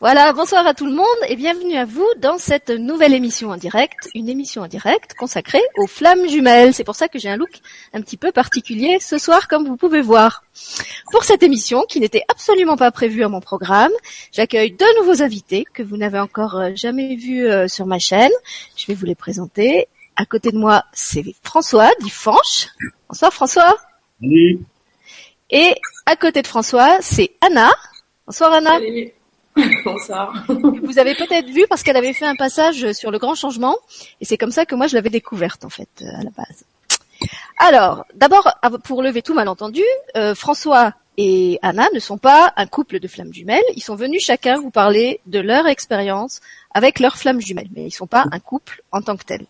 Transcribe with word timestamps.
Voilà, 0.00 0.32
bonsoir 0.32 0.64
à 0.64 0.74
tout 0.74 0.86
le 0.86 0.92
monde 0.92 1.06
et 1.26 1.34
bienvenue 1.34 1.76
à 1.76 1.84
vous 1.84 2.06
dans 2.18 2.38
cette 2.38 2.70
nouvelle 2.70 3.14
émission 3.14 3.50
en 3.50 3.56
direct, 3.56 4.08
une 4.14 4.28
émission 4.28 4.62
en 4.62 4.68
direct 4.68 5.14
consacrée 5.14 5.62
aux 5.76 5.88
flammes 5.88 6.28
jumelles. 6.28 6.72
C'est 6.72 6.84
pour 6.84 6.94
ça 6.94 7.08
que 7.08 7.18
j'ai 7.18 7.28
un 7.28 7.36
look 7.36 7.50
un 7.92 8.00
petit 8.00 8.16
peu 8.16 8.30
particulier 8.30 8.98
ce 9.00 9.18
soir, 9.18 9.48
comme 9.48 9.66
vous 9.66 9.76
pouvez 9.76 10.00
voir. 10.00 10.44
Pour 11.10 11.24
cette 11.24 11.42
émission, 11.42 11.84
qui 11.88 11.98
n'était 11.98 12.22
absolument 12.28 12.76
pas 12.76 12.92
prévue 12.92 13.24
à 13.24 13.28
mon 13.28 13.40
programme, 13.40 13.90
j'accueille 14.30 14.70
deux 14.70 14.98
nouveaux 15.00 15.20
invités 15.20 15.64
que 15.74 15.82
vous 15.82 15.96
n'avez 15.96 16.20
encore 16.20 16.54
euh, 16.54 16.70
jamais 16.76 17.16
vus 17.16 17.48
euh, 17.48 17.66
sur 17.66 17.84
ma 17.84 17.98
chaîne. 17.98 18.30
Je 18.76 18.86
vais 18.86 18.94
vous 18.94 19.06
les 19.06 19.16
présenter. 19.16 19.88
À 20.14 20.26
côté 20.26 20.52
de 20.52 20.58
moi, 20.58 20.84
c'est 20.92 21.24
François, 21.42 21.90
dit 22.02 22.10
Fanche. 22.10 22.68
Bonsoir 23.08 23.32
François. 23.32 23.76
Salut. 24.20 24.60
Et 25.50 25.74
à 26.06 26.14
côté 26.14 26.42
de 26.42 26.46
François, 26.46 26.98
c'est 27.00 27.32
Anna. 27.40 27.72
Bonsoir 28.28 28.52
Anna. 28.52 28.74
Salut. 28.74 29.12
Bonsoir. 29.84 30.44
Vous 30.48 30.98
avez 30.98 31.14
peut-être 31.14 31.48
vu 31.48 31.66
parce 31.68 31.82
qu'elle 31.82 31.96
avait 31.96 32.12
fait 32.12 32.26
un 32.26 32.36
passage 32.36 32.92
sur 32.92 33.10
le 33.10 33.18
grand 33.18 33.34
changement 33.34 33.76
et 34.20 34.24
c'est 34.24 34.36
comme 34.36 34.50
ça 34.50 34.66
que 34.66 34.74
moi 34.74 34.86
je 34.86 34.94
l'avais 34.94 35.10
découverte 35.10 35.64
en 35.64 35.70
fait 35.70 35.88
euh, 36.02 36.06
à 36.20 36.24
la 36.24 36.30
base. 36.30 36.64
Alors, 37.58 38.04
d'abord, 38.14 38.48
pour 38.84 39.02
lever 39.02 39.22
tout 39.22 39.34
malentendu, 39.34 39.82
euh, 40.16 40.34
François 40.36 40.94
et 41.16 41.58
Anna 41.62 41.88
ne 41.92 41.98
sont 41.98 42.18
pas 42.18 42.52
un 42.56 42.66
couple 42.66 43.00
de 43.00 43.08
flammes 43.08 43.34
jumelles. 43.34 43.64
Ils 43.74 43.82
sont 43.82 43.96
venus 43.96 44.24
chacun 44.24 44.60
vous 44.60 44.70
parler 44.70 45.20
de 45.26 45.40
leur 45.40 45.66
expérience 45.66 46.40
avec 46.72 47.00
leurs 47.00 47.16
flammes 47.16 47.40
jumelles, 47.40 47.68
mais 47.74 47.82
ils 47.82 47.86
ne 47.86 47.90
sont 47.90 48.06
pas 48.06 48.26
un 48.30 48.38
couple 48.38 48.82
en 48.92 49.02
tant 49.02 49.16
que 49.16 49.24
tel. 49.24 49.46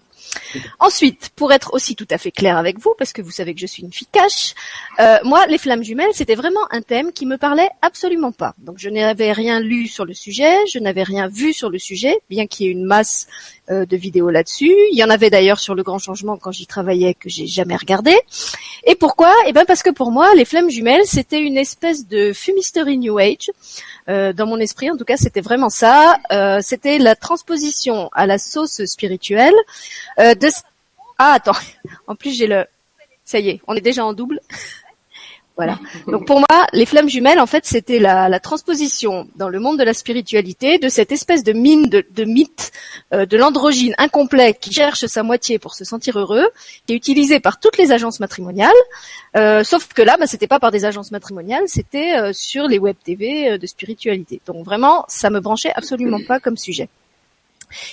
Ensuite, 0.79 1.31
pour 1.37 1.53
être 1.53 1.75
aussi 1.75 1.97
tout 1.97 2.07
à 2.11 2.19
fait 2.19 2.31
clair 2.31 2.57
avec 2.57 2.79
vous, 2.79 2.95
parce 2.99 3.13
que 3.13 3.23
vous 3.23 3.31
savez 3.31 3.55
que 3.55 3.61
je 3.61 3.67
suis 3.67 3.83
une 3.83 3.93
fille 3.93 4.09
cache, 4.11 4.55
euh, 4.99 5.19
moi, 5.25 5.47
les 5.47 5.59
flammes 5.59 5.83
jumelles, 5.83 6.11
c'était 6.15 6.35
vraiment 6.35 6.61
un 6.71 6.83
thème 6.83 7.13
qui 7.13 7.27
me 7.27 7.37
parlait 7.37 7.69
absolument 7.83 8.33
pas. 8.33 8.55
Donc, 8.59 8.79
je 8.79 8.89
n'avais 8.89 9.33
rien 9.33 9.61
lu 9.61 9.87
sur 9.87 10.05
le 10.05 10.15
sujet, 10.15 10.55
je 10.73 10.79
n'avais 10.79 11.03
rien 11.03 11.29
vu 11.29 11.53
sur 11.53 11.71
le 11.71 11.79
sujet, 11.79 12.21
bien 12.29 12.47
qu'il 12.47 12.67
y 12.67 12.69
ait 12.69 12.73
une 12.73 12.85
masse 12.85 13.27
euh, 13.71 13.87
de 13.87 13.97
vidéos 13.97 14.31
là-dessus. 14.31 14.75
Il 14.93 14.99
y 14.99 15.05
en 15.05 15.11
avait 15.11 15.31
d'ailleurs 15.31 15.61
sur 15.61 15.75
le 15.75 15.83
grand 15.83 15.99
changement 15.99 16.37
quand 16.37 16.53
j'y 16.53 16.67
travaillais 16.67 17.15
que 17.15 17.29
j'ai 17.29 17.47
jamais 17.47 17.77
regardé. 17.77 18.17
Et 18.85 18.95
pourquoi? 18.95 19.33
Eh 19.47 19.53
ben 19.53 19.65
parce 19.67 19.83
que 19.83 19.91
pour 19.91 20.11
moi, 20.11 20.35
les 20.35 20.45
flammes 20.45 20.71
jumelles, 20.71 21.05
c'était 21.05 21.41
une 21.41 21.57
espèce 21.57 22.07
de 22.07 22.33
fumisterie 22.33 22.99
New 22.99 23.19
Age. 23.19 23.51
Euh, 24.09 24.33
dans 24.33 24.47
mon 24.47 24.59
esprit, 24.59 24.91
en 24.91 24.97
tout 24.97 25.05
cas, 25.05 25.17
c'était 25.17 25.43
vraiment 25.43 25.69
ça. 25.69 26.19
Euh, 26.33 26.61
c'était 26.63 26.99
la 26.99 27.15
transposition 27.15 28.09
à 28.13 28.27
la 28.27 28.39
sauce 28.39 28.85
spirituelle 28.87 29.55
euh, 30.19 30.35
de. 30.35 30.49
Ah 31.19 31.33
attends, 31.35 31.59
en 32.07 32.15
plus 32.15 32.37
j'ai 32.37 32.47
le. 32.47 32.65
Ça 33.25 33.39
y 33.39 33.51
est, 33.51 33.61
on 33.67 33.75
est 33.75 33.83
déjà 33.83 34.07
en 34.07 34.15
double. 34.15 34.41
Voilà. 35.59 35.79
Donc 36.07 36.25
pour 36.25 36.39
moi, 36.39 36.67
les 36.73 36.87
flammes 36.87 37.09
jumelles, 37.09 37.41
en 37.41 37.47
fait, 37.47 37.67
c'était 37.67 37.99
la, 37.99 38.29
la, 38.29 38.41
transposition 38.41 39.27
dans 39.35 39.49
le 39.49 39.59
monde 39.59 39.77
de 39.77 39.83
la 39.83 39.93
spiritualité 39.93 40.79
de 40.79 40.89
cette 40.89 41.11
espèce 41.11 41.43
de 41.43 41.53
mine 41.53 41.89
de, 41.89 42.07
de 42.11 42.25
mythe 42.25 42.71
euh, 43.13 43.27
de 43.27 43.37
l'androgyne 43.37 43.95
incomplet 43.99 44.55
qui 44.55 44.73
cherche 44.73 45.05
sa 45.07 45.25
moitié 45.25 45.59
pour 45.59 45.75
se 45.75 45.85
sentir 45.85 46.17
heureux, 46.17 46.49
qui 46.87 46.93
est 46.93 46.97
utilisé 46.97 47.41
par 47.41 47.59
toutes 47.59 47.77
les 47.77 47.91
agences 47.91 48.21
matrimoniales. 48.21 48.71
Euh, 49.37 49.65
sauf 49.65 49.89
que 49.89 50.03
là, 50.03 50.17
bah, 50.19 50.27
c'était 50.27 50.47
pas 50.47 50.61
par 50.61 50.71
des 50.71 50.85
agences 50.85 51.11
matrimoniales, 51.11 51.65
c'était 51.67 52.17
euh, 52.17 52.33
sur 52.33 52.69
les 52.69 52.79
web 52.79 52.97
TV 53.03 53.51
euh, 53.51 53.59
de 53.59 53.67
spiritualité. 53.67 54.41
Donc 54.47 54.65
vraiment, 54.65 55.05
ça 55.09 55.29
me 55.29 55.41
branchait 55.41 55.73
absolument 55.75 56.21
pas 56.27 56.39
comme 56.39 56.57
sujet. 56.57 56.89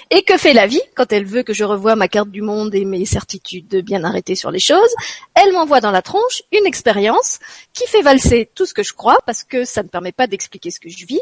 Et 0.10 0.24
que 0.24 0.38
fait 0.38 0.54
la 0.54 0.68
vie 0.68 0.82
quand 0.96 1.12
elle 1.12 1.26
veut 1.26 1.44
que 1.44 1.54
je 1.54 1.64
revoie 1.64 1.96
ma 1.96 2.08
carte 2.08 2.30
du 2.30 2.42
monde 2.42 2.74
et 2.76 2.86
mes 2.86 3.06
certitudes 3.06 3.84
bien 3.84 4.04
arrêtées 4.04 4.36
sur 4.36 4.52
les 4.52 4.60
choses? 4.60 4.94
Elle 5.36 5.52
m'envoie 5.54 5.82
dans 5.82 5.92
la 5.92 6.02
tronche 6.02 6.44
une 6.52 6.66
expérience 6.66 7.40
qui 7.74 7.86
fait 7.88 8.02
valser 8.02 8.50
tout 8.56 8.66
ce 8.66 8.74
que 8.74 8.84
je 8.84 8.94
crois 8.94 9.18
parce 9.26 9.44
que 9.44 9.66
ça 9.66 9.84
ne 9.84 9.88
permet 9.88 10.12
pas 10.12 10.28
d'expliquer 10.28 10.72
ce 10.72 10.80
que 10.80 10.90
je 10.90 11.06
vis. 11.06 11.22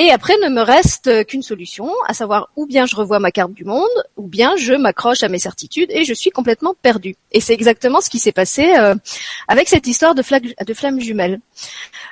Et 0.00 0.12
après 0.12 0.36
ne 0.36 0.48
me 0.48 0.62
reste 0.62 1.26
qu'une 1.26 1.42
solution, 1.42 1.90
à 2.06 2.14
savoir 2.14 2.50
ou 2.54 2.66
bien 2.66 2.86
je 2.86 2.94
revois 2.94 3.18
ma 3.18 3.32
carte 3.32 3.52
du 3.52 3.64
monde, 3.64 3.88
ou 4.16 4.28
bien 4.28 4.54
je 4.56 4.72
m'accroche 4.72 5.24
à 5.24 5.28
mes 5.28 5.40
certitudes 5.40 5.90
et 5.90 6.04
je 6.04 6.14
suis 6.14 6.30
complètement 6.30 6.76
perdue. 6.80 7.16
Et 7.32 7.40
c'est 7.40 7.52
exactement 7.52 8.00
ce 8.00 8.08
qui 8.08 8.20
s'est 8.20 8.30
passé 8.30 8.76
euh, 8.78 8.94
avec 9.48 9.68
cette 9.68 9.88
histoire 9.88 10.14
de, 10.14 10.22
flammes 10.22 11.00
jumelles. 11.00 11.40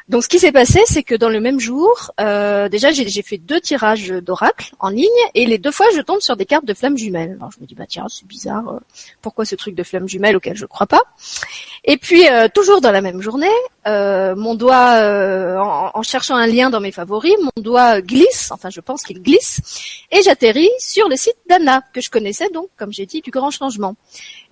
Donc 0.08 0.24
ce 0.24 0.28
qui 0.28 0.40
s'est 0.40 0.50
passé, 0.50 0.80
c'est 0.86 1.04
que 1.04 1.14
dans 1.14 1.28
le 1.28 1.40
même 1.40 1.60
jour, 1.60 2.10
euh, 2.20 2.68
déjà 2.68 2.90
j'ai 2.90 3.22
fait 3.22 3.38
deux 3.38 3.60
tirages 3.60 4.08
d'oracle 4.08 4.72
en 4.80 4.88
ligne 4.88 5.06
et 5.36 5.46
les 5.46 5.58
deux 5.58 5.70
fois 5.70 5.86
je 5.94 6.00
tombe 6.00 6.20
sur 6.20 6.36
des 6.36 6.44
cartes 6.44 6.64
de 6.64 6.74
flammes 6.74 6.98
jumelles. 6.98 7.36
Alors 7.38 7.52
je 7.52 7.60
me 7.60 7.66
dis 7.66 7.76
bah 7.76 7.86
tiens 7.88 8.06
c'est 8.08 8.26
bizarre, 8.26 8.68
euh, 8.68 8.80
pourquoi 9.22 9.44
ce 9.44 9.54
truc 9.54 9.76
de 9.76 9.84
flammes 9.84 10.08
jumelles 10.08 10.34
auquel 10.34 10.56
je 10.56 10.62
ne 10.62 10.66
crois 10.66 10.88
pas? 10.88 11.02
Et 11.88 11.98
puis 11.98 12.28
euh, 12.28 12.48
toujours 12.52 12.80
dans 12.80 12.90
la 12.90 13.00
même 13.00 13.22
journée, 13.22 13.46
euh, 13.86 14.34
mon 14.34 14.56
doigt 14.56 14.98
euh, 15.00 15.56
en, 15.56 16.02
cherchant 16.02 16.34
un 16.34 16.48
lien 16.48 16.68
dans 16.68 16.80
mes 16.80 16.90
favoris, 16.90 17.36
mon 17.40 17.62
doigt 17.62 18.00
glisse, 18.00 18.50
enfin 18.50 18.70
je 18.70 18.80
pense 18.80 19.04
qu'il 19.04 19.22
glisse, 19.22 19.60
et 20.10 20.20
j'atterris 20.22 20.68
sur 20.80 21.08
le 21.08 21.14
site 21.14 21.36
d'Anna 21.48 21.82
que 21.92 22.00
je 22.00 22.10
connaissais 22.10 22.48
donc 22.52 22.68
comme 22.76 22.92
j'ai 22.92 23.06
dit 23.06 23.20
du 23.20 23.30
grand 23.30 23.52
changement. 23.52 23.94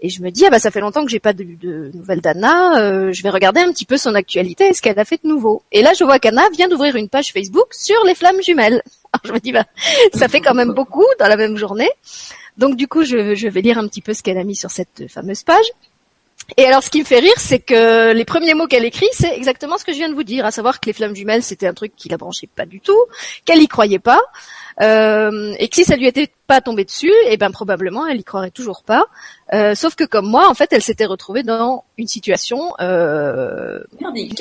Et 0.00 0.10
je 0.10 0.22
me 0.22 0.30
dis 0.30 0.46
ah 0.46 0.50
bah 0.50 0.60
ça 0.60 0.70
fait 0.70 0.80
longtemps 0.80 1.04
que 1.04 1.10
j'ai 1.10 1.18
pas 1.18 1.32
de, 1.32 1.42
de 1.42 1.90
nouvelles 1.92 2.20
d'Anna, 2.20 3.10
je 3.10 3.22
vais 3.22 3.30
regarder 3.30 3.60
un 3.60 3.72
petit 3.72 3.86
peu 3.86 3.96
son 3.96 4.14
actualité 4.14 4.68
et 4.68 4.72
ce 4.72 4.80
qu'elle 4.80 4.98
a 5.00 5.04
fait 5.04 5.20
de 5.24 5.28
nouveau? 5.28 5.62
Et 5.72 5.82
là 5.82 5.92
je 5.98 6.04
vois 6.04 6.20
qu'Anna 6.20 6.48
vient 6.50 6.68
d'ouvrir 6.68 6.94
une 6.94 7.08
page 7.08 7.32
Facebook 7.32 7.74
sur 7.74 8.02
les 8.04 8.14
flammes 8.14 8.42
jumelles. 8.42 8.80
Alors 9.12 9.26
je 9.26 9.32
me 9.32 9.38
dis, 9.38 9.52
bah, 9.52 9.64
ça 10.12 10.28
fait 10.28 10.40
quand 10.40 10.54
même 10.54 10.72
beaucoup 10.72 11.06
dans 11.20 11.28
la 11.28 11.36
même 11.36 11.56
journée. 11.56 11.90
Donc 12.56 12.76
du 12.76 12.88
coup, 12.88 13.04
je, 13.04 13.34
je 13.34 13.48
vais 13.48 13.60
lire 13.60 13.78
un 13.78 13.86
petit 13.86 14.00
peu 14.00 14.12
ce 14.12 14.22
qu'elle 14.22 14.38
a 14.38 14.44
mis 14.44 14.56
sur 14.56 14.70
cette 14.70 15.08
fameuse 15.08 15.42
page. 15.42 15.66
Et 16.56 16.66
alors, 16.66 16.82
ce 16.82 16.90
qui 16.90 17.00
me 17.00 17.04
fait 17.04 17.20
rire, 17.20 17.34
c'est 17.36 17.58
que 17.58 18.12
les 18.12 18.24
premiers 18.24 18.54
mots 18.54 18.66
qu'elle 18.66 18.84
écrit, 18.84 19.08
c'est 19.12 19.34
exactement 19.36 19.78
ce 19.78 19.84
que 19.84 19.92
je 19.92 19.98
viens 19.98 20.08
de 20.08 20.14
vous 20.14 20.24
dire, 20.24 20.44
à 20.44 20.50
savoir 20.50 20.80
que 20.80 20.86
les 20.86 20.92
flammes 20.92 21.16
jumelles, 21.16 21.42
c'était 21.42 21.66
un 21.66 21.74
truc 21.74 21.92
qui 21.96 22.08
la 22.08 22.16
branchait 22.16 22.48
pas 22.54 22.66
du 22.66 22.80
tout, 22.80 22.98
qu'elle 23.44 23.62
y 23.62 23.68
croyait 23.68 23.98
pas, 23.98 24.20
euh, 24.80 25.54
et 25.58 25.68
que 25.68 25.76
si 25.76 25.84
ça 25.84 25.96
lui 25.96 26.06
était 26.06 26.30
pas 26.46 26.60
tombé 26.60 26.84
dessus, 26.84 27.12
et 27.28 27.36
ben 27.36 27.50
probablement 27.50 28.06
elle 28.06 28.20
y 28.20 28.24
croirait 28.24 28.50
toujours 28.50 28.82
pas. 28.82 29.06
Euh, 29.52 29.74
sauf 29.74 29.94
que 29.94 30.04
comme 30.04 30.26
moi, 30.26 30.48
en 30.48 30.54
fait, 30.54 30.72
elle 30.72 30.82
s'était 30.82 31.04
retrouvée 31.04 31.42
dans 31.42 31.84
une 31.96 32.08
situation 32.08 32.74
euh, 32.80 33.78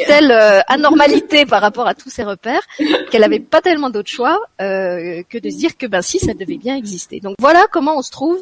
telle 0.08 0.32
euh, 0.32 0.60
anormalité 0.68 1.46
par 1.46 1.62
rapport 1.62 1.88
à 1.88 1.94
tous 1.94 2.10
ses 2.10 2.24
repères 2.24 2.62
qu'elle 3.12 3.22
n'avait 3.22 3.40
pas 3.40 3.62
tellement 3.62 3.90
d'autre 3.90 4.10
choix 4.10 4.40
euh, 4.62 5.22
que 5.30 5.38
de 5.38 5.50
se 5.50 5.58
dire 5.58 5.78
que 5.78 5.86
ben 5.86 6.02
si 6.02 6.20
ça 6.20 6.34
devait 6.34 6.58
bien 6.58 6.76
exister. 6.76 7.20
Donc 7.20 7.36
voilà 7.40 7.66
comment 7.72 7.98
on 7.98 8.02
se 8.02 8.12
trouve 8.12 8.42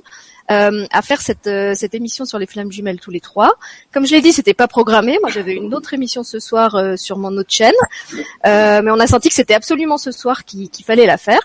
euh, 0.51 0.85
à 0.91 1.01
faire 1.01 1.21
cette, 1.21 1.49
cette 1.75 1.93
émission 1.93 2.25
sur 2.25 2.39
les 2.39 2.47
flammes 2.47 2.71
jumelles 2.71 2.99
tous 2.99 3.11
les 3.11 3.21
trois. 3.21 3.53
Comme 3.93 4.05
je 4.05 4.13
l'ai 4.13 4.21
dit, 4.21 4.33
c'était 4.33 4.53
pas 4.53 4.67
programmé. 4.67 5.17
Moi, 5.21 5.29
j'avais 5.29 5.53
une 5.53 5.73
autre 5.73 5.93
émission 5.93 6.23
ce 6.23 6.39
soir 6.39 6.75
euh, 6.75 6.95
sur 6.95 7.17
mon 7.17 7.35
autre 7.37 7.51
chaîne, 7.51 7.75
mais 8.43 8.91
on 8.91 8.99
a 8.99 9.07
senti 9.07 9.29
que 9.29 9.35
c'était 9.35 9.53
absolument 9.53 9.97
ce 9.97 10.11
soir 10.11 10.45
qu'il 10.45 10.69
fallait 10.85 11.05
la 11.05 11.17
faire. 11.17 11.41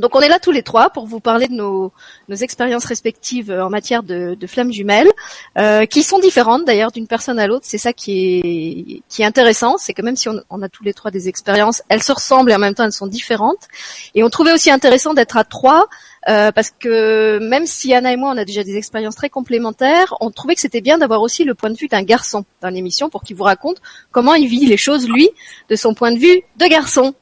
Donc 0.00 0.16
on 0.16 0.20
est 0.20 0.28
là 0.28 0.38
tous 0.38 0.50
les 0.50 0.62
trois 0.62 0.90
pour 0.90 1.06
vous 1.06 1.20
parler 1.20 1.46
de 1.46 1.54
nos, 1.54 1.92
expériences 2.40 2.86
respectives 2.86 3.50
en 3.50 3.70
matière 3.70 4.02
de, 4.02 4.34
de 4.34 4.46
flammes 4.46 4.72
jumelles, 4.72 5.10
euh, 5.58 5.84
qui 5.84 6.02
sont 6.02 6.18
différentes 6.18 6.64
d'ailleurs 6.64 6.90
d'une 6.90 7.06
personne 7.06 7.38
à 7.38 7.46
l'autre. 7.46 7.66
C'est 7.68 7.78
ça 7.78 7.92
qui 7.92 9.02
est, 9.18 9.24
intéressant, 9.24 9.76
c'est 9.78 9.92
que 9.92 10.02
même 10.02 10.16
si 10.16 10.28
on, 10.28 10.40
on, 10.48 10.62
a 10.62 10.68
tous 10.68 10.82
les 10.82 10.94
trois 10.94 11.10
des 11.10 11.28
expériences, 11.28 11.82
elles 11.88 12.02
se 12.02 12.12
ressemblent 12.12 12.50
et 12.50 12.54
en 12.54 12.58
même 12.58 12.74
temps 12.74 12.84
elles 12.84 12.92
sont 12.92 13.06
différentes. 13.06 13.68
Et 14.14 14.24
on 14.24 14.30
trouvait 14.30 14.52
aussi 14.52 14.70
intéressant 14.70 15.12
d'être 15.12 15.36
à 15.36 15.44
trois 15.44 15.88
euh, 16.28 16.52
parce 16.52 16.70
que 16.70 17.38
même 17.38 17.66
si 17.66 17.94
Anna 17.94 18.12
et 18.12 18.16
moi 18.16 18.30
on 18.34 18.36
a 18.36 18.44
déjà 18.44 18.62
des 18.62 18.76
expériences 18.76 19.16
très 19.16 19.30
complémentaires, 19.30 20.14
on 20.20 20.30
trouvait 20.30 20.54
que 20.54 20.60
c'était 20.60 20.82
bien 20.82 20.98
d'avoir 20.98 21.22
aussi 21.22 21.44
le 21.44 21.54
point 21.54 21.70
de 21.70 21.76
vue 21.76 21.88
d'un 21.88 22.02
garçon 22.02 22.44
dans 22.60 22.68
l'émission 22.68 23.08
pour 23.08 23.22
qu'il 23.22 23.36
vous 23.36 23.44
raconte 23.44 23.80
comment 24.10 24.34
il 24.34 24.48
vit 24.48 24.66
les 24.66 24.76
choses 24.76 25.08
lui 25.08 25.30
de 25.68 25.76
son 25.76 25.94
point 25.94 26.12
de 26.12 26.18
vue 26.18 26.42
de 26.56 26.66
garçon. 26.66 27.14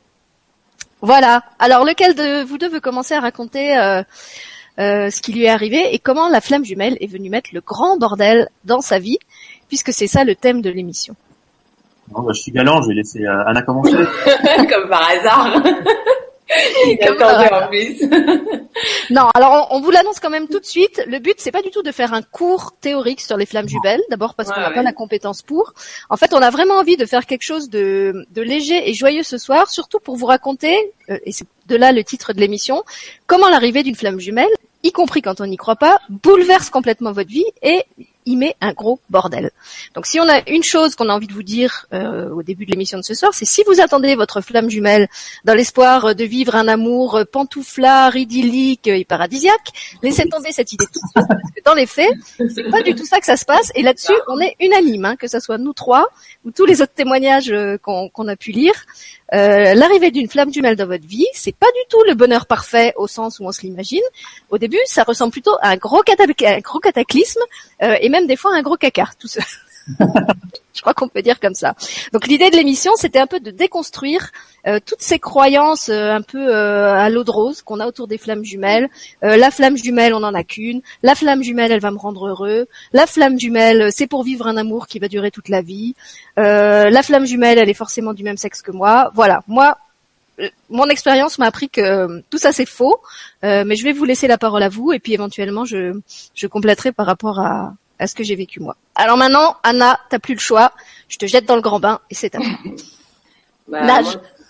Voilà. 1.00 1.42
Alors 1.58 1.84
lequel 1.84 2.14
de 2.14 2.44
vous 2.44 2.58
deux 2.58 2.68
veut 2.68 2.80
commencer 2.80 3.14
à 3.14 3.20
raconter 3.20 3.76
euh, 3.76 4.02
euh, 4.78 5.10
ce 5.10 5.20
qui 5.20 5.32
lui 5.32 5.44
est 5.44 5.48
arrivé 5.48 5.94
et 5.94 5.98
comment 5.98 6.28
la 6.28 6.40
flamme 6.40 6.64
jumelle 6.64 6.96
est 7.00 7.06
venue 7.06 7.30
mettre 7.30 7.50
le 7.52 7.60
grand 7.60 7.96
bordel 7.96 8.48
dans 8.64 8.80
sa 8.80 8.98
vie, 8.98 9.18
puisque 9.68 9.92
c'est 9.92 10.06
ça 10.06 10.24
le 10.24 10.34
thème 10.34 10.62
de 10.62 10.70
l'émission? 10.70 11.14
Bon, 12.08 12.22
bah, 12.22 12.32
je 12.34 12.40
suis 12.40 12.52
galant, 12.52 12.80
je 12.82 12.88
vais 12.88 12.94
laisser 12.94 13.24
euh, 13.24 13.44
Anna 13.46 13.62
commencer. 13.62 13.92
Comme 14.70 14.88
par 14.88 15.08
hasard. 15.10 15.62
en 17.52 17.68
plus. 17.68 18.02
non, 19.10 19.28
alors 19.34 19.68
on, 19.70 19.76
on 19.76 19.80
vous 19.80 19.90
l'annonce 19.90 20.20
quand 20.20 20.30
même 20.30 20.48
tout 20.48 20.60
de 20.60 20.64
suite. 20.64 21.02
Le 21.06 21.18
but, 21.18 21.34
c'est 21.38 21.52
pas 21.52 21.62
du 21.62 21.70
tout 21.70 21.82
de 21.82 21.92
faire 21.92 22.14
un 22.14 22.22
cours 22.22 22.72
théorique 22.80 23.20
sur 23.20 23.36
les 23.36 23.46
flammes 23.46 23.68
jumelles. 23.68 24.02
D'abord 24.10 24.34
parce 24.34 24.50
qu'on 24.50 24.60
n'a 24.60 24.70
pas 24.70 24.82
la 24.82 24.92
compétence 24.92 25.42
pour. 25.42 25.74
En 26.10 26.16
fait, 26.16 26.32
on 26.32 26.38
a 26.38 26.50
vraiment 26.50 26.74
envie 26.74 26.96
de 26.96 27.06
faire 27.06 27.26
quelque 27.26 27.42
chose 27.42 27.68
de, 27.68 28.26
de 28.30 28.42
léger 28.42 28.88
et 28.88 28.94
joyeux 28.94 29.22
ce 29.22 29.38
soir, 29.38 29.70
surtout 29.70 29.98
pour 29.98 30.16
vous 30.16 30.26
raconter, 30.26 30.74
euh, 31.10 31.18
et 31.24 31.32
c'est 31.32 31.46
de 31.66 31.76
là 31.76 31.92
le 31.92 32.02
titre 32.02 32.32
de 32.32 32.40
l'émission, 32.40 32.82
comment 33.26 33.48
l'arrivée 33.48 33.82
d'une 33.82 33.94
flamme 33.94 34.18
jumelle, 34.18 34.48
y 34.82 34.92
compris 34.92 35.22
quand 35.22 35.40
on 35.40 35.46
n'y 35.46 35.56
croit 35.56 35.76
pas, 35.76 35.98
bouleverse 36.08 36.70
complètement 36.70 37.12
votre 37.12 37.28
vie 37.28 37.44
et 37.62 37.82
y 38.28 38.36
met 38.36 38.54
un 38.60 38.72
gros 38.72 39.00
bordel. 39.10 39.50
Donc 39.94 40.06
si 40.06 40.20
on 40.20 40.28
a 40.28 40.48
une 40.48 40.62
chose 40.62 40.94
qu'on 40.94 41.08
a 41.08 41.14
envie 41.14 41.26
de 41.26 41.32
vous 41.32 41.42
dire 41.42 41.86
euh, 41.92 42.30
au 42.30 42.42
début 42.42 42.66
de 42.66 42.70
l'émission 42.70 42.98
de 42.98 43.04
ce 43.04 43.14
soir, 43.14 43.32
c'est 43.34 43.44
si 43.44 43.62
vous 43.66 43.80
attendez 43.80 44.14
votre 44.14 44.40
flamme 44.40 44.70
jumelle 44.70 45.08
dans 45.44 45.54
l'espoir 45.54 46.14
de 46.14 46.24
vivre 46.24 46.54
un 46.56 46.68
amour 46.68 47.20
pantouflard, 47.32 48.16
idyllique 48.16 48.86
et 48.86 49.04
paradisiaque, 49.04 49.98
laissez 50.02 50.28
tomber 50.28 50.52
cette 50.52 50.72
idée 50.72 50.86
parce 51.14 51.26
que 51.26 51.62
dans 51.64 51.74
les 51.74 51.86
faits, 51.86 52.10
c'est 52.54 52.70
pas 52.70 52.82
du 52.82 52.94
tout 52.94 53.06
ça 53.06 53.20
que 53.20 53.26
ça 53.26 53.36
se 53.36 53.44
passe. 53.44 53.72
Et 53.74 53.82
là-dessus, 53.82 54.14
on 54.28 54.40
est 54.40 54.56
unanime, 54.60 55.04
hein, 55.04 55.16
que 55.16 55.28
ce 55.28 55.40
soit 55.40 55.58
nous 55.58 55.72
trois 55.72 56.08
ou 56.44 56.50
tous 56.50 56.64
les 56.64 56.82
autres 56.82 56.94
témoignages 56.94 57.50
euh, 57.50 57.78
qu'on 57.78 58.28
a 58.28 58.36
pu 58.36 58.52
lire. 58.52 58.74
Euh, 59.34 59.74
L'arrivée 59.74 60.10
d'une 60.10 60.28
flamme 60.28 60.52
jumelle 60.52 60.76
dans 60.76 60.86
votre 60.86 61.06
vie, 61.06 61.26
c'est 61.34 61.54
pas 61.54 61.66
du 61.66 61.80
tout 61.90 62.02
le 62.06 62.14
bonheur 62.14 62.46
parfait 62.46 62.92
au 62.96 63.06
sens 63.06 63.40
où 63.40 63.44
on 63.44 63.52
se 63.52 63.62
l'imagine. 63.62 64.02
Au 64.50 64.58
début, 64.58 64.78
ça 64.86 65.02
ressemble 65.02 65.32
plutôt 65.32 65.56
à 65.60 65.70
un 65.70 65.76
gros, 65.76 66.02
cataclysme 66.02 67.40
euh, 67.82 67.96
et 68.00 68.08
même 68.08 68.26
des 68.26 68.36
fois 68.36 68.54
un 68.54 68.62
gros 68.62 68.76
caca. 68.76 69.10
Tout 69.18 69.28
ça. 69.28 69.40
Je 70.74 70.80
crois 70.80 70.94
qu'on 70.94 71.08
peut 71.08 71.22
dire 71.22 71.40
comme 71.40 71.54
ça. 71.54 71.74
Donc 72.12 72.28
l'idée 72.28 72.50
de 72.50 72.56
l'émission, 72.56 72.92
c'était 72.96 73.18
un 73.18 73.26
peu 73.26 73.40
de 73.40 73.50
déconstruire 73.50 74.30
euh, 74.66 74.78
toutes 74.84 75.00
ces 75.00 75.18
croyances 75.18 75.88
euh, 75.88 76.12
un 76.12 76.22
peu 76.22 76.54
euh, 76.54 76.92
à 76.94 77.10
l'eau 77.10 77.24
de 77.24 77.30
rose 77.32 77.62
qu'on 77.62 77.80
a 77.80 77.86
autour 77.86 78.06
des 78.06 78.16
flammes 78.16 78.44
jumelles. 78.44 78.88
Euh, 79.24 79.36
la 79.36 79.50
flamme 79.50 79.76
jumelle, 79.76 80.14
on 80.14 80.20
n'en 80.20 80.34
a 80.34 80.44
qu'une. 80.44 80.80
La 81.02 81.16
flamme 81.16 81.42
jumelle, 81.42 81.72
elle 81.72 81.80
va 81.80 81.90
me 81.90 81.98
rendre 81.98 82.28
heureux. 82.28 82.68
La 82.92 83.08
flamme 83.08 83.40
jumelle, 83.40 83.90
c'est 83.90 84.06
pour 84.06 84.22
vivre 84.22 84.46
un 84.46 84.56
amour 84.56 84.86
qui 84.86 85.00
va 85.00 85.08
durer 85.08 85.32
toute 85.32 85.48
la 85.48 85.62
vie. 85.62 85.96
Euh, 86.38 86.90
la 86.90 87.02
flamme 87.02 87.26
jumelle, 87.26 87.58
elle 87.58 87.70
est 87.70 87.74
forcément 87.74 88.14
du 88.14 88.22
même 88.22 88.36
sexe 88.36 88.62
que 88.62 88.70
moi. 88.70 89.10
Voilà, 89.14 89.42
moi, 89.48 89.78
euh, 90.40 90.48
mon 90.70 90.86
expérience 90.88 91.38
m'a 91.38 91.46
appris 91.46 91.68
que 91.68 91.80
euh, 91.80 92.20
tout 92.30 92.38
ça 92.38 92.52
c'est 92.52 92.66
faux, 92.66 93.00
Euh, 93.44 93.62
mais 93.64 93.76
je 93.76 93.84
vais 93.84 93.92
vous 93.92 94.04
laisser 94.04 94.26
la 94.26 94.36
parole 94.38 94.64
à 94.64 94.68
vous 94.68 94.92
et 94.92 94.98
puis 94.98 95.12
éventuellement 95.12 95.64
je, 95.64 95.96
je 96.34 96.46
compléterai 96.48 96.90
par 96.90 97.06
rapport 97.06 97.38
à, 97.38 97.72
à 97.98 98.06
ce 98.06 98.14
que 98.14 98.22
j'ai 98.24 98.34
vécu 98.34 98.60
moi. 98.60 98.76
Alors 98.94 99.16
maintenant, 99.16 99.56
Anna, 99.62 99.98
t'as 100.10 100.18
plus 100.18 100.34
le 100.34 100.40
choix. 100.40 100.72
Je 101.08 101.16
te 101.18 101.26
jette 101.26 101.46
dans 101.46 101.56
le 101.56 101.62
grand 101.62 101.80
bain 101.80 102.00
et 102.10 102.14
c'est 102.14 102.34
à 102.34 102.38
toi. 102.38 102.50
Bah, 103.70 103.82
Nage. 103.84 104.06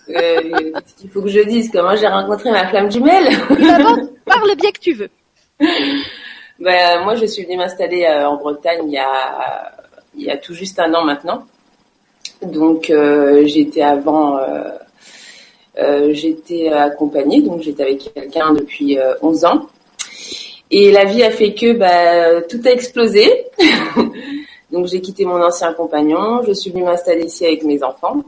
moi, 0.07 0.21
euh, 0.21 0.71
qu'il 0.95 1.09
faut 1.09 1.21
que 1.21 1.27
je 1.27 1.41
dise 1.41 1.69
Comment 1.73 1.93
j'ai 1.97 2.07
rencontré 2.07 2.51
ma 2.51 2.69
flamme 2.69 2.89
jumelle 2.89 3.27
D'abord, 3.49 3.97
parle 4.25 4.55
bien 4.55 4.71
que 4.71 4.79
tu 4.79 4.93
veux. 4.93 5.09
Bah, 6.57 7.03
Moi, 7.03 7.15
je 7.15 7.25
suis 7.25 7.43
venue 7.43 7.57
m'installer 7.57 8.05
euh, 8.05 8.29
en 8.29 8.37
Bretagne 8.37 8.83
il 8.85 8.93
y, 8.93 8.97
a, 8.97 9.73
il 10.15 10.23
y 10.23 10.29
a 10.29 10.37
tout 10.37 10.53
juste 10.53 10.79
un 10.79 10.93
an 10.93 11.03
maintenant. 11.03 11.45
Donc, 12.41 12.89
euh, 12.89 13.45
j'étais 13.45 13.81
avant, 13.81 14.39
j'étais 16.11 16.69
accompagnée, 16.69 17.41
donc 17.41 17.61
j'étais 17.61 17.83
avec 17.83 18.13
quelqu'un 18.13 18.53
depuis 18.53 18.97
euh, 18.97 19.13
11 19.21 19.45
ans. 19.45 19.67
Et 20.71 20.91
la 20.91 21.05
vie 21.05 21.23
a 21.23 21.31
fait 21.31 21.53
que 21.53 21.73
bah, 21.73 22.41
tout 22.43 22.61
a 22.65 22.69
explosé. 22.69 23.45
donc, 24.71 24.87
j'ai 24.87 25.01
quitté 25.01 25.25
mon 25.25 25.41
ancien 25.41 25.73
compagnon, 25.73 26.43
je 26.45 26.53
suis 26.53 26.71
venue 26.71 26.83
m'installer 26.83 27.25
ici 27.25 27.45
avec 27.45 27.63
mes 27.63 27.81
enfants. 27.83 28.23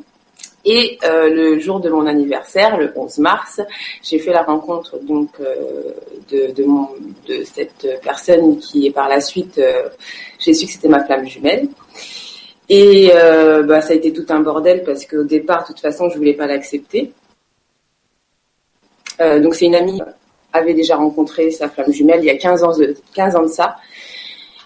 Et 0.63 0.99
euh, 1.03 1.27
le 1.27 1.59
jour 1.59 1.79
de 1.79 1.89
mon 1.89 2.05
anniversaire, 2.05 2.77
le 2.77 2.93
11 2.95 3.17
mars, 3.17 3.61
j'ai 4.03 4.19
fait 4.19 4.31
la 4.31 4.43
rencontre 4.43 4.99
donc 5.01 5.29
euh, 5.39 5.91
de, 6.31 6.53
de, 6.53 6.63
mon, 6.63 6.87
de 7.27 7.43
cette 7.43 7.99
personne 8.03 8.59
qui 8.59 8.85
est 8.85 8.91
par 8.91 9.09
la 9.09 9.21
suite, 9.21 9.57
euh, 9.57 9.89
j'ai 10.37 10.53
su 10.53 10.67
que 10.67 10.71
c'était 10.71 10.87
ma 10.87 11.03
flamme 11.03 11.27
jumelle. 11.27 11.67
Et 12.73 13.11
euh, 13.13 13.63
bah, 13.63 13.81
ça 13.81 13.91
a 13.91 13.95
été 13.95 14.13
tout 14.13 14.25
un 14.29 14.39
bordel 14.39 14.83
parce 14.85 15.05
qu'au 15.05 15.23
départ, 15.23 15.63
de 15.63 15.67
toute 15.67 15.81
façon, 15.81 16.09
je 16.09 16.17
voulais 16.17 16.35
pas 16.35 16.47
l'accepter. 16.47 17.11
Euh, 19.19 19.41
donc 19.41 19.55
c'est 19.55 19.65
une 19.65 19.75
amie 19.75 20.01
avait 20.53 20.73
déjà 20.73 20.95
rencontré 20.95 21.51
sa 21.51 21.69
flamme 21.69 21.91
jumelle 21.91 22.19
il 22.21 22.25
y 22.25 22.29
a 22.29 22.37
15 22.37 22.63
ans 22.63 22.77
de, 22.77 22.95
15 23.13 23.35
ans 23.35 23.43
de 23.43 23.47
ça. 23.47 23.77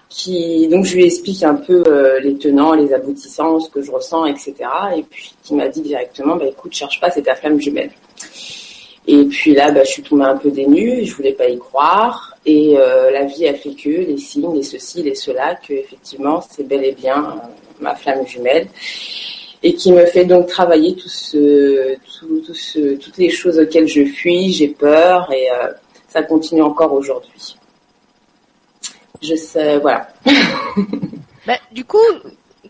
Qui, 0.09 0.69
donc 0.69 0.85
je 0.85 0.95
lui 0.95 1.05
explique 1.05 1.43
un 1.43 1.55
peu 1.55 1.83
euh, 1.87 2.19
les 2.21 2.37
tenants, 2.37 2.73
les 2.73 2.93
aboutissants, 2.93 3.59
ce 3.59 3.69
que 3.69 3.81
je 3.81 3.91
ressens, 3.91 4.25
etc. 4.25 4.53
Et 4.95 5.03
puis 5.03 5.35
qui 5.43 5.55
m'a 5.55 5.67
dit 5.67 5.81
directement, 5.81 6.37
bah 6.37 6.45
écoute, 6.45 6.73
cherche 6.73 7.01
pas, 7.01 7.11
c'est 7.11 7.23
ta 7.23 7.35
flamme 7.35 7.59
jumelle. 7.59 7.91
Et 9.07 9.25
puis 9.25 9.53
là, 9.53 9.71
bah, 9.71 9.83
je 9.83 9.91
suis 9.91 10.03
tombée 10.03 10.23
un 10.23 10.37
peu 10.37 10.49
dénue, 10.49 11.05
je 11.05 11.13
voulais 11.13 11.33
pas 11.33 11.47
y 11.47 11.57
croire. 11.57 12.35
Et 12.45 12.75
euh, 12.77 13.11
la 13.11 13.25
vie 13.25 13.47
a 13.47 13.53
fait 13.53 13.71
que 13.71 13.89
les 13.89 14.17
signes, 14.17 14.53
les 14.55 14.63
ceci, 14.63 15.03
les 15.03 15.15
cela, 15.15 15.55
que 15.55 15.73
effectivement, 15.73 16.41
c'est 16.49 16.67
bel 16.67 16.83
et 16.83 16.93
bien 16.93 17.23
euh, 17.23 17.47
ma 17.79 17.95
flamme 17.95 18.25
jumelle. 18.25 18.67
Et 19.67 19.73
qui 19.73 19.91
me 19.91 20.05
fait 20.05 20.25
donc 20.25 20.47
travailler 20.47 20.95
tout 20.95 21.09
ce, 21.09 21.95
tout, 22.19 22.39
tout 22.45 22.53
ce, 22.53 22.95
toutes 22.97 23.17
les 23.17 23.31
choses 23.31 23.57
auxquelles 23.57 23.87
je 23.87 24.05
fuis, 24.05 24.53
j'ai 24.53 24.67
peur, 24.67 25.31
et 25.31 25.49
euh, 25.51 25.71
ça 26.07 26.21
continue 26.21 26.61
encore 26.61 26.93
aujourd'hui. 26.93 27.55
Je 29.21 29.35
sais, 29.35 29.77
voilà. 29.79 30.07
Bah, 31.47 31.57
du 31.71 31.85
coup, 31.85 31.97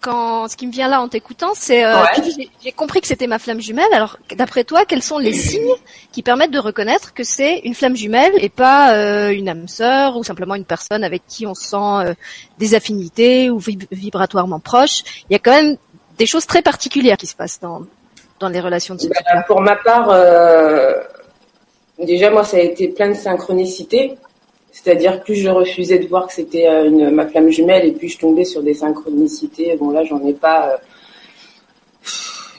quand 0.01 0.49
ce 0.49 0.57
qui 0.57 0.67
me 0.67 0.71
vient 0.73 0.89
là 0.89 0.99
en 1.01 1.07
t'écoutant, 1.07 1.51
c'est 1.55 1.85
euh, 1.85 2.01
Ouais. 2.01 2.49
j'ai- 2.61 2.71
compris 2.73 2.99
que 2.99 3.07
c'était 3.07 3.25
ma 3.27 3.39
flamme 3.39 3.61
jumelle. 3.61 3.87
Alors, 3.93 4.17
d'après 4.35 4.65
toi, 4.65 4.83
quels 4.83 5.01
sont 5.01 5.17
les 5.17 5.31
signes 5.31 5.75
qui 6.11 6.21
permettent 6.21 6.51
de 6.51 6.59
reconnaître 6.59 7.13
que 7.13 7.23
c'est 7.23 7.59
une 7.59 7.73
flamme 7.73 7.95
jumelle 7.95 8.33
et 8.41 8.49
pas 8.49 8.93
euh, 8.93 9.29
une 9.29 9.47
âme 9.47 9.69
sœur 9.69 10.17
ou 10.17 10.25
simplement 10.25 10.55
une 10.55 10.65
personne 10.65 11.05
avec 11.05 11.21
qui 11.27 11.47
on 11.47 11.53
sent 11.55 11.77
euh, 11.77 12.13
des 12.57 12.75
affinités 12.75 13.49
ou 13.49 13.59
vib- 13.59 13.87
vibratoirement 13.91 14.59
proches 14.59 15.03
Il 15.29 15.33
y 15.33 15.35
a 15.37 15.39
quand 15.39 15.53
même 15.55 15.77
des 16.17 16.25
choses 16.25 16.45
très 16.45 16.61
particulières 16.61 17.17
qui 17.17 17.27
se 17.27 17.35
passent 17.35 17.59
dans 17.59 17.81
dans 18.39 18.49
les 18.49 18.59
relations 18.59 18.95
de 18.95 19.01
ce 19.01 19.07
Bah, 19.07 19.15
type-là. 19.17 19.43
pour 19.47 19.61
ma 19.61 19.75
part, 19.77 20.09
euh, 20.09 20.93
déjà 21.99 22.29
moi 22.31 22.43
ça 22.43 22.57
a 22.57 22.59
été 22.61 22.87
plein 22.89 23.09
de 23.09 23.13
synchronicité. 23.15 24.15
C'est-à-dire 24.73 25.23
plus 25.23 25.35
je 25.35 25.47
refusais 25.49 25.99
de 25.99 26.07
voir 26.07 26.27
que 26.27 26.33
c'était 26.33 26.67
euh, 26.67 26.85
une 26.85 27.09
ma 27.11 27.25
flamme 27.27 27.49
jumelle 27.49 27.85
et 27.87 27.91
puis 27.93 28.09
je 28.09 28.19
tombais 28.19 28.43
sur 28.45 28.61
des 28.61 28.73
synchronicités. 28.73 29.75
Bon 29.77 29.91
là 29.91 30.03
j'en 30.03 30.21
ai 30.27 30.33
pas. 30.33 30.69
euh, 30.71 30.77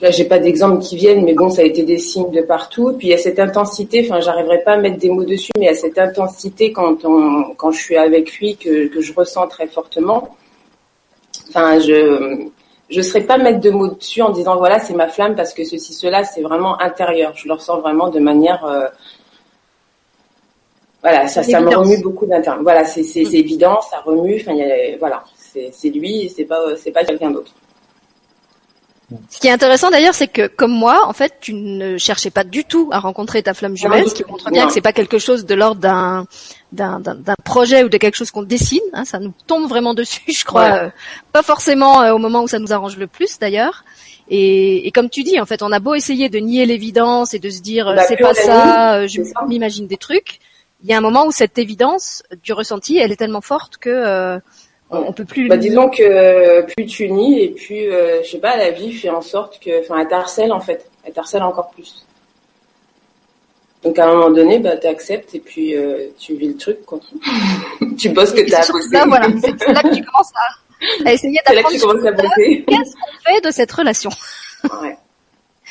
Là 0.02 0.10
j'ai 0.10 0.24
pas 0.24 0.38
d'exemples 0.38 0.82
qui 0.82 0.94
viennent, 0.96 1.24
mais 1.24 1.32
bon 1.32 1.48
ça 1.48 1.62
a 1.62 1.64
été 1.64 1.82
des 1.82 1.98
signes 1.98 2.30
de 2.30 2.42
partout. 2.42 2.92
Puis 2.98 3.08
il 3.08 3.10
y 3.10 3.14
a 3.14 3.18
cette 3.18 3.38
intensité. 3.38 4.06
Enfin 4.06 4.20
j'arriverai 4.20 4.62
pas 4.62 4.72
à 4.72 4.76
mettre 4.76 4.98
des 4.98 5.08
mots 5.10 5.24
dessus, 5.24 5.50
mais 5.58 5.64
il 5.64 5.68
y 5.68 5.70
a 5.70 5.74
cette 5.74 5.98
intensité 5.98 6.70
quand 6.72 7.04
on 7.04 7.54
quand 7.54 7.70
je 7.70 7.80
suis 7.80 7.96
avec 7.96 8.32
lui 8.38 8.56
que 8.56 8.88
que 8.88 9.00
je 9.00 9.12
ressens 9.14 9.46
très 9.48 9.66
fortement. 9.66 10.36
Enfin 11.48 11.78
je 11.80 12.46
je 12.88 12.98
ne 12.98 13.02
saurais 13.02 13.24
pas 13.24 13.36
mettre 13.38 13.60
de 13.60 13.70
mots 13.70 13.88
dessus 13.88 14.22
en 14.22 14.30
disant 14.30 14.56
voilà 14.56 14.78
c'est 14.78 14.94
ma 14.94 15.08
flamme 15.08 15.34
parce 15.34 15.52
que 15.52 15.64
ceci 15.64 15.92
cela 15.92 16.24
c'est 16.24 16.42
vraiment 16.42 16.80
intérieur. 16.80 17.32
Je 17.34 17.48
le 17.48 17.54
ressens 17.54 17.78
vraiment 17.80 18.08
de 18.08 18.20
manière 18.20 18.64
euh, 18.64 18.86
voilà 21.02 21.28
ça 21.28 21.42
ça 21.42 21.60
me 21.60 21.74
remue 21.76 22.00
beaucoup 22.02 22.26
d'intérieur. 22.26 22.62
Voilà 22.62 22.84
c'est 22.84 23.02
c'est 23.02 23.22
Mm. 23.22 23.26
c'est 23.30 23.38
évident 23.38 23.80
ça 23.90 23.98
remue 24.04 24.40
enfin 24.40 24.54
voilà 24.98 25.24
c'est 25.36 25.70
c'est 25.72 25.90
lui 25.90 26.22
et 26.24 26.28
c'est 26.28 26.44
pas 26.44 26.60
c'est 26.76 26.92
pas 26.92 27.04
quelqu'un 27.04 27.30
d'autre. 27.30 27.52
Ce 29.30 29.38
qui 29.38 29.46
est 29.46 29.52
intéressant 29.52 29.88
d'ailleurs, 29.90 30.14
c'est 30.14 30.26
que 30.26 30.48
comme 30.48 30.72
moi, 30.72 31.06
en 31.06 31.12
fait, 31.12 31.34
tu 31.40 31.52
ne 31.54 31.96
cherchais 31.96 32.30
pas 32.30 32.42
du 32.42 32.64
tout 32.64 32.88
à 32.92 32.98
rencontrer 32.98 33.40
ta 33.40 33.54
flamme 33.54 33.76
jumelle, 33.76 34.02
du 34.02 34.10
ce 34.10 34.14
qui 34.14 34.24
montre 34.24 34.50
bien 34.50 34.62
Non. 34.62 34.66
que 34.66 34.72
c'est 34.74 34.80
pas 34.80 34.92
quelque 34.92 35.18
chose 35.18 35.46
de 35.46 35.54
l'ordre 35.54 35.80
d'un 35.80 36.26
d'un 36.76 37.34
projet 37.44 37.82
ou 37.82 37.88
de 37.88 37.96
quelque 37.96 38.14
chose 38.14 38.30
qu'on 38.30 38.42
dessine. 38.42 38.80
Hein, 38.92 39.04
ça 39.04 39.18
nous 39.18 39.32
tombe 39.46 39.68
vraiment 39.68 39.94
dessus, 39.94 40.22
je 40.32 40.44
crois. 40.44 40.84
Euh, 40.84 40.90
pas 41.32 41.42
forcément 41.42 42.02
euh, 42.02 42.12
au 42.12 42.18
moment 42.18 42.42
où 42.42 42.48
ça 42.48 42.58
nous 42.58 42.72
arrange 42.72 42.96
le 42.96 43.06
plus, 43.06 43.38
d'ailleurs. 43.38 43.84
Et, 44.28 44.86
et 44.86 44.90
comme 44.90 45.08
tu 45.08 45.22
dis, 45.22 45.40
en 45.40 45.46
fait, 45.46 45.62
on 45.62 45.72
a 45.72 45.78
beau 45.78 45.94
essayer 45.94 46.28
de 46.28 46.38
nier 46.38 46.66
l'évidence 46.66 47.34
et 47.34 47.38
de 47.38 47.48
se 47.50 47.60
dire 47.60 47.88
euh, 47.88 47.96
c'est 48.08 48.16
pas 48.16 48.34
ça, 48.34 49.06
je 49.06 49.22
m'imagine 49.48 49.86
des 49.86 49.96
trucs. 49.96 50.40
Il 50.82 50.90
y 50.90 50.92
a 50.92 50.98
un 50.98 51.00
moment 51.00 51.26
où 51.26 51.32
cette 51.32 51.58
évidence 51.58 52.22
du 52.42 52.52
ressenti, 52.52 52.98
elle 52.98 53.12
est 53.12 53.16
tellement 53.16 53.40
forte 53.40 53.78
que 53.78 53.90
euh, 53.90 54.38
on, 54.90 54.98
on 54.98 55.12
peut 55.12 55.24
plus. 55.24 55.48
bah 55.48 55.56
disons 55.56 55.88
que 55.88 56.02
euh, 56.02 56.62
plus 56.62 56.86
tu 56.86 57.10
nies 57.10 57.40
et 57.40 57.48
plus 57.48 57.90
euh, 57.92 58.22
je 58.22 58.30
sais 58.30 58.38
pas 58.38 58.56
la 58.56 58.70
vie 58.70 58.92
fait 58.92 59.10
en 59.10 59.20
sorte 59.20 59.58
que 59.58 59.80
enfin 59.80 59.98
elle 59.98 60.08
t'harcèle 60.08 60.52
en 60.52 60.60
fait 60.60 60.88
elle 61.04 61.12
t'harcèle 61.12 61.42
encore 61.42 61.70
plus 61.70 62.05
donc 63.86 63.98
à 63.98 64.04
un 64.08 64.12
moment 64.14 64.30
donné 64.30 64.58
bah 64.58 64.76
t'acceptes 64.76 65.34
et 65.34 65.40
puis 65.40 65.76
euh, 65.76 66.08
tu 66.18 66.34
vis 66.34 66.48
le 66.48 66.56
truc 66.56 66.84
quoi 66.84 66.98
tu 67.98 68.08
bosses 68.10 68.32
que 68.32 68.46
c'est 68.48 68.62
surtout 68.64 68.78
bossé 68.80 68.90
là, 68.92 69.04
voilà, 69.06 69.28
c'est 69.40 69.66
là 69.68 69.82
que 69.82 69.94
tu 69.94 70.02
commences 70.04 70.32
à, 70.34 71.08
à 71.08 71.12
essayer 71.12 71.38
c'est 71.46 71.54
là 71.54 71.62
que 71.62 71.68
d'apprendre 71.72 71.74
tu 71.76 71.80
commences 71.86 72.06
à 72.06 72.12
bosser 72.12 72.64
qu'est-ce 72.66 72.92
qu'on 72.94 73.30
fait 73.34 73.40
de 73.46 73.50
cette 73.52 73.72
relation. 73.72 74.10
ouais. 74.82 74.96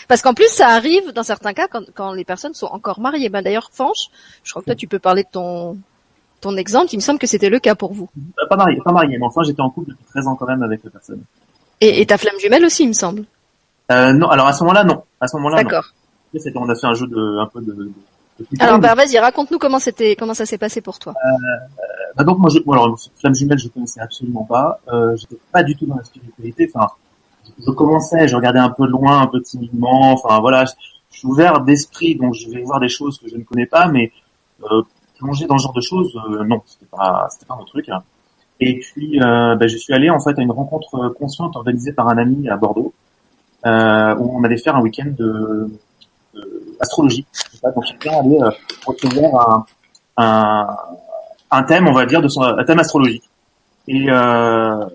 Parce 0.08 0.22
qu'en 0.22 0.34
plus, 0.36 0.50
ça 0.50 0.68
arrive 0.68 1.12
dans 1.14 1.24
certains 1.24 1.54
cas 1.54 1.68
quand, 1.68 1.82
quand 1.96 2.14
les 2.14 2.26
personnes 2.26 2.54
sont 2.54 2.68
encore 2.68 3.00
mariées. 3.00 3.30
Ben 3.30 3.42
d'ailleurs, 3.42 3.70
Fanche, 3.74 4.10
je 4.44 4.52
crois 4.52 4.62
que 4.62 4.68
toi 4.68 4.76
tu 4.76 4.88
peux 4.88 5.00
parler 5.00 5.24
de 5.24 5.30
ton 5.32 5.78
ton 6.42 6.56
exemple. 6.58 6.90
Il 6.94 6.98
me 6.98 7.02
semble 7.02 7.18
que 7.18 7.26
c'était 7.28 7.50
le 7.50 7.60
cas 7.60 7.74
pour 7.76 7.92
vous. 7.94 8.08
Euh, 8.40 8.46
Pas 8.48 8.56
marié, 8.56 8.78
pas 8.86 8.92
marié, 8.92 9.18
mais 9.18 9.26
enfin 9.26 9.42
j'étais 9.44 9.62
en 9.62 9.70
couple 9.72 9.92
depuis 9.92 10.06
13 10.12 10.28
ans 10.28 10.36
quand 10.36 10.46
même 10.46 10.62
avec 10.64 10.84
la 10.84 10.92
personne. 10.92 11.24
Et, 11.82 12.02
et 12.02 12.06
ta 12.06 12.18
flamme 12.20 12.40
jumelle 12.40 12.64
aussi, 12.66 12.84
il 12.84 12.90
me 12.90 12.94
semble. 12.94 13.24
Euh, 13.92 14.14
non, 14.14 14.30
alors 14.30 14.48
à 14.48 14.54
ce 14.54 14.64
moment-là, 14.64 14.84
non. 14.84 15.04
À 15.20 15.28
ce 15.28 15.36
moment-là, 15.38 15.58
non. 15.58 15.70
D'accord. 15.70 15.86
Après, 16.36 16.40
c'était- 16.44 16.58
On 16.60 16.70
a 16.70 16.76
fait 16.76 16.88
un 16.88 16.94
jeu 16.94 17.08
de, 17.08 17.40
un 17.40 17.46
peu 17.48 17.62
de, 17.62 17.72
de, 17.74 17.84
de 18.40 18.44
ping-pong. 18.46 18.62
Alors, 18.68 18.80
ben, 18.80 18.94
vas-y, 18.96 19.18
raconte-nous 19.20 19.58
comment 19.60 19.80
c'était, 19.80 20.16
comment 20.16 20.34
ça 20.34 20.46
s'est 20.46 20.58
passé 20.58 20.82
pour 20.82 21.00
toi. 21.00 21.14
Bah, 22.16 22.24
donc 22.24 22.38
moi, 22.40 22.50
je, 22.50 22.60
bon, 22.60 22.74
alors 22.74 22.98
flamme 23.20 23.36
jumelle, 23.36 23.58
je 23.60 23.68
connaissais 23.70 24.00
absolument 24.02 24.44
pas. 24.46 24.80
Euh, 24.92 25.16
J'étais 25.18 25.38
pas 25.52 25.64
du 25.64 25.76
tout 25.76 25.86
dans 25.86 25.98
la 25.98 26.04
spiritualité. 26.04 26.70
Enfin, 26.74 26.88
je, 27.60 27.66
je 27.66 27.72
commençais, 27.72 28.28
je 28.28 28.36
regardais 28.36 28.60
un 28.60 28.70
peu 28.70 28.86
de 28.88 28.92
loin, 28.92 29.22
un 29.22 29.28
peu 29.28 29.42
timidement. 29.42 30.14
Enfin 30.14 30.40
voilà, 30.40 30.66
je, 30.66 30.72
je 31.12 31.20
suis 31.20 31.28
ouvert 31.28 31.62
d'esprit, 31.62 32.16
donc 32.16 32.34
je 32.34 32.50
vais 32.50 32.62
voir 32.64 32.80
des 32.80 32.90
choses 32.90 33.18
que 33.20 33.28
je 33.30 33.36
ne 33.38 33.44
connais 33.44 33.66
pas, 33.66 33.88
mais 33.88 34.12
euh, 34.64 34.82
plonger 35.20 35.46
dans 35.46 35.58
ce 35.58 35.64
genre 35.64 35.74
de 35.74 35.82
choses, 35.82 36.14
euh, 36.30 36.44
non, 36.46 36.62
c'était 36.66 36.86
pas, 36.92 37.28
c'était 37.30 37.46
pas 37.46 37.56
mon 37.56 37.66
truc. 37.66 37.88
hein. 37.90 38.04
Et 38.62 38.80
puis, 38.80 39.22
euh, 39.22 39.56
bah, 39.56 39.68
je 39.68 39.76
suis 39.78 39.94
allé 39.94 40.10
en 40.10 40.20
fait 40.20 40.38
à 40.40 40.42
une 40.42 40.52
rencontre 40.52 41.10
consciente 41.18 41.56
organisée 41.58 41.92
par 41.92 42.08
un 42.08 42.18
ami 42.18 42.48
à 42.50 42.56
Bordeaux, 42.56 42.94
euh, 43.66 44.16
où 44.18 44.38
on 44.40 44.44
allait 44.46 44.58
faire 44.58 44.76
un 44.78 44.82
week-end 44.82 45.08
de 45.18 45.70
astrologie. 46.80 47.26
Donc 47.64 47.86
chacun 47.86 48.20
allait 48.20 48.42
euh, 48.42 48.52
recevoir 48.86 49.50
un, 49.50 49.66
un, 50.18 50.78
un, 51.52 51.64
thème, 51.64 51.88
on 51.88 51.94
va 51.94 52.06
dire, 52.06 52.22
de 52.22 52.28
son 52.28 52.42
un 52.42 52.64
thème 52.64 52.80
astrologique. 52.80 53.30
Et 53.88 54.06
euh, 54.10 54.86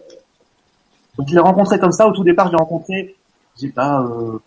donc 1.19 1.29
je 1.29 1.35
l'ai 1.35 1.41
rencontré 1.41 1.79
comme 1.79 1.93
ça. 1.93 2.07
Au 2.07 2.13
tout 2.13 2.25
départ, 2.25 2.47
je 2.47 2.53
l'ai 2.53 2.59
rencontré, 2.59 3.17
j'ai 3.61 3.69
pas, 3.69 4.01
euh, 4.03 4.39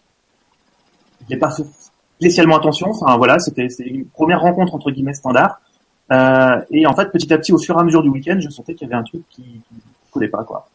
j'ai 1.30 1.38
pas 1.38 1.52
fait 1.52 1.64
spécialement 2.20 2.58
attention. 2.58 2.90
Enfin 2.90 3.18
voilà, 3.18 3.40
c'était 3.40 3.68
une 3.86 4.06
première 4.06 4.42
rencontre 4.42 4.76
entre 4.76 4.92
guillemets 4.92 5.14
standard. 5.14 5.60
Euh, 6.12 6.62
et 6.72 6.86
en 6.86 6.96
fait, 6.96 7.12
petit 7.12 7.32
à 7.34 7.38
petit, 7.38 7.54
au 7.54 7.58
fur 7.58 7.76
et 7.78 7.80
à 7.80 7.84
mesure 7.84 8.04
du 8.04 8.10
week-end, 8.10 8.38
je 8.40 8.50
sentais 8.50 8.76
qu'il 8.76 8.88
y 8.88 8.92
avait 8.92 9.00
un 9.00 9.04
truc 9.04 9.24
qui, 9.30 9.42
qui 9.42 9.76
collait 10.12 10.28
pas 10.28 10.44
quoi. 10.44 10.68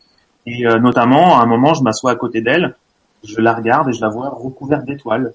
Et 0.47 0.67
euh, 0.67 0.79
notamment, 0.79 1.39
à 1.39 1.43
un 1.43 1.47
moment, 1.47 1.75
je 1.75 1.83
m'assois 1.83 2.13
à 2.13 2.17
côté 2.17 2.41
d'elle, 2.41 2.75
je 3.25 3.41
la 3.41 3.55
regarde 3.55 3.91
et 3.91 3.93
je 3.93 4.01
la 4.01 4.09
vois 4.09 4.31
recouverte 4.31 4.85
d'étoiles. 4.85 5.35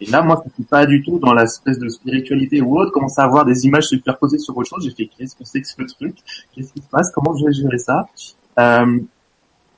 Et 0.00 0.06
là, 0.06 0.22
moi, 0.22 0.42
je 0.46 0.54
suis 0.54 0.62
pas 0.64 0.86
du 0.86 1.02
tout 1.02 1.18
dans 1.18 1.34
l'espèce 1.34 1.78
de 1.78 1.88
spiritualité 1.88 2.62
ou 2.62 2.78
autre, 2.78 2.90
commence 2.90 3.18
à 3.18 3.24
avoir 3.24 3.44
des 3.44 3.66
images 3.66 3.84
superposées 3.84 4.38
sur 4.38 4.56
autre 4.56 4.68
chose. 4.68 4.84
J'ai 4.84 4.94
fait, 4.94 5.10
qu'est-ce 5.16 5.36
que 5.36 5.44
c'est 5.44 5.60
que 5.60 5.68
ce 5.68 5.74
truc? 5.94 6.16
Qu'est-ce 6.54 6.72
qui 6.72 6.80
se 6.80 6.88
passe? 6.88 7.10
Comment 7.14 7.36
je 7.36 7.44
vais 7.44 7.52
gérer 7.52 7.78
ça? 7.78 8.08
Euh, 8.58 8.98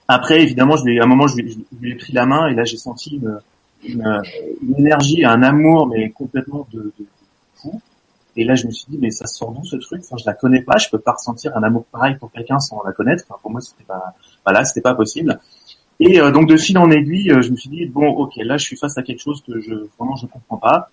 Après, 0.07 0.41
évidemment, 0.43 0.77
je 0.77 0.85
lui, 0.85 1.01
à 1.01 1.05
un 1.05 1.07
moment, 1.07 1.27
je 1.27 1.37
lui, 1.37 1.91
ai 1.91 1.95
pris 1.97 2.13
la 2.13 2.27
main 2.27 2.47
et 2.47 2.55
là, 2.55 2.65
j'ai 2.65 2.77
senti 2.77 3.21
une, 3.83 4.23
énergie, 4.79 5.25
un 5.25 5.43
amour, 5.43 5.89
mais 5.89 6.11
complètement 6.11 6.69
de, 6.73 6.93
fou. 7.57 7.81
Et 8.37 8.45
là, 8.45 8.55
je 8.55 8.67
me 8.67 8.71
suis 8.71 8.87
dit, 8.89 8.99
mais 8.99 9.11
ça 9.11 9.27
sort 9.27 9.51
d'où 9.53 9.65
ce 9.65 9.77
truc? 9.77 10.03
Enfin, 10.05 10.17
je 10.19 10.25
la 10.25 10.35
connais 10.35 10.63
pas, 10.63 10.79
je 10.79 10.89
peux 10.89 10.99
pas 10.99 11.13
ressentir 11.13 11.55
un 11.57 11.63
amour 11.65 11.85
pareil 11.91 12.15
pour 12.19 12.31
quelqu'un 12.31 12.61
sans 12.61 12.81
la 12.85 12.93
connaître. 12.93 13.25
Enfin, 13.29 13.39
pour 13.43 13.51
moi, 13.51 13.61
c'était 13.61 13.85
pas, 13.85 14.15
voilà, 14.47 14.65
c'était 14.65 14.81
pas 14.81 14.95
possible. 14.95 15.39
Et 16.01 16.21
euh, 16.21 16.31
donc 16.31 16.49
de 16.49 16.57
fil 16.57 16.79
en 16.79 16.91
aiguille, 16.91 17.31
euh, 17.31 17.43
je 17.43 17.51
me 17.51 17.57
suis 17.57 17.69
dit 17.69 17.87
bon, 17.87 18.09
ok, 18.09 18.33
là 18.37 18.57
je 18.57 18.65
suis 18.65 18.77
face 18.77 18.97
à 18.99 19.03
quelque 19.03 19.21
chose 19.21 19.43
que 19.47 19.61
je 19.61 19.75
vraiment 19.99 20.17
je 20.17 20.27
comprends 20.27 20.57
pas. 20.57 20.89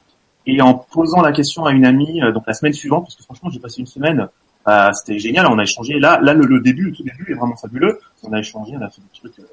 Et 0.46 0.62
en 0.62 0.74
posant 0.74 1.22
la 1.22 1.32
question 1.32 1.66
à 1.66 1.72
une 1.72 1.86
amie, 1.86 2.22
euh, 2.22 2.32
donc 2.32 2.44
la 2.48 2.54
semaine 2.54 2.74
suivante, 2.74 3.04
parce 3.06 3.16
que 3.16 3.24
franchement 3.24 3.50
j'ai 3.50 3.60
passé 3.60 3.80
une 3.80 3.88
semaine, 3.88 4.28
euh, 4.68 4.92
c'était 4.94 5.20
génial, 5.20 5.48
on 5.48 5.58
a 5.58 5.64
échangé. 5.64 6.00
Là, 6.00 6.20
là 6.22 6.34
le, 6.34 6.46
le, 6.46 6.60
début, 6.60 6.86
le 6.86 6.92
tout 6.92 7.04
début 7.04 7.32
est 7.32 7.36
vraiment 7.36 7.56
fabuleux. 7.56 8.00
On 8.24 8.34
a 8.34 8.40
échangé, 8.40 8.74
on 8.78 8.82
a 8.82 8.90
fait 8.90 9.02
des 9.02 9.20
trucs, 9.20 9.46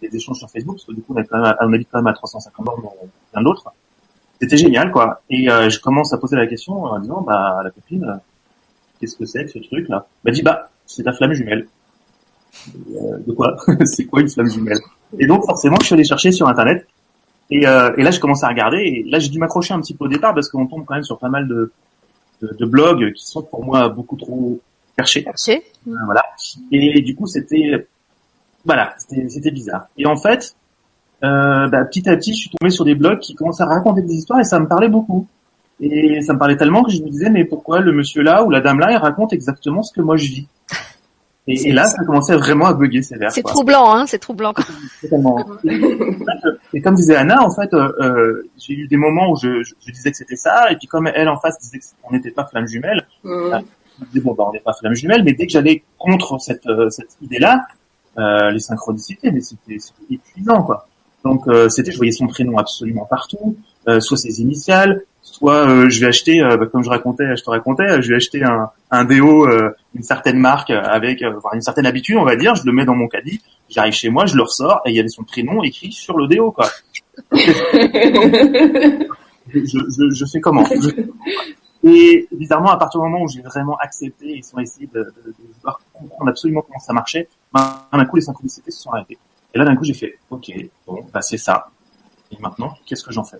des 0.00 0.16
échanges 0.16 0.38
sur 0.38 0.50
Facebook, 0.50 0.76
parce 0.76 0.84
que 0.84 0.92
du 0.92 1.02
coup 1.02 1.14
on, 1.14 1.20
a 1.20 1.24
quand 1.24 1.40
même, 1.40 1.54
on 1.60 1.72
habite 1.72 1.88
quand 1.90 1.98
même 1.98 2.08
à 2.08 2.12
350 2.12 2.64
bornes 2.64 2.82
l'un 3.34 3.40
de 3.40 3.44
l'autre. 3.44 3.72
C'était 4.40 4.56
génial, 4.56 4.90
quoi. 4.90 5.22
Et 5.30 5.46
je 5.46 5.80
commence 5.80 6.12
à 6.12 6.18
poser 6.18 6.36
la 6.36 6.46
question 6.48 6.84
en 6.84 6.98
disant, 6.98 7.22
bah 7.22 7.60
la 7.62 7.70
copine, 7.70 8.20
qu'est-ce 8.98 9.16
que 9.16 9.24
c'est 9.24 9.44
que 9.44 9.50
ce 9.50 9.58
truc 9.60 9.88
là 9.88 10.06
m'a 10.24 10.32
dit, 10.32 10.42
bah 10.42 10.68
c'est 10.86 11.04
ta 11.04 11.12
flamme 11.12 11.32
jumelle. 11.32 11.66
Euh, 12.68 13.18
de 13.26 13.32
quoi 13.32 13.56
C'est 13.84 14.04
quoi 14.04 14.20
une 14.20 14.28
flamme 14.28 14.50
jumelle 14.50 14.78
Et 15.18 15.26
donc 15.26 15.44
forcément, 15.44 15.76
je 15.80 15.86
suis 15.86 15.94
allé 15.94 16.04
chercher 16.04 16.32
sur 16.32 16.48
internet. 16.48 16.86
Et, 17.50 17.66
euh, 17.66 17.92
et 17.96 18.02
là, 18.02 18.10
je 18.10 18.20
commence 18.20 18.44
à 18.44 18.48
regarder. 18.48 18.78
Et 18.78 19.10
là, 19.10 19.18
j'ai 19.18 19.28
dû 19.28 19.38
m'accrocher 19.38 19.74
un 19.74 19.80
petit 19.80 19.94
peu 19.94 20.06
au 20.06 20.08
départ 20.08 20.34
parce 20.34 20.48
qu'on 20.48 20.66
tombe 20.66 20.84
quand 20.84 20.94
même 20.94 21.04
sur 21.04 21.18
pas 21.18 21.28
mal 21.28 21.48
de, 21.48 21.72
de, 22.40 22.56
de 22.58 22.66
blogs 22.66 23.12
qui 23.12 23.26
sont 23.26 23.42
pour 23.42 23.64
moi 23.64 23.88
beaucoup 23.88 24.16
trop 24.16 24.60
perchés. 24.96 25.22
Perchés. 25.22 25.62
Euh, 25.88 25.92
voilà. 26.06 26.24
Et 26.70 27.00
du 27.02 27.14
coup, 27.14 27.26
c'était 27.26 27.86
voilà, 28.64 28.94
c'était 28.98 29.50
bizarre. 29.50 29.86
Et 29.98 30.06
en 30.06 30.16
fait, 30.16 30.54
euh, 31.24 31.68
bah, 31.68 31.84
petit 31.84 32.08
à 32.08 32.16
petit, 32.16 32.32
je 32.32 32.40
suis 32.40 32.50
tombé 32.50 32.70
sur 32.70 32.84
des 32.84 32.94
blogs 32.94 33.18
qui 33.18 33.34
commençaient 33.34 33.64
à 33.64 33.66
raconter 33.66 34.02
des 34.02 34.14
histoires 34.14 34.40
et 34.40 34.44
ça 34.44 34.60
me 34.60 34.66
parlait 34.66 34.88
beaucoup. 34.88 35.26
Et 35.80 36.20
ça 36.22 36.32
me 36.32 36.38
parlait 36.38 36.56
tellement 36.56 36.84
que 36.84 36.92
je 36.92 37.02
me 37.02 37.08
disais, 37.08 37.28
mais 37.28 37.44
pourquoi 37.44 37.80
le 37.80 37.92
monsieur 37.92 38.22
là 38.22 38.44
ou 38.44 38.50
la 38.50 38.60
dame 38.60 38.78
là, 38.78 38.92
il 38.92 38.96
raconte 38.96 39.32
exactement 39.32 39.82
ce 39.82 39.92
que 39.92 40.00
moi 40.00 40.16
je 40.16 40.26
vis? 40.26 40.46
Et, 41.48 41.68
et, 41.68 41.72
là, 41.72 41.84
ça 41.84 42.04
commençait 42.04 42.36
vraiment 42.36 42.66
à 42.66 42.74
bugger 42.74 43.02
sévère. 43.02 43.32
C'est 43.32 43.42
troublant, 43.42 43.92
hein, 43.92 44.06
c'est 44.06 44.20
troublant. 44.20 44.54
Totalement. 45.02 45.44
et 46.72 46.80
comme 46.80 46.94
disait 46.94 47.16
Anna, 47.16 47.42
en 47.42 47.50
fait, 47.50 47.74
euh, 47.74 47.92
euh, 48.00 48.50
j'ai 48.56 48.74
eu 48.74 48.86
des 48.86 48.96
moments 48.96 49.32
où 49.32 49.36
je, 49.36 49.64
je, 49.64 49.74
je 49.84 49.92
disais 49.92 50.12
que 50.12 50.16
c'était 50.16 50.36
ça, 50.36 50.70
et 50.70 50.76
puis 50.76 50.86
comme 50.86 51.08
elle 51.08 51.28
en 51.28 51.40
face 51.40 51.58
disait 51.58 51.80
qu'on 52.00 52.12
n'était 52.12 52.30
pas 52.30 52.44
flamme 52.44 52.68
jumelle, 52.68 53.06
mmh. 53.24 53.30
euh, 53.30 53.58
je 53.98 54.04
disais 54.06 54.20
bon, 54.20 54.34
bah, 54.34 54.44
on 54.48 54.52
n'est 54.52 54.60
pas 54.60 54.72
flamme 54.72 54.94
jumelle, 54.94 55.24
mais 55.24 55.32
dès 55.32 55.46
que 55.46 55.52
j'allais 55.52 55.82
contre 55.98 56.40
cette, 56.40 56.66
euh, 56.66 56.90
cette 56.90 57.16
idée-là, 57.20 57.66
euh, 58.18 58.52
les 58.52 58.60
synchronicités, 58.60 59.32
mais 59.32 59.40
c'était 59.40 59.78
épuisant, 60.10 60.62
quoi. 60.62 60.86
Donc 61.24 61.44
c'était, 61.68 61.92
je 61.92 61.96
voyais 61.96 62.10
son 62.10 62.26
prénom 62.26 62.58
absolument 62.58 63.04
partout, 63.04 63.56
soit 64.00 64.16
ses 64.16 64.40
initiales, 64.40 65.04
soit 65.22 65.68
euh, 65.68 65.88
je 65.88 66.00
vais 66.00 66.06
acheter, 66.06 66.42
euh, 66.42 66.56
bah, 66.56 66.66
comme 66.66 66.84
je 66.84 66.90
racontais, 66.90 67.36
je 67.36 67.42
te 67.42 67.50
racontais, 67.50 68.02
je 68.02 68.08
vais 68.08 68.16
acheter 68.16 68.42
un, 68.44 68.70
un 68.90 69.04
déo, 69.04 69.46
euh, 69.46 69.70
une 69.94 70.02
certaine 70.02 70.38
marque 70.38 70.70
avec 70.70 71.22
enfin, 71.22 71.50
une 71.54 71.62
certaine 71.62 71.86
habitude, 71.86 72.16
on 72.16 72.24
va 72.24 72.36
dire, 72.36 72.54
je 72.54 72.64
le 72.64 72.72
mets 72.72 72.84
dans 72.84 72.94
mon 72.94 73.08
caddie, 73.08 73.40
j'arrive 73.68 73.94
chez 73.94 74.10
moi, 74.10 74.26
je 74.26 74.36
le 74.36 74.42
ressors 74.42 74.82
et 74.84 74.90
il 74.90 74.96
y 74.96 75.00
avait 75.00 75.08
son 75.08 75.22
prénom 75.22 75.62
écrit 75.62 75.92
sur 75.92 76.18
le 76.18 76.26
déo, 76.26 76.50
quoi. 76.50 76.68
je, 77.32 78.98
je, 79.54 80.10
je, 80.10 80.24
fais 80.26 80.40
comment? 80.40 80.64
Et 81.84 82.28
bizarrement, 82.30 82.70
à 82.70 82.76
partir 82.76 83.00
du 83.00 83.06
moment 83.08 83.24
où 83.24 83.28
j'ai 83.28 83.42
vraiment 83.42 83.76
accepté 83.78 84.38
et 84.38 84.42
sont 84.42 84.58
essayé 84.60 84.88
de, 84.92 85.00
de, 85.00 85.12
de, 85.26 85.34
comprendre 85.92 86.30
absolument 86.30 86.62
comment 86.62 86.78
ça 86.78 86.92
marchait, 86.92 87.28
ben, 87.52 87.84
d'un 87.92 88.04
coup 88.04 88.16
les 88.16 88.22
synchronicités 88.22 88.70
se 88.70 88.82
sont 88.82 88.90
arrêtées. 88.90 89.18
Et 89.54 89.58
là 89.58 89.64
d'un 89.64 89.76
coup 89.76 89.84
j'ai 89.84 89.94
fait, 89.94 90.18
ok, 90.30 90.50
bon, 90.86 91.04
bah 91.12 91.22
c'est 91.22 91.38
ça. 91.38 91.68
Et 92.30 92.36
maintenant, 92.40 92.74
qu'est-ce 92.86 93.04
que 93.04 93.12
j'en 93.12 93.24
fais? 93.24 93.38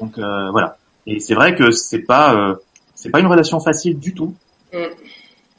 Donc 0.00 0.18
euh, 0.18 0.50
voilà. 0.50 0.76
Et 1.06 1.20
c'est 1.20 1.34
vrai 1.34 1.54
que 1.54 1.70
c'est 1.70 2.00
pas 2.00 2.34
euh, 2.34 2.54
c'est 2.94 3.10
pas 3.10 3.20
une 3.20 3.26
relation 3.26 3.60
facile 3.60 3.98
du 3.98 4.14
tout, 4.14 4.34
mm. 4.72 4.76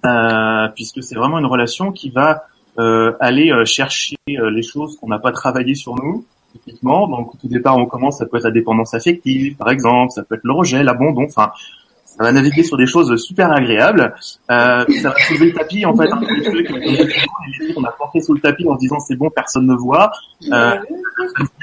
euh, 0.06 0.68
puisque 0.76 1.04
c'est 1.04 1.16
vraiment 1.16 1.40
une 1.40 1.46
relation 1.46 1.92
qui 1.92 2.10
va 2.10 2.44
euh, 2.80 3.14
aller 3.20 3.52
euh, 3.52 3.66
chercher 3.66 4.18
euh, 4.30 4.50
les 4.50 4.64
choses 4.64 4.98
qu'on 4.98 5.08
n'a 5.08 5.20
pas 5.20 5.32
travaillé 5.32 5.76
sur 5.76 5.96
nous. 5.96 6.26
Typiquement, 6.54 7.08
donc 7.08 7.34
au 7.44 7.48
départ, 7.48 7.78
on 7.78 7.86
commence, 7.86 8.18
ça 8.18 8.26
peut 8.26 8.36
être 8.36 8.44
la 8.44 8.52
dépendance 8.52 8.94
affective, 8.94 9.56
par 9.56 9.70
exemple, 9.70 10.12
ça 10.12 10.22
peut 10.22 10.36
être 10.36 10.44
le 10.44 10.52
rejet, 10.52 10.84
l'abandon, 10.84 11.24
enfin, 11.24 11.54
ça 12.22 12.28
va 12.28 12.34
naviguer 12.34 12.64
sur 12.64 12.78
des 12.78 12.86
choses 12.86 13.16
super 13.20 13.52
agréables. 13.52 14.14
Euh, 14.52 14.86
ça 15.02 15.10
va 15.10 15.16
soulever 15.28 15.48
le 15.48 15.54
tapis, 15.54 15.84
en 15.88 15.96
fait, 15.96 16.08
peu 16.08 16.44
trucs, 16.44 16.70
on 17.76 17.84
a 17.84 17.92
porté 17.94 18.22
sous 18.22 18.36
le 18.36 18.40
tapis 18.40 18.68
en 18.68 18.76
se 18.76 18.82
disant 18.82 19.00
c'est 19.00 19.16
bon, 19.16 19.32
personne 19.32 19.66
ne 19.66 19.74
voit. 19.74 20.12
Euh, 20.52 20.76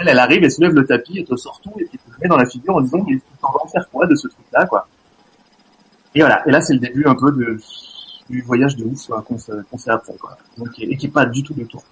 elle, 0.01 0.09
elle 0.09 0.19
arrive, 0.19 0.43
elle 0.43 0.51
soulève 0.51 0.75
le 0.75 0.85
tapis, 0.85 1.21
elle 1.21 1.27
te 1.27 1.37
sort 1.37 1.61
tout, 1.63 1.71
et 1.79 1.85
puis 1.85 1.97
te 1.99 2.11
met 2.21 2.29
dans 2.29 2.37
la 2.37 2.47
figure 2.47 2.75
en 2.75 2.81
disant 2.81 3.05
mais 3.09 3.21
t'en 3.41 3.53
vas 3.53 3.61
en 3.63 3.69
faire 3.69 3.89
quoi 3.93 4.07
de 4.07 4.17
ce 4.17 4.27
truc-là, 4.27 4.67
quoi? 4.67 4.89
Et 6.17 6.21
voilà. 6.21 6.43
Et 6.49 6.51
là, 6.51 6.61
c'est 6.61 6.75
le 6.75 6.81
début 6.81 7.05
un 7.07 7.15
peu 7.15 7.31
de, 7.31 7.61
du 8.29 8.43
voyage 8.43 8.75
de 8.75 8.85
ouf 8.85 9.07
qu'on 9.07 9.37
qu 9.37 9.79
fait 9.79 9.91
après, 9.93 10.15
quoi. 10.15 10.37
Donc, 10.57 10.71
et 10.77 10.97
qui 10.97 11.07
est 11.07 11.11
pas 11.11 11.27
du 11.27 11.45
tout 11.45 11.55
de 11.55 11.63
tour, 11.63 11.85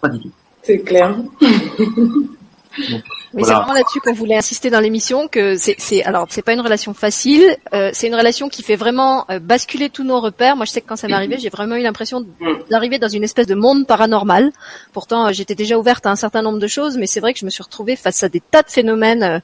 pas 0.00 0.08
du 0.08 0.20
tout. 0.20 0.32
C'est 0.64 0.80
clair. 0.80 1.14
Donc, 1.16 3.02
voilà. 3.32 3.46
c'est 3.46 3.54
vraiment 3.54 3.72
là-dessus 3.72 4.00
qu'on 4.00 4.12
voulait 4.12 4.36
insister 4.36 4.70
dans 4.70 4.80
l'émission 4.80 5.28
que 5.28 5.56
c'est, 5.56 5.76
c'est 5.78 6.02
alors 6.04 6.26
c'est 6.30 6.42
pas 6.42 6.52
une 6.52 6.60
relation 6.60 6.94
facile, 6.94 7.56
euh, 7.74 7.90
c'est 7.92 8.06
une 8.06 8.14
relation 8.14 8.48
qui 8.48 8.62
fait 8.62 8.76
vraiment 8.76 9.24
euh, 9.30 9.38
basculer 9.38 9.90
tous 9.90 10.04
nos 10.04 10.20
repères. 10.20 10.56
Moi, 10.56 10.64
je 10.64 10.72
sais 10.72 10.80
que 10.80 10.88
quand 10.88 10.96
ça 10.96 11.08
m'est 11.08 11.14
arrivé, 11.14 11.38
j'ai 11.38 11.48
vraiment 11.48 11.76
eu 11.76 11.82
l'impression 11.82 12.24
d'arriver 12.70 12.98
dans 12.98 13.08
une 13.08 13.24
espèce 13.24 13.46
de 13.46 13.54
monde 13.54 13.86
paranormal. 13.86 14.52
Pourtant, 14.92 15.26
euh, 15.26 15.32
j'étais 15.32 15.54
déjà 15.54 15.78
ouverte 15.78 16.06
à 16.06 16.10
un 16.10 16.16
certain 16.16 16.42
nombre 16.42 16.58
de 16.58 16.66
choses, 16.66 16.96
mais 16.96 17.06
c'est 17.06 17.20
vrai 17.20 17.32
que 17.32 17.40
je 17.40 17.44
me 17.44 17.50
suis 17.50 17.62
retrouvée 17.62 17.96
face 17.96 18.22
à 18.22 18.28
des 18.28 18.40
tas 18.40 18.62
de 18.62 18.70
phénomènes 18.70 19.22
euh, 19.22 19.38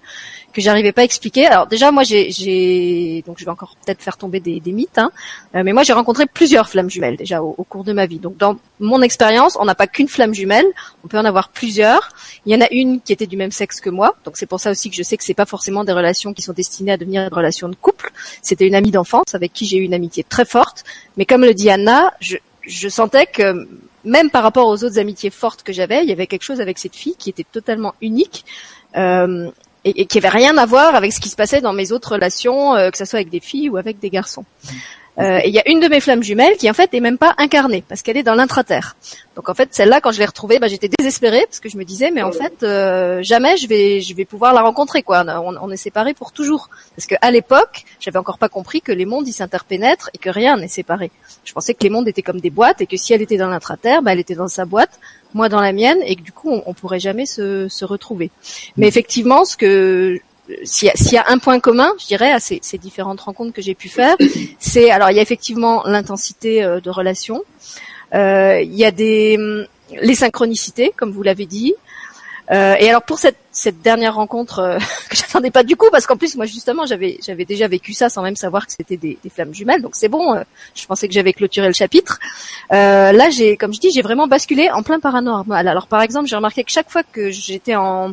que 0.53 0.61
j'arrivais 0.61 0.93
pas 0.93 1.03
à 1.03 1.05
expliquer. 1.05 1.47
Alors 1.47 1.67
déjà, 1.67 1.91
moi, 1.91 2.05
j'ai, 2.05 2.31
j'ai 2.31 3.23
donc 3.27 3.39
je 3.39 3.45
vais 3.45 3.51
encore 3.51 3.77
peut-être 3.85 4.03
faire 4.03 4.17
tomber 4.17 4.41
des, 4.41 4.61
des 4.61 4.73
mythes, 4.73 4.99
hein, 4.99 5.11
euh, 5.55 5.63
mais 5.65 5.73
moi, 5.73 5.83
j'ai 5.83 5.93
rencontré 5.93 6.27
plusieurs 6.27 6.69
flammes 6.69 6.91
jumelles 6.91 7.17
déjà 7.17 7.43
au, 7.43 7.55
au, 7.59 7.65
cours 7.65 7.85
de 7.85 7.93
ma 7.93 8.07
vie. 8.07 8.19
Donc 8.19 8.37
dans 8.37 8.57
mon 8.81 9.03
expérience, 9.03 9.57
on 9.61 9.65
n'a 9.65 9.75
pas 9.75 9.87
qu'une 9.87 10.09
flamme 10.09 10.35
jumelle, 10.35 10.67
on 11.05 11.09
peut 11.09 11.19
en 11.19 11.25
avoir 11.25 11.49
plusieurs. 11.49 12.11
Il 12.47 12.53
y 12.53 12.57
en 12.57 12.61
a 12.61 12.69
une 12.71 13.01
qui 13.01 13.13
était 13.13 13.27
du 13.27 13.37
même 13.37 13.51
sexe 13.51 13.74
donc 14.25 14.37
c'est 14.37 14.47
pour 14.47 14.61
ça 14.61 14.71
aussi 14.71 14.91
que 14.91 14.97
je 14.97 15.03
sais 15.03 15.17
que 15.17 15.25
c'est 15.25 15.35
pas 15.35 15.47
forcément 15.47 15.85
des 15.85 15.93
relations 15.93 16.33
qui 16.33 16.43
sont 16.43 16.53
destinées 16.53 16.93
à 16.93 16.97
devenir 16.97 17.29
des 17.29 17.35
relations 17.35 17.69
de 17.69 17.75
couple. 17.75 18.11
C'était 18.43 18.67
une 18.67 18.75
amie 18.75 18.91
d'enfance 18.91 19.35
avec 19.35 19.53
qui 19.53 19.67
j'ai 19.67 19.79
eu 19.79 19.83
une 19.83 19.95
amitié 19.95 20.25
très 20.25 20.45
forte, 20.45 20.85
mais 21.17 21.25
comme 21.25 21.43
le 21.43 21.55
dit 21.55 21.71
Anna, 21.71 22.13
je, 22.21 22.37
je 22.63 22.89
sentais 22.89 23.27
que 23.27 23.69
même 24.05 24.31
par 24.31 24.43
rapport 24.43 24.69
aux 24.69 24.85
autres 24.85 24.99
amitiés 24.99 25.31
fortes 25.31 25.63
que 25.63 25.73
j'avais, 25.73 26.03
il 26.03 26.09
y 26.09 26.13
avait 26.13 26.27
quelque 26.27 26.43
chose 26.43 26.61
avec 26.61 26.79
cette 26.79 26.95
fille 26.95 27.17
qui 27.19 27.31
était 27.31 27.47
totalement 27.51 27.95
unique. 28.01 28.45
Euh, 28.97 29.51
et, 29.87 30.03
et, 30.03 30.07
qui 30.07 30.17
avait 30.17 30.29
rien 30.29 30.57
à 30.57 30.65
voir 30.65 30.95
avec 30.95 31.13
ce 31.13 31.21
qui 31.21 31.29
se 31.29 31.37
passait 31.37 31.61
dans 31.61 31.75
mes 31.75 31.93
autres 31.93 32.13
relations, 32.13 32.75
euh, 32.75 32.91
que 32.91 32.97
ce 32.97 33.05
soit 33.05 33.19
avec 33.19 33.29
des 33.29 33.41
filles 33.41 33.69
ou 33.69 33.77
avec 33.77 33.99
des 33.99 34.09
garçons. 34.09 34.47
Euh, 35.19 35.39
et 35.45 35.49
il 35.49 35.55
y 35.55 35.61
a 35.61 35.69
une 35.69 35.79
de 35.79 35.87
mes 35.87 36.01
flammes 36.01 36.23
jumelles 36.23 36.57
qui 36.57 36.69
en 36.69 36.75
fait 36.75 36.93
est 36.93 37.01
même 37.01 37.19
pas 37.19 37.35
incarnée 37.39 37.85
parce 37.89 38.03
qu'elle 38.03 38.17
est 38.17 38.25
dans 38.25 38.35
l'intraterre. 38.35 38.97
Donc 39.37 39.49
en 39.49 39.55
fait 39.55 39.69
celle-là 39.73 40.01
quand 40.01 40.11
je 40.11 40.19
l'ai 40.19 40.25
retrouvée, 40.25 40.59
bah, 40.59 40.67
j'étais 40.67 40.89
désespérée 40.89 41.45
parce 41.47 41.61
que 41.61 41.69
je 41.69 41.77
me 41.77 41.85
disais 41.85 42.11
mais 42.11 42.23
en 42.23 42.33
fait 42.33 42.63
euh, 42.63 43.23
jamais 43.23 43.57
je 43.57 43.69
vais 43.69 44.01
je 44.01 44.15
vais 44.15 44.25
pouvoir 44.25 44.53
la 44.55 44.63
rencontrer 44.63 45.03
quoi. 45.03 45.25
On, 45.61 45.71
est 45.71 45.77
séparés 45.77 46.15
pour 46.15 46.33
toujours 46.33 46.69
parce 46.97 47.07
que 47.07 47.15
à 47.21 47.31
l'époque 47.31 47.85
j'avais 48.01 48.19
encore 48.19 48.39
pas 48.39 48.49
compris 48.49 48.81
que 48.81 48.91
les 48.91 49.05
mondes 49.05 49.29
ils 49.29 49.33
s'interpénètrent 49.33 50.11
et 50.15 50.19
que 50.19 50.31
rien 50.31 50.57
n'est 50.57 50.69
séparé. 50.69 51.13
Je 51.45 51.53
pensais 51.53 51.75
que 51.75 51.83
les 51.85 51.91
mondes 51.91 52.09
étaient 52.09 52.23
comme 52.23 52.41
des 52.41 52.51
boîtes 52.51 52.81
et 52.81 52.87
que 52.87 52.97
si 52.97 53.13
elle 53.13 53.23
était 53.23 53.37
dans 53.37 53.49
l'intraterre, 53.49 54.03
bah, 54.03 54.13
elle 54.13 54.21
était 54.21 54.35
dans 54.35 54.49
sa 54.49 54.65
boîte, 54.65 54.99
moi 55.33 55.49
dans 55.49 55.61
la 55.61 55.73
mienne 55.73 55.99
et 56.05 56.17
que 56.17 56.23
du 56.23 56.33
coup 56.33 56.51
on, 56.51 56.65
on 56.67 56.75
pourrait 56.75 57.01
jamais 57.01 57.27
se, 57.27 57.69
se 57.69 57.85
retrouver. 57.85 58.33
Mais 58.77 58.89
effectivement 58.89 59.45
ce 59.45 59.57
que 59.57 60.19
s'il 60.65 60.91
y, 60.95 61.15
y, 61.15 61.17
a 61.17 61.25
un 61.29 61.39
point 61.39 61.59
commun, 61.61 61.93
je 61.99 62.07
dirais, 62.07 62.31
à 62.31 62.41
ces, 62.41 62.59
ces 62.63 62.79
différentes 62.79 63.21
rencontres 63.21 63.53
que 63.53 63.63
j'ai 63.63 63.75
pu 63.75 63.89
faire, 63.89 64.17
c'est 64.59 64.91
alors 64.91 65.11
il 65.11 65.17
y 65.17 65.19
a 65.19 65.23
effectivement 65.23 65.83
l'intensité 65.85 66.63
euh, 66.63 66.81
de 66.81 66.91
relation. 66.91 67.43
Euh, 68.15 68.61
Il 68.63 68.75
y 68.75 68.85
a 68.85 68.91
des 68.91 69.39
les 70.01 70.15
synchronicités, 70.15 70.93
comme 70.97 71.13
vous 71.13 71.23
l'avez 71.23 71.47
dit. 71.47 71.75
Euh, 72.51 72.75
et 72.79 72.91
alors 72.91 73.03
pour 73.03 73.19
cette, 73.19 73.39
cette 73.53 73.81
dernière 73.81 74.17
rencontre 74.17 74.59
euh, 74.59 74.79
que 75.09 75.17
j'attendais 75.17 75.51
pas 75.51 75.63
du 75.63 75.77
coup 75.77 75.87
parce 75.91 76.07
qu'en 76.07 76.19
plus 76.19 76.37
moi 76.37 76.45
justement 76.45 76.85
j'avais 76.85 77.19
j'avais 77.25 77.47
déjà 77.47 77.69
vécu 77.69 77.95
ça 77.95 78.11
sans 78.11 78.21
même 78.21 78.37
savoir 78.37 78.67
que 78.67 78.73
c'était 78.73 78.99
des, 78.99 79.17
flammes 79.31 79.55
jumelles 79.55 79.81
donc 79.81 79.93
c'est 79.95 80.09
bon 80.09 80.35
euh, 80.35 80.43
je 80.75 80.85
pensais 80.85 81.09
que 81.09 81.15
j'avais 81.15 81.33
clôturé 81.33 81.67
le 81.69 81.73
chapitre 81.73 82.19
là 82.71 83.31
j'ai 83.31 83.57
comme 83.57 83.73
je 83.73 83.81
dis 83.81 83.91
j'ai 83.93 84.03
vraiment 84.03 84.27
basculé 84.27 84.71
en 84.71 84.83
plein 84.83 85.01
paranormal 85.01 85.67
alors 85.67 85.87
par 85.87 86.03
exemple 86.03 86.29
j'ai 86.29 86.37
remarqué 86.37 86.65
que 86.65 86.71
chaque 86.71 86.91
fois 86.91 87.03
que 87.03 87.31
j'étais 87.31 87.77
en 87.77 88.13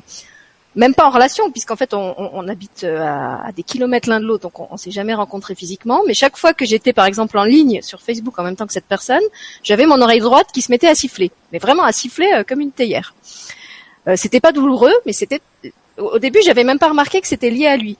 même 0.75 0.93
pas 0.93 1.05
en 1.05 1.09
relation 1.09 1.51
puisqu'en 1.51 1.75
fait 1.75 1.93
on, 1.93 2.47
habite 2.47 2.83
euh, 2.83 3.01
à, 3.01 3.51
des 3.55 3.63
kilomètres 3.63 4.07
l'un 4.07 4.19
de 4.19 4.25
l'autre 4.25 4.43
donc 4.43 4.59
on, 4.59 4.67
on 4.71 4.77
s'est 4.77 4.91
jamais 4.91 5.13
rencontré 5.13 5.55
physiquement. 5.55 6.01
Mais 6.07 6.13
chaque 6.13 6.37
fois 6.37 6.53
que 6.53 6.65
j'étais 6.65 6.93
par 6.93 7.05
exemple 7.05 7.37
en 7.37 7.43
ligne 7.43 7.81
sur 7.81 8.01
Facebook 8.01 8.37
en 8.39 8.43
même 8.43 8.55
temps 8.55 8.67
que 8.67 8.73
cette 8.73 8.85
personne 8.85 9.23
j'avais 9.63 9.85
mon 9.85 10.01
oreille 10.01 10.21
droite 10.21 10.47
qui 10.53 10.61
se 10.61 10.71
mettait 10.71 10.87
à 10.87 10.95
siffler. 10.95 11.31
Mais 11.51 11.59
vraiment 11.59 11.83
à 11.83 11.91
siffler 11.91 12.43
comme 12.47 12.61
une 12.61 12.71
théière. 12.71 13.13
Euh, 14.07 14.15
c'était 14.15 14.39
pas 14.39 14.51
douloureux, 14.51 14.93
mais 15.05 15.13
c'était 15.13 15.41
au 15.97 16.19
début 16.19 16.39
j'avais 16.43 16.63
même 16.63 16.79
pas 16.79 16.89
remarqué 16.89 17.21
que 17.21 17.27
c'était 17.27 17.49
lié 17.49 17.67
à 17.67 17.77
lui. 17.77 17.97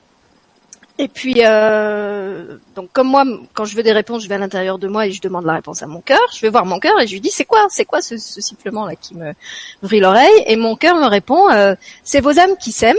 Et 0.97 1.07
puis 1.07 1.35
euh, 1.37 2.57
donc 2.75 2.91
comme 2.91 3.07
moi 3.07 3.23
quand 3.53 3.65
je 3.65 3.75
veux 3.75 3.83
des 3.83 3.91
réponses, 3.91 4.23
je 4.23 4.29
vais 4.29 4.35
à 4.35 4.37
l'intérieur 4.37 4.77
de 4.77 4.87
moi 4.87 5.07
et 5.07 5.11
je 5.11 5.21
demande 5.21 5.45
la 5.45 5.53
réponse 5.53 5.81
à 5.81 5.87
mon 5.87 6.01
cœur. 6.01 6.21
Je 6.33 6.41
vais 6.41 6.49
voir 6.49 6.65
mon 6.65 6.79
cœur 6.79 6.99
et 6.99 7.07
je 7.07 7.13
lui 7.13 7.21
dis 7.21 7.31
c'est 7.31 7.45
quoi, 7.45 7.67
c'est 7.69 7.85
quoi 7.85 8.01
ce, 8.01 8.17
sifflement 8.17 8.85
là 8.85 8.95
qui 8.95 9.15
me 9.15 9.33
brille 9.81 10.01
l'oreille? 10.01 10.43
Et 10.45 10.55
mon 10.55 10.75
cœur 10.75 10.95
me 10.97 11.07
répond 11.07 11.49
euh, 11.51 11.75
c'est 12.03 12.21
vos 12.21 12.39
âmes 12.39 12.57
qui 12.59 12.71
s'aiment 12.71 12.95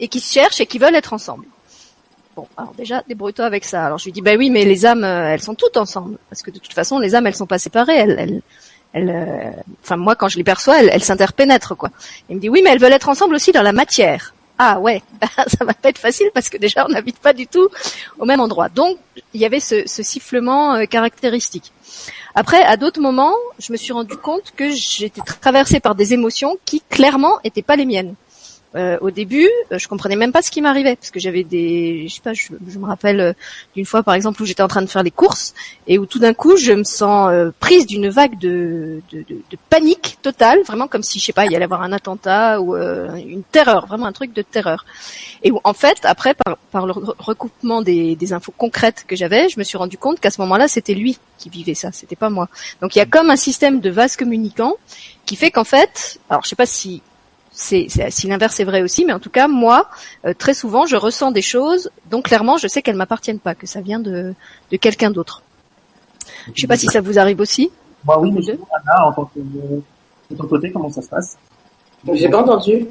et 0.00 0.08
qui 0.08 0.20
se 0.20 0.32
cherchent 0.32 0.60
et 0.60 0.66
qui 0.66 0.78
veulent 0.78 0.94
être 0.94 1.12
ensemble. 1.12 1.46
Bon, 2.34 2.46
alors 2.58 2.74
déjà, 2.74 3.02
débrouille-toi 3.08 3.46
avec 3.46 3.64
ça. 3.64 3.86
Alors 3.86 3.96
je 3.98 4.04
lui 4.04 4.12
dis, 4.12 4.20
bah 4.20 4.34
oui, 4.36 4.50
mais 4.50 4.66
les 4.66 4.84
âmes, 4.84 5.04
elles 5.04 5.40
sont 5.40 5.54
toutes 5.54 5.78
ensemble. 5.78 6.18
Parce 6.28 6.42
que 6.42 6.50
de 6.50 6.58
toute 6.58 6.74
façon, 6.74 6.98
les 6.98 7.14
âmes, 7.14 7.26
elles 7.26 7.34
sont 7.34 7.46
pas 7.46 7.58
séparées. 7.58 7.96
Elles, 7.96 8.16
elles, 8.18 8.42
elle, 8.96 9.10
euh, 9.10 9.50
enfin 9.82 9.96
moi 9.96 10.16
quand 10.16 10.28
je 10.28 10.38
les 10.38 10.44
perçois, 10.44 10.80
elles, 10.80 10.90
elles 10.92 11.04
s'interpénètrent 11.04 11.76
quoi. 11.76 11.90
Il 12.28 12.36
me 12.36 12.40
dit 12.40 12.48
oui, 12.48 12.62
mais 12.64 12.70
elles 12.70 12.80
veulent 12.80 12.92
être 12.92 13.08
ensemble 13.08 13.34
aussi 13.34 13.52
dans 13.52 13.62
la 13.62 13.72
matière. 13.72 14.32
Ah 14.58 14.80
ouais, 14.80 15.02
ça 15.46 15.64
va 15.64 15.74
pas 15.74 15.90
être 15.90 15.98
facile 15.98 16.30
parce 16.32 16.48
que 16.48 16.56
déjà 16.56 16.86
on 16.86 16.88
n'habite 16.88 17.18
pas 17.18 17.32
du 17.32 17.46
tout 17.46 17.68
au 18.18 18.24
même 18.24 18.40
endroit. 18.40 18.68
Donc 18.68 18.98
il 19.34 19.40
y 19.40 19.44
avait 19.44 19.60
ce, 19.60 19.84
sifflement 19.86 20.74
euh, 20.74 20.84
caractéristique. 20.84 21.72
Après, 22.34 22.62
à 22.62 22.76
d'autres 22.76 23.00
moments, 23.00 23.34
je 23.58 23.72
me 23.72 23.76
suis 23.76 23.92
rendu 23.92 24.16
compte 24.16 24.52
que 24.56 24.70
j'étais 24.70 25.22
traversée 25.40 25.80
par 25.80 25.94
des 25.94 26.12
émotions 26.12 26.58
qui 26.64 26.82
clairement 26.90 27.38
étaient 27.44 27.62
pas 27.62 27.76
les 27.76 27.86
miennes. 27.86 28.14
Euh, 28.76 28.98
au 29.00 29.10
début, 29.10 29.48
euh, 29.72 29.78
je 29.78 29.88
comprenais 29.88 30.16
même 30.16 30.32
pas 30.32 30.42
ce 30.42 30.50
qui 30.50 30.60
m'arrivait 30.60 30.96
parce 30.96 31.10
que 31.10 31.18
j'avais 31.18 31.44
des, 31.44 32.06
je 32.08 32.14
sais 32.14 32.20
pas, 32.20 32.34
je, 32.34 32.52
me 32.78 32.84
rappelle 32.84 33.20
euh, 33.20 33.32
d'une 33.74 33.86
fois 33.86 34.02
par 34.02 34.14
exemple 34.14 34.42
où 34.42 34.44
j'étais 34.44 34.62
en 34.62 34.68
train 34.68 34.82
de 34.82 34.86
faire 34.86 35.02
les 35.02 35.10
courses 35.10 35.54
et 35.86 35.98
où 35.98 36.04
tout 36.04 36.18
d'un 36.18 36.34
coup 36.34 36.56
je 36.56 36.72
me 36.72 36.84
sens 36.84 37.30
euh, 37.30 37.50
prise 37.58 37.86
d'une 37.86 38.10
vague 38.10 38.38
de, 38.38 39.00
de, 39.10 39.24
de, 39.28 39.58
panique 39.70 40.18
totale, 40.20 40.60
vraiment 40.66 40.88
comme 40.88 41.02
si 41.02 41.18
je 41.18 41.24
sais 41.24 41.32
pas, 41.32 41.46
il 41.46 41.52
y 41.52 41.56
allait 41.56 41.64
avoir 41.64 41.82
un 41.82 41.92
attentat 41.92 42.60
ou 42.60 42.76
euh, 42.76 43.14
une 43.16 43.44
terreur, 43.44 43.86
vraiment 43.86 44.06
un 44.06 44.12
truc 44.12 44.34
de 44.34 44.42
terreur. 44.42 44.84
Et 45.42 45.50
où 45.50 45.60
en 45.64 45.72
fait, 45.72 45.98
après 46.02 46.34
par, 46.34 46.58
par 46.70 46.86
le 46.86 46.92
recoupement 46.92 47.80
des, 47.80 48.14
des 48.14 48.32
infos 48.34 48.52
concrètes 48.56 49.04
que 49.06 49.16
j'avais, 49.16 49.48
je 49.48 49.58
me 49.58 49.64
suis 49.64 49.78
rendu 49.78 49.96
compte 49.96 50.20
qu'à 50.20 50.30
ce 50.30 50.40
moment-là 50.42 50.68
c'était 50.68 50.94
lui 50.94 51.18
qui 51.38 51.48
vivait 51.48 51.74
ça, 51.74 51.92
c'était 51.92 52.16
pas 52.16 52.28
moi. 52.28 52.48
Donc 52.82 52.94
il 52.94 52.98
y 52.98 53.02
a 53.02 53.06
comme 53.06 53.30
un 53.30 53.36
système 53.36 53.80
de 53.80 53.88
vase 53.88 54.16
communicant 54.16 54.74
qui 55.24 55.36
fait 55.36 55.50
qu'en 55.50 55.64
fait, 55.64 56.18
alors 56.28 56.42
je 56.44 56.50
sais 56.50 56.56
pas 56.56 56.66
si 56.66 57.02
c'est 57.56 57.88
si 58.10 58.26
l'inverse 58.28 58.60
est 58.60 58.64
vrai 58.64 58.82
aussi, 58.82 59.06
mais 59.06 59.14
en 59.14 59.18
tout 59.18 59.30
cas 59.30 59.48
moi 59.48 59.88
euh, 60.26 60.34
très 60.36 60.52
souvent 60.52 60.84
je 60.86 60.94
ressens 60.94 61.32
des 61.32 61.42
choses 61.42 61.90
dont 62.10 62.20
clairement 62.20 62.58
je 62.58 62.68
sais 62.68 62.82
qu'elles 62.82 62.96
m'appartiennent 62.96 63.38
pas, 63.40 63.54
que 63.54 63.66
ça 63.66 63.80
vient 63.80 63.98
de, 63.98 64.34
de 64.70 64.76
quelqu'un 64.76 65.10
d'autre. 65.10 65.42
Je 66.54 66.60
sais 66.60 66.66
pas 66.66 66.76
si 66.76 66.86
ça 66.86 67.00
vous 67.00 67.18
arrive 67.18 67.40
aussi. 67.40 67.70
Bah 68.04 68.18
oui, 68.20 68.30
mais 68.30 68.42
Anna, 68.50 69.06
en 69.06 69.12
tant 69.12 69.24
que 69.24 69.40
de 69.40 70.36
ton 70.36 70.46
côté, 70.46 70.70
comment 70.70 70.90
ça 70.90 71.00
se 71.00 71.08
passe? 71.08 71.38
J'ai 72.12 72.28
pas 72.28 72.42
entendu. 72.42 72.86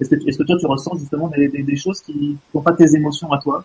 Est-ce 0.00 0.10
que, 0.10 0.14
est 0.14 0.38
que, 0.38 0.42
toi 0.44 0.56
tu 0.58 0.66
ressens 0.66 0.96
justement 0.96 1.28
des, 1.28 1.48
des, 1.48 1.64
des 1.64 1.76
choses 1.76 2.00
qui 2.00 2.36
sont 2.52 2.62
pas 2.62 2.72
tes 2.72 2.94
émotions 2.94 3.32
à 3.32 3.38
toi? 3.38 3.64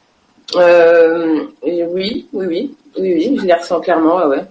Euh, 0.55 1.45
oui, 1.63 1.83
oui, 1.83 2.27
oui, 2.33 2.75
oui, 2.97 3.13
oui, 3.15 3.37
je 3.39 3.45
les 3.45 3.53
ressens 3.53 3.79
clairement, 3.81 4.17
ouais. 4.17 4.25
ouais. 4.25 4.43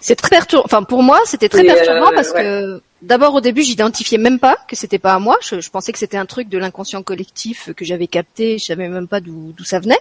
C'est 0.00 0.16
très 0.16 0.30
perturbant. 0.30 0.64
Enfin, 0.64 0.82
pour 0.82 1.02
moi, 1.02 1.20
c'était 1.24 1.48
très 1.48 1.64
perturbant 1.64 2.10
euh, 2.10 2.14
parce 2.14 2.30
ouais. 2.30 2.42
que 2.42 2.82
d'abord 3.02 3.34
au 3.34 3.40
début, 3.40 3.62
j'identifiais 3.62 4.18
même 4.18 4.38
pas 4.38 4.56
que 4.68 4.76
c'était 4.76 4.98
pas 4.98 5.14
à 5.14 5.18
moi. 5.18 5.36
Je, 5.42 5.60
je 5.60 5.70
pensais 5.70 5.92
que 5.92 5.98
c'était 5.98 6.16
un 6.16 6.26
truc 6.26 6.48
de 6.48 6.58
l'inconscient 6.58 7.02
collectif 7.02 7.70
que 7.74 7.84
j'avais 7.84 8.06
capté. 8.06 8.58
Je 8.58 8.64
savais 8.64 8.88
même 8.88 9.08
pas 9.08 9.20
d'où 9.20 9.54
ça 9.64 9.80
venait. 9.80 9.98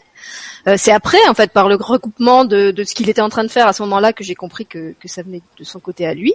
Euh, 0.67 0.75
c'est 0.77 0.91
après, 0.91 1.25
en 1.27 1.33
fait, 1.33 1.51
par 1.51 1.69
le 1.69 1.75
recoupement 1.75 2.45
de, 2.45 2.71
de 2.71 2.83
ce 2.83 2.93
qu'il 2.95 3.09
était 3.09 3.21
en 3.21 3.29
train 3.29 3.43
de 3.43 3.51
faire 3.51 3.67
à 3.67 3.73
ce 3.73 3.81
moment-là, 3.83 4.13
que 4.13 4.23
j'ai 4.23 4.35
compris 4.35 4.65
que, 4.65 4.93
que 4.99 5.07
ça 5.07 5.23
venait 5.23 5.41
de 5.57 5.63
son 5.63 5.79
côté 5.79 6.05
à 6.05 6.13
lui. 6.13 6.33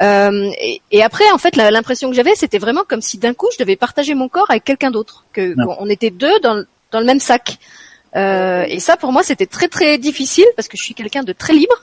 Euh, 0.00 0.50
et, 0.60 0.80
et, 0.90 1.02
après, 1.02 1.30
en 1.30 1.38
fait, 1.38 1.54
l'impression 1.56 2.08
que 2.08 2.16
j'avais, 2.16 2.34
c'était 2.34 2.58
vraiment 2.58 2.82
comme 2.88 3.02
si 3.02 3.18
d'un 3.18 3.34
coup, 3.34 3.48
je 3.52 3.58
devais 3.58 3.76
partager 3.76 4.14
mon 4.14 4.28
corps 4.28 4.50
avec 4.50 4.64
quelqu'un 4.64 4.90
d'autre, 4.90 5.24
que 5.32 5.54
qu'on 5.54 5.88
était 5.88 6.10
deux 6.10 6.40
dans, 6.40 6.64
dans 6.90 7.00
le 7.00 7.06
même 7.06 7.20
sac. 7.20 7.58
Euh, 8.16 8.64
et 8.68 8.80
ça, 8.80 8.96
pour 8.96 9.12
moi, 9.12 9.22
c'était 9.22 9.46
très 9.46 9.68
très 9.68 9.98
difficile 9.98 10.46
parce 10.56 10.68
que 10.68 10.76
je 10.76 10.82
suis 10.82 10.94
quelqu'un 10.94 11.22
de 11.22 11.32
très 11.32 11.52
libre 11.52 11.76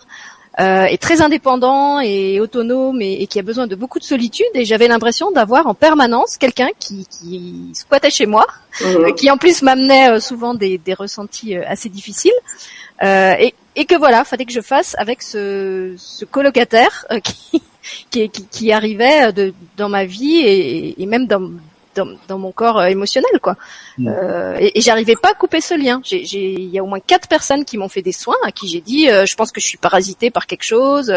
euh, 0.59 0.85
et 0.85 0.97
très 0.97 1.21
indépendant 1.21 1.99
et 2.01 2.41
autonome 2.41 3.01
et, 3.01 3.21
et, 3.21 3.27
qui 3.27 3.39
a 3.39 3.43
besoin 3.43 3.65
de 3.65 3.75
beaucoup 3.75 3.99
de 3.99 4.03
solitude. 4.03 4.47
Et 4.55 4.65
j'avais 4.65 4.87
l'impression 4.87 5.31
d'avoir 5.31 5.67
en 5.67 5.73
permanence 5.73 6.37
quelqu'un 6.37 6.69
qui, 6.79 7.07
qui 7.09 7.69
squattait 7.73 8.09
chez 8.09 8.25
moi, 8.25 8.45
mmh. 8.81 9.13
qui 9.15 9.31
en 9.31 9.37
plus 9.37 9.61
m'amenait 9.61 10.09
euh, 10.09 10.19
souvent 10.19 10.53
des, 10.53 10.77
des, 10.77 10.93
ressentis 10.93 11.55
euh, 11.55 11.63
assez 11.65 11.87
difficiles. 11.87 12.33
Euh, 13.03 13.35
et, 13.39 13.53
et, 13.77 13.85
que 13.85 13.95
voilà, 13.95 14.25
fallait 14.25 14.43
que 14.43 14.51
je 14.51 14.59
fasse 14.59 14.95
avec 14.97 15.21
ce, 15.21 15.93
ce 15.97 16.25
colocataire 16.25 17.05
qui, 17.23 17.61
qui, 18.09 18.29
qui, 18.29 18.71
arrivait 18.73 19.31
de, 19.31 19.53
dans 19.77 19.87
ma 19.87 20.03
vie 20.03 20.39
et, 20.39 21.01
et 21.01 21.05
même 21.05 21.25
dans, 21.25 21.49
dans, 21.99 22.07
dans, 22.27 22.37
mon 22.37 22.51
corps 22.51 22.83
émotionnel 22.83 23.39
quoi. 23.41 23.55
Mmh. 23.97 24.07
Euh, 24.07 24.57
et, 24.59 24.77
et 24.77 24.81
j'arrivais 24.81 25.15
pas 25.15 25.29
à 25.29 25.33
couper 25.33 25.61
ce 25.61 25.73
lien. 25.73 26.01
Il 26.11 26.69
y 26.69 26.79
a 26.79 26.83
au 26.83 26.87
moins 26.87 26.99
quatre 26.99 27.27
personnes 27.27 27.65
qui 27.65 27.77
m'ont 27.77 27.89
fait 27.89 28.01
des 28.01 28.11
soins, 28.11 28.37
à 28.43 28.51
qui 28.51 28.67
j'ai 28.67 28.81
dit, 28.81 29.09
euh, 29.09 29.25
je 29.25 29.35
pense 29.35 29.51
que 29.51 29.61
je 29.61 29.67
suis 29.67 29.77
parasitée 29.77 30.31
par 30.31 30.47
quelque 30.47 30.63
chose. 30.63 31.13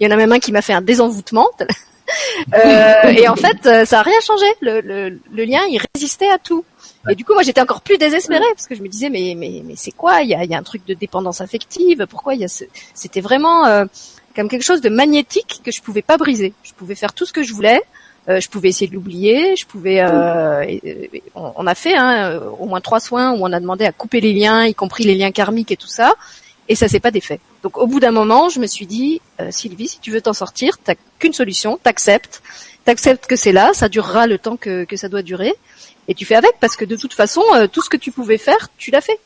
Il 0.00 0.04
y 0.04 0.08
en 0.08 0.10
a 0.10 0.16
même 0.16 0.32
un 0.32 0.38
qui 0.38 0.52
m'a 0.52 0.62
fait 0.62 0.72
un 0.72 0.82
désenvoûtement. 0.82 1.48
euh, 2.54 3.08
et 3.08 3.28
en 3.28 3.36
fait, 3.36 3.86
ça 3.86 4.00
a 4.00 4.02
rien 4.02 4.20
changé. 4.20 4.46
Le, 4.60 4.80
le, 4.80 5.18
le, 5.32 5.44
lien, 5.44 5.62
il 5.68 5.80
résistait 5.94 6.30
à 6.30 6.38
tout. 6.38 6.64
Et 7.10 7.14
du 7.14 7.24
coup, 7.24 7.34
moi, 7.34 7.42
j'étais 7.42 7.60
encore 7.60 7.80
plus 7.80 7.98
désespérée 7.98 8.44
parce 8.54 8.66
que 8.66 8.74
je 8.74 8.82
me 8.82 8.88
disais, 8.88 9.10
mais 9.10 9.34
mais 9.36 9.62
mais 9.64 9.74
c'est 9.76 9.92
quoi? 9.92 10.22
Il 10.22 10.28
y 10.28 10.34
a, 10.34 10.44
y 10.44 10.54
a, 10.54 10.58
un 10.58 10.62
truc 10.62 10.84
de 10.86 10.94
dépendance 10.94 11.40
affective. 11.40 12.06
Pourquoi 12.08 12.34
il 12.34 12.40
y 12.40 12.44
a 12.44 12.48
ce... 12.48 12.64
C'était 12.94 13.20
vraiment 13.20 13.66
euh, 13.66 13.84
comme 14.34 14.48
quelque 14.48 14.64
chose 14.64 14.80
de 14.80 14.88
magnétique 14.88 15.60
que 15.64 15.72
je 15.72 15.80
pouvais 15.80 16.02
pas 16.02 16.16
briser. 16.16 16.52
Je 16.62 16.72
pouvais 16.74 16.94
faire 16.94 17.12
tout 17.12 17.24
ce 17.24 17.32
que 17.32 17.42
je 17.42 17.52
voulais. 17.54 17.82
Euh, 18.28 18.40
je 18.40 18.48
pouvais 18.48 18.68
essayer 18.68 18.88
de 18.88 18.94
l'oublier, 18.94 19.54
je 19.54 19.66
pouvais. 19.66 20.00
Euh, 20.00 20.64
on, 21.34 21.66
a 21.66 21.74
fait 21.74 21.94
hein, 21.94 22.40
au 22.58 22.66
moins 22.66 22.80
trois 22.80 22.98
soins 22.98 23.32
où 23.32 23.38
on 23.42 23.52
a 23.52 23.60
demandé 23.60 23.84
à 23.84 23.92
couper 23.92 24.20
les 24.20 24.32
liens, 24.32 24.64
y 24.64 24.74
compris 24.74 25.04
les 25.04 25.14
liens 25.14 25.30
karmiques 25.30 25.70
et 25.70 25.76
tout 25.76 25.86
ça, 25.86 26.14
et 26.68 26.74
ça 26.74 26.88
s'est 26.88 27.00
pas 27.00 27.10
défait. 27.12 27.40
Donc 27.62 27.78
au 27.78 27.86
bout 27.86 28.00
d'un 28.00 28.10
moment, 28.10 28.48
je 28.48 28.58
me 28.58 28.66
suis 28.66 28.86
dit, 28.86 29.20
euh, 29.40 29.50
Sylvie, 29.50 29.88
si 29.88 30.00
tu 30.00 30.10
veux 30.10 30.20
t'en 30.20 30.32
sortir, 30.32 30.78
t'as 30.82 30.94
qu'une 31.18 31.32
solution, 31.32 31.78
t'acceptes, 31.80 32.42
t'acceptes 32.84 33.26
que 33.26 33.36
c'est 33.36 33.52
là, 33.52 33.70
ça 33.74 33.88
durera 33.88 34.26
le 34.26 34.38
temps 34.38 34.56
que, 34.56 34.84
que 34.84 34.96
ça 34.96 35.08
doit 35.08 35.22
durer, 35.22 35.54
et 36.08 36.14
tu 36.14 36.24
fais 36.24 36.34
avec 36.34 36.58
parce 36.60 36.76
que 36.76 36.84
de 36.84 36.96
toute 36.96 37.14
façon, 37.14 37.42
euh, 37.54 37.66
tout 37.68 37.82
ce 37.82 37.88
que 37.88 37.96
tu 37.96 38.10
pouvais 38.10 38.38
faire, 38.38 38.70
tu 38.76 38.90
l'as 38.90 39.00
fait. 39.00 39.18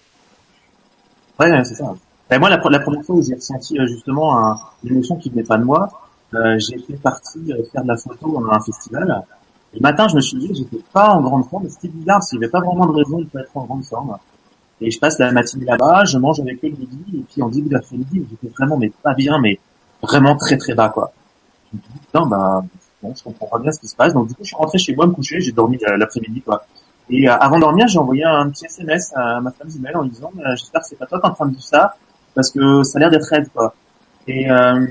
Ouais, 1.39 1.65
c'est 1.65 1.75
ça. 1.75 1.95
Et 2.31 2.39
moi, 2.39 2.49
la, 2.49 2.59
la, 2.59 2.81
première 2.81 3.05
fois 3.05 3.17
où 3.17 3.23
j'ai 3.23 3.35
ressenti 3.35 3.79
euh, 3.79 3.87
justement 3.87 4.39
un, 4.39 4.59
une 4.85 4.93
émotion 4.93 5.17
qui 5.17 5.31
venait 5.31 5.43
pas 5.43 5.59
de 5.59 5.65
moi, 5.65 6.10
euh, 6.35 6.59
j'ai 6.59 6.79
fait 6.79 7.01
partie 7.01 7.53
euh, 7.53 7.63
faire 7.73 7.83
de 7.83 7.89
la 7.89 7.97
photo 7.97 8.43
à 8.51 8.57
un 8.57 8.61
festival. 8.61 9.23
Le 9.75 9.81
matin, 9.81 10.09
je 10.09 10.17
me 10.17 10.21
suis 10.21 10.39
dit 10.39 10.49
que 10.49 10.55
j'étais 10.55 10.83
pas 10.93 11.11
en 11.11 11.21
grande 11.21 11.49
forme, 11.49 11.69
c'était 11.69 11.89
bizarre, 11.89 12.21
qu'il 12.21 12.39
n'y 12.39 12.45
avait 12.45 12.51
pas 12.51 12.61
vraiment 12.61 12.87
de 12.87 12.93
raison 12.93 13.19
de 13.19 13.25
pas 13.25 13.41
être 13.41 13.57
en 13.57 13.65
grande 13.65 13.85
forme. 13.85 14.17
Et 14.81 14.91
je 14.91 14.99
passe 14.99 15.19
la 15.19 15.31
matinée 15.31 15.65
là-bas, 15.67 16.05
je 16.05 16.19
mange 16.19 16.41
avec 16.41 16.65
eux 16.65 16.69
le 16.69 16.77
midi, 16.77 17.05
et 17.15 17.25
puis 17.31 17.43
en 17.43 17.49
début 17.49 17.69
d'après-midi, 17.69 18.27
j'étais 18.31 18.53
vraiment, 18.55 18.79
mais 18.79 18.91
pas 19.03 19.15
bien, 19.15 19.39
mais 19.39 19.61
vraiment 20.03 20.37
très 20.37 20.57
très 20.57 20.75
bas, 20.75 20.89
quoi. 20.89 21.13
Je 21.71 21.77
me 21.77 21.83
dis, 21.83 21.99
putain, 22.01 22.27
bah, 22.27 22.65
bon, 23.03 23.15
je 23.15 23.23
comprends 23.23 23.47
pas 23.47 23.59
bien 23.59 23.73
ce 23.73 23.81
qui 23.81 23.89
se 23.89 23.97
passe. 23.97 24.15
Donc 24.15 24.29
du 24.29 24.35
coup, 24.35 24.43
je 24.43 24.49
suis 24.49 24.57
rentré 24.57 24.79
chez 24.79 24.95
moi 24.95 25.07
me 25.07 25.13
coucher, 25.13 25.41
j'ai 25.41 25.53
dormi 25.53 25.79
l'après-midi, 25.81 26.41
quoi. 26.43 26.65
Et 27.11 27.29
euh, 27.29 27.37
avant 27.37 27.57
de 27.57 27.63
dormir, 27.63 27.87
j'ai 27.89 27.99
envoyé 27.99 28.25
un 28.25 28.49
petit 28.51 28.67
SMS 28.67 29.13
à 29.15 29.41
ma 29.41 29.51
femme 29.51 29.71
jumelle 29.71 29.97
en 29.97 30.05
disant, 30.05 30.33
euh, 30.39 30.57
j'espère 30.57 30.81
que 30.81 30.87
c'est 30.87 30.99
pas 30.99 31.07
toi 31.07 31.21
qui 31.21 31.27
es 31.27 31.31
en 31.31 31.35
train 31.35 31.47
de 31.47 31.55
dire 31.55 31.63
ça, 31.63 31.97
parce 32.35 32.51
que 32.51 32.83
ça 32.83 32.99
a 32.99 33.01
l'air 33.01 33.11
d'être 33.11 33.29
raide, 33.29 33.49
quoi. 33.53 33.75
Et 34.27 34.51
euh, 34.51 34.87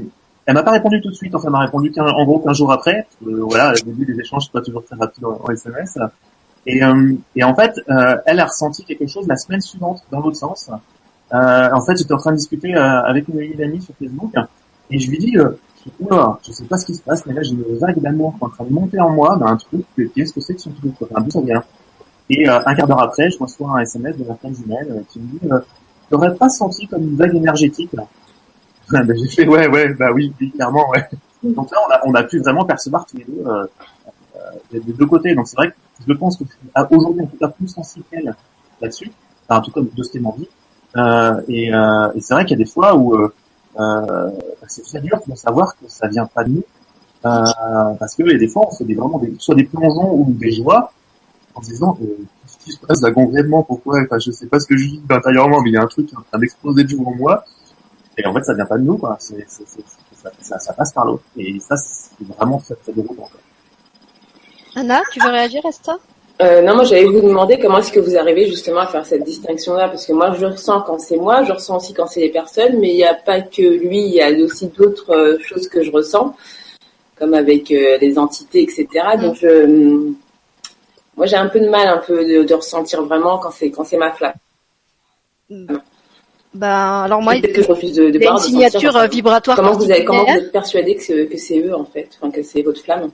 elle 0.50 0.56
m'a 0.56 0.64
pas 0.64 0.72
répondu 0.72 1.00
tout 1.00 1.12
de 1.12 1.16
suite, 1.16 1.36
enfin 1.36 1.44
elle 1.46 1.52
m'a 1.52 1.60
répondu 1.60 1.94
en 2.00 2.26
gros 2.26 2.40
qu'un 2.40 2.54
jour 2.54 2.72
après, 2.72 3.06
que, 3.24 3.30
voilà, 3.30 3.72
au 3.72 3.86
début 3.86 4.04
des 4.04 4.20
échanges, 4.20 4.46
c'est 4.46 4.52
pas 4.52 4.62
toujours 4.62 4.84
très 4.84 4.96
rapide 4.96 5.24
en, 5.24 5.48
SMS. 5.52 6.00
Et, 6.66 6.84
euh, 6.84 7.14
et, 7.36 7.44
en 7.44 7.54
fait, 7.54 7.76
euh, 7.88 8.18
elle 8.26 8.40
a 8.40 8.46
ressenti 8.46 8.84
quelque 8.84 9.06
chose 9.06 9.28
la 9.28 9.36
semaine 9.36 9.62
suivante, 9.62 10.04
dans 10.12 10.22
l'autre 10.22 10.38
sens. 10.38 10.72
Euh, 11.32 11.70
en 11.72 11.82
fait, 11.82 11.98
j'étais 11.98 12.14
en 12.14 12.18
train 12.18 12.32
de 12.32 12.38
discuter 12.38 12.74
avec 12.74 13.28
une, 13.28 13.62
amie 13.62 13.80
sur 13.80 13.94
Facebook, 13.94 14.34
et 14.90 14.98
je 14.98 15.12
lui 15.12 15.20
dis, 15.20 15.38
oula, 16.00 16.40
je 16.44 16.52
sais 16.52 16.66
pas 16.66 16.78
ce 16.78 16.88
qui 16.88 16.96
se 16.96 17.04
passe, 17.04 17.24
mais 17.28 17.34
là 17.34 17.44
j'ai 17.44 17.52
une 17.52 17.78
vague 17.80 18.02
d'amour 18.02 18.34
en 18.42 18.50
train 18.50 18.64
de 18.64 18.74
monter 18.74 19.00
en 19.00 19.12
moi, 19.12 19.38
d'un 19.38 19.56
truc, 19.56 19.86
qu'est-ce 20.16 20.34
que 20.34 20.42
c'est 20.42 20.56
que 20.56 20.62
son 20.62 20.72
truc, 20.72 20.94
enfin, 21.00 21.22
d'où 21.22 21.30
ça 21.30 21.42
vient? 21.42 21.64
Et 22.32 22.50
un 22.50 22.74
quart 22.74 22.88
d'heure 22.88 23.04
après, 23.04 23.30
je 23.30 23.38
reçois 23.38 23.70
un 23.78 23.82
SMS 23.82 24.18
de 24.18 24.24
ma 24.24 24.34
femme 24.34 24.56
jumelle 24.56 25.04
qui 25.10 25.20
me 25.20 25.28
dit, 25.28 25.48
t'aurais 26.10 26.34
pas 26.34 26.50
senti 26.50 26.88
comme 26.88 27.04
une 27.04 27.16
vague 27.16 27.36
énergétique 27.36 27.94
là? 27.94 28.08
ben, 29.06 29.18
j'ai 29.18 29.28
fait 29.28 29.48
ouais 29.48 29.68
ouais 29.68 29.94
bah 29.94 30.12
oui, 30.12 30.34
clairement 30.56 30.90
ouais 30.90 31.08
Donc 31.44 31.72
là, 31.72 31.78
on 31.88 31.92
a, 31.92 32.02
on 32.08 32.14
a 32.16 32.24
pu 32.24 32.40
vraiment 32.40 32.66
percevoir 32.66 33.06
tous 33.06 33.18
les 33.18 33.24
deux 33.24 33.44
euh, 33.46 33.66
euh, 34.36 34.40
des, 34.72 34.80
deux 34.80 35.06
côtés. 35.06 35.36
Donc 35.36 35.48
c'est 35.48 35.56
vrai 35.56 35.70
que 35.70 35.76
je 36.08 36.14
pense 36.14 36.38
que 36.38 36.44
à- 36.74 36.92
aujourd'hui 36.92 37.24
en 37.24 37.28
tout 37.28 37.38
cas 37.38 37.48
plus 37.48 37.68
sensible 37.68 38.06
là-dessus, 38.82 39.12
enfin, 39.48 39.60
en 39.60 39.62
tout 39.64 39.72
cas 39.72 39.82
de 39.82 40.04
ce 40.04 40.12
qu'elle 40.12 40.24
dit. 40.38 40.48
Euh, 40.98 41.42
et 41.48 41.74
euh, 41.74 42.12
et 42.16 42.22
c'est 42.22 42.34
vrai 42.34 42.46
qu'il 42.46 42.58
y 42.58 42.62
a 42.62 42.66
des 42.66 42.70
fois 42.70 42.96
où 42.96 43.16
euh, 43.16 43.32
euh, 43.80 44.30
c'est 44.68 44.84
très 44.84 45.00
dur 45.02 45.20
de 45.28 45.36
savoir 45.36 45.76
que 45.78 45.86
ça 45.88 46.08
vient 46.08 46.26
pas 46.26 46.44
de 46.44 46.50
nous, 46.50 46.64
parce 47.22 48.16
que 48.16 48.24
a 48.24 48.38
des 48.38 48.48
fois 48.48 48.68
on 48.68 48.76
fait 48.76 48.86
des, 48.86 48.96
vraiment 48.96 49.20
des, 49.20 49.36
soit 49.38 49.56
des 49.56 49.66
plongeons 49.66 50.14
ou 50.14 50.26
des 50.32 50.52
joies 50.52 50.92
en 51.54 51.62
disant 51.62 51.94
qu'est-ce 52.00 52.58
qui 52.66 52.72
se 52.72 52.80
passe 52.80 53.02
là 53.02 53.12
concrètement, 53.12 53.64
pourquoi, 53.64 54.02
enfin 54.02 54.18
je 54.18 54.32
sais 54.32 54.48
pas 54.48 54.60
ce 54.60 54.68
que 54.68 54.78
je 54.78 54.84
vis 54.84 55.02
intérieurement, 55.10 55.62
mais 55.62 55.70
il 55.70 55.74
y 55.74 55.78
a 55.78 55.84
un 55.84 55.88
truc 55.88 56.10
en 56.18 56.22
train 56.22 56.40
d'exploser 56.40 56.84
du 56.84 56.96
jour 56.96 57.08
en 57.08 57.16
moi, 57.16 57.46
et 58.18 58.26
en 58.26 58.34
fait 58.34 58.44
ça 58.44 58.54
vient 58.54 58.66
pas 58.66 58.78
de 58.78 58.84
nous, 58.84 58.98
quoi. 58.98 59.18
Ça, 59.20 59.36
ça, 60.42 60.60
ça 60.60 60.74
passe 60.74 60.92
par 60.94 61.06
l'autre, 61.06 61.24
et 61.38 61.60
ça 61.60 61.76
c'est 61.78 62.26
vraiment 62.26 62.60
très 62.60 62.76
très 62.76 62.92
déroutant. 62.92 63.30
Anna, 64.76 65.02
tu 65.12 65.20
veux 65.22 65.30
réagir 65.30 65.66
à 65.66 65.72
ça? 65.72 65.98
Euh, 66.42 66.62
non, 66.62 66.76
moi 66.76 66.86
j'allais 66.86 67.04
vous 67.06 67.20
demander 67.20 67.60
comment 67.60 67.80
est-ce 67.80 67.92
que 67.92 68.00
vous 68.00 68.16
arrivez 68.18 68.48
justement 68.48 68.80
à 68.80 68.88
faire 68.88 69.06
cette 69.06 69.24
distinction-là, 69.24 69.90
parce 69.90 70.06
que 70.06 70.14
moi 70.14 70.34
je 70.40 70.46
ressens 70.46 70.82
quand 70.84 70.98
c'est 71.00 71.18
moi, 71.18 71.44
je 71.44 71.52
ressens 71.52 71.78
aussi 71.78 71.94
quand 71.94 72.08
c'est 72.08 72.22
les 72.22 72.30
personnes, 72.32 72.80
mais 72.80 72.90
il 72.90 72.96
n'y 72.96 73.04
a 73.04 73.14
pas 73.14 73.42
que 73.42 73.62
lui, 73.62 74.00
il 74.00 74.14
y 74.14 74.22
a 74.22 74.30
aussi 74.44 74.68
d'autres 74.68 75.14
euh, 75.14 75.38
choses 75.40 75.68
que 75.68 75.84
je 75.84 75.92
ressens, 75.92 76.36
comme 77.18 77.34
avec 77.34 77.72
euh, 77.72 77.98
les 78.00 78.18
entités, 78.18 78.62
etc. 78.62 78.88
Donc 79.22 79.36
je, 79.36 80.14
moi 81.18 81.26
j'ai 81.26 81.36
un 81.36 81.48
peu 81.48 81.60
de 81.60 81.68
mal 81.68 81.88
un 81.90 81.98
peu 81.98 82.24
de, 82.26 82.44
de 82.44 82.54
ressentir 82.54 83.04
vraiment 83.04 83.38
quand 83.40 83.52
c'est 83.52 83.70
quand 83.72 83.84
c'est 83.84 83.98
ma 83.98 84.12
flamme. 84.14 84.34
Ben 86.54 87.04
alors 87.04 87.22
moi, 87.22 87.36
il 87.36 87.42
que 87.42 87.62
je 87.62 87.68
refuse 87.68 87.94
de, 87.94 88.10
de 88.10 88.18
y 88.20 88.26
a 88.28 88.32
une 88.32 88.40
signature 88.40 88.92
sentir, 88.94 88.98
euh, 88.98 89.08
vibratoire 89.08 89.56
Comment 89.56 89.74
vous, 89.74 89.92
avez, 89.92 90.04
comment 90.04 90.26
vous 90.26 90.32
êtes 90.32 90.52
persuadé 90.52 90.96
que 90.96 91.04
c'est, 91.04 91.28
que 91.28 91.38
c'est 91.38 91.60
eux 91.60 91.76
en 91.76 91.86
fait, 91.86 92.10
enfin 92.20 92.32
que 92.32 92.42
c'est 92.42 92.64
votre 92.64 92.82
flamme? 92.82 93.12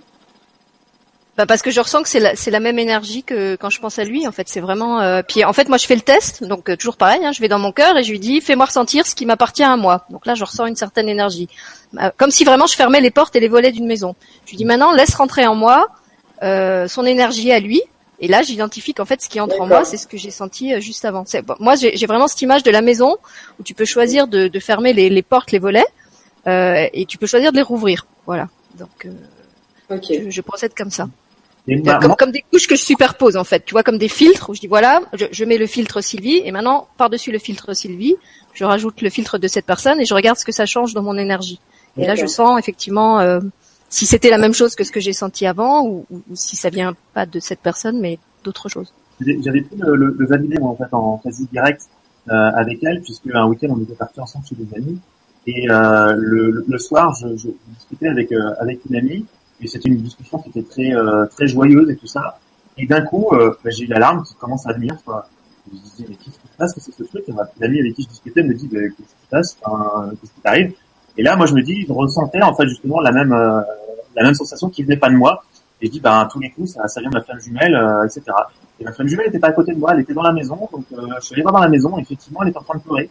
Bah, 1.37 1.45
parce 1.45 1.61
que 1.61 1.69
je 1.69 1.81
ressens 1.81 2.01
que 2.03 2.07
c'est 2.07 2.21
la, 2.21 2.33
c'est 2.37 2.49
la 2.49 2.61
même 2.61 2.79
énergie 2.79 3.23
que 3.23 3.57
quand 3.57 3.69
je 3.69 3.81
pense 3.81 3.99
à 3.99 4.05
lui. 4.05 4.25
En 4.25 4.31
fait, 4.31 4.47
c'est 4.47 4.61
vraiment. 4.61 5.01
euh, 5.01 5.21
Puis 5.27 5.43
en 5.43 5.51
fait, 5.51 5.67
moi, 5.67 5.77
je 5.77 5.85
fais 5.85 5.95
le 5.95 6.01
test, 6.01 6.45
donc 6.45 6.69
euh, 6.69 6.77
toujours 6.77 6.95
pareil. 6.95 7.25
Hein, 7.25 7.33
je 7.33 7.41
vais 7.41 7.49
dans 7.49 7.59
mon 7.59 7.73
cœur 7.73 7.97
et 7.97 8.03
je 8.03 8.11
lui 8.11 8.19
dis, 8.19 8.39
fais-moi 8.39 8.67
ressentir 8.67 9.05
ce 9.05 9.15
qui 9.15 9.25
m'appartient 9.25 9.63
à 9.63 9.75
moi. 9.75 10.05
Donc 10.09 10.25
là, 10.25 10.33
je 10.35 10.45
ressens 10.45 10.65
une 10.67 10.77
certaine 10.77 11.09
énergie, 11.09 11.49
Euh, 11.99 12.09
comme 12.15 12.31
si 12.31 12.45
vraiment 12.45 12.67
je 12.67 12.75
fermais 12.75 13.01
les 13.01 13.11
portes 13.11 13.35
et 13.35 13.41
les 13.41 13.49
volets 13.49 13.73
d'une 13.73 13.85
maison. 13.85 14.15
Je 14.45 14.51
lui 14.51 14.57
dis 14.57 14.65
maintenant, 14.65 14.93
laisse 14.93 15.13
rentrer 15.15 15.45
en 15.45 15.55
moi 15.55 15.89
euh, 16.41 16.87
son 16.87 17.05
énergie 17.05 17.51
à 17.51 17.59
lui. 17.59 17.81
Et 18.19 18.27
là, 18.27 18.41
j'identifie 18.41 18.93
qu'en 18.93 19.05
fait, 19.05 19.21
ce 19.21 19.27
qui 19.29 19.39
entre 19.39 19.59
en 19.59 19.67
moi, 19.67 19.83
c'est 19.85 19.97
ce 19.97 20.07
que 20.07 20.17
j'ai 20.17 20.31
senti 20.31 20.73
euh, 20.73 20.79
juste 20.79 21.03
avant. 21.05 21.23
C'est- 21.25 21.41
bon, 21.41 21.55
moi, 21.59 21.75
j'ai 21.75 22.05
vraiment 22.05 22.27
cette 22.27 22.41
image 22.41 22.63
de 22.63 22.71
la 22.71 22.81
maison 22.81 23.17
où 23.59 23.63
tu 23.63 23.73
peux 23.73 23.85
choisir 23.85 24.27
de, 24.27 24.47
de 24.47 24.59
fermer 24.59 24.93
les, 24.93 25.09
les 25.09 25.21
portes, 25.21 25.51
les 25.51 25.59
volets, 25.59 25.85
euh, 26.47 26.87
et 26.93 27.05
tu 27.05 27.17
peux 27.17 27.27
choisir 27.27 27.51
de 27.51 27.57
les 27.57 27.63
rouvrir. 27.63 28.05
Voilà. 28.25 28.47
Donc, 28.79 29.05
euh, 29.05 29.09
je, 30.25 30.29
je 30.29 30.41
procède 30.41 30.73
comme 30.73 30.91
ça. 30.91 31.07
Comme, 31.99 32.31
des 32.31 32.43
couches 32.51 32.67
que 32.67 32.75
je 32.75 32.81
superpose 32.83 33.35
en 33.37 33.43
fait, 33.43 33.65
tu 33.65 33.71
vois, 33.73 33.81
comme 33.81 33.97
des 33.97 34.07
filtres 34.07 34.49
où 34.51 34.53
je 34.53 34.59
dis 34.59 34.67
voilà, 34.67 35.01
je, 35.13 35.25
je 35.31 35.45
mets 35.45 35.57
le 35.57 35.65
filtre 35.65 35.99
Sylvie 35.99 36.39
et 36.45 36.51
maintenant 36.51 36.87
par-dessus 36.97 37.31
le 37.31 37.39
filtre 37.39 37.73
Sylvie, 37.73 38.15
je 38.53 38.63
rajoute 38.65 39.01
le 39.01 39.09
filtre 39.09 39.39
de 39.39 39.47
cette 39.47 39.65
personne 39.65 39.99
et 39.99 40.05
je 40.05 40.13
regarde 40.13 40.37
ce 40.37 40.45
que 40.45 40.51
ça 40.51 40.67
change 40.67 40.93
dans 40.93 41.01
mon 41.01 41.17
énergie. 41.17 41.59
Et 41.97 42.05
là, 42.05 42.13
je 42.15 42.27
sens 42.27 42.59
effectivement 42.59 43.19
euh, 43.19 43.39
si 43.95 44.05
c'était 44.05 44.29
la 44.29 44.37
même 44.37 44.53
chose 44.53 44.75
que 44.75 44.83
ce 44.83 44.91
que 44.91 44.99
j'ai 44.99 45.13
senti 45.13 45.45
avant 45.45 45.87
ou, 45.87 46.05
si 46.33 46.57
ça 46.57 46.69
vient 46.69 46.93
pas 47.13 47.25
de 47.25 47.39
cette 47.39 47.61
personne 47.61 47.97
mais 48.01 48.19
d'autre 48.43 48.67
chose. 48.67 48.91
J'avais 49.21 49.61
pu 49.61 49.75
le, 49.77 49.95
le, 49.95 50.63
en 50.63 50.75
fait 50.75 50.91
en 50.91 51.17
quasi 51.23 51.45
direct 51.45 51.81
euh, 52.29 52.61
avec 52.61 52.83
elle 52.83 52.99
puisque 53.01 53.27
un 53.33 53.47
week-end 53.47 53.69
on 53.69 53.81
était 53.81 53.93
partis 53.93 54.19
ensemble 54.19 54.45
chez 54.47 54.55
des 54.55 54.67
amis. 54.75 54.99
Et 55.47 55.69
euh, 55.69 56.13
le, 56.17 56.77
soir 56.77 57.15
je, 57.21 57.49
discutais 57.77 58.09
avec 58.09 58.33
euh, 58.33 58.63
avec 58.63 58.81
une 58.89 58.97
amie 58.97 59.25
et 59.61 59.67
c'était 59.67 59.87
une 59.87 60.01
discussion 60.01 60.39
qui 60.39 60.49
était 60.49 60.63
très 60.63 60.93
euh, 60.93 61.25
très 61.27 61.47
joyeuse 61.47 61.89
et 61.89 61.95
tout 61.95 62.07
ça. 62.07 62.37
Et 62.77 62.85
d'un 62.87 63.01
coup 63.01 63.29
euh, 63.31 63.55
bah, 63.63 63.69
j'ai 63.69 63.85
eu 63.85 63.87
l'alarme 63.87 64.23
qui 64.23 64.35
commence 64.35 64.67
à 64.67 64.73
venir 64.73 64.97
quoi. 65.05 65.29
Je 65.71 65.77
me 65.77 65.81
disais 65.81 66.05
mais 66.09 66.15
qu'est-ce 66.15 66.37
qui 66.37 66.47
se 66.51 66.57
passe? 66.57 66.73
Que 66.73 66.81
c'est 66.81 66.93
ce 66.93 67.03
truc? 67.03 67.23
L'amie 67.61 67.79
avec 67.79 67.93
qui 67.95 68.03
je 68.03 68.09
discutais 68.09 68.43
me 68.43 68.53
dit 68.53 68.67
bah, 68.67 68.81
qu'est-ce 68.81 69.13
qui 69.13 69.23
se 69.25 69.29
passe? 69.29 69.57
Qu'est-ce 70.19 70.33
qui 70.33 70.41
t'arrive? 70.41 70.73
Et 71.17 71.23
là 71.23 71.35
moi 71.35 71.45
je 71.45 71.53
me 71.53 71.61
dis 71.61 71.85
je 71.87 71.93
ressentais 71.93 72.41
en 72.41 72.53
fait 72.55 72.67
justement 72.67 72.99
la 73.01 73.11
même 73.11 73.33
euh, 73.33 73.61
la 74.15 74.23
même 74.23 74.33
sensation 74.33 74.69
qui 74.69 74.83
venait 74.83 74.97
pas 74.97 75.09
de 75.09 75.15
moi 75.15 75.43
et 75.81 75.87
je 75.87 75.91
dis 75.91 75.99
ben 75.99 76.27
tous 76.31 76.39
les 76.39 76.51
coups 76.51 76.71
ça, 76.71 77.01
vient 77.01 77.09
de 77.09 77.15
ma 77.15 77.21
flamme 77.21 77.39
jumelle 77.39 77.75
euh, 77.75 78.05
etc 78.05 78.31
et 78.79 78.83
ma 78.83 78.91
flamme 78.91 79.07
jumelle 79.07 79.27
n'était 79.27 79.39
pas 79.39 79.47
à 79.47 79.51
côté 79.53 79.73
de 79.73 79.79
moi, 79.79 79.91
elle 79.93 80.01
était 80.01 80.13
dans 80.13 80.23
la 80.23 80.33
maison, 80.33 80.57
donc 80.71 80.85
euh, 80.93 81.07
je 81.19 81.25
suis 81.25 81.35
allé 81.35 81.43
voir 81.43 81.53
dans 81.53 81.61
la 81.61 81.69
maison, 81.69 81.97
effectivement, 81.97 82.43
elle 82.43 82.49
était 82.49 82.57
en 82.57 82.63
train 82.63 82.77
de 82.77 82.83
pleurer. 82.83 83.09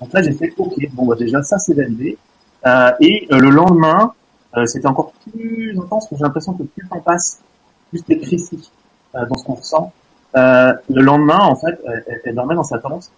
Donc 0.00 0.12
là, 0.12 0.22
j'ai 0.22 0.32
fait, 0.32 0.52
ok, 0.56 0.74
bon, 0.92 1.06
bah, 1.06 1.14
déjà, 1.18 1.42
ça, 1.42 1.58
c'est 1.58 1.74
validé. 1.74 2.18
Euh, 2.66 2.90
et 3.00 3.26
euh, 3.32 3.38
le 3.38 3.50
lendemain, 3.50 4.12
euh, 4.56 4.66
c'était 4.66 4.86
encore 4.86 5.12
plus 5.32 5.74
intense, 5.78 6.06
parce 6.06 6.08
que 6.10 6.16
j'ai 6.16 6.22
l'impression 6.22 6.52
que 6.52 6.64
plus 6.64 6.82
le 6.82 6.88
temps 6.88 7.00
passe, 7.00 7.40
plus 7.88 8.02
t'es 8.02 8.16
précis 8.16 8.70
dans 9.12 9.36
ce 9.36 9.44
qu'on 9.44 9.54
ressent. 9.54 9.92
Le 10.34 11.00
lendemain, 11.02 11.38
en 11.38 11.56
fait, 11.56 11.80
elle, 11.86 12.20
elle- 12.24 12.34
dormait 12.34 12.54
dans 12.54 12.62
sa 12.62 12.78
tente. 12.78 13.10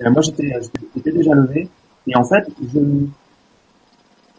Et 0.00 0.08
moi, 0.08 0.20
j'étais 0.20 1.12
déjà 1.12 1.32
levé. 1.32 1.68
Et 2.06 2.16
en 2.16 2.24
fait, 2.24 2.46
je, 2.74 2.78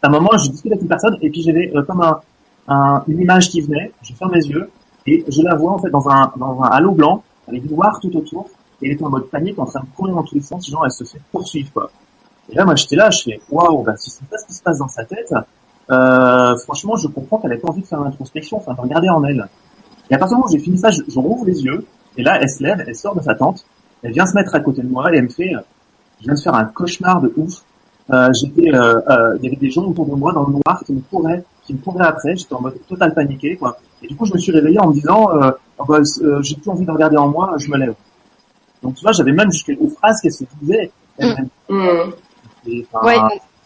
à 0.02 0.08
un 0.08 0.10
moment, 0.10 0.30
je 0.36 0.50
discutais 0.50 0.74
avec 0.74 0.82
une 0.82 0.88
personne, 0.88 1.16
et 1.22 1.30
puis 1.30 1.42
j'avais 1.42 1.70
euh, 1.74 1.82
comme 1.82 2.02
un, 2.02 2.20
un, 2.68 3.02
une 3.08 3.20
image 3.20 3.48
qui 3.50 3.60
venait, 3.60 3.92
je 4.02 4.12
ferme 4.14 4.34
les 4.34 4.48
yeux, 4.48 4.70
et 5.06 5.24
je 5.28 5.42
la 5.42 5.54
vois 5.54 5.72
en 5.72 5.78
fait 5.78 5.90
dans 5.90 6.08
un, 6.08 6.32
dans 6.36 6.62
un 6.62 6.68
halo 6.68 6.92
blanc, 6.92 7.22
avec 7.48 7.66
du 7.66 7.74
noir 7.74 7.98
tout 8.00 8.14
autour, 8.16 8.48
et 8.80 8.86
elle 8.86 8.92
était 8.92 9.04
en 9.04 9.10
mode 9.10 9.28
panique, 9.28 9.58
en 9.58 9.66
train 9.66 9.80
de 9.80 9.86
courir 9.96 10.14
dans 10.14 10.22
tous 10.22 10.34
les 10.34 10.42
sens, 10.42 10.68
genre 10.68 10.84
elle 10.84 10.92
se 10.92 11.04
fait 11.04 11.20
poursuivre 11.30 11.70
quoi. 11.72 11.90
Et 12.50 12.54
là 12.54 12.64
moi 12.64 12.74
j'étais 12.74 12.96
là, 12.96 13.10
je 13.10 13.22
fais 13.22 13.40
waouh, 13.50 13.82
bah 13.82 13.96
si 13.96 14.10
c'est 14.10 14.26
pas 14.28 14.38
ce 14.38 14.46
qui 14.46 14.54
se 14.54 14.62
passe 14.62 14.78
dans 14.78 14.88
sa 14.88 15.04
tête, 15.04 15.32
euh, 15.90 16.56
franchement 16.58 16.96
je 16.96 17.08
comprends 17.08 17.38
qu'elle 17.38 17.52
ait 17.52 17.58
pas 17.58 17.68
envie 17.68 17.82
de 17.82 17.86
faire 17.86 18.00
l'introspection, 18.00 18.58
enfin 18.58 18.74
de 18.74 18.80
regarder 18.80 19.08
en 19.08 19.24
elle. 19.24 19.48
Et 20.10 20.14
à 20.14 20.18
partir 20.18 20.36
du 20.36 20.40
moment 20.40 20.48
où 20.48 20.52
j'ai 20.52 20.62
fini 20.62 20.78
ça, 20.78 20.90
je, 20.90 21.02
je 21.08 21.18
rouvre 21.18 21.44
les 21.44 21.62
yeux, 21.62 21.86
et 22.16 22.22
là 22.22 22.38
elle 22.40 22.50
se 22.50 22.62
lève, 22.62 22.82
elle 22.84 22.96
sort 22.96 23.14
de 23.14 23.22
sa 23.22 23.34
tente, 23.34 23.64
elle 24.02 24.12
vient 24.12 24.26
se 24.26 24.34
mettre 24.34 24.54
à 24.54 24.60
côté 24.60 24.82
de 24.82 24.88
moi 24.88 25.12
et 25.12 25.16
elle 25.18 25.24
me 25.24 25.28
fait, 25.28 25.52
je 26.20 26.24
viens 26.24 26.34
de 26.34 26.40
faire 26.40 26.54
un 26.54 26.64
cauchemar 26.64 27.20
de 27.20 27.32
ouf. 27.36 27.62
Euh, 28.10 28.30
j'étais, 28.32 28.74
euh, 28.74 29.00
euh, 29.08 29.36
il 29.38 29.44
y 29.44 29.46
avait 29.48 29.56
des 29.56 29.70
gens 29.70 29.84
autour 29.84 30.06
de 30.06 30.14
moi 30.14 30.32
dans 30.32 30.46
le 30.46 30.52
noir 30.52 30.82
qui 30.84 30.92
me 30.92 31.00
couraient, 31.00 31.42
qui 31.64 31.74
me 31.74 31.78
couraient 31.78 32.06
après. 32.06 32.36
J'étais 32.36 32.54
en 32.54 32.60
mode 32.60 32.74
total 32.88 33.14
paniqué, 33.14 33.56
quoi. 33.56 33.76
Et 34.02 34.08
du 34.08 34.16
coup, 34.16 34.26
je 34.26 34.34
me 34.34 34.38
suis 34.38 34.52
réveillé 34.52 34.78
en 34.80 34.88
me 34.88 34.94
disant, 34.94 35.30
euh, 35.36 35.50
Oh, 35.78 35.84
bah, 35.88 35.98
j'ai 36.42 36.56
plus 36.56 36.70
envie 36.70 36.84
de 36.84 36.90
regarder 36.90 37.16
en 37.16 37.28
moi, 37.28 37.54
je 37.58 37.68
me 37.68 37.76
lève. 37.76 37.94
Donc 38.82 38.94
tu 38.94 39.02
vois, 39.02 39.12
j'avais 39.12 39.32
même 39.32 39.50
jusqu'à 39.50 39.72
une 39.72 39.90
phrase 39.90 40.20
qu'elle 40.20 40.32
se 40.32 40.44
disait. 40.60 40.90
elle-même. 41.18 41.48
Et, 42.66 42.86
enfin, 42.92 43.06
Ouais, 43.06 43.16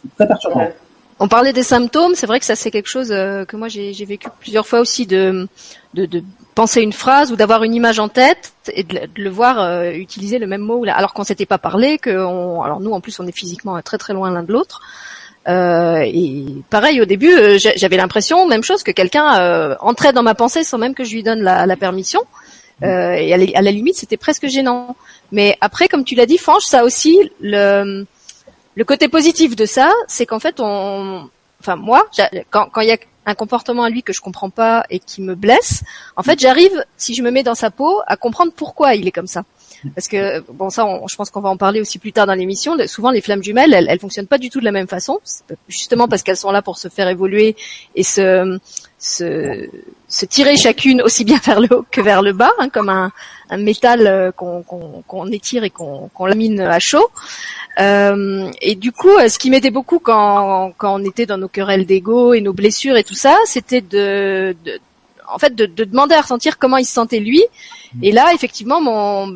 c'est 0.03 0.15
très 0.15 0.27
perturbant. 0.27 0.61
Ouais. 0.61 0.77
On 1.19 1.29
parlait 1.29 1.53
des 1.53 1.63
symptômes, 1.63 2.15
c'est 2.15 2.27
vrai 2.27 2.39
que 2.39 2.45
ça 2.45 2.57
c'est 2.57 2.71
quelque 2.71 2.89
chose 2.89 3.11
euh, 3.11 3.47
que 3.47 3.57
moi 3.57 3.69
j'ai 3.69 3.95
j'ai 3.95 4.05
vécu 4.05 4.29
plusieurs 4.39 4.67
fois 4.67 4.81
aussi 4.81 5.07
de, 5.07 5.49
de, 5.95 6.05
de 6.05 6.23
penser 6.57 6.81
une 6.81 6.93
phrase 6.93 7.31
ou 7.31 7.37
d'avoir 7.37 7.63
une 7.63 7.75
image 7.75 8.01
en 8.01 8.09
tête 8.09 8.53
et 8.73 8.83
de, 8.83 8.99
le- 9.17 9.31
voir 9.31 9.61
euh, 9.61 9.93
utiliser 9.93 10.39
le 10.41 10.49
même 10.49 10.63
mot 10.63 10.83
alors 10.89 11.13
qu'on 11.15 11.23
s'était 11.23 11.47
pas 11.47 11.59
parlé, 11.59 11.99
que 11.99 12.11
alors 12.11 12.81
nous 12.81 12.91
en 12.93 13.01
plus 13.01 13.21
on 13.21 13.27
est 13.29 13.37
physiquement 13.43 13.81
très 13.83 13.99
très 13.99 14.13
loin 14.15 14.31
l'un 14.31 14.43
de 14.43 14.53
l'autre. 14.53 14.81
Euh, 15.49 16.01
et 16.05 16.47
pareil 16.71 17.01
au 17.01 17.05
début 17.05 17.33
euh, 17.33 17.57
j'a- 17.57 17.77
j'avais 17.77 17.97
l'impression 17.97 18.49
même 18.49 18.65
chose 18.65 18.83
que 18.83 18.91
quelqu'un 18.91 19.39
euh, 19.41 19.77
entrait 19.79 20.13
dans 20.13 20.25
ma 20.25 20.35
pensée 20.35 20.65
sans 20.65 20.77
même 20.79 20.95
que 20.95 21.05
je 21.05 21.13
lui 21.15 21.23
donne 21.23 21.43
la, 21.43 21.67
la 21.67 21.77
permission. 21.77 22.23
Euh, 22.83 23.13
et 23.13 23.33
à 23.33 23.37
la, 23.37 23.47
à 23.55 23.63
la 23.63 23.71
limite 23.71 23.97
c'était 23.97 24.17
presque 24.17 24.47
gênant. 24.49 24.97
Mais 25.33 25.57
après 25.61 25.87
comme 25.89 26.05
tu 26.05 26.15
l'as 26.17 26.27
dit 26.27 26.39
Franche, 26.39 26.65
ça 26.65 26.85
aussi 26.85 27.31
le 27.41 28.05
le 28.79 28.85
côté 28.85 29.09
positif 29.09 29.57
de 29.57 29.65
ça, 29.65 29.91
c'est 30.07 30.27
qu'en 30.27 30.39
fait, 30.39 30.57
on, 30.61 31.31
enfin 31.61 31.77
moi, 31.77 32.07
quand 32.51 32.69
quand 32.71 32.83
il 32.83 32.89
y 32.89 32.93
a 32.93 32.99
un 33.27 33.35
comportement 33.35 33.83
à 33.83 33.91
lui 33.91 34.03
que 34.03 34.13
je 34.13 34.21
comprends 34.21 34.51
pas 34.51 34.85
et 34.89 35.01
qui 35.01 35.21
me 35.21 35.35
blesse, 35.35 35.83
en 36.17 36.23
fait, 36.23 36.39
j'arrive, 36.39 36.85
si 36.97 37.15
je 37.15 37.23
me 37.23 37.31
mets 37.31 37.43
dans 37.43 37.55
sa 37.55 37.71
peau, 37.71 38.01
à 38.07 38.17
comprendre 38.17 38.53
pourquoi 38.55 38.95
il 38.95 39.07
est 39.07 39.13
comme 39.13 39.27
ça. 39.27 39.45
Parce 39.95 40.09
que 40.09 40.41
bon, 40.53 40.71
ça, 40.71 40.87
je 41.07 41.17
pense 41.17 41.31
qu'on 41.31 41.41
va 41.41 41.51
en 41.51 41.57
parler 41.57 41.81
aussi 41.81 41.99
plus 41.99 42.13
tard 42.13 42.27
dans 42.27 42.35
l'émission. 42.35 42.77
Souvent, 42.87 43.11
les 43.11 43.21
flammes 43.21 43.43
jumelles, 43.43 43.75
elles, 43.75 43.87
elles 43.89 43.99
fonctionnent 43.99 44.27
pas 44.27 44.39
du 44.39 44.49
tout 44.49 44.61
de 44.61 44.65
la 44.65 44.73
même 44.73 44.89
façon, 44.89 45.21
justement 45.69 46.09
parce 46.09 46.23
qu'elles 46.23 46.37
sont 46.37 46.51
là 46.51 46.63
pour 46.63 46.79
se 46.79 46.89
faire 46.89 47.09
évoluer 47.09 47.57
et 47.95 48.03
se 48.03 48.59
se, 49.15 49.69
se 50.09 50.25
tirer 50.27 50.57
chacune 50.57 51.01
aussi 51.03 51.25
bien 51.25 51.39
vers 51.45 51.61
le 51.61 51.69
haut 51.75 51.85
que 51.91 52.01
vers 52.01 52.23
le 52.23 52.33
bas, 52.33 52.53
hein, 52.59 52.69
comme 52.75 52.89
un, 52.89 53.13
un 53.51 53.57
métal 53.59 54.07
euh, 54.07 54.33
qu'on 54.39 54.63
qu'on 54.63 55.03
qu'on 55.07 55.27
étire 55.39 55.63
et 55.65 55.71
qu'on 55.71 56.09
qu'on 56.15 56.27
lamine 56.27 56.61
à 56.61 56.79
chaud. 56.91 57.09
Euh, 57.79 58.51
et 58.61 58.75
du 58.75 58.91
coup, 58.93 59.11
euh, 59.19 59.29
ce 59.29 59.39
qui 59.39 59.51
m'aidait 59.51 59.71
beaucoup 59.71 59.99
quand, 59.99 60.73
quand 60.79 60.93
on 61.01 61.05
était 61.05 61.27
dans 61.27 61.39
nos 61.39 61.49
querelles 61.49 61.87
d'ego 61.87 62.33
et 62.35 62.41
nos 62.41 62.53
blessures 62.55 62.97
et 62.97 63.05
tout 63.05 63.15
ça, 63.27 63.37
c'était 63.45 63.83
de, 63.83 64.57
de- 64.65 64.81
en 65.29 65.39
fait, 65.39 65.55
de, 65.55 65.67
de 65.67 65.85
demander 65.85 66.15
à 66.15 66.23
ressentir 66.23 66.59
comment 66.59 66.79
il 66.79 66.87
se 66.87 66.93
sentait 66.95 67.21
lui. 67.21 67.43
Et 68.03 68.13
là, 68.13 68.33
effectivement, 68.35 68.81
mon 68.81 69.27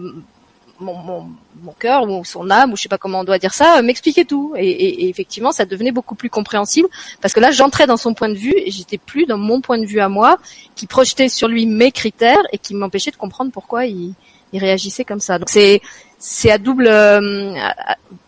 mon, 0.80 0.94
mon, 1.08 1.26
mon 1.62 1.72
cœur 1.72 2.08
ou 2.08 2.24
son 2.24 2.50
âme 2.50 2.72
ou 2.72 2.76
je 2.76 2.82
sais 2.82 2.88
pas 2.88 2.98
comment 2.98 3.20
on 3.20 3.24
doit 3.24 3.38
dire 3.38 3.54
ça 3.54 3.78
euh, 3.78 3.82
m'expliquait 3.82 4.24
tout 4.24 4.54
et, 4.56 5.08
effectivement 5.08 5.52
ça 5.52 5.64
devenait 5.64 5.92
beaucoup 5.92 6.14
plus 6.14 6.30
compréhensible 6.30 6.88
parce 7.20 7.34
que 7.34 7.40
là 7.40 7.50
j'entrais 7.50 7.86
dans 7.86 7.96
son 7.96 8.14
point 8.14 8.28
de 8.28 8.34
vue 8.34 8.54
et 8.56 8.70
j'étais 8.70 8.98
plus 8.98 9.26
dans 9.26 9.38
mon 9.38 9.60
point 9.60 9.78
de 9.78 9.86
vue 9.86 10.00
à 10.00 10.08
moi 10.08 10.38
qui 10.74 10.86
projetait 10.86 11.28
sur 11.28 11.48
lui 11.48 11.66
mes 11.66 11.92
critères 11.92 12.42
et 12.52 12.58
qui 12.58 12.74
m'empêchait 12.74 13.10
de 13.10 13.16
comprendre 13.16 13.50
pourquoi 13.52 13.86
il, 13.86 14.14
il 14.52 14.60
réagissait 14.60 15.04
comme 15.04 15.20
ça 15.20 15.38
donc 15.38 15.48
c'est 15.50 15.80
c'est 16.22 16.50
à 16.50 16.58
double, 16.58 16.86
euh, 16.86 17.54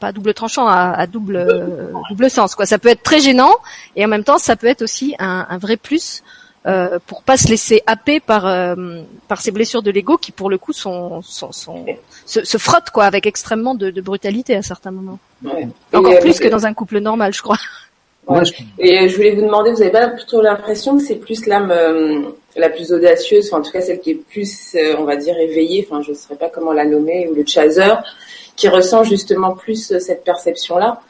pas 0.00 0.12
double 0.12 0.32
tranchant, 0.32 0.66
à, 0.66 1.06
double 1.06 1.36
euh, 1.36 1.92
double 2.08 2.30
sens 2.30 2.54
quoi. 2.54 2.64
Ça 2.64 2.78
peut 2.78 2.88
être 2.88 3.02
très 3.02 3.20
gênant 3.20 3.54
et 3.96 4.04
en 4.06 4.08
même 4.08 4.24
temps 4.24 4.38
ça 4.38 4.56
peut 4.56 4.66
être 4.66 4.80
aussi 4.80 5.14
un 5.18 5.58
vrai 5.58 5.76
plus 5.76 6.22
euh, 6.66 6.98
pour 7.06 7.22
pas 7.22 7.36
se 7.36 7.48
laisser 7.48 7.82
happer 7.86 8.20
par 8.20 8.46
euh, 8.46 9.02
par 9.28 9.40
ces 9.40 9.50
blessures 9.50 9.82
de 9.82 9.90
l'ego 9.90 10.16
qui 10.16 10.30
pour 10.32 10.48
le 10.48 10.58
coup 10.58 10.72
sont, 10.72 11.20
sont, 11.22 11.52
sont 11.52 11.84
se, 12.24 12.44
se, 12.44 12.58
frottent 12.58 12.90
quoi 12.90 13.04
avec 13.04 13.26
extrêmement 13.26 13.74
de, 13.74 13.90
de 13.90 14.00
brutalité 14.00 14.54
à 14.54 14.62
certains 14.62 14.92
moments. 14.92 15.18
Ouais. 15.44 15.66
Encore 15.92 16.18
plus 16.20 16.38
que 16.38 16.48
dans 16.48 16.64
un 16.64 16.74
couple 16.74 17.00
normal, 17.00 17.34
je 17.34 17.42
crois. 17.42 17.58
Ouais. 18.28 18.42
Et 18.78 19.08
je 19.08 19.16
voulais 19.16 19.34
vous 19.34 19.42
demander, 19.42 19.72
vous 19.72 19.82
avez 19.82 19.90
pas 19.90 20.08
plutôt 20.08 20.40
l'impression 20.40 20.96
que 20.96 21.02
c'est 21.02 21.16
plus 21.16 21.46
l'âme 21.46 21.72
la 22.56 22.68
plus 22.68 22.92
audacieuse, 22.92 23.48
enfin, 23.48 23.60
en 23.60 23.64
tout 23.64 23.72
cas 23.72 23.80
celle 23.80 24.00
qui 24.00 24.10
est 24.10 24.14
plus, 24.14 24.74
euh, 24.74 24.94
on 24.98 25.04
va 25.04 25.16
dire, 25.16 25.38
éveillée, 25.38 25.86
enfin 25.88 26.02
je 26.02 26.10
ne 26.10 26.16
saurais 26.16 26.36
pas 26.36 26.48
comment 26.48 26.72
la 26.72 26.84
nommer, 26.84 27.28
ou 27.28 27.34
le 27.34 27.44
chaser, 27.46 27.94
qui 28.56 28.68
ressent 28.68 29.04
justement 29.04 29.52
plus 29.52 29.92
euh, 29.92 29.98
cette 29.98 30.24
perception-là? 30.24 31.00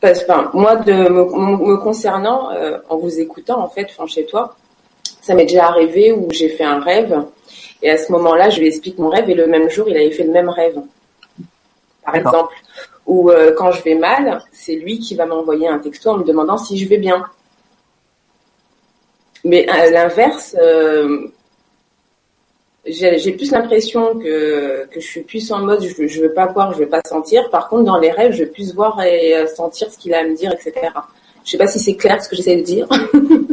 Parce 0.00 0.24
moi, 0.54 0.76
de 0.76 0.92
me, 0.92 1.76
concernant, 1.76 2.52
euh, 2.52 2.78
en 2.88 2.98
vous 2.98 3.18
écoutant, 3.18 3.60
en 3.60 3.68
fait, 3.68 3.88
enfin 3.90 4.06
chez 4.06 4.26
toi, 4.26 4.56
ça 5.20 5.34
m'est 5.34 5.46
déjà 5.46 5.66
arrivé 5.66 6.12
où 6.12 6.28
j'ai 6.30 6.48
fait 6.48 6.64
un 6.64 6.80
rêve, 6.80 7.24
et 7.82 7.90
à 7.90 7.98
ce 7.98 8.12
moment-là, 8.12 8.50
je 8.50 8.60
lui 8.60 8.68
explique 8.68 8.98
mon 8.98 9.08
rêve, 9.08 9.28
et 9.28 9.34
le 9.34 9.46
même 9.46 9.68
jour, 9.68 9.88
il 9.88 9.96
avait 9.96 10.10
fait 10.12 10.24
le 10.24 10.32
même 10.32 10.48
rêve. 10.48 10.80
Par 12.04 12.14
exemple, 12.14 12.54
ou 13.06 13.30
quand 13.56 13.72
je 13.72 13.82
vais 13.82 13.94
mal, 13.94 14.42
c'est 14.52 14.76
lui 14.76 14.98
qui 14.98 15.14
va 15.14 15.26
m'envoyer 15.26 15.66
un 15.66 15.78
texto 15.78 16.10
en 16.10 16.18
me 16.18 16.24
demandant 16.24 16.58
si 16.58 16.78
je 16.78 16.88
vais 16.88 16.98
bien. 16.98 17.24
Mais 19.44 19.68
à 19.68 19.90
l'inverse, 19.90 20.56
euh, 20.60 21.28
j'ai 22.86 23.32
plus 23.32 23.50
l'impression 23.50 24.18
que, 24.18 24.86
que 24.86 25.00
je 25.00 25.06
suis 25.06 25.22
plus 25.22 25.50
en 25.52 25.60
mode 25.60 25.82
je, 25.82 26.06
je 26.06 26.20
veux 26.20 26.32
pas 26.32 26.46
voir, 26.46 26.72
je 26.72 26.78
veux 26.78 26.88
pas 26.88 27.02
sentir. 27.06 27.50
Par 27.50 27.68
contre, 27.68 27.84
dans 27.84 27.98
les 27.98 28.10
rêves, 28.10 28.32
je 28.32 28.44
veux 28.44 28.50
plus 28.50 28.74
voir 28.74 29.00
et 29.02 29.36
euh, 29.36 29.46
sentir 29.46 29.90
ce 29.92 29.98
qu'il 29.98 30.14
a 30.14 30.20
à 30.20 30.24
me 30.24 30.36
dire, 30.36 30.52
etc. 30.52 30.72
Je 31.44 31.52
sais 31.52 31.58
pas 31.58 31.66
si 31.66 31.80
c'est 31.80 31.96
clair 31.96 32.22
ce 32.22 32.28
que 32.28 32.36
j'essaie 32.36 32.56
de 32.56 32.62
dire. 32.62 32.86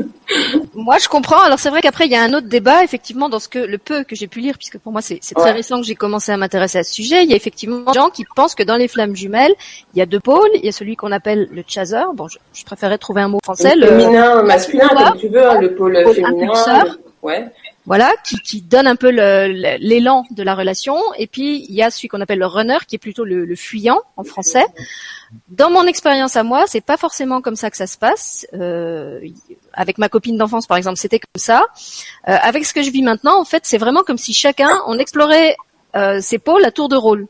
moi, 0.76 0.98
je 0.98 1.08
comprends. 1.08 1.40
Alors 1.40 1.60
c'est 1.60 1.70
vrai 1.70 1.82
qu'après 1.82 2.06
il 2.06 2.12
y 2.12 2.16
a 2.16 2.22
un 2.22 2.34
autre 2.34 2.48
débat, 2.48 2.84
effectivement, 2.84 3.30
dans 3.30 3.40
ce 3.40 3.48
que 3.48 3.60
le 3.60 3.78
peu 3.78 4.04
que 4.04 4.16
j'ai 4.16 4.28
pu 4.28 4.40
lire, 4.40 4.58
puisque 4.58 4.78
pour 4.78 4.92
moi 4.92 5.02
c'est 5.02 5.20
très 5.36 5.52
récent 5.52 5.80
que 5.80 5.88
j'ai 5.88 5.96
commencé 5.96 6.32
à 6.32 6.38
m'intéresser 6.38 6.80
à 6.80 6.84
ce 6.84 6.94
sujet. 6.94 7.24
Il 7.24 7.30
y 7.30 7.34
a 7.34 7.36
effectivement 7.36 7.80
des 7.92 7.94
gens 7.94 8.10
qui 8.10 8.26
pensent 8.36 8.56
que 8.56 8.64
dans 8.64 8.76
les 8.76 8.88
flammes 8.88 9.16
jumelles, 9.16 9.54
il 9.94 10.00
y 10.00 10.02
a 10.02 10.06
deux 10.06 10.20
pôles. 10.20 10.50
Il 10.56 10.66
y 10.66 10.70
a 10.70 10.72
celui 10.72 10.96
qu'on 10.96 11.12
appelle 11.12 11.48
le 11.52 11.64
chaser. 11.68 12.04
Bon, 12.14 12.28
je, 12.28 12.38
je, 12.54 12.64
préférais 12.66 12.98
trouver 12.98 13.22
un 13.22 13.30
mot 13.30 13.40
français. 13.44 13.76
Le, 13.76 13.88
féminin, 13.88 14.44
masculin, 14.44 14.88
comme 14.88 15.18
tu 15.18 15.30
veux, 15.30 15.46
hein, 15.46 15.60
le 15.60 15.74
pôle, 15.74 15.98
féminin. 16.14 16.52
ouais 17.24 17.46
voilà, 17.86 18.12
qui, 18.24 18.38
qui, 18.40 18.62
donne 18.62 18.88
un 18.88 18.96
peu 18.96 19.10
l'élan 19.10 20.26
de 20.32 20.44
la 20.44 20.56
relation. 20.56 20.98
Et 21.18 21.28
puis 21.28 21.66
il 21.70 21.76
y 21.76 21.84
a 21.84 21.92
celui 21.92 22.08
qu'on 22.08 22.22
appelle 22.22 22.40
le 22.40 22.48
runner, 22.48 22.78
qui 22.88 22.96
est 22.96 23.00
plutôt 23.00 23.26
le, 23.26 23.46
le 23.46 23.56
fuyant 23.56 24.02
en 24.18 24.24
français. 24.24 24.66
Dans 25.50 25.70
mon 25.70 25.86
expérience 25.86 26.36
à 26.36 26.44
moi, 26.44 26.66
c'est 26.68 26.82
pas 26.82 26.98
forcément 26.98 27.42
comme 27.42 27.56
ça 27.56 27.70
que 27.70 27.78
ça 27.78 27.88
se 27.88 27.98
passe. 27.98 28.48
Euh, 28.54 29.20
avec 29.74 29.98
ma 29.98 30.10
copine 30.10 30.38
d'enfance, 30.38 30.66
par 30.68 30.78
exemple, 30.78 30.98
c'était 30.98 31.20
comme 31.20 31.28
ça. 31.36 31.66
Euh, 32.28 32.38
avec 32.42 32.66
ce 32.66 32.74
que 32.74 32.82
je 32.82 32.90
vis 32.90 33.02
maintenant, 33.02 33.40
en 33.40 33.46
fait, 33.46 33.66
c'est 33.66 33.78
vraiment 33.78 34.04
comme 34.04 34.18
si 34.18 34.34
chacun 34.34 34.70
on 34.88 34.98
explorait 34.98 35.56
euh, 35.96 36.20
ses 36.22 36.40
pôles 36.40 36.66
à 36.66 36.72
tour 36.72 36.90
de 36.90 36.96
rôle. 36.96 37.28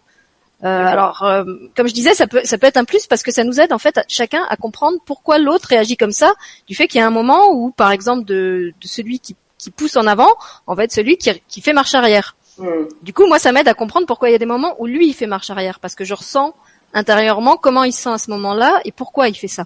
Euh, 0.63 0.67
alors, 0.67 1.23
euh, 1.23 1.43
comme 1.75 1.87
je 1.87 1.93
disais, 1.93 2.13
ça 2.13 2.27
peut, 2.27 2.41
ça 2.43 2.57
peut 2.57 2.65
être 2.65 2.77
un 2.77 2.85
plus 2.85 3.05
parce 3.07 3.23
que 3.23 3.31
ça 3.31 3.43
nous 3.43 3.59
aide 3.59 3.73
en 3.73 3.77
fait 3.77 3.97
à, 3.97 4.03
chacun 4.07 4.43
à 4.49 4.55
comprendre 4.55 4.97
pourquoi 5.05 5.37
l'autre 5.37 5.67
réagit 5.67 5.97
comme 5.97 6.11
ça, 6.11 6.33
du 6.65 6.75
fait 6.75 6.87
qu'il 6.87 6.99
y 6.99 7.03
a 7.03 7.07
un 7.07 7.11
moment 7.11 7.51
où, 7.51 7.71
par 7.71 7.91
exemple, 7.91 8.25
de, 8.25 8.73
de 8.79 8.87
celui 8.87 9.19
qui 9.19 9.35
qui 9.57 9.71
pousse 9.71 9.97
en 9.97 10.07
avant, 10.07 10.33
on 10.67 10.73
va 10.73 10.83
être 10.83 10.91
celui 10.91 11.17
qui, 11.17 11.31
qui 11.47 11.61
fait 11.61 11.73
marche 11.73 11.95
arrière. 11.95 12.35
Hmm. 12.57 12.85
Du 13.01 13.13
coup, 13.13 13.25
moi, 13.27 13.39
ça 13.39 13.51
m'aide 13.51 13.67
à 13.67 13.73
comprendre 13.73 14.05
pourquoi 14.07 14.29
il 14.29 14.31
y 14.31 14.35
a 14.35 14.39
des 14.39 14.45
moments 14.45 14.75
où 14.79 14.85
lui, 14.85 15.07
il 15.07 15.13
fait 15.13 15.27
marche 15.27 15.49
arrière, 15.49 15.79
parce 15.79 15.95
que 15.95 16.03
je 16.03 16.13
ressens 16.13 16.53
intérieurement 16.93 17.57
comment 17.57 17.83
il 17.83 17.91
se 17.91 18.03
sent 18.03 18.09
à 18.09 18.17
ce 18.17 18.29
moment-là 18.31 18.79
et 18.85 18.91
pourquoi 18.91 19.27
il 19.27 19.35
fait 19.35 19.47
ça. 19.47 19.65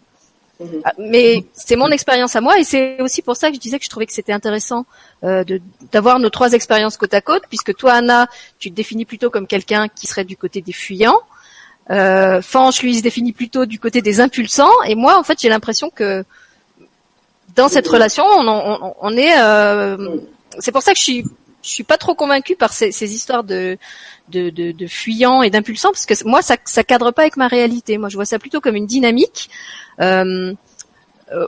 Hmm. 0.59 0.65
Ah, 0.83 0.93
mais 0.97 1.45
c'est 1.53 1.75
mon 1.75 1.89
expérience 1.89 2.35
à 2.35 2.41
moi 2.41 2.59
et 2.59 2.63
c'est 2.63 3.01
aussi 3.01 3.21
pour 3.21 3.37
ça 3.37 3.49
que 3.49 3.55
je 3.55 3.59
disais 3.59 3.79
que 3.79 3.85
je 3.85 3.89
trouvais 3.89 4.05
que 4.05 4.13
c'était 4.13 4.33
intéressant 4.33 4.85
euh, 5.23 5.43
d'avoir 5.91 6.19
nos 6.19 6.29
trois 6.29 6.51
expériences 6.53 6.97
côte 6.97 7.13
à 7.13 7.21
côte, 7.21 7.43
puisque 7.47 7.75
toi, 7.75 7.93
Anna, 7.93 8.27
tu 8.57 8.69
te 8.69 8.75
définis 8.75 9.05
plutôt 9.05 9.29
comme 9.29 9.47
quelqu'un 9.47 9.87
qui 9.87 10.07
serait 10.07 10.25
du 10.25 10.35
côté 10.35 10.61
des 10.61 10.73
fuyants. 10.73 11.19
Euh, 11.91 12.41
Fanch, 12.41 12.83
lui, 12.83 12.97
se 12.97 13.01
définit 13.01 13.33
plutôt 13.33 13.65
du 13.65 13.79
côté 13.79 14.01
des 14.01 14.19
impulsants. 14.19 14.71
Et 14.85 14.95
moi, 14.95 15.17
en 15.17 15.23
fait, 15.23 15.39
j'ai 15.39 15.49
l'impression 15.49 15.89
que 15.89 16.23
dans 17.59 17.69
cette 17.69 17.87
relation, 17.87 18.23
on, 18.25 18.93
on, 19.01 19.17
est. 19.17 19.39
Euh, 19.39 20.17
c'est 20.59 20.71
pour 20.71 20.81
ça 20.81 20.93
que 20.93 20.97
je 20.97 21.03
suis, 21.03 21.23
je 21.61 21.69
suis 21.69 21.83
pas 21.83 21.97
trop 21.97 22.15
convaincue 22.15 22.55
par 22.55 22.73
ces, 22.73 22.91
ces 22.91 23.13
histoires 23.13 23.43
de 23.43 23.77
de, 24.29 24.49
de, 24.49 24.71
de 24.71 24.87
fuyants 24.87 25.41
et 25.41 25.49
d'impulsants 25.49 25.91
parce 25.91 26.05
que 26.05 26.13
moi, 26.25 26.41
ça, 26.41 26.55
ça 26.65 26.83
cadre 26.83 27.11
pas 27.11 27.23
avec 27.23 27.35
ma 27.35 27.47
réalité. 27.47 27.97
Moi, 27.97 28.09
je 28.09 28.15
vois 28.15 28.25
ça 28.25 28.39
plutôt 28.39 28.61
comme 28.61 28.75
une 28.75 28.85
dynamique 28.85 29.49
euh, 29.99 30.53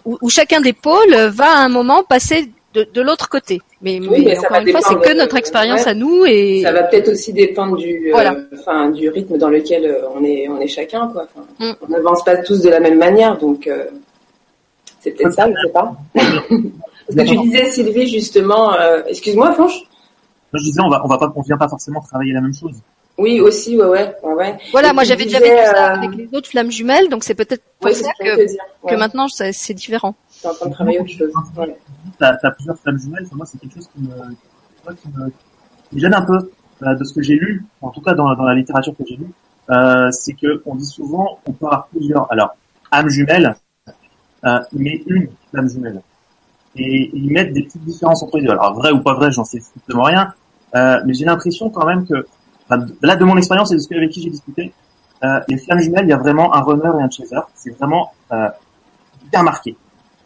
où, 0.05 0.17
où, 0.21 0.29
chacun 0.29 0.61
des 0.61 0.73
pôles 0.73 1.15
va 1.15 1.57
à 1.57 1.59
un 1.59 1.69
moment 1.69 2.03
passer 2.03 2.51
de, 2.73 2.85
de 2.93 3.01
l'autre 3.01 3.29
côté. 3.29 3.61
Mais, 3.81 3.99
mais, 3.99 4.37
encore 4.37 4.57
une 4.59 4.71
fois, 4.71 4.81
c'est 4.81 5.09
que 5.09 5.17
notre 5.17 5.37
expérience 5.37 5.87
à 5.87 5.93
nous 5.93 6.25
et 6.25 6.61
ça 6.63 6.71
va 6.71 6.83
peut-être 6.83 7.09
aussi 7.09 7.33
dépendre 7.33 7.77
du, 7.77 8.13
euh, 8.13 8.33
enfin, 8.59 8.89
du 8.89 9.09
rythme 9.09 9.37
dans 9.37 9.49
lequel 9.49 9.85
euh, 9.85 10.01
on 10.15 10.23
est, 10.23 10.47
on 10.49 10.59
est 10.59 10.67
chacun. 10.67 11.07
Quoi. 11.07 11.27
Mm. 11.59 11.71
On 11.81 11.87
n'avance 11.87 12.23
pas 12.23 12.37
tous 12.37 12.61
de 12.61 12.69
la 12.69 12.79
même 12.79 12.97
manière, 12.97 13.37
donc. 13.37 13.67
Euh, 13.67 13.85
c'est 15.01 15.11
peut-être 15.11 15.33
ça, 15.33 15.45
je 15.45 15.51
ne 15.51 15.55
sais 15.65 15.71
pas. 15.73 15.95
Parce 16.13 17.29
que 17.29 17.33
tu 17.33 17.41
disais, 17.41 17.71
Sylvie, 17.71 18.07
justement, 18.07 18.73
euh, 18.73 19.01
excuse-moi, 19.07 19.51
Franche. 19.53 19.81
Je 20.53 20.63
disais, 20.63 20.81
on 20.81 20.89
va, 20.89 21.01
on 21.03 21.07
va 21.07 21.17
pas, 21.17 21.31
on 21.35 21.41
vient 21.41 21.57
pas 21.57 21.67
forcément 21.67 22.01
travailler 22.01 22.33
la 22.33 22.41
même 22.41 22.53
chose. 22.53 22.75
Oui, 23.17 23.39
aussi, 23.39 23.77
ouais, 23.77 23.87
ouais, 23.87 24.15
ouais. 24.23 24.57
Voilà, 24.71 24.93
moi 24.93 25.03
j'avais 25.03 25.25
déjà 25.25 25.39
vécu 25.39 25.55
ça 25.65 25.91
euh, 25.91 25.95
avec 25.97 26.15
les 26.15 26.29
autres 26.33 26.49
flammes 26.49 26.71
jumelles, 26.71 27.09
donc 27.09 27.23
c'est 27.23 27.35
peut-être 27.35 27.61
pour 27.79 27.91
ça 27.91 28.09
que, 28.19 28.87
que 28.87 28.95
maintenant 28.95 29.27
c'est 29.27 29.73
différent. 29.73 30.15
Tu 30.41 30.47
en 30.47 30.53
train 30.53 30.69
de 30.69 30.73
travailler 30.73 30.99
autre 30.99 31.09
chose. 31.09 31.31
Ouais. 31.57 31.75
T'as 32.17 32.37
as 32.41 32.51
plusieurs 32.51 32.79
flammes 32.79 32.99
jumelles, 32.99 33.27
moi 33.33 33.45
c'est 33.45 33.59
quelque 33.59 33.75
chose 33.75 33.89
qui 33.93 34.01
me, 34.01 34.95
qui 34.95 35.07
me, 35.09 35.29
qui 35.29 35.95
me 35.95 35.99
gêne 35.99 36.13
un 36.13 36.21
peu 36.21 36.49
euh, 36.83 36.95
de 36.95 37.03
ce 37.03 37.13
que 37.13 37.21
j'ai 37.21 37.35
lu, 37.35 37.65
en 37.81 37.89
tout 37.89 38.01
cas 38.01 38.13
dans, 38.13 38.33
dans 38.33 38.45
la 38.45 38.55
littérature 38.55 38.93
que 38.97 39.03
j'ai 39.07 39.17
lue, 39.17 39.31
euh, 39.69 40.09
c'est 40.11 40.33
que 40.33 40.63
on 40.65 40.75
dit 40.75 40.85
souvent 40.85 41.39
on 41.45 41.51
part 41.51 41.89
plusieurs. 41.91 42.31
Alors, 42.31 42.55
âmes 42.91 43.09
jumelles, 43.09 43.55
euh, 44.45 44.59
mais 44.73 45.03
une 45.07 45.29
flamme 45.51 45.69
jumelle. 45.69 46.01
Et 46.75 47.11
ils 47.13 47.31
mettent 47.31 47.53
des 47.53 47.63
petites 47.63 47.83
différences 47.83 48.23
entre 48.23 48.37
les 48.37 48.45
deux. 48.45 48.51
Alors 48.51 48.73
vrai 48.73 48.91
ou 48.91 49.01
pas 49.01 49.13
vrai, 49.13 49.31
j'en 49.31 49.43
sais 49.43 49.59
strictement 49.59 50.03
rien, 50.03 50.33
euh, 50.75 50.99
mais 51.05 51.13
j'ai 51.13 51.25
l'impression 51.25 51.69
quand 51.69 51.85
même 51.85 52.07
que, 52.07 52.25
là 53.01 53.15
de 53.15 53.25
mon 53.25 53.37
expérience 53.37 53.71
et 53.71 53.75
de 53.75 53.79
ce 53.79 53.93
avec 53.93 54.11
qui 54.11 54.21
j'ai 54.21 54.29
discuté, 54.29 54.73
euh, 55.23 55.39
les 55.47 55.57
flammes 55.57 55.79
jumelles, 55.79 56.05
il 56.05 56.09
y 56.09 56.13
a 56.13 56.17
vraiment 56.17 56.53
un 56.55 56.61
runner 56.61 56.91
et 56.99 57.03
un 57.03 57.09
chaser. 57.09 57.35
C'est 57.53 57.77
vraiment 57.77 58.11
euh, 58.31 58.49
bien 59.31 59.43
marqué. 59.43 59.75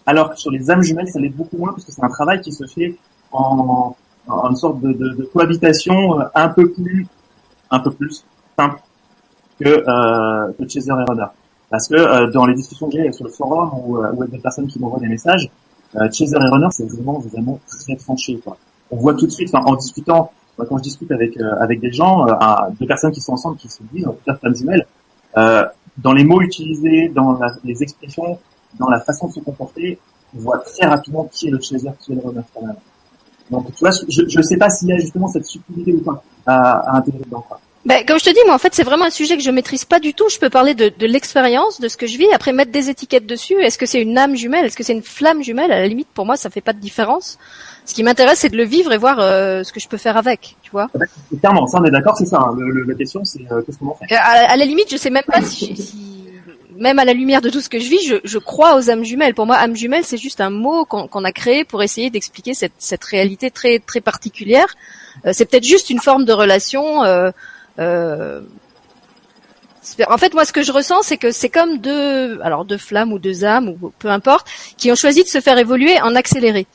Alors 0.05 0.31
que 0.31 0.39
sur 0.39 0.51
les 0.51 0.69
âmes 0.69 0.83
jumelles, 0.83 1.07
ça 1.07 1.19
l'est 1.19 1.29
beaucoup 1.29 1.57
moins 1.57 1.71
parce 1.71 1.83
que 1.83 1.91
c'est 1.91 2.03
un 2.03 2.09
travail 2.09 2.41
qui 2.41 2.51
se 2.51 2.65
fait 2.65 2.95
en, 3.31 3.95
une 4.27 4.55
sorte 4.55 4.79
de, 4.79 4.93
de, 4.93 5.09
de, 5.09 5.23
cohabitation 5.25 6.19
euh, 6.19 6.25
un 6.35 6.49
peu 6.49 6.71
plus, 6.71 7.07
un 7.71 7.79
peu 7.79 7.91
plus 7.91 8.23
simple 8.57 8.79
que, 9.59 9.67
euh, 9.67 10.51
que 10.57 10.67
chaser 10.69 10.89
et 10.89 10.93
runner. 10.93 11.25
Parce 11.69 11.87
que 11.87 11.95
euh, 11.95 12.29
dans 12.31 12.45
les 12.45 12.53
discussions 12.53 12.87
que 12.87 12.93
j'ai 12.93 13.11
sur 13.11 13.25
le 13.25 13.31
forum 13.31 13.71
ou, 13.85 13.97
euh, 13.97 14.11
avec 14.11 14.29
des 14.29 14.37
personnes 14.37 14.67
qui 14.67 14.79
m'envoient 14.79 14.99
des 14.99 15.07
messages, 15.07 15.49
euh, 15.95 16.09
chaser 16.11 16.35
et 16.35 16.49
runner, 16.49 16.67
c'est 16.71 16.85
vraiment 16.89 17.19
vraiment 17.19 17.59
très 17.67 17.95
tranché. 17.95 18.39
Quoi. 18.43 18.57
On 18.91 18.97
voit 18.97 19.13
tout 19.15 19.25
de 19.25 19.31
suite, 19.31 19.53
en 19.53 19.75
discutant, 19.75 20.31
quand 20.57 20.77
je 20.77 20.83
discute 20.83 21.11
avec 21.11 21.37
euh, 21.37 21.55
avec 21.59 21.79
des 21.79 21.91
gens, 21.91 22.25
deux 22.79 22.87
personnes 22.87 23.11
qui 23.11 23.21
sont 23.21 23.33
ensemble, 23.33 23.57
qui 23.57 23.67
se 23.67 23.81
disent, 23.91 24.07
en 24.07 24.11
tout 24.11 24.23
cas 24.25 24.35
femmes 24.35 24.55
jumelles, 24.55 24.85
dans 25.35 26.13
les 26.13 26.23
mots 26.23 26.41
utilisés, 26.41 27.09
dans 27.09 27.39
les 27.63 27.81
expressions, 27.81 28.37
dans 28.79 28.89
la 28.89 28.99
façon 28.99 29.27
de 29.27 29.33
se 29.33 29.39
comporter, 29.39 29.97
on 30.35 30.39
voit 30.39 30.59
très 30.59 30.87
rapidement 30.87 31.29
qui 31.31 31.47
est 31.47 31.51
le 31.51 31.59
chaser, 31.61 31.89
qui 31.99 32.11
est 32.11 32.15
le 32.15 32.21
runner 32.21 32.41
quand 32.53 32.65
même. 32.65 32.75
Donc 33.49 33.73
tu 33.73 33.79
vois, 33.79 33.91
je 33.91 34.37
ne 34.37 34.43
sais 34.43 34.57
pas 34.57 34.69
s'il 34.69 34.89
y 34.89 34.93
a 34.93 34.97
justement 34.97 35.27
cette 35.27 35.45
subtilité 35.45 35.93
ou 35.93 36.01
pas 36.01 36.21
à, 36.45 36.91
à 36.91 36.97
intégrer 36.97 37.23
dedans. 37.25 37.43
Quoi. 37.47 37.59
Ben, 37.85 38.03
comme 38.03 38.17
je 38.17 38.25
te 38.25 38.31
dis, 38.31 38.39
moi, 38.45 38.55
en 38.55 38.57
fait, 38.57 38.73
c'est 38.73 38.83
vraiment 38.83 39.05
un 39.05 39.11
sujet 39.11 39.37
que 39.37 39.43
je 39.43 39.51
maîtrise 39.51 39.85
pas 39.85 39.99
du 39.99 40.15
tout. 40.15 40.27
Je 40.27 40.39
peux 40.39 40.49
parler 40.49 40.73
de, 40.73 40.91
de 40.97 41.05
l'expérience, 41.05 41.79
de 41.79 41.87
ce 41.87 41.97
que 41.97 42.07
je 42.07 42.17
vis, 42.17 42.27
après 42.33 42.51
mettre 42.51 42.71
des 42.71 42.89
étiquettes 42.89 43.27
dessus. 43.27 43.53
Est-ce 43.61 43.77
que 43.77 43.85
c'est 43.85 44.01
une 44.01 44.17
âme 44.17 44.35
jumelle? 44.35 44.65
Est-ce 44.65 44.75
que 44.75 44.83
c'est 44.83 44.93
une 44.93 45.03
flamme 45.03 45.43
jumelle? 45.43 45.71
À 45.71 45.79
la 45.79 45.87
limite, 45.87 46.07
pour 46.13 46.25
moi, 46.25 46.35
ça 46.35 46.49
fait 46.49 46.61
pas 46.61 46.73
de 46.73 46.79
différence. 46.79 47.37
Ce 47.85 47.93
qui 47.93 48.01
m'intéresse, 48.01 48.39
c'est 48.39 48.49
de 48.49 48.57
le 48.57 48.63
vivre 48.63 48.91
et 48.91 48.97
voir 48.97 49.19
euh, 49.19 49.61
ce 49.63 49.71
que 49.71 49.79
je 49.79 49.87
peux 49.87 49.97
faire 49.97 50.17
avec, 50.17 50.55
tu 50.63 50.71
vois. 50.71 50.87
Clairement, 51.39 51.67
ça, 51.67 51.77
on 51.79 51.85
est 51.85 51.91
d'accord, 51.91 52.17
c'est 52.17 52.25
ça. 52.25 52.39
Hein. 52.39 52.55
Le, 52.57 52.71
le, 52.71 52.83
la 52.85 52.95
question, 52.95 53.23
c'est 53.23 53.41
euh, 53.51 53.61
qu'est-ce 53.61 53.77
qu'on 53.77 53.89
en 53.89 53.93
fait? 53.95 54.11
Euh, 54.11 54.17
à, 54.17 54.53
à, 54.53 54.57
la 54.57 54.65
limite, 54.65 54.89
je 54.89 54.97
sais 54.97 55.11
même 55.11 55.23
pas 55.27 55.43
si, 55.43 55.75
si, 55.75 56.23
même 56.75 56.97
à 56.97 57.05
la 57.05 57.13
lumière 57.13 57.41
de 57.41 57.51
tout 57.51 57.61
ce 57.61 57.69
que 57.69 57.79
je 57.79 57.87
vis, 57.87 58.03
je, 58.03 58.15
je 58.23 58.39
crois 58.39 58.75
aux 58.77 58.89
âmes 58.89 59.03
jumelles. 59.03 59.35
Pour 59.35 59.45
moi, 59.45 59.57
âme 59.57 59.75
jumelle, 59.75 60.03
c'est 60.03 60.17
juste 60.17 60.41
un 60.41 60.49
mot 60.49 60.85
qu'on 60.85 61.23
a 61.23 61.31
créé 61.31 61.63
pour 61.65 61.83
essayer 61.83 62.09
d'expliquer 62.09 62.55
cette, 62.55 62.73
cette 62.79 63.03
réalité 63.03 63.51
très 63.51 63.77
très 63.77 64.01
particulière. 64.01 64.73
Euh, 65.27 65.29
c'est 65.33 65.45
peut-être 65.45 65.63
juste 65.63 65.91
une 65.91 65.99
forme 65.99 66.25
de 66.25 66.33
relation. 66.33 67.03
Euh, 67.79 68.41
en 70.07 70.17
fait, 70.17 70.33
moi, 70.33 70.45
ce 70.45 70.53
que 70.53 70.63
je 70.63 70.71
ressens, 70.71 71.03
c'est 71.03 71.17
que 71.17 71.31
c'est 71.31 71.49
comme 71.49 71.77
deux, 71.77 72.39
alors 72.41 72.65
deux 72.65 72.77
flammes 72.77 73.13
ou 73.13 73.19
deux 73.19 73.45
âmes 73.45 73.69
ou 73.69 73.91
peu 73.99 74.09
importe, 74.09 74.47
qui 74.77 74.91
ont 74.91 74.95
choisi 74.95 75.23
de 75.23 75.29
se 75.29 75.41
faire 75.41 75.57
évoluer 75.57 75.99
en 76.01 76.15
accéléré. 76.15 76.67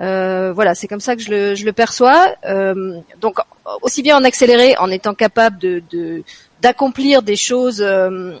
Euh, 0.00 0.52
voilà, 0.52 0.74
c'est 0.74 0.88
comme 0.88 1.00
ça 1.00 1.16
que 1.16 1.22
je 1.22 1.30
le, 1.30 1.54
je 1.54 1.68
perçois. 1.70 2.34
Euh, 2.44 2.98
donc 3.20 3.36
aussi 3.82 4.02
bien 4.02 4.16
en 4.16 4.24
accéléré, 4.24 4.76
en 4.78 4.90
étant 4.90 5.14
capable 5.14 5.82
d'accomplir 6.60 7.22
des 7.22 7.36
choses 7.36 7.82
euh, 7.82 8.32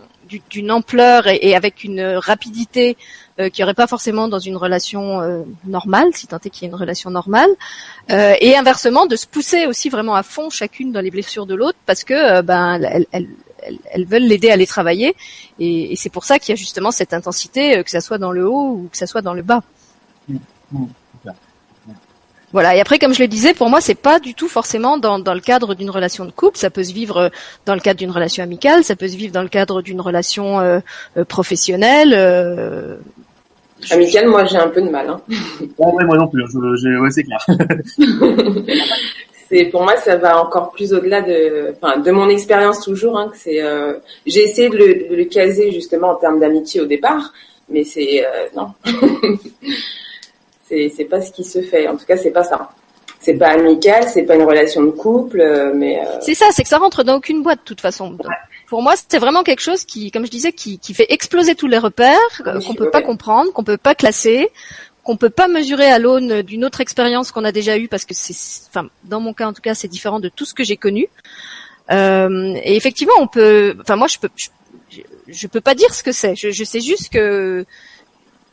d'une 0.50 0.70
ampleur 0.70 1.26
et, 1.26 1.54
avec 1.54 1.84
une 1.84 2.02
rapidité 2.02 2.96
euh, 3.42 3.48
qu'il 3.48 3.62
n'y 3.62 3.64
aurait 3.64 3.74
pas 3.74 3.86
forcément 3.86 4.28
dans 4.28 4.38
une 4.38 4.56
relation 4.56 5.20
euh, 5.20 5.42
normale, 5.64 6.08
si 6.14 6.26
tant 6.26 6.38
est 6.38 6.50
qu'il 6.50 6.64
y 6.64 6.66
ait 6.66 6.70
une 6.70 6.78
relation 6.78 7.10
normale, 7.10 7.50
euh, 8.10 8.34
et 8.40 8.56
inversement 8.56 9.06
de 9.06 9.16
se 9.16 9.26
pousser 9.26 9.66
aussi 9.66 9.88
vraiment 9.88 10.14
à 10.14 10.22
fond 10.22 10.50
chacune 10.50 10.92
dans 10.92 11.00
les 11.00 11.10
blessures 11.10 11.46
de 11.46 11.54
l'autre 11.54 11.78
parce 11.86 12.04
que 12.04 12.40
ben 12.42 12.82
elles, 12.82 13.06
elles, 13.12 13.28
elles 13.92 14.06
veulent 14.06 14.24
l'aider 14.24 14.50
à 14.50 14.56
les 14.56 14.66
travailler 14.66 15.14
et, 15.58 15.92
et 15.92 15.96
c'est 15.96 16.10
pour 16.10 16.24
ça 16.24 16.38
qu'il 16.38 16.52
y 16.52 16.54
a 16.54 16.56
justement 16.56 16.90
cette 16.90 17.12
intensité, 17.14 17.82
que 17.84 17.90
ça 17.90 18.00
soit 18.00 18.18
dans 18.18 18.32
le 18.32 18.48
haut 18.48 18.70
ou 18.70 18.88
que 18.90 18.96
ça 18.96 19.06
soit 19.06 19.22
dans 19.22 19.34
le 19.34 19.42
bas. 19.42 19.62
Mmh. 20.28 20.36
Mmh. 20.72 20.86
Voilà. 22.52 22.76
Et 22.76 22.80
après, 22.80 22.98
comme 22.98 23.14
je 23.14 23.20
le 23.20 23.28
disais, 23.28 23.54
pour 23.54 23.70
moi, 23.70 23.80
c'est 23.80 23.94
pas 23.94 24.20
du 24.20 24.34
tout 24.34 24.48
forcément 24.48 24.98
dans, 24.98 25.18
dans 25.18 25.34
le 25.34 25.40
cadre 25.40 25.74
d'une 25.74 25.90
relation 25.90 26.24
de 26.24 26.30
couple. 26.30 26.58
Ça 26.58 26.70
peut 26.70 26.84
se 26.84 26.92
vivre 26.92 27.16
euh, 27.16 27.28
dans 27.64 27.74
le 27.74 27.80
cadre 27.80 27.98
d'une 27.98 28.10
relation 28.10 28.44
amicale, 28.44 28.84
ça 28.84 28.94
peut 28.94 29.08
se 29.08 29.16
vivre 29.16 29.32
dans 29.32 29.42
le 29.42 29.48
cadre 29.48 29.82
d'une 29.82 30.00
relation 30.00 30.60
euh, 30.60 30.80
euh 31.16 31.24
professionnelle. 31.24 32.12
Euh... 32.14 32.98
Amicale, 33.90 34.28
moi, 34.28 34.44
j'ai 34.44 34.56
un 34.56 34.68
peu 34.68 34.82
de 34.82 34.88
mal. 34.88 35.08
Hein. 35.08 35.20
ouais, 35.78 36.04
moi 36.04 36.16
non 36.16 36.28
plus. 36.28 36.44
Je, 36.50 37.00
ouais, 37.00 37.10
c'est 37.10 37.24
clair. 37.24 37.44
c'est 39.48 39.64
pour 39.66 39.82
moi, 39.82 39.96
ça 39.96 40.16
va 40.16 40.42
encore 40.42 40.70
plus 40.70 40.92
au-delà 40.92 41.22
de, 41.22 41.74
enfin, 41.76 41.98
de 41.98 42.10
mon 42.10 42.28
expérience 42.28 42.80
toujours. 42.80 43.18
Hein, 43.18 43.28
que 43.32 43.38
c'est, 43.38 43.62
euh... 43.62 43.94
j'ai 44.26 44.44
essayé 44.44 44.68
de 44.68 44.76
le, 44.76 45.08
de 45.10 45.16
le, 45.16 45.24
caser 45.24 45.72
justement 45.72 46.10
en 46.10 46.14
termes 46.16 46.40
d'amitié 46.40 46.80
au 46.80 46.86
départ, 46.86 47.32
mais 47.68 47.84
c'est 47.84 48.24
non. 48.56 48.68
c'est 50.66 51.04
pas 51.04 51.20
ce 51.20 51.32
qui 51.32 51.44
se 51.44 51.60
fait. 51.60 51.88
En 51.88 51.96
tout 51.96 52.06
cas, 52.06 52.16
c'est 52.16 52.30
pas 52.30 52.44
ça. 52.44 52.70
C'est 53.22 53.34
pas 53.34 53.50
amical, 53.50 54.08
c'est 54.08 54.24
pas 54.24 54.34
une 54.34 54.42
relation 54.42 54.82
de 54.82 54.90
couple, 54.90 55.40
euh, 55.40 55.72
mais. 55.72 56.00
Euh, 56.00 56.18
c'est 56.20 56.34
ça, 56.34 56.46
c'est 56.50 56.64
que 56.64 56.68
ça 56.68 56.78
rentre 56.78 57.04
dans 57.04 57.16
aucune 57.16 57.42
boîte 57.42 57.60
de 57.60 57.64
toute 57.64 57.80
façon. 57.80 58.18
Pour 58.72 58.80
moi, 58.80 58.94
c'est 58.96 59.18
vraiment 59.18 59.42
quelque 59.42 59.60
chose 59.60 59.84
qui, 59.84 60.10
comme 60.10 60.24
je 60.24 60.30
disais, 60.30 60.50
qui, 60.50 60.78
qui 60.78 60.94
fait 60.94 61.04
exploser 61.10 61.54
tous 61.54 61.66
les 61.66 61.76
repères, 61.76 62.16
qu'on 62.42 62.58
qu'on 62.58 62.72
peut 62.72 62.88
pas 62.88 63.02
comprendre, 63.02 63.52
qu'on 63.52 63.64
peut 63.64 63.76
pas 63.76 63.94
classer, 63.94 64.48
qu'on 65.04 65.18
peut 65.18 65.28
pas 65.28 65.46
mesurer 65.46 65.88
à 65.88 65.98
l'aune 65.98 66.40
d'une 66.40 66.64
autre 66.64 66.80
expérience 66.80 67.32
qu'on 67.32 67.44
a 67.44 67.52
déjà 67.52 67.76
eue, 67.76 67.88
parce 67.88 68.06
que 68.06 68.14
c'est, 68.14 68.34
enfin, 68.70 68.88
dans 69.04 69.20
mon 69.20 69.34
cas 69.34 69.46
en 69.46 69.52
tout 69.52 69.60
cas, 69.60 69.74
c'est 69.74 69.88
différent 69.88 70.20
de 70.20 70.30
tout 70.30 70.46
ce 70.46 70.54
que 70.54 70.64
j'ai 70.64 70.78
connu. 70.78 71.08
Euh, 71.90 72.54
et 72.64 72.74
effectivement, 72.74 73.12
on 73.18 73.26
peut, 73.26 73.76
enfin 73.82 73.96
moi, 73.96 74.06
je 74.06 74.16
peux, 74.16 74.30
je, 74.36 74.48
je 75.28 75.46
peux 75.48 75.60
pas 75.60 75.74
dire 75.74 75.92
ce 75.92 76.02
que 76.02 76.12
c'est. 76.12 76.34
Je, 76.34 76.50
je 76.50 76.64
sais 76.64 76.80
juste 76.80 77.12
que 77.12 77.66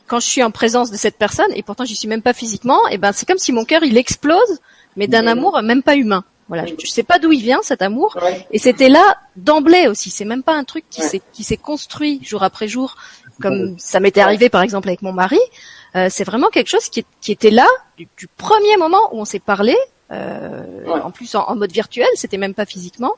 quand 0.08 0.20
je 0.20 0.28
suis 0.28 0.44
en 0.44 0.52
présence 0.52 0.92
de 0.92 0.98
cette 0.98 1.16
personne, 1.16 1.54
et 1.56 1.64
pourtant 1.64 1.86
j'y 1.86 1.96
suis 1.96 2.10
même 2.10 2.24
pas 2.24 2.34
physiquement, 2.34 2.86
et 2.90 2.98
ben 2.98 3.14
c'est 3.14 3.26
comme 3.26 3.38
si 3.38 3.54
mon 3.54 3.64
cœur 3.64 3.84
il 3.84 3.96
explose, 3.96 4.60
mais 4.98 5.08
d'un 5.08 5.28
amour 5.28 5.62
même 5.64 5.82
pas 5.82 5.96
humain. 5.96 6.26
Voilà, 6.50 6.66
je, 6.66 6.88
sais 6.88 7.04
pas 7.04 7.20
d'où 7.20 7.32
il 7.32 7.42
vient 7.42 7.60
cet 7.62 7.82
amour, 7.82 8.18
et 8.52 8.60
c'était 8.60 8.90
là 8.90 9.18
d'emblée 9.36 9.88
aussi. 9.88 10.10
C'est 10.10 10.26
même 10.26 10.44
pas 10.44 10.54
un 10.54 10.64
truc 10.64 10.84
qui 10.90 11.02
s'est 11.02 11.22
qui 11.32 11.44
s'est 11.44 11.58
construit 11.58 12.20
jour 12.24 12.44
après 12.44 12.68
jour, 12.68 12.96
comme 13.40 13.76
ça 13.78 14.00
m'était 14.00 14.22
arrivé 14.22 14.50
par 14.50 14.62
exemple 14.62 14.90
avec 14.90 15.02
mon 15.02 15.14
mari. 15.14 15.40
Euh, 15.96 16.08
c'est 16.10 16.24
vraiment 16.24 16.50
quelque 16.50 16.68
chose 16.68 16.90
qui, 16.90 17.06
qui 17.22 17.32
était 17.32 17.50
là 17.50 17.68
du, 17.98 18.08
premier 18.38 18.78
moment 18.78 19.14
où 19.14 19.22
on 19.22 19.26
s'est 19.26 19.40
parlé. 19.40 19.76
Euh, 20.12 20.88
En 20.88 21.12
plus 21.12 21.36
en, 21.36 21.56
mode 21.56 21.72
virtuel, 21.72 22.08
c'était 22.16 22.38
même 22.38 22.56
pas 22.56 22.66
physiquement. 22.66 23.14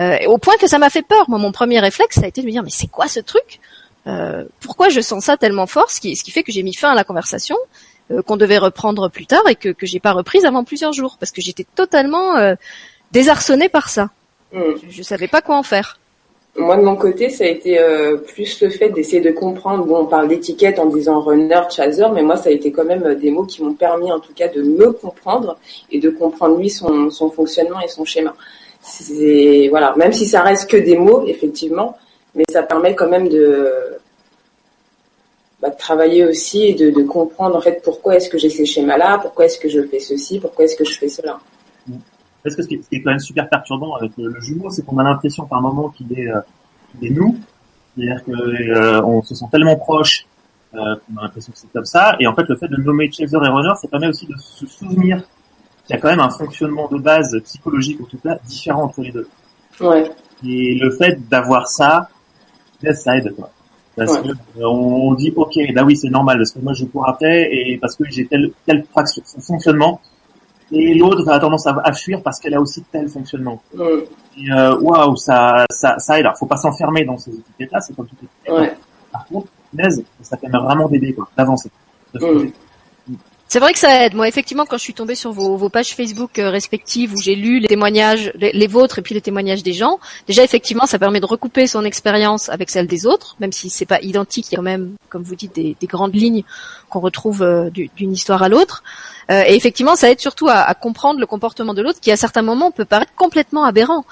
Euh, 0.00 0.18
au 0.26 0.38
point 0.38 0.56
que 0.56 0.66
ça 0.66 0.78
m'a 0.78 0.90
fait 0.90 1.02
peur. 1.02 1.30
Moi, 1.30 1.38
mon 1.38 1.52
premier 1.52 1.78
réflexe, 1.78 2.16
ça 2.16 2.24
a 2.24 2.26
été 2.26 2.40
de 2.40 2.46
me 2.46 2.50
dire 2.50 2.64
mais 2.64 2.70
c'est 2.70 2.88
quoi 2.88 3.06
ce 3.06 3.20
truc? 3.20 3.60
Euh, 4.06 4.44
pourquoi 4.60 4.88
je 4.88 5.00
sens 5.00 5.24
ça 5.24 5.36
tellement 5.36 5.66
fort, 5.66 5.90
ce 5.90 6.00
qui, 6.00 6.14
ce 6.16 6.22
qui 6.22 6.30
fait 6.30 6.42
que 6.42 6.52
j'ai 6.52 6.62
mis 6.62 6.74
fin 6.74 6.90
à 6.90 6.94
la 6.94 7.04
conversation, 7.04 7.56
euh, 8.10 8.22
qu'on 8.22 8.36
devait 8.36 8.58
reprendre 8.58 9.08
plus 9.08 9.26
tard 9.26 9.48
et 9.48 9.54
que 9.54 9.70
que 9.70 9.86
j'ai 9.86 10.00
pas 10.00 10.12
reprise 10.12 10.44
avant 10.44 10.62
plusieurs 10.62 10.92
jours 10.92 11.16
parce 11.18 11.32
que 11.32 11.40
j'étais 11.40 11.66
totalement 11.74 12.36
euh, 12.36 12.54
désarçonnée 13.12 13.70
par 13.70 13.88
ça. 13.88 14.10
Hmm. 14.52 14.60
Je, 14.82 14.96
je, 14.96 15.02
savais 15.02 15.26
pas 15.26 15.40
quoi 15.40 15.56
en 15.56 15.62
faire. 15.62 15.98
Moi 16.56 16.76
de 16.76 16.82
mon 16.82 16.96
côté, 16.96 17.30
ça 17.30 17.44
a 17.44 17.46
été 17.46 17.80
euh, 17.80 18.16
plus 18.16 18.60
le 18.60 18.68
fait 18.68 18.90
d'essayer 18.90 19.22
de 19.22 19.30
comprendre. 19.30 19.86
Bon, 19.86 20.02
on 20.02 20.06
parle 20.06 20.28
d'étiquette 20.28 20.78
en 20.78 20.86
disant 20.86 21.20
runner, 21.20 21.62
chaser, 21.70 22.04
mais 22.12 22.22
moi 22.22 22.36
ça 22.36 22.50
a 22.50 22.52
été 22.52 22.70
quand 22.70 22.84
même 22.84 23.14
des 23.14 23.30
mots 23.30 23.44
qui 23.44 23.62
m'ont 23.62 23.72
permis 23.72 24.12
en 24.12 24.20
tout 24.20 24.34
cas 24.34 24.48
de 24.48 24.62
me 24.62 24.92
comprendre 24.92 25.56
et 25.90 25.98
de 25.98 26.10
comprendre 26.10 26.58
lui 26.58 26.68
son, 26.68 27.10
son 27.10 27.30
fonctionnement 27.30 27.80
et 27.80 27.88
son 27.88 28.04
schéma. 28.04 28.34
C'est 28.82 29.68
voilà, 29.70 29.94
même 29.96 30.12
si 30.12 30.26
ça 30.26 30.42
reste 30.42 30.70
que 30.70 30.76
des 30.76 30.98
mots, 30.98 31.24
effectivement, 31.26 31.96
mais 32.34 32.44
ça 32.50 32.62
permet 32.62 32.94
quand 32.94 33.08
même 33.08 33.28
de, 33.30 33.98
bah, 35.64 35.70
de 35.70 35.78
travailler 35.78 36.26
aussi 36.26 36.62
et 36.62 36.74
de, 36.74 36.90
de, 36.90 37.02
comprendre 37.04 37.56
en 37.56 37.60
fait 37.62 37.80
pourquoi 37.82 38.16
est-ce 38.16 38.28
que 38.28 38.36
j'ai 38.36 38.50
ces 38.50 38.66
schémas-là, 38.66 39.16
pourquoi 39.16 39.46
est-ce 39.46 39.58
que 39.58 39.70
je 39.70 39.80
fais 39.80 39.98
ceci, 39.98 40.38
pourquoi 40.38 40.66
est-ce 40.66 40.76
que 40.76 40.84
je 40.84 40.98
fais 40.98 41.08
cela. 41.08 41.38
Parce 42.42 42.54
que 42.54 42.60
ce 42.60 42.68
qui, 42.68 42.74
est, 42.74 42.82
ce 42.82 42.88
qui 42.90 42.96
est 42.96 43.00
quand 43.00 43.12
même 43.12 43.18
super 43.18 43.48
perturbant 43.48 43.94
avec 43.94 44.12
le, 44.18 44.38
jumeau, 44.42 44.68
c'est 44.68 44.84
qu'on 44.84 44.98
a 44.98 45.04
l'impression 45.04 45.46
par 45.46 45.62
moment 45.62 45.88
qu'il 45.88 46.12
est, 46.18 46.28
euh, 46.28 46.40
est 47.02 47.08
nous, 47.08 47.38
c'est-à-dire 47.96 48.22
que 48.26 48.32
euh, 48.32 49.22
se 49.22 49.34
sent 49.34 49.46
tellement 49.50 49.76
proche 49.76 50.26
euh, 50.74 50.96
qu'on 51.06 51.16
a 51.16 51.22
l'impression 51.22 51.50
que 51.50 51.58
c'est 51.58 51.72
comme 51.72 51.86
ça, 51.86 52.14
et 52.20 52.26
en 52.26 52.34
fait 52.34 52.44
le 52.46 52.56
fait 52.56 52.68
de 52.68 52.76
nommer 52.76 53.10
Chaser 53.10 53.34
et 53.34 53.48
Runner, 53.48 53.72
ça 53.80 53.88
permet 53.88 54.08
aussi 54.08 54.26
de 54.26 54.36
se 54.36 54.66
souvenir 54.66 55.22
qu'il 55.86 55.96
y 55.96 55.98
a 55.98 56.02
quand 56.02 56.10
même 56.10 56.20
un 56.20 56.28
fonctionnement 56.28 56.88
de 56.88 56.98
base 56.98 57.40
psychologique 57.44 58.02
en 58.02 58.04
tout 58.04 58.18
cas 58.18 58.36
différent 58.46 58.82
entre 58.82 59.00
les 59.00 59.12
deux. 59.12 59.28
Ouais. 59.80 60.10
Et 60.46 60.74
le 60.74 60.90
fait 60.90 61.26
d'avoir 61.26 61.68
ça, 61.68 62.10
ça 62.92 63.16
aide 63.16 63.34
quoi. 63.34 63.50
Parce 63.96 64.18
que 64.18 64.28
euh, 64.28 64.66
on 64.66 65.14
dit 65.14 65.32
ok, 65.36 65.54
bah 65.74 65.84
oui 65.84 65.96
c'est 65.96 66.10
normal 66.10 66.38
parce 66.38 66.50
que 66.50 66.58
moi 66.58 66.72
je 66.72 66.84
cours 66.84 67.08
après 67.08 67.48
et 67.52 67.78
parce 67.78 67.94
que 67.94 68.04
j'ai 68.10 68.26
tel 68.26 68.50
tel 68.66 68.84
fonctionnement 69.40 70.00
et 70.72 70.94
l'autre 70.94 71.28
a 71.28 71.38
tendance 71.38 71.66
à, 71.66 71.92
fuir 71.92 72.20
parce 72.22 72.40
qu'elle 72.40 72.54
a 72.54 72.60
aussi 72.60 72.82
tel 72.90 73.08
fonctionnement. 73.08 73.62
Et 74.36 74.50
euh, 74.50 74.76
waouh, 74.78 75.16
ça, 75.16 75.64
ça, 75.70 75.98
ça 75.98 76.18
aide. 76.18 76.26
Alors, 76.26 76.38
faut 76.38 76.46
pas 76.46 76.56
s'enfermer 76.56 77.04
dans 77.04 77.18
ces 77.18 77.30
étiquettes-là, 77.30 77.80
c'est 77.80 77.94
comme 77.94 78.06
tout 78.06 78.52
Ouais. 78.52 78.74
Par 79.12 79.26
contre, 79.26 79.48
ça 80.22 80.36
permet 80.36 80.58
vraiment 80.58 80.88
d'aider, 80.88 81.12
quoi, 81.12 81.28
d'avancer. 81.36 81.70
C'est 83.54 83.60
vrai 83.60 83.72
que 83.72 83.78
ça 83.78 84.04
aide. 84.04 84.14
Moi, 84.14 84.26
effectivement, 84.26 84.66
quand 84.66 84.78
je 84.78 84.82
suis 84.82 84.94
tombée 84.94 85.14
sur 85.14 85.30
vos, 85.30 85.68
pages 85.68 85.94
Facebook 85.94 86.40
euh, 86.40 86.50
respectives 86.50 87.14
où 87.14 87.22
j'ai 87.22 87.36
lu 87.36 87.60
les 87.60 87.68
témoignages, 87.68 88.32
les, 88.34 88.66
vôtres 88.66 88.98
et 88.98 89.02
puis 89.02 89.14
les 89.14 89.20
témoignages 89.20 89.62
des 89.62 89.72
gens, 89.72 90.00
déjà 90.26 90.42
effectivement, 90.42 90.86
ça 90.86 90.98
permet 90.98 91.20
de 91.20 91.26
recouper 91.26 91.68
son 91.68 91.84
expérience 91.84 92.48
avec 92.48 92.68
celle 92.68 92.88
des 92.88 93.06
autres, 93.06 93.36
même 93.38 93.52
si 93.52 93.70
c'est 93.70 93.86
pas 93.86 94.00
identique. 94.00 94.48
Il 94.50 94.54
y 94.54 94.56
a 94.56 94.58
quand 94.58 94.64
même, 94.64 94.94
comme 95.08 95.22
vous 95.22 95.36
dites, 95.36 95.54
des, 95.54 95.76
des 95.80 95.86
grandes 95.86 96.16
lignes 96.16 96.42
qu'on 96.90 96.98
retrouve 96.98 97.42
euh, 97.42 97.70
d'une 97.70 98.12
histoire 98.12 98.42
à 98.42 98.48
l'autre. 98.48 98.82
Euh, 99.30 99.44
et 99.46 99.54
effectivement, 99.54 99.94
ça 99.94 100.10
aide 100.10 100.18
surtout 100.18 100.48
à, 100.48 100.74
comprendre 100.74 101.20
le 101.20 101.26
comportement 101.26 101.74
de 101.74 101.82
l'autre, 101.82 102.00
qui 102.00 102.10
à 102.10 102.16
certains 102.16 102.42
moments 102.42 102.72
peut 102.72 102.84
paraître 102.84 103.14
complètement 103.14 103.64
aberrant. 103.66 104.04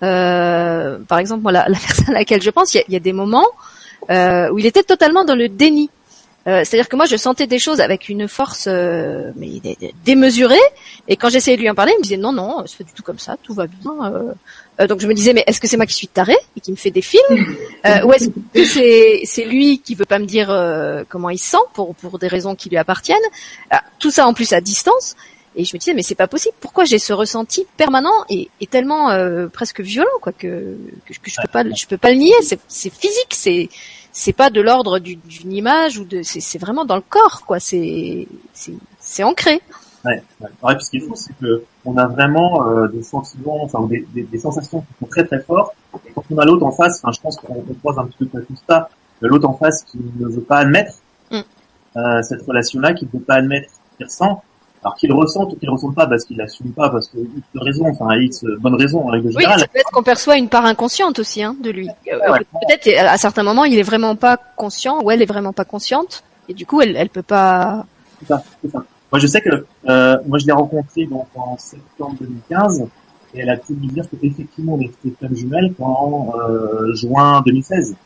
Par 0.00 1.18
exemple, 1.20 1.42
moi, 1.42 1.52
la, 1.52 1.66
personne 1.66 2.16
à 2.16 2.18
laquelle 2.18 2.42
je 2.42 2.50
pense, 2.50 2.74
il 2.74 2.82
y 2.88 2.96
a, 2.96 2.98
des 2.98 3.12
moments 3.12 3.46
où 4.10 4.58
il 4.58 4.66
était 4.66 4.82
totalement 4.82 5.24
dans 5.24 5.36
le 5.36 5.48
déni. 5.48 5.88
Euh, 6.46 6.62
c'est-à-dire 6.64 6.88
que 6.88 6.96
moi, 6.96 7.04
je 7.04 7.16
sentais 7.16 7.46
des 7.46 7.58
choses 7.58 7.80
avec 7.80 8.08
une 8.08 8.26
force 8.28 8.66
euh, 8.68 9.32
mais 9.36 9.60
démesurée, 10.04 10.56
et 11.06 11.16
quand 11.16 11.28
j'essayais 11.28 11.56
de 11.56 11.62
lui 11.62 11.68
en 11.68 11.74
parler, 11.74 11.92
il 11.96 11.98
me 11.98 12.02
disait 12.02 12.16
non, 12.16 12.32
non, 12.32 12.64
c'est 12.66 12.78
pas 12.78 12.84
du 12.84 12.92
tout 12.92 13.02
comme 13.02 13.18
ça, 13.18 13.36
tout 13.42 13.52
va 13.52 13.66
bien. 13.66 13.92
Euh, 14.80 14.86
donc 14.86 15.00
je 15.00 15.06
me 15.08 15.14
disais 15.14 15.32
mais 15.32 15.44
est-ce 15.46 15.60
que 15.60 15.66
c'est 15.66 15.76
moi 15.76 15.86
qui 15.86 15.94
suis 15.94 16.08
taré 16.08 16.36
et 16.56 16.60
qui 16.60 16.70
me 16.70 16.76
fait 16.76 16.92
des 16.92 17.02
films, 17.02 17.56
ou 18.04 18.12
est-ce 18.12 18.28
que 18.28 18.64
c'est 18.64 19.22
c'est 19.24 19.44
lui 19.44 19.80
qui 19.80 19.94
veut 19.96 20.04
pas 20.04 20.20
me 20.20 20.26
dire 20.26 20.48
comment 21.08 21.30
il 21.30 21.38
se 21.38 21.50
sent 21.50 21.64
pour 21.74 21.96
pour 21.96 22.18
des 22.18 22.28
raisons 22.28 22.54
qui 22.54 22.70
lui 22.70 22.76
appartiennent? 22.76 23.18
Ah, 23.70 23.82
tout 23.98 24.12
ça 24.12 24.26
en 24.26 24.32
plus 24.32 24.52
à 24.52 24.60
distance. 24.60 25.16
Et 25.56 25.64
je 25.64 25.74
me 25.74 25.80
disais 25.80 25.94
mais 25.94 26.02
c'est 26.02 26.14
pas 26.14 26.28
possible. 26.28 26.54
Pourquoi 26.60 26.84
j'ai 26.84 27.00
ce 27.00 27.12
ressenti 27.12 27.66
permanent 27.76 28.24
et, 28.30 28.48
et 28.60 28.68
tellement 28.68 29.08
presque 29.52 29.80
violent 29.80 30.06
quoi 30.22 30.32
que, 30.32 30.76
que, 31.04 31.12
je 31.12 31.18
peux 31.42 31.48
pas 31.52 31.64
je 31.64 31.86
peux 31.86 31.98
pas 31.98 32.12
le 32.12 32.18
nier. 32.18 32.34
C'est 32.42 32.92
physique. 32.94 33.32
C'est 33.32 33.68
c'est 34.18 34.32
pas 34.32 34.50
de 34.50 34.60
l'ordre 34.60 34.98
d'une 34.98 35.52
image 35.52 35.98
ou 35.98 36.04
de 36.04 36.22
c'est 36.24 36.58
vraiment 36.58 36.84
dans 36.84 36.96
le 36.96 37.02
corps 37.08 37.44
quoi 37.46 37.60
c'est 37.60 38.26
c'est 39.00 39.22
ancré 39.22 39.60
ouais, 40.04 40.20
ouais. 40.40 40.48
ouais 40.64 40.80
ce 40.80 40.90
qu'il 40.90 41.02
faut 41.02 41.14
c'est 41.14 41.32
que 41.38 41.62
on 41.84 41.96
a 41.96 42.08
vraiment 42.08 42.66
euh, 42.66 42.88
des 42.88 43.04
sentiments 43.04 43.62
enfin 43.62 43.86
des, 43.86 44.04
des, 44.12 44.24
des, 44.24 44.38
sensations 44.40 44.80
qui 44.80 44.86
sont 44.98 45.06
très 45.06 45.24
très 45.24 45.40
fortes 45.40 45.72
et 46.04 46.10
quand 46.12 46.24
on 46.32 46.38
a 46.38 46.44
l'autre 46.44 46.66
en 46.66 46.72
face 46.72 46.98
enfin 47.00 47.12
je 47.12 47.20
pense 47.20 47.36
qu'on 47.36 47.62
croise 47.80 47.96
un 47.98 48.06
petit 48.06 48.24
peu 48.24 48.40
tout 48.42 48.54
ça 48.68 48.88
l'autre 49.20 49.48
en 49.48 49.54
face 49.54 49.84
qui 49.84 49.98
ne 49.98 50.26
veut 50.26 50.42
pas 50.42 50.58
admettre 50.58 50.94
mm. 51.30 51.38
euh, 51.96 52.22
cette 52.22 52.42
relation 52.42 52.80
là 52.80 52.94
qui 52.94 53.04
ne 53.06 53.10
veut 53.12 53.24
pas 53.24 53.36
admettre 53.36 53.70
qu'il 53.96 54.06
ressent 54.06 54.42
alors 54.82 54.94
qu'il 54.96 55.12
ressente 55.12 55.52
ou 55.52 55.56
qu'il 55.56 55.68
ressente 55.68 55.94
pas 55.94 56.06
parce 56.06 56.24
qu'il 56.24 56.36
l'assume 56.36 56.72
pas 56.72 56.88
parce 56.88 57.08
que 57.08 57.18
X 57.18 57.46
raison, 57.54 57.86
enfin 57.88 58.16
X 58.16 58.44
bonne 58.60 58.74
raison 58.74 59.06
en 59.06 59.08
règle 59.08 59.30
générale. 59.32 59.60
Oui, 59.60 59.66
peut-être 59.72 59.90
qu'on 59.90 60.02
perçoit 60.02 60.36
une 60.36 60.48
part 60.48 60.64
inconsciente 60.64 61.18
aussi 61.18 61.42
hein, 61.42 61.56
de 61.62 61.70
lui. 61.70 61.88
Euh, 62.12 62.18
peut-être 62.66 62.88
à 62.98 63.16
certains 63.16 63.42
moments 63.42 63.64
il 63.64 63.78
est 63.78 63.82
vraiment 63.82 64.16
pas 64.16 64.36
conscient 64.56 65.02
ou 65.02 65.10
elle 65.10 65.22
est 65.22 65.26
vraiment 65.26 65.52
pas 65.52 65.64
consciente 65.64 66.22
et 66.48 66.54
du 66.54 66.66
coup 66.66 66.80
elle 66.80 66.96
elle 66.96 67.08
peut 67.08 67.22
pas. 67.22 67.86
C'est 68.20 68.28
ça, 68.28 68.42
c'est 68.62 68.70
ça. 68.70 68.84
Moi 69.10 69.18
je 69.18 69.26
sais 69.26 69.40
que 69.40 69.66
euh, 69.88 70.16
moi 70.26 70.38
je 70.38 70.46
l'ai 70.46 70.52
rencontrée 70.52 71.06
donc 71.06 71.26
en 71.34 71.56
septembre 71.58 72.16
2015 72.20 72.86
et 73.34 73.40
elle 73.40 73.50
a 73.50 73.56
pu 73.56 73.72
me 73.72 73.88
dire 73.88 74.04
qu'effectivement 74.10 74.74
on 74.74 74.80
était 74.80 75.14
femme 75.20 75.34
jumelle 75.34 75.72
en 75.80 76.32
euh, 76.38 76.94
juin 76.94 77.42
2016. 77.44 77.96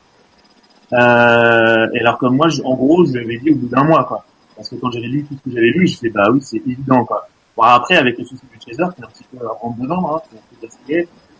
Euh, 0.92 1.88
et 1.94 2.01
alors 2.01 2.18
que 2.18 2.26
moi, 2.26 2.49
je, 2.49 2.62
en 2.62 2.74
gros, 2.74 3.05
je 3.07 3.12
lui 3.12 3.24
avais 3.24 3.38
dit 3.38 3.51
au 3.51 3.55
bout 3.55 3.68
d'un 3.68 3.84
mois, 3.84 4.05
quoi. 4.05 4.24
Parce 4.57 4.68
que 4.68 4.76
quand 4.76 4.90
j'avais 4.90 5.07
lu 5.07 5.24
tout 5.24 5.34
ce 5.34 5.48
que 5.48 5.55
j'avais 5.55 5.70
lu, 5.70 5.86
je 5.86 5.98
fais 5.98 6.11
bah 6.11 6.28
oui, 6.32 6.40
c'est 6.42 6.59
évident 6.59 7.05
quoi. 7.05 7.26
Bon 7.57 7.62
après 7.62 7.96
avec 7.96 8.18
le 8.18 8.24
souci 8.24 8.42
du 8.50 8.59
chaser, 8.59 8.90
c'est 8.96 9.05
un 9.05 9.09
petit 9.09 9.24
peu 9.24 9.38
en 9.61 9.70
dedans, 9.72 10.16
hein, 10.16 10.20
c'est 10.61 10.68
peu 10.68 10.94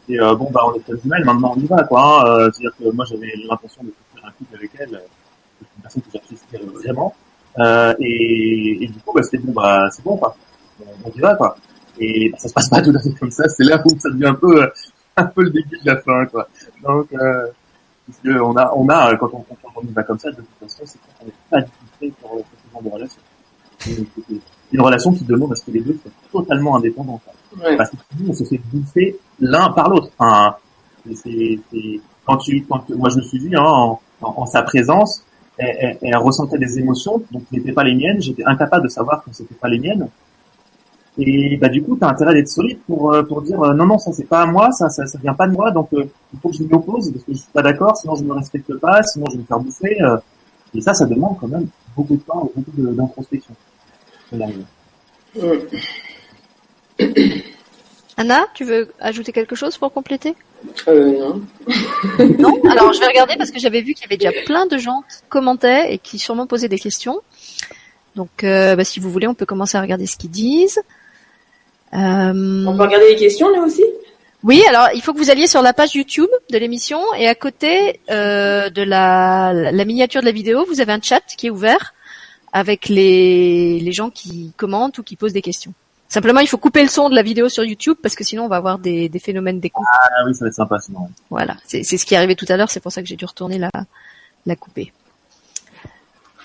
Et 0.08 0.20
euh, 0.20 0.34
bon 0.34 0.50
bah 0.50 0.60
on 0.66 0.74
est 0.74 0.80
pas 0.80 0.92
jumelles, 1.02 1.24
maintenant 1.24 1.54
on 1.56 1.60
y 1.60 1.66
va 1.66 1.82
quoi. 1.84 2.02
Hein. 2.02 2.26
Euh, 2.26 2.50
C'est-à-dire 2.52 2.76
que 2.78 2.94
moi 2.94 3.04
j'avais 3.08 3.32
l'intention 3.48 3.82
de 3.82 3.92
faire 4.14 4.26
un 4.28 4.32
couple 4.32 4.56
avec 4.56 4.70
elle, 4.78 4.94
euh, 4.94 5.64
une 5.76 5.82
personne 5.82 6.02
que 6.02 6.08
j'apprécie 6.12 6.44
vraiment. 6.74 7.14
Euh, 7.58 7.94
et, 8.00 8.88
du 8.88 8.98
coup 9.00 9.12
bah 9.14 9.22
c'était 9.22 9.38
bon 9.38 9.52
bah 9.52 9.88
c'est 9.90 10.04
bon 10.04 10.16
quoi. 10.16 10.36
On 11.04 11.10
y 11.10 11.20
va 11.20 11.34
quoi. 11.34 11.56
Et 11.98 12.30
bah, 12.30 12.38
ça 12.38 12.48
se 12.48 12.54
passe 12.54 12.68
pas 12.68 12.82
tout 12.82 12.92
à 12.94 13.00
fait 13.00 13.12
comme 13.18 13.30
ça. 13.30 13.48
C'est 13.48 13.64
là 13.64 13.82
où 13.84 13.98
ça 13.98 14.10
devient 14.10 14.26
un 14.26 14.34
peu 14.34 14.68
un 15.16 15.24
peu 15.26 15.42
le 15.42 15.50
début 15.50 15.78
de 15.78 15.86
la 15.86 15.96
fin 16.00 16.26
quoi. 16.26 16.48
Donc 16.82 17.12
euh, 17.12 17.46
parce 18.06 18.18
que 18.18 18.40
on 18.40 18.56
a 18.56 18.72
on 18.74 18.88
a 18.88 19.16
quand 19.16 19.30
on, 19.32 19.40
quand 19.40 19.56
on 19.76 19.82
y 19.82 19.92
va 19.92 20.02
comme 20.02 20.18
ça 20.18 20.30
de 20.30 20.36
toute 20.36 20.46
façon 20.60 20.82
c'est 20.84 20.98
qu'on 21.18 21.26
n'est 21.26 21.32
pas 21.50 21.60
du 21.60 21.70
tout 21.70 21.86
fait 22.00 22.12
pour, 22.20 22.44
de 22.80 22.88
relation. 22.88 23.20
Une 24.72 24.80
relation 24.80 25.12
qui 25.12 25.24
demande 25.24 25.52
à 25.52 25.56
ce 25.56 25.64
que 25.64 25.70
les 25.72 25.80
deux 25.80 25.98
soient 26.30 26.42
totalement 26.42 26.76
indépendants. 26.76 27.20
Ouais. 27.62 27.76
Parce 27.76 27.90
que 27.90 27.96
on 28.26 28.32
se 28.32 28.44
fait 28.44 28.60
bouffer 28.72 29.18
l'un 29.40 29.70
par 29.70 29.90
l'autre. 29.90 30.10
Enfin, 30.18 30.56
c'est, 31.04 31.58
c'est, 31.70 32.00
quand 32.24 32.36
tu, 32.38 32.64
quand, 32.68 32.88
moi 32.90 33.10
je 33.10 33.18
me 33.18 33.22
suis 33.22 33.38
dit, 33.38 33.54
hein, 33.54 33.62
en, 33.64 34.00
en, 34.22 34.34
en 34.36 34.46
sa 34.46 34.62
présence, 34.62 35.24
elle, 35.58 35.76
elle, 35.78 35.98
elle, 36.00 36.16
ressentait 36.16 36.58
des 36.58 36.78
émotions, 36.78 37.22
donc 37.30 37.44
qui 37.48 37.56
n'étaient 37.56 37.72
pas 37.72 37.84
les 37.84 37.94
miennes. 37.94 38.22
J'étais 38.22 38.44
incapable 38.44 38.84
de 38.84 38.88
savoir 38.88 39.22
que 39.22 39.30
c'était 39.32 39.54
pas 39.54 39.68
les 39.68 39.78
miennes. 39.78 40.08
Et 41.18 41.58
bah 41.58 41.68
du 41.68 41.82
coup, 41.82 41.96
t'as 41.96 42.08
intérêt 42.08 42.32
d'être 42.32 42.48
solide 42.48 42.78
pour 42.86 43.12
euh, 43.12 43.22
pour 43.22 43.42
dire 43.42 43.62
euh, 43.62 43.74
non 43.74 43.84
non 43.84 43.98
ça 43.98 44.12
c'est 44.12 44.24
pas 44.24 44.42
à 44.42 44.46
moi, 44.46 44.72
ça, 44.72 44.88
ça 44.88 45.04
ça 45.06 45.18
vient 45.18 45.34
pas 45.34 45.46
de 45.46 45.52
moi, 45.52 45.70
donc 45.70 45.92
euh, 45.92 46.06
il 46.32 46.40
faut 46.40 46.48
que 46.48 46.56
je 46.56 46.62
m'y 46.62 46.72
oppose 46.72 47.12
parce 47.12 47.24
que 47.24 47.32
je 47.34 47.38
suis 47.38 47.50
pas 47.52 47.60
d'accord, 47.60 47.94
sinon 47.98 48.14
je 48.14 48.24
me 48.24 48.32
respecte 48.32 48.74
pas, 48.78 49.02
sinon 49.02 49.26
je 49.26 49.32
vais 49.32 49.42
me 49.42 49.44
faire 49.44 49.60
bouffer. 49.60 49.98
et 50.74 50.80
ça, 50.80 50.94
ça 50.94 51.04
demande 51.04 51.36
quand 51.38 51.48
même 51.48 51.66
beaucoup 51.97 52.16
de 52.16 52.22
temps, 52.22 52.51
et 52.57 52.61
beaucoup 52.61 52.72
d'introspection. 52.76 53.55
Anna, 58.16 58.47
tu 58.55 58.64
veux 58.64 58.90
ajouter 59.01 59.32
quelque 59.32 59.55
chose 59.55 59.76
pour 59.78 59.93
compléter? 59.93 60.34
Euh, 60.88 61.18
non. 61.18 61.40
Non? 62.38 62.61
Alors 62.70 62.93
je 62.93 63.01
vais 63.01 63.07
regarder 63.07 63.36
parce 63.36 63.51
que 63.51 63.59
j'avais 63.59 63.80
vu 63.80 63.95
qu'il 63.95 64.03
y 64.03 64.07
avait 64.07 64.18
déjà 64.18 64.32
plein 64.45 64.66
de 64.66 64.76
gens 64.78 65.03
qui 65.03 65.16
commentaient 65.28 65.95
et 65.95 65.99
qui 65.99 66.18
sûrement 66.18 66.47
posaient 66.47 66.68
des 66.68 66.78
questions. 66.78 67.20
Donc 68.14 68.45
euh, 68.45 68.76
bah, 68.76 68.84
si 68.84 69.01
vous 69.01 69.11
voulez, 69.11 69.26
on 69.26 69.34
peut 69.34 69.47
commencer 69.47 69.78
à 69.78 69.80
regarder 69.80 70.07
ce 70.07 70.16
qu'ils 70.16 70.30
disent. 70.30 70.80
Euh, 71.95 72.64
On 72.66 72.76
peut 72.76 72.82
regarder 72.82 73.09
les 73.09 73.16
questions, 73.16 73.49
nous 73.55 73.64
aussi? 73.64 73.84
Oui, 74.45 74.62
alors 74.68 74.88
il 74.95 75.03
faut 75.03 75.12
que 75.12 75.18
vous 75.18 75.30
alliez 75.30 75.47
sur 75.47 75.62
la 75.62 75.72
page 75.72 75.95
YouTube 75.95 76.28
de 76.51 76.59
l'émission 76.59 77.01
et 77.16 77.28
à 77.28 77.34
côté 77.34 78.01
euh, 78.11 78.70
de 78.70 78.82
la, 78.82 79.53
la 79.53 79.84
miniature 79.84 80.20
de 80.20 80.26
la 80.26 80.32
vidéo, 80.32 80.64
vous 80.66 80.80
avez 80.80 80.93
un 80.93 81.01
chat 81.01 81.22
qui 81.36 81.47
est 81.47 81.51
ouvert 81.51 81.95
avec 82.53 82.88
les, 82.88 83.78
les 83.80 83.93
gens 83.93 84.11
qui 84.11 84.53
commentent 84.57 84.99
ou 84.99 85.03
qui 85.03 85.16
posent 85.16 85.32
des 85.32 85.43
questions. 85.43 85.72
Simplement, 86.09 86.40
il 86.40 86.49
faut 86.49 86.59
couper 86.59 86.82
le 86.82 86.88
son 86.88 87.09
de 87.09 87.14
la 87.14 87.22
vidéo 87.22 87.49
sur 87.49 87.64
YouTube 87.64 87.97
parce 88.03 88.14
que 88.14 88.24
sinon 88.24 88.45
on 88.45 88.49
va 88.49 88.57
avoir 88.57 88.78
des, 88.78 89.09
des 89.09 89.18
phénomènes 89.18 89.61
d'écoute. 89.61 89.86
Ah 89.90 90.24
oui, 90.26 90.34
ça 90.34 90.45
va 90.45 90.49
être 90.49 90.55
sympa 90.55 90.78
sinon. 90.80 91.09
Voilà, 91.30 91.57
c'est 91.64 91.84
c'est 91.84 91.97
ce 91.97 92.05
qui 92.05 92.14
est 92.14 92.16
arrivé 92.18 92.36
tout 92.36 92.45
à 92.49 92.57
l'heure, 92.57 92.70
c'est 92.70 92.80
pour 92.80 92.93
ça 92.93 93.01
que 93.01 93.09
j'ai 93.09 93.16
dû 93.16 93.24
retourner 93.24 93.59
la, 93.59 93.70
la 94.45 94.57
couper. 94.57 94.93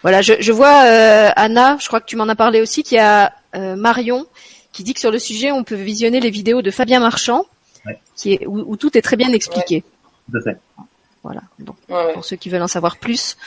Voilà, 0.04 0.22
je, 0.22 0.36
je 0.39 0.52
vois 0.54 0.86
euh, 0.86 1.30
Anna, 1.36 1.78
je 1.82 1.88
crois 1.88 2.00
que 2.00 2.06
tu 2.06 2.16
m'en 2.16 2.30
as 2.30 2.36
parlé 2.36 2.62
aussi, 2.62 2.84
qu'il 2.84 2.98
y 2.98 3.02
a 3.02 3.34
euh, 3.56 3.76
Marion 3.76 4.26
qui 4.72 4.84
dit 4.84 4.93
que 4.93 5.00
sur 5.00 5.12
le 5.12 5.20
sujet 5.20 5.52
on 5.52 5.64
peut 5.64 5.76
visionner 5.76 6.20
les 6.22 6.30
vidéos 6.30 6.62
de 6.62 6.72
Fabien 6.72 7.00
Marchand, 7.02 7.45
Ouais. 7.88 8.00
qui 8.16 8.34
est 8.34 8.46
où, 8.46 8.60
où 8.68 8.76
tout 8.78 8.96
est 8.98 9.02
très 9.02 9.16
bien 9.16 9.32
expliqué. 9.32 9.84
Tout 10.30 10.38
à 10.38 10.42
fait. 10.42 10.58
Voilà, 11.24 11.42
donc 11.60 11.76
Ouais, 11.90 11.96
ouais. 11.96 12.14
pour 12.14 12.24
ceux 12.26 12.36
qui 12.36 12.50
veulent 12.50 12.62
en 12.62 12.68
savoir 12.68 12.98
plus, 12.98 13.38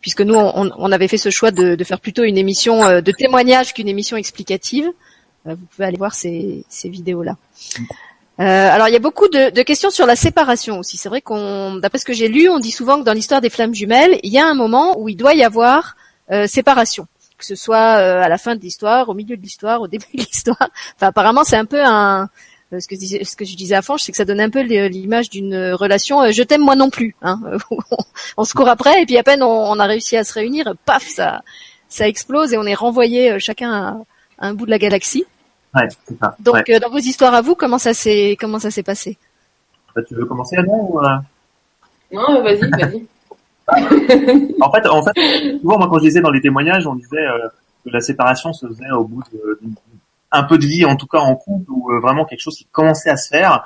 puisque 0.00 0.20
nous 0.20 0.34
on, 0.34 0.70
on 0.76 0.92
avait 0.92 1.08
fait 1.08 1.18
ce 1.18 1.30
choix 1.30 1.50
de, 1.50 1.74
de 1.74 1.84
faire 1.84 2.00
plutôt 2.00 2.22
une 2.24 2.38
émission 2.38 2.84
euh, 2.84 3.00
de 3.00 3.10
témoignage 3.12 3.74
qu'une 3.74 3.88
émission 3.88 4.16
explicative. 4.16 4.86
Euh, 5.46 5.54
vous 5.54 5.66
pouvez 5.74 5.86
aller 5.86 5.96
voir 5.98 6.14
ces, 6.14 6.64
ces 6.68 6.88
vidéos-là. 6.88 7.36
Euh, 8.38 8.42
alors 8.44 8.88
il 8.88 8.92
y 8.92 8.96
a 8.96 9.00
beaucoup 9.00 9.28
de, 9.28 9.50
de 9.50 9.62
questions 9.62 9.90
sur 9.90 10.04
la 10.06 10.14
séparation 10.16 10.78
aussi. 10.78 10.96
C'est 10.98 11.08
vrai 11.08 11.22
qu'on, 11.22 11.76
d'après 11.76 11.98
ce 11.98 12.04
que 12.04 12.12
j'ai 12.12 12.28
lu, 12.28 12.48
on 12.50 12.58
dit 12.58 12.70
souvent 12.70 12.98
que 12.98 13.04
dans 13.04 13.14
l'histoire 13.14 13.40
des 13.40 13.48
flammes 13.48 13.74
jumelles, 13.74 14.18
il 14.22 14.30
y 14.32 14.38
a 14.38 14.46
un 14.46 14.54
moment 14.54 14.98
où 15.00 15.08
il 15.08 15.16
doit 15.16 15.34
y 15.34 15.42
avoir 15.42 15.96
euh, 16.30 16.46
séparation, 16.46 17.06
que 17.38 17.46
ce 17.46 17.54
soit 17.54 17.98
euh, 17.98 18.20
à 18.22 18.28
la 18.28 18.36
fin 18.36 18.54
de 18.54 18.60
l'histoire, 18.60 19.08
au 19.08 19.14
milieu 19.14 19.36
de 19.38 19.42
l'histoire, 19.42 19.80
au 19.80 19.88
début 19.88 20.04
de 20.14 20.18
l'histoire. 20.22 20.68
Enfin 20.96 21.06
apparemment 21.08 21.44
c'est 21.44 21.56
un 21.56 21.64
peu 21.64 21.82
un 21.82 22.28
ce 22.72 22.86
que, 22.88 22.94
je 22.94 23.00
disais, 23.00 23.24
ce 23.24 23.36
que 23.36 23.44
je 23.44 23.56
disais 23.56 23.74
à 23.76 23.82
Fange, 23.82 24.00
c'est 24.02 24.10
que 24.12 24.16
ça 24.18 24.24
donne 24.24 24.40
un 24.40 24.50
peu 24.50 24.60
l'image 24.60 25.30
d'une 25.30 25.72
relation 25.74 26.22
euh, 26.22 26.30
je 26.32 26.42
t'aime 26.42 26.62
moi 26.62 26.74
non 26.76 26.90
plus. 26.90 27.14
Hein, 27.22 27.40
on 28.36 28.44
se 28.44 28.54
court 28.54 28.68
après 28.68 29.02
et 29.02 29.06
puis 29.06 29.16
à 29.18 29.22
peine 29.22 29.42
on, 29.42 29.48
on 29.70 29.78
a 29.78 29.86
réussi 29.86 30.16
à 30.16 30.24
se 30.24 30.32
réunir, 30.32 30.74
paf, 30.84 31.04
ça, 31.06 31.42
ça 31.88 32.08
explose 32.08 32.52
et 32.52 32.58
on 32.58 32.64
est 32.64 32.74
renvoyé 32.74 33.32
euh, 33.32 33.38
chacun 33.38 33.72
à, 33.72 33.88
à 34.38 34.48
un 34.48 34.54
bout 34.54 34.66
de 34.66 34.70
la 34.70 34.78
galaxie. 34.78 35.24
Ouais, 35.74 35.88
c'est 36.08 36.18
ça. 36.18 36.34
Donc 36.40 36.54
Ouais. 36.54 36.64
euh, 36.74 36.78
dans 36.80 36.90
vos 36.90 36.98
histoires 36.98 37.34
à 37.34 37.42
vous, 37.42 37.54
comment 37.54 37.78
ça 37.78 37.94
s'est 37.94 38.36
comment 38.40 38.58
ça 38.58 38.70
s'est 38.70 38.82
passé? 38.82 39.16
Bah, 39.94 40.02
tu 40.06 40.14
veux 40.14 40.24
commencer 40.26 40.56
Anna 40.56 40.72
ou 40.72 41.00
euh? 41.00 41.08
Non, 42.12 42.42
vas-y, 42.42 42.68
vas-y. 42.70 43.06
En 44.60 44.70
fait, 44.72 44.86
en 44.88 45.02
fait, 45.02 45.58
souvent 45.60 45.78
moi 45.78 45.88
quand 45.88 45.98
je 45.98 46.04
disais 46.04 46.20
dans 46.20 46.30
les 46.30 46.40
témoignages, 46.40 46.86
on 46.86 46.94
disait 46.94 47.16
euh, 47.18 47.48
que 47.84 47.90
la 47.90 48.00
séparation 48.00 48.52
se 48.52 48.66
faisait 48.66 48.90
au 48.92 49.04
bout 49.04 49.22
de- 49.32 49.58
d'une- 49.60 49.74
un 50.36 50.44
peu 50.44 50.58
de 50.58 50.66
vie, 50.66 50.84
en 50.84 50.96
tout 50.96 51.06
cas 51.06 51.18
en 51.18 51.34
couple, 51.34 51.70
ou 51.70 51.90
euh, 51.90 52.00
vraiment 52.00 52.24
quelque 52.24 52.40
chose 52.40 52.56
qui 52.56 52.66
commençait 52.66 53.10
à 53.10 53.16
se 53.16 53.28
faire. 53.28 53.64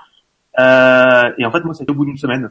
Euh, 0.59 1.31
et 1.39 1.45
en 1.45 1.51
fait, 1.51 1.65
moi, 1.65 1.75
c'était 1.75 1.91
au 1.91 1.95
bout 1.95 2.05
d'une 2.05 2.19
semaine. 2.19 2.51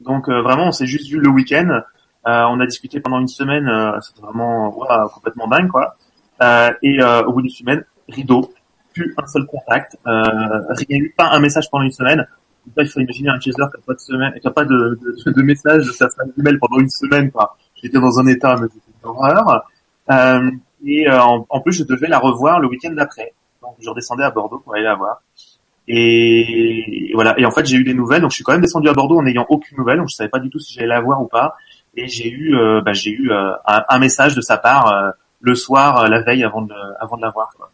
Donc 0.00 0.28
euh, 0.28 0.42
vraiment, 0.42 0.66
on 0.66 0.72
s'est 0.72 0.86
juste 0.86 1.08
vu 1.08 1.18
le 1.18 1.28
week-end. 1.28 1.80
On 2.24 2.60
a 2.60 2.66
discuté 2.66 3.00
pendant 3.00 3.18
une 3.18 3.28
semaine. 3.28 3.68
C'était 4.00 4.22
vraiment 4.22 4.70
complètement 5.12 5.48
dingue, 5.48 5.68
quoi. 5.68 5.96
Et 6.82 7.02
au 7.02 7.32
bout 7.32 7.42
d'une 7.42 7.50
semaine, 7.50 7.84
rideau, 8.08 8.52
plus 8.94 9.12
un 9.18 9.26
seul 9.26 9.44
contact, 9.46 9.96
rien 10.04 10.98
eu, 10.98 11.12
pas 11.16 11.30
un 11.30 11.40
message 11.40 11.68
pendant 11.68 11.84
une 11.84 11.90
semaine. 11.90 12.24
Il 12.76 12.88
faut 12.88 13.00
imaginer 13.00 13.30
un 13.30 13.40
chaser 13.40 13.56
qui 13.56 13.60
n'a 13.60 13.68
pas 13.84 13.94
de 13.94 13.98
semaine, 13.98 14.32
qui 14.40 14.46
a 14.46 14.50
pas 14.52 14.64
de, 14.64 15.00
de, 15.26 15.32
de 15.32 15.42
message 15.42 15.84
de 15.84 15.90
sa 15.90 16.06
jumelle 16.36 16.60
pendant 16.60 16.78
une 16.78 16.90
semaine, 16.90 17.32
quoi. 17.32 17.56
J'étais 17.82 17.98
dans 17.98 18.20
un 18.20 18.26
état, 18.28 18.54
mais 18.54 18.68
c'était 18.72 18.92
une 19.02 19.08
horreur. 19.08 19.66
Euh, 20.10 20.50
et 20.84 21.08
euh, 21.08 21.20
en 21.20 21.60
plus, 21.60 21.72
je 21.72 21.84
devais 21.84 22.08
la 22.08 22.18
revoir 22.18 22.60
le 22.60 22.68
week-end 22.68 22.92
d'après. 22.92 23.32
Donc, 23.62 23.76
je 23.80 23.88
redescendais 23.88 24.24
à 24.24 24.30
Bordeaux 24.30 24.58
pour 24.58 24.74
aller 24.74 24.82
la 24.84 24.94
voir. 24.96 25.22
Et, 25.88 27.10
et 27.10 27.12
voilà. 27.14 27.38
Et 27.38 27.44
en 27.46 27.50
fait, 27.50 27.64
j'ai 27.66 27.76
eu 27.76 27.84
des 27.84 27.94
nouvelles. 27.94 28.20
Donc, 28.22 28.30
je 28.30 28.36
suis 28.36 28.44
quand 28.44 28.52
même 28.52 28.60
descendu 28.60 28.88
à 28.88 28.92
Bordeaux 28.92 29.18
en 29.18 29.22
n'ayant 29.22 29.46
aucune 29.48 29.78
nouvelle. 29.78 29.98
Donc, 29.98 30.08
je 30.10 30.14
savais 30.14 30.28
pas 30.30 30.38
du 30.38 30.50
tout 30.50 30.58
si 30.58 30.72
j'allais 30.74 30.86
la 30.88 31.00
voir 31.00 31.20
ou 31.22 31.26
pas. 31.26 31.56
Et 31.96 32.08
j'ai 32.08 32.28
eu, 32.30 32.56
euh, 32.56 32.80
bah, 32.80 32.92
j'ai 32.92 33.10
eu 33.10 33.30
euh, 33.30 33.52
un, 33.66 33.82
un 33.88 33.98
message 33.98 34.34
de 34.34 34.40
sa 34.40 34.56
part 34.56 34.92
euh, 34.92 35.10
le 35.40 35.54
soir, 35.54 36.08
la 36.08 36.20
veille, 36.22 36.44
avant 36.44 36.62
de, 36.62 36.74
avant 37.00 37.16
de 37.16 37.22
la 37.22 37.30
voir. 37.30 37.50
Quoi. 37.56 37.70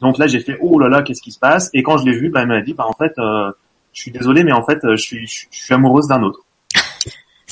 Donc 0.00 0.18
là, 0.18 0.26
j'ai 0.26 0.40
fait 0.40 0.56
oh 0.60 0.78
là 0.78 0.88
là, 0.88 1.02
qu'est-ce 1.02 1.22
qui 1.22 1.32
se 1.32 1.38
passe? 1.38 1.70
Et 1.74 1.82
quand 1.82 1.98
je 1.98 2.04
l'ai 2.04 2.12
vue, 2.16 2.28
bah, 2.30 2.42
elle 2.42 2.48
m'a 2.48 2.60
dit, 2.60 2.74
bah 2.74 2.86
en 2.86 2.92
fait, 2.92 3.12
je 3.16 3.52
suis 4.00 4.10
désolé, 4.12 4.44
mais 4.44 4.52
en 4.52 4.64
fait, 4.64 4.78
je 4.82 4.96
suis, 4.96 5.26
je, 5.26 5.46
je 5.50 5.58
suis 5.64 5.74
amoureuse 5.74 6.06
d'un 6.06 6.22
autre. 6.22 6.40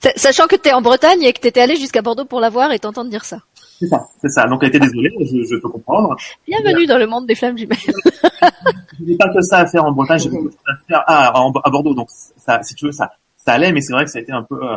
Sa- 0.00 0.12
Sachant 0.16 0.46
que 0.48 0.56
tu 0.56 0.68
es 0.68 0.72
en 0.72 0.82
Bretagne 0.82 1.22
et 1.22 1.32
que 1.32 1.40
tu 1.40 1.46
étais 1.46 1.60
allé 1.60 1.76
jusqu'à 1.76 2.02
Bordeaux 2.02 2.24
pour 2.24 2.40
la 2.40 2.50
voir 2.50 2.72
et 2.72 2.78
t'entendre 2.78 3.08
dire 3.08 3.24
ça. 3.24 3.38
C'est 3.82 3.88
ça, 3.88 4.06
c'est 4.20 4.28
ça. 4.28 4.46
Donc 4.46 4.62
elle 4.62 4.68
était 4.68 4.78
désolée, 4.78 5.10
je, 5.20 5.42
je 5.42 5.56
peux 5.60 5.68
comprendre. 5.68 6.14
Bienvenue 6.46 6.86
dans 6.86 6.98
le 6.98 7.06
monde 7.08 7.26
des 7.26 7.34
flammes 7.34 7.58
jumelles. 7.58 7.76
Je 7.80 9.04
n'ai 9.04 9.16
pas 9.16 9.28
que 9.34 9.40
ça 9.40 9.58
à 9.58 9.66
faire 9.66 9.84
en 9.84 9.90
Bretagne, 9.90 10.20
j'ai 10.20 10.28
beaucoup 10.28 10.46
de 10.50 10.52
choses 10.52 10.60
à 10.68 10.76
faire 10.86 11.04
ah, 11.08 11.40
en- 11.42 11.50
à 11.50 11.68
Bordeaux. 11.70 11.92
Donc 11.92 12.08
ça, 12.10 12.62
si 12.62 12.76
tu 12.76 12.86
veux, 12.86 12.92
ça, 12.92 13.10
ça 13.36 13.54
allait, 13.54 13.72
mais 13.72 13.80
c'est 13.80 13.92
vrai 13.92 14.04
que 14.04 14.10
ça 14.12 14.20
a 14.20 14.22
été 14.22 14.30
un 14.30 14.44
peu, 14.44 14.54
euh, 14.62 14.76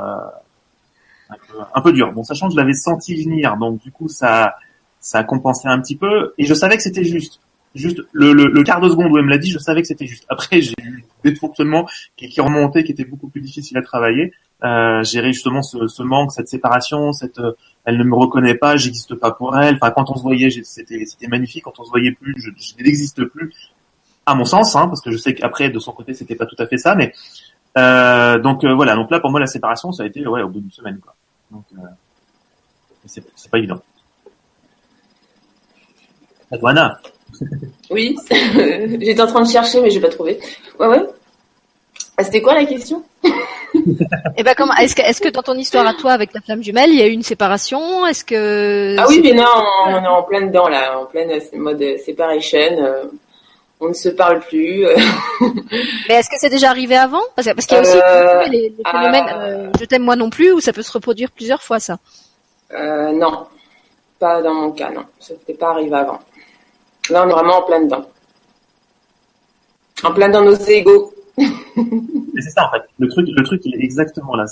un 1.29 1.35
peu, 1.47 1.57
un 1.75 1.81
peu 1.81 1.93
dur. 1.93 2.11
Bon, 2.13 2.23
sachant 2.23 2.47
que 2.47 2.53
je 2.53 2.57
l'avais 2.57 2.73
senti 2.73 3.23
venir, 3.23 3.57
donc 3.57 3.79
du 3.79 3.91
coup 3.91 4.07
ça, 4.09 4.55
ça 4.99 5.19
a 5.19 5.23
compensé 5.23 5.67
un 5.67 5.79
petit 5.79 5.95
peu, 5.95 6.33
et 6.39 6.45
je 6.45 6.53
savais 6.55 6.75
que 6.75 6.81
c'était 6.81 7.03
juste. 7.03 7.39
Juste 7.75 8.01
le, 8.13 8.31
le, 8.31 8.47
le 8.47 8.63
quart 8.63 8.79
de 8.79 8.89
seconde 8.89 9.11
où 9.11 9.17
elle 9.17 9.25
me 9.25 9.29
l'a 9.29 9.37
dit, 9.37 9.51
je 9.51 9.59
savais 9.59 9.81
que 9.81 9.87
c'était 9.87 10.07
juste. 10.07 10.25
Après, 10.29 10.61
j'ai 10.61 10.73
eu 10.81 11.05
des 11.23 11.31
dysfonctionnements 11.31 11.85
qui, 12.15 12.29
qui 12.29 12.39
remontaient, 12.39 12.83
qui 12.83 12.93
étaient 12.93 13.05
beaucoup 13.05 13.27
plus 13.27 13.41
difficiles 13.41 13.77
à 13.77 13.81
travailler. 13.81 14.31
Euh, 14.63 15.03
gérer 15.03 15.33
justement 15.33 15.61
ce, 15.61 15.87
ce 15.87 16.01
manque, 16.01 16.31
cette 16.31 16.47
séparation, 16.47 17.11
cette, 17.11 17.39
euh, 17.39 17.51
elle 17.83 17.97
ne 17.97 18.03
me 18.03 18.15
reconnaît 18.15 18.55
pas, 18.55 18.77
j'existe 18.77 19.15
pas 19.15 19.31
pour 19.31 19.57
elle. 19.57 19.75
Enfin, 19.75 19.91
quand 19.91 20.09
on 20.09 20.15
se 20.15 20.23
voyait, 20.23 20.49
c'était, 20.63 21.05
c'était 21.05 21.27
magnifique. 21.27 21.65
Quand 21.65 21.77
on 21.79 21.83
se 21.83 21.89
voyait 21.89 22.13
plus, 22.13 22.33
je, 22.37 22.49
je 22.57 22.83
n'existe 22.83 23.25
plus. 23.25 23.53
À 24.25 24.33
mon 24.33 24.45
sens, 24.45 24.75
hein, 24.75 24.87
parce 24.87 25.01
que 25.01 25.11
je 25.11 25.17
sais 25.17 25.35
qu'après, 25.35 25.69
de 25.69 25.77
son 25.77 25.91
côté, 25.91 26.13
c'était 26.13 26.35
pas 26.35 26.45
tout 26.45 26.55
à 26.57 26.65
fait 26.65 26.77
ça, 26.77 26.95
mais 26.95 27.13
euh, 27.77 28.39
donc 28.39 28.63
euh, 28.63 28.73
voilà. 28.73 28.95
Donc 28.95 29.11
là, 29.11 29.19
pour 29.19 29.31
moi, 29.31 29.39
la 29.39 29.47
séparation, 29.47 29.91
ça 29.91 30.03
a 30.03 30.05
été 30.05 30.25
ouais 30.25 30.41
au 30.41 30.49
bout 30.49 30.61
d'une 30.61 30.71
semaine, 30.71 30.99
quoi. 30.99 31.15
Donc 31.51 31.65
euh, 31.77 31.81
c'est, 33.05 33.49
pas 33.51 33.57
évident. 33.57 33.81
Anna. 36.63 36.99
Oui, 37.91 38.15
j'étais 38.29 39.21
en 39.21 39.27
train 39.27 39.41
de 39.41 39.49
chercher, 39.49 39.81
mais 39.81 39.89
j'ai 39.89 39.99
pas 39.99 40.09
trouvé. 40.09 40.39
Ouais, 40.79 40.87
ouais. 40.87 41.03
Ah, 42.17 42.23
C'était 42.23 42.41
quoi 42.41 42.53
la 42.55 42.65
question? 42.65 43.03
Et 44.37 44.43
ben 44.43 44.53
comment 44.57 44.73
est-ce 44.75 45.19
que 45.21 45.29
dans 45.29 45.43
ton 45.43 45.55
histoire 45.55 45.85
à 45.85 45.93
toi 45.93 46.13
avec 46.13 46.33
la 46.33 46.39
flamme 46.41 46.63
jumelle, 46.63 46.89
il 46.89 46.95
y 46.99 47.01
a 47.01 47.07
eu 47.07 47.11
une 47.11 47.23
séparation? 47.23 48.05
Est-ce 48.07 48.23
que 48.23 48.95
Ah 48.97 49.05
oui, 49.09 49.19
mais 49.23 49.33
non, 49.33 49.43
on 49.87 50.03
est 50.03 50.07
en 50.07 50.23
plein 50.23 50.41
dedans 50.45 50.69
là, 50.69 50.97
en 50.99 51.05
pleine 51.05 51.29
euh, 51.31 51.57
mode 51.57 51.83
separation. 52.05 52.57
euh, 52.79 53.03
on 53.81 53.89
ne 53.89 53.93
se 53.93 54.07
parle 54.07 54.39
plus. 54.39 54.85
euh, 54.85 54.95
mais 56.07 56.15
est-ce 56.15 56.29
que 56.29 56.37
c'est 56.39 56.49
déjà 56.49 56.69
arrivé 56.69 56.95
avant? 56.95 57.21
Parce 57.35 57.47
qu'il 57.65 57.75
y 57.75 57.79
a 57.79 57.81
aussi 57.81 57.97
Euh, 57.97 58.43
les, 58.47 58.69
les 58.69 58.83
phénomènes 58.89 59.25
euh, 59.27 59.67
euh, 59.67 59.69
je 59.77 59.83
t'aime 59.85 60.03
moi 60.03 60.15
non 60.15 60.29
plus 60.29 60.53
où 60.53 60.61
ça 60.61 60.71
peut 60.71 60.81
se 60.81 60.91
reproduire 60.93 61.29
plusieurs 61.31 61.61
fois 61.61 61.79
ça? 61.81 61.97
euh, 62.73 63.11
non, 63.11 63.31
pas 64.19 64.35
pas 64.37 64.41
dans 64.41 64.53
mon 64.53 64.71
cas, 64.71 64.89
non. 64.91 65.03
Ça 65.19 65.33
n'était 65.33 65.53
pas 65.55 65.71
arrivé 65.71 65.93
avant. 65.93 66.19
Là, 67.09 67.25
on 67.25 67.29
est 67.29 67.33
vraiment 67.33 67.59
en 67.59 67.61
plein 67.63 67.83
dedans. 67.83 68.05
En 70.03 70.13
plein 70.13 70.29
dans 70.29 70.43
nos 70.43 70.55
égaux. 70.55 71.13
c'est 71.37 72.49
ça 72.49 72.67
en 72.67 72.71
fait. 72.71 72.83
Le 72.99 73.07
truc, 73.09 73.27
le 73.29 73.43
truc, 73.43 73.61
il 73.65 73.75
est 73.75 73.83
exactement 73.83 74.35
là. 74.35 74.45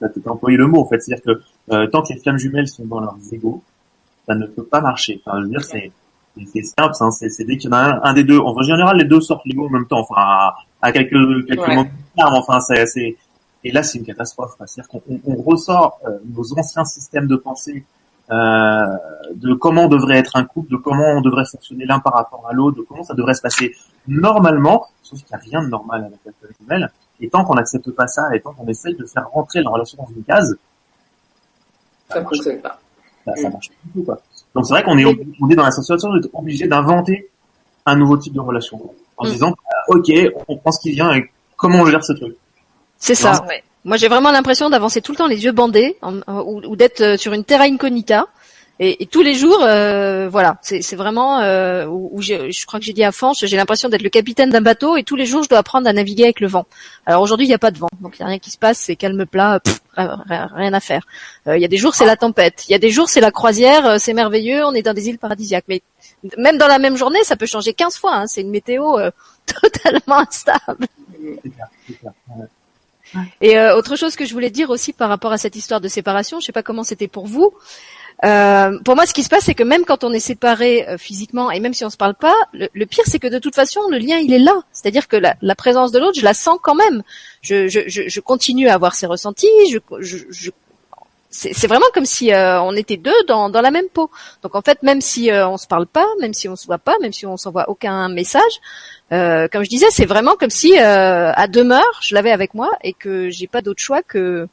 T'as 0.00 0.30
employé 0.30 0.56
le 0.56 0.66
mot 0.66 0.80
en 0.80 0.86
fait. 0.86 1.00
C'est-à-dire 1.00 1.24
que 1.24 1.74
euh, 1.74 1.86
tant 1.88 2.02
que 2.02 2.12
les 2.12 2.20
flammes 2.20 2.38
jumelles 2.38 2.68
sont 2.68 2.84
dans 2.84 3.00
leurs 3.00 3.16
égaux, 3.32 3.62
ça 4.26 4.34
ne 4.34 4.46
peut 4.46 4.64
pas 4.64 4.80
marcher. 4.80 5.20
Enfin, 5.24 5.38
je 5.38 5.44
veux 5.44 5.50
dire, 5.50 5.64
c'est 5.64 5.90
c'est 6.52 6.62
simple. 6.62 6.94
Hein, 7.00 7.10
c'est 7.10 7.44
dès 7.44 7.56
qu'il 7.56 7.70
y 7.70 7.72
en 7.72 7.76
a 7.76 7.80
un, 7.80 8.00
un, 8.02 8.14
des 8.14 8.24
deux. 8.24 8.38
En 8.38 8.60
général, 8.62 8.96
les 8.96 9.04
deux 9.04 9.20
sortent 9.20 9.44
l'ego 9.46 9.66
en 9.66 9.70
même 9.70 9.86
temps. 9.86 10.00
Enfin, 10.00 10.14
à, 10.16 10.56
à 10.82 10.92
quelques 10.92 11.46
quelques 11.46 11.60
ouais. 11.60 11.76
moments. 11.76 11.90
Enfin, 12.16 12.60
c'est 12.60 13.16
et 13.62 13.72
là, 13.72 13.82
c'est 13.82 13.98
une 13.98 14.04
catastrophe. 14.04 14.54
C'est-à-dire 14.58 14.88
qu'on 14.88 15.02
on 15.26 15.42
ressort 15.42 15.98
euh, 16.06 16.18
nos 16.24 16.58
anciens 16.58 16.84
systèmes 16.84 17.26
de 17.26 17.36
pensée 17.36 17.84
euh, 18.30 18.84
de 19.34 19.54
comment 19.54 19.88
devrait 19.88 20.18
être 20.18 20.36
un 20.36 20.44
couple, 20.44 20.70
de 20.72 20.76
comment 20.76 21.06
on 21.16 21.20
devrait 21.20 21.44
fonctionner 21.44 21.84
l'un 21.86 22.00
par 22.00 22.12
rapport 22.14 22.46
à 22.48 22.52
l'autre, 22.52 22.78
de 22.78 22.82
comment 22.82 23.02
ça 23.02 23.14
devrait 23.14 23.34
se 23.34 23.42
passer 23.42 23.74
normalement, 24.08 24.86
sauf 25.02 25.18
qu'il 25.18 25.28
n'y 25.30 25.34
a 25.34 25.44
rien 25.44 25.62
de 25.62 25.68
normal 25.68 26.04
avec 26.04 26.18
la 26.24 26.32
famille 26.40 26.56
jumelle. 26.60 26.90
Et 27.20 27.28
tant 27.28 27.44
qu'on 27.44 27.54
n'accepte 27.54 27.90
pas 27.90 28.06
ça, 28.06 28.22
et 28.34 28.40
tant 28.40 28.52
qu'on 28.54 28.66
essaye 28.68 28.94
de 28.94 29.04
faire 29.04 29.28
rentrer 29.30 29.62
la 29.62 29.70
relation 29.70 29.98
dans 30.02 30.08
une 30.14 30.24
case, 30.24 30.56
ça 32.08 32.20
ne 32.20 32.24
fonctionne 32.24 32.60
pas. 32.60 32.78
Ça, 33.26 33.36
ça 33.36 33.50
marche 33.50 33.68
pas 33.68 33.74
du 33.84 33.92
tout, 33.92 34.02
quoi. 34.04 34.18
Donc 34.54 34.66
c'est 34.66 34.72
vrai 34.72 34.82
qu'on 34.82 34.98
est, 34.98 35.04
on 35.04 35.48
est 35.50 35.54
dans 35.54 35.64
la 35.64 35.70
situation 35.70 36.12
d'être 36.14 36.30
obligé 36.32 36.66
d'inventer 36.66 37.30
un 37.86 37.96
nouveau 37.96 38.16
type 38.16 38.32
de 38.32 38.40
relation. 38.40 38.80
En 39.16 39.26
Mm. 39.26 39.30
disant, 39.30 39.54
ok, 39.88 40.10
on 40.48 40.56
prend 40.56 40.72
ce 40.72 40.80
qui 40.80 40.92
vient 40.92 41.12
et 41.12 41.30
comment 41.56 41.80
on 41.80 41.86
gère 41.86 42.02
ce 42.02 42.12
truc. 42.14 42.34
C'est 42.98 43.14
ça. 43.14 43.44
ouais. 43.46 43.62
Moi, 43.84 43.96
j'ai 43.96 44.08
vraiment 44.08 44.30
l'impression 44.30 44.70
d'avancer 44.70 45.00
tout 45.00 45.12
le 45.12 45.18
temps 45.18 45.26
les 45.26 45.44
yeux 45.44 45.52
bandés 45.52 45.96
ou, 46.02 46.76
d'être 46.76 47.00
euh, 47.00 47.16
sur 47.16 47.32
une 47.32 47.44
terra 47.44 47.64
incognita. 47.64 48.26
Et, 48.82 49.04
tous 49.04 49.20
les 49.20 49.34
jours, 49.34 49.62
euh, 49.62 50.30
voilà, 50.30 50.56
c'est 50.62 50.96
vraiment 50.96 51.40
euh, 51.40 51.84
où, 51.84 52.08
où 52.14 52.22
je 52.22 52.64
crois 52.64 52.80
que 52.80 52.86
j'ai 52.86 52.94
dit 52.94 53.04
à 53.04 53.12
Fanch, 53.12 53.44
j'ai 53.44 53.56
l'impression 53.58 53.90
d'être 53.90 54.00
le 54.00 54.08
capitaine 54.08 54.48
d'un 54.48 54.62
bateau 54.62 54.96
et 54.96 55.02
tous 55.02 55.16
les 55.16 55.26
jours, 55.26 55.42
je 55.42 55.50
dois 55.50 55.58
apprendre 55.58 55.86
à 55.86 55.92
naviguer 55.92 56.24
avec 56.24 56.40
le 56.40 56.46
vent. 56.46 56.64
Alors 57.04 57.20
aujourd'hui, 57.20 57.44
il 57.44 57.50
n'y 57.50 57.54
a 57.54 57.58
pas 57.58 57.72
de 57.72 57.78
vent, 57.78 57.90
donc 58.00 58.18
il 58.18 58.22
n'y 58.22 58.24
a 58.24 58.28
rien 58.30 58.38
qui 58.38 58.50
se 58.50 58.56
passe, 58.56 58.78
c'est 58.78 58.96
calme 58.96 59.26
plat, 59.26 59.60
pff, 59.60 59.80
rien, 59.96 60.72
à 60.72 60.80
faire. 60.80 61.06
Euh, 61.46 61.58
Il 61.58 61.60
y 61.60 61.66
a 61.66 61.68
des 61.68 61.76
jours, 61.76 61.94
c'est 61.94 62.06
la 62.06 62.16
tempête. 62.16 62.64
Il 62.70 62.72
y 62.72 62.74
a 62.74 62.78
des 62.78 62.88
jours, 62.88 63.10
c'est 63.10 63.20
la 63.20 63.30
croisière, 63.30 63.84
euh, 63.84 63.96
c'est 63.98 64.14
merveilleux, 64.14 64.64
on 64.64 64.72
est 64.72 64.80
dans 64.80 64.94
des 64.94 65.10
îles 65.10 65.18
paradisiaques. 65.18 65.66
Mais 65.68 65.82
même 66.38 66.56
dans 66.56 66.68
la 66.68 66.78
même 66.78 66.96
journée, 66.96 67.22
ça 67.24 67.36
peut 67.36 67.44
changer 67.44 67.74
15 67.74 67.98
fois. 67.98 68.14
hein, 68.14 68.26
c'est 68.28 68.40
une 68.40 68.50
météo 68.50 68.96
totalement 69.44 70.20
instable. 70.20 70.86
Et 73.40 73.58
euh, 73.58 73.76
autre 73.76 73.96
chose 73.96 74.16
que 74.16 74.24
je 74.24 74.32
voulais 74.32 74.50
dire 74.50 74.70
aussi 74.70 74.92
par 74.92 75.08
rapport 75.08 75.32
à 75.32 75.38
cette 75.38 75.56
histoire 75.56 75.80
de 75.80 75.88
séparation, 75.88 76.40
je 76.40 76.46
sais 76.46 76.52
pas 76.52 76.62
comment 76.62 76.84
c'était 76.84 77.08
pour 77.08 77.26
vous. 77.26 77.52
Euh, 78.24 78.78
pour 78.84 78.96
moi, 78.96 79.06
ce 79.06 79.14
qui 79.14 79.22
se 79.22 79.28
passe, 79.30 79.44
c'est 79.44 79.54
que 79.54 79.62
même 79.62 79.84
quand 79.86 80.04
on 80.04 80.12
est 80.12 80.20
séparé 80.20 80.86
euh, 80.88 80.98
physiquement 80.98 81.50
et 81.50 81.58
même 81.58 81.72
si 81.72 81.84
on 81.86 81.90
se 81.90 81.96
parle 81.96 82.14
pas, 82.14 82.34
le, 82.52 82.68
le 82.74 82.86
pire, 82.86 83.04
c'est 83.06 83.18
que 83.18 83.26
de 83.28 83.38
toute 83.38 83.54
façon, 83.54 83.80
le 83.90 83.96
lien, 83.98 84.18
il 84.18 84.32
est 84.32 84.38
là. 84.38 84.62
C'est-à-dire 84.72 85.08
que 85.08 85.16
la, 85.16 85.36
la 85.40 85.54
présence 85.54 85.90
de 85.90 85.98
l'autre, 85.98 86.18
je 86.18 86.24
la 86.24 86.34
sens 86.34 86.58
quand 86.62 86.74
même. 86.74 87.02
Je, 87.40 87.68
je, 87.68 87.80
je, 87.86 88.20
continue 88.20 88.68
à 88.68 88.74
avoir 88.74 88.94
ses 88.94 89.06
ressentis. 89.06 89.48
Je, 89.70 89.78
je, 90.00 90.18
je- 90.30 90.50
c'est 91.30 91.66
vraiment 91.68 91.86
comme 91.94 92.04
si 92.06 92.32
euh, 92.32 92.60
on 92.62 92.72
était 92.74 92.96
deux 92.96 93.14
dans, 93.28 93.48
dans 93.50 93.60
la 93.60 93.70
même 93.70 93.88
peau. 93.92 94.10
Donc 94.42 94.54
en 94.56 94.62
fait, 94.62 94.82
même 94.82 95.00
si 95.00 95.30
euh, 95.30 95.48
on 95.48 95.56
se 95.58 95.66
parle 95.68 95.86
pas, 95.86 96.06
même 96.20 96.34
si 96.34 96.48
on 96.48 96.56
se 96.56 96.66
voit 96.66 96.78
pas, 96.78 96.96
même 97.00 97.12
si 97.12 97.24
on 97.26 97.36
s'envoie 97.36 97.68
aucun 97.68 98.08
message, 98.08 98.52
euh, 99.12 99.46
comme 99.48 99.62
je 99.64 99.68
disais, 99.68 99.86
c'est 99.90 100.06
vraiment 100.06 100.34
comme 100.34 100.50
si 100.50 100.78
euh, 100.78 101.32
à 101.32 101.46
demeure, 101.46 101.98
je 102.02 102.14
l'avais 102.14 102.32
avec 102.32 102.54
moi 102.54 102.70
et 102.82 102.92
que 102.92 103.30
j'ai 103.30 103.46
pas 103.46 103.62
d'autre 103.62 103.80
choix 103.80 104.02
que 104.02 104.48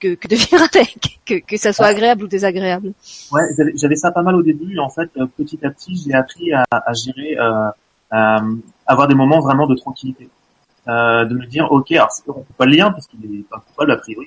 que, 0.00 0.14
que 0.14 0.28
de 0.28 0.34
vivre 0.44 0.62
avec, 0.72 1.18
que, 1.26 1.34
que 1.40 1.56
ça 1.56 1.72
soit 1.72 1.86
agréable 1.86 2.24
ou 2.24 2.28
désagréable. 2.28 2.92
Ouais, 3.32 3.42
j'avais- 3.74 3.96
ça 3.96 4.10
pas 4.10 4.22
mal 4.22 4.34
au 4.36 4.42
début. 4.42 4.78
En 4.78 4.90
fait, 4.90 5.10
euh, 5.16 5.26
petit 5.36 5.58
à 5.64 5.70
petit, 5.70 5.96
j'ai 6.06 6.14
appris 6.14 6.52
à, 6.52 6.64
à 6.70 6.92
gérer, 6.92 7.36
euh, 7.38 7.68
à 8.10 8.40
avoir 8.86 9.08
des 9.08 9.14
moments 9.14 9.40
vraiment 9.40 9.66
de 9.66 9.74
tranquillité, 9.74 10.28
euh, 10.88 11.24
de 11.24 11.34
me 11.34 11.46
dire, 11.46 11.66
ok, 11.72 11.90
alors 11.92 12.10
c'est- 12.12 12.22
on 12.28 12.34
peut 12.34 12.54
pas 12.58 12.66
le 12.66 12.72
lien 12.76 12.90
parce 12.92 13.06
qu'il 13.06 13.24
est 13.24 13.48
pas 13.48 13.62
coupable 13.66 13.92
a 13.92 13.96
priori, 13.96 14.26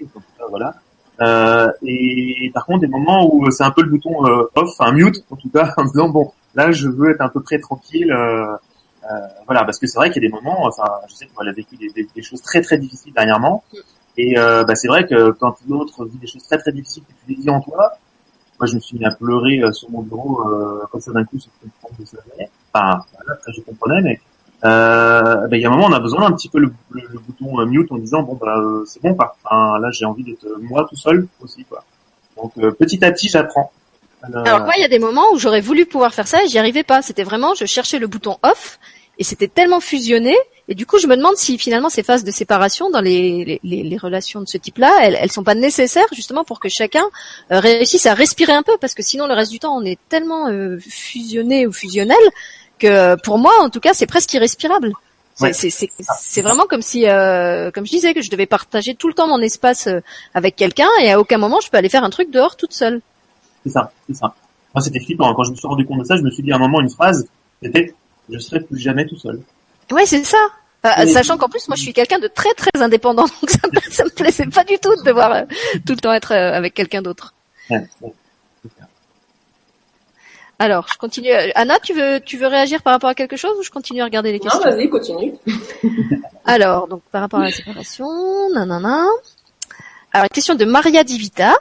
voilà. 0.50 0.74
Euh, 1.22 1.68
et 1.84 2.52
par 2.54 2.66
contre, 2.66 2.82
des 2.82 2.88
moments 2.88 3.28
où 3.34 3.50
c'est 3.50 3.64
un 3.64 3.72
peu 3.72 3.82
le 3.82 3.90
bouton 3.90 4.26
euh, 4.26 4.50
off, 4.56 4.70
un 4.80 4.92
mute 4.92 5.24
en 5.32 5.36
tout 5.36 5.50
cas, 5.50 5.74
en 5.78 5.86
disant 5.86 6.10
bon, 6.10 6.32
là, 6.56 6.72
je 6.72 6.88
veux 6.88 7.12
être 7.12 7.22
à 7.22 7.30
peu 7.30 7.42
près 7.42 7.60
tranquille. 7.60 8.12
Euh, 8.12 8.56
euh, 9.04 9.16
voilà, 9.46 9.64
parce 9.64 9.80
que 9.80 9.88
c'est 9.88 9.98
vrai 9.98 10.12
qu'il 10.12 10.22
y 10.22 10.26
a 10.26 10.30
des 10.30 10.34
moments, 10.34 10.66
enfin, 10.66 10.92
je 11.08 11.16
sais 11.16 11.28
qu'on 11.34 11.48
a 11.48 11.54
vécu 11.54 11.78
des, 11.78 12.22
choses 12.22 12.42
très 12.42 12.62
très 12.62 12.78
difficiles 12.78 13.14
dernièrement, 13.14 13.64
et 14.18 14.36
bah, 14.36 14.76
c'est 14.76 14.90
vrai 14.90 15.06
que 15.08 15.32
quand 15.32 15.56
l'autre 15.70 16.04
vit 16.06 16.18
des 16.18 16.28
choses 16.28 16.44
très 16.44 16.58
très 16.58 16.74
difficiles 16.74 17.04
que 17.04 17.14
tu 17.14 17.30
les 17.30 17.42
dis 17.42 17.50
en 17.50 17.62
toi, 17.62 17.94
moi, 18.60 18.68
je 18.68 18.76
me 18.76 18.82
suis 18.82 18.98
mis 18.98 19.06
à 19.06 19.12
pleurer 19.12 19.62
sur 19.72 19.90
mon 19.92 20.02
bureau 20.02 20.44
comme 20.92 21.00
ça 21.00 21.14
d'un 21.14 21.24
coup, 21.24 21.40
sans 21.40 21.50
comprendre 21.62 21.96
de. 22.00 22.18
Enfin, 22.74 23.00
voilà, 23.16 23.34
après 23.34 23.54
je 23.54 23.62
comprenais, 23.62 24.02
mais 24.02 24.20
euh, 24.66 25.48
ben, 25.48 25.58
il 25.58 25.62
y 25.62 25.66
a 25.66 25.70
un 25.70 25.72
moment, 25.72 25.86
on 25.88 25.94
a 25.94 26.00
besoin 26.00 26.22
d'un 26.28 26.36
petit 26.36 26.50
peu 26.50 26.60
le, 26.60 26.72
le- 26.92 27.04
le 27.12 27.20
bouton 27.20 27.60
euh, 27.60 27.66
mute 27.66 27.92
en 27.92 27.98
disant 27.98 28.24
bon 28.24 28.36
bah 28.42 28.56
euh, 28.58 28.84
c'est 28.86 29.02
bon 29.02 29.14
quoi. 29.14 29.36
Enfin, 29.44 29.78
là, 29.80 29.92
j'ai 29.92 30.06
envie 30.06 30.24
d'être 30.24 30.46
euh, 30.46 30.58
moi 30.62 30.86
tout 30.90 30.96
seul 30.96 31.28
aussi 31.42 31.64
quoi. 31.66 31.84
Donc 32.36 32.54
euh, 32.58 32.72
petit 32.72 33.04
à 33.06 33.12
petit, 33.12 33.30
j'apprends. 33.30 33.72
Euh, 34.24 34.44
Alors 34.46 34.62
moi, 34.62 34.74
il 34.78 34.82
y 34.82 34.86
a 34.86 34.88
des 34.90 35.00
moments 35.00 35.32
où 35.34 35.38
j'aurais 35.38 35.62
voulu 35.62 35.86
pouvoir 35.86 36.14
faire 36.14 36.28
ça 36.28 36.44
et 36.44 36.48
j'y 36.48 36.58
arrivais 36.58 36.84
pas. 36.84 37.02
C'était 37.04 37.24
vraiment, 37.24 37.54
je 37.54 37.66
cherchais 37.66 38.00
le 38.00 38.08
bouton 38.08 38.38
off 38.42 38.80
et 39.20 39.24
c'était 39.24 39.48
tellement 39.48 39.80
fusionné. 39.80 40.36
Et 40.70 40.76
du 40.76 40.86
coup, 40.86 40.98
je 40.98 41.08
me 41.08 41.16
demande 41.16 41.38
si 41.38 41.58
finalement 41.58 41.90
ces 41.90 42.04
phases 42.04 42.24
de 42.26 42.32
séparation 42.32 42.90
dans 42.90 43.00
les, 43.00 43.46
les, 43.46 43.60
les- 43.64 43.84
les 43.84 43.98
relations 43.98 44.42
de 44.42 44.48
ce 44.48 44.58
type-là, 44.58 44.92
elles, 45.04 45.18
elles 45.22 45.32
sont 45.32 45.44
pas 45.44 45.56
nécessaires 45.56 46.08
justement 46.14 46.44
pour 46.44 46.60
que 46.60 46.68
chacun 46.68 47.06
réussisse 47.50 48.06
à 48.08 48.14
respirer 48.16 48.52
un 48.54 48.64
peu, 48.64 48.74
parce 48.82 48.94
que 48.96 49.02
sinon 49.04 49.28
le 49.28 49.34
reste 49.34 49.52
du 49.52 49.60
temps, 49.60 49.78
on 49.78 49.86
est 49.86 49.98
tellement 50.10 50.48
euh, 50.50 50.78
fusionné 50.80 51.66
ou 51.68 51.72
fusionnel 51.72 52.18
que 52.80 53.16
pour 53.22 53.38
moi, 53.38 53.54
en 53.62 53.70
tout 53.70 53.80
cas, 53.80 53.94
c'est 53.94 54.06
presque 54.06 54.34
irrespirable. 54.34 54.92
C'est 55.36 55.46
Ouais. 55.46 55.90
c'est 56.20 56.42
vraiment 56.42 56.66
comme 56.66 56.82
si, 56.82 57.08
euh, 57.08 57.70
comme 57.70 57.86
je 57.86 57.92
disais, 57.92 58.16
que 58.16 58.22
je 58.24 58.32
devais 58.32 58.48
partager 58.48 58.96
tout 58.96 59.08
le 59.08 59.14
temps 59.14 59.28
mon 59.28 59.40
espace 59.40 59.86
euh, 59.86 60.00
avec 60.34 60.56
quelqu'un 60.56 60.88
et 61.00 61.12
à 61.12 61.20
aucun 61.20 61.38
moment 61.38 61.60
je 61.60 61.70
peux 61.70 61.78
aller 61.78 61.90
faire 61.90 62.04
un 62.04 62.10
truc 62.10 62.32
dehors 62.32 62.56
toute 62.56 62.74
seule. 62.74 63.02
C'est 63.64 63.70
ça, 63.72 63.92
c'est 64.08 64.16
ça. 64.16 64.34
Moi, 64.74 64.82
c'était 64.82 65.00
flippant. 65.00 65.32
Quand 65.36 65.44
je 65.44 65.52
me 65.52 65.56
suis 65.56 65.68
rendu 65.68 65.86
compte 65.86 66.00
de 66.00 66.06
ça, 66.06 66.16
je 66.16 66.24
me 66.24 66.32
suis 66.32 66.42
dit 66.42 66.52
à 66.52 66.56
un 66.56 66.60
moment 66.60 66.82
une 66.82 66.90
phrase, 66.90 67.28
c'était 67.62 67.94
je 68.30 68.40
serai 68.40 68.62
plus 68.62 68.80
jamais 68.80 69.06
tout 69.06 69.18
seul. 69.18 69.40
Ouais, 69.92 70.08
c'est 70.08 70.24
ça. 70.24 70.38
Euh, 70.86 71.06
Sachant 71.08 71.38
qu'en 71.38 71.50
plus, 71.50 71.68
moi, 71.68 71.76
je 71.76 71.84
suis 71.84 71.94
quelqu'un 71.94 72.18
de 72.20 72.28
très 72.28 72.54
très 72.56 72.72
indépendant, 72.82 73.26
donc 73.42 73.50
ça 73.50 73.60
me, 73.72 73.80
ça 73.92 74.04
me 74.06 74.10
plaisait 74.10 74.46
pas 74.48 74.64
du 74.64 74.80
tout 74.80 74.96
de 74.96 75.04
devoir 75.04 75.32
euh, 75.34 75.42
tout 75.86 75.94
le 75.94 75.98
temps 75.98 76.14
être 76.14 76.32
avec 76.32 76.74
quelqu'un 76.74 77.04
d'autre. 77.04 77.34
Ouais, 77.70 77.84
ouais. 78.02 78.12
Alors, 80.60 80.88
je 80.92 80.98
continue. 80.98 81.30
Anna, 81.56 81.80
tu 81.80 81.94
veux 81.94 82.20
tu 82.20 82.38
veux 82.38 82.48
réagir 82.48 82.82
par 82.82 82.94
rapport 82.94 83.10
à 83.10 83.16
quelque 83.16 83.38
chose 83.38 83.56
ou 83.60 83.64
je 83.64 83.70
continue 83.70 84.02
à 84.02 84.06
regarder 84.06 84.32
les 84.32 84.40
Non, 84.40 84.46
questions 84.46 84.62
vas-y, 84.70 84.90
continue. 84.90 85.34
Alors, 86.46 86.88
donc 86.88 87.02
par 87.12 87.22
rapport 87.22 87.40
à 87.40 87.46
la 87.46 87.52
séparation, 87.52 88.08
nanana. 88.54 89.06
Alors, 90.14 90.30
question 90.30 90.56
de 90.56 90.66
Maria 90.66 91.04
Divita 91.04 91.56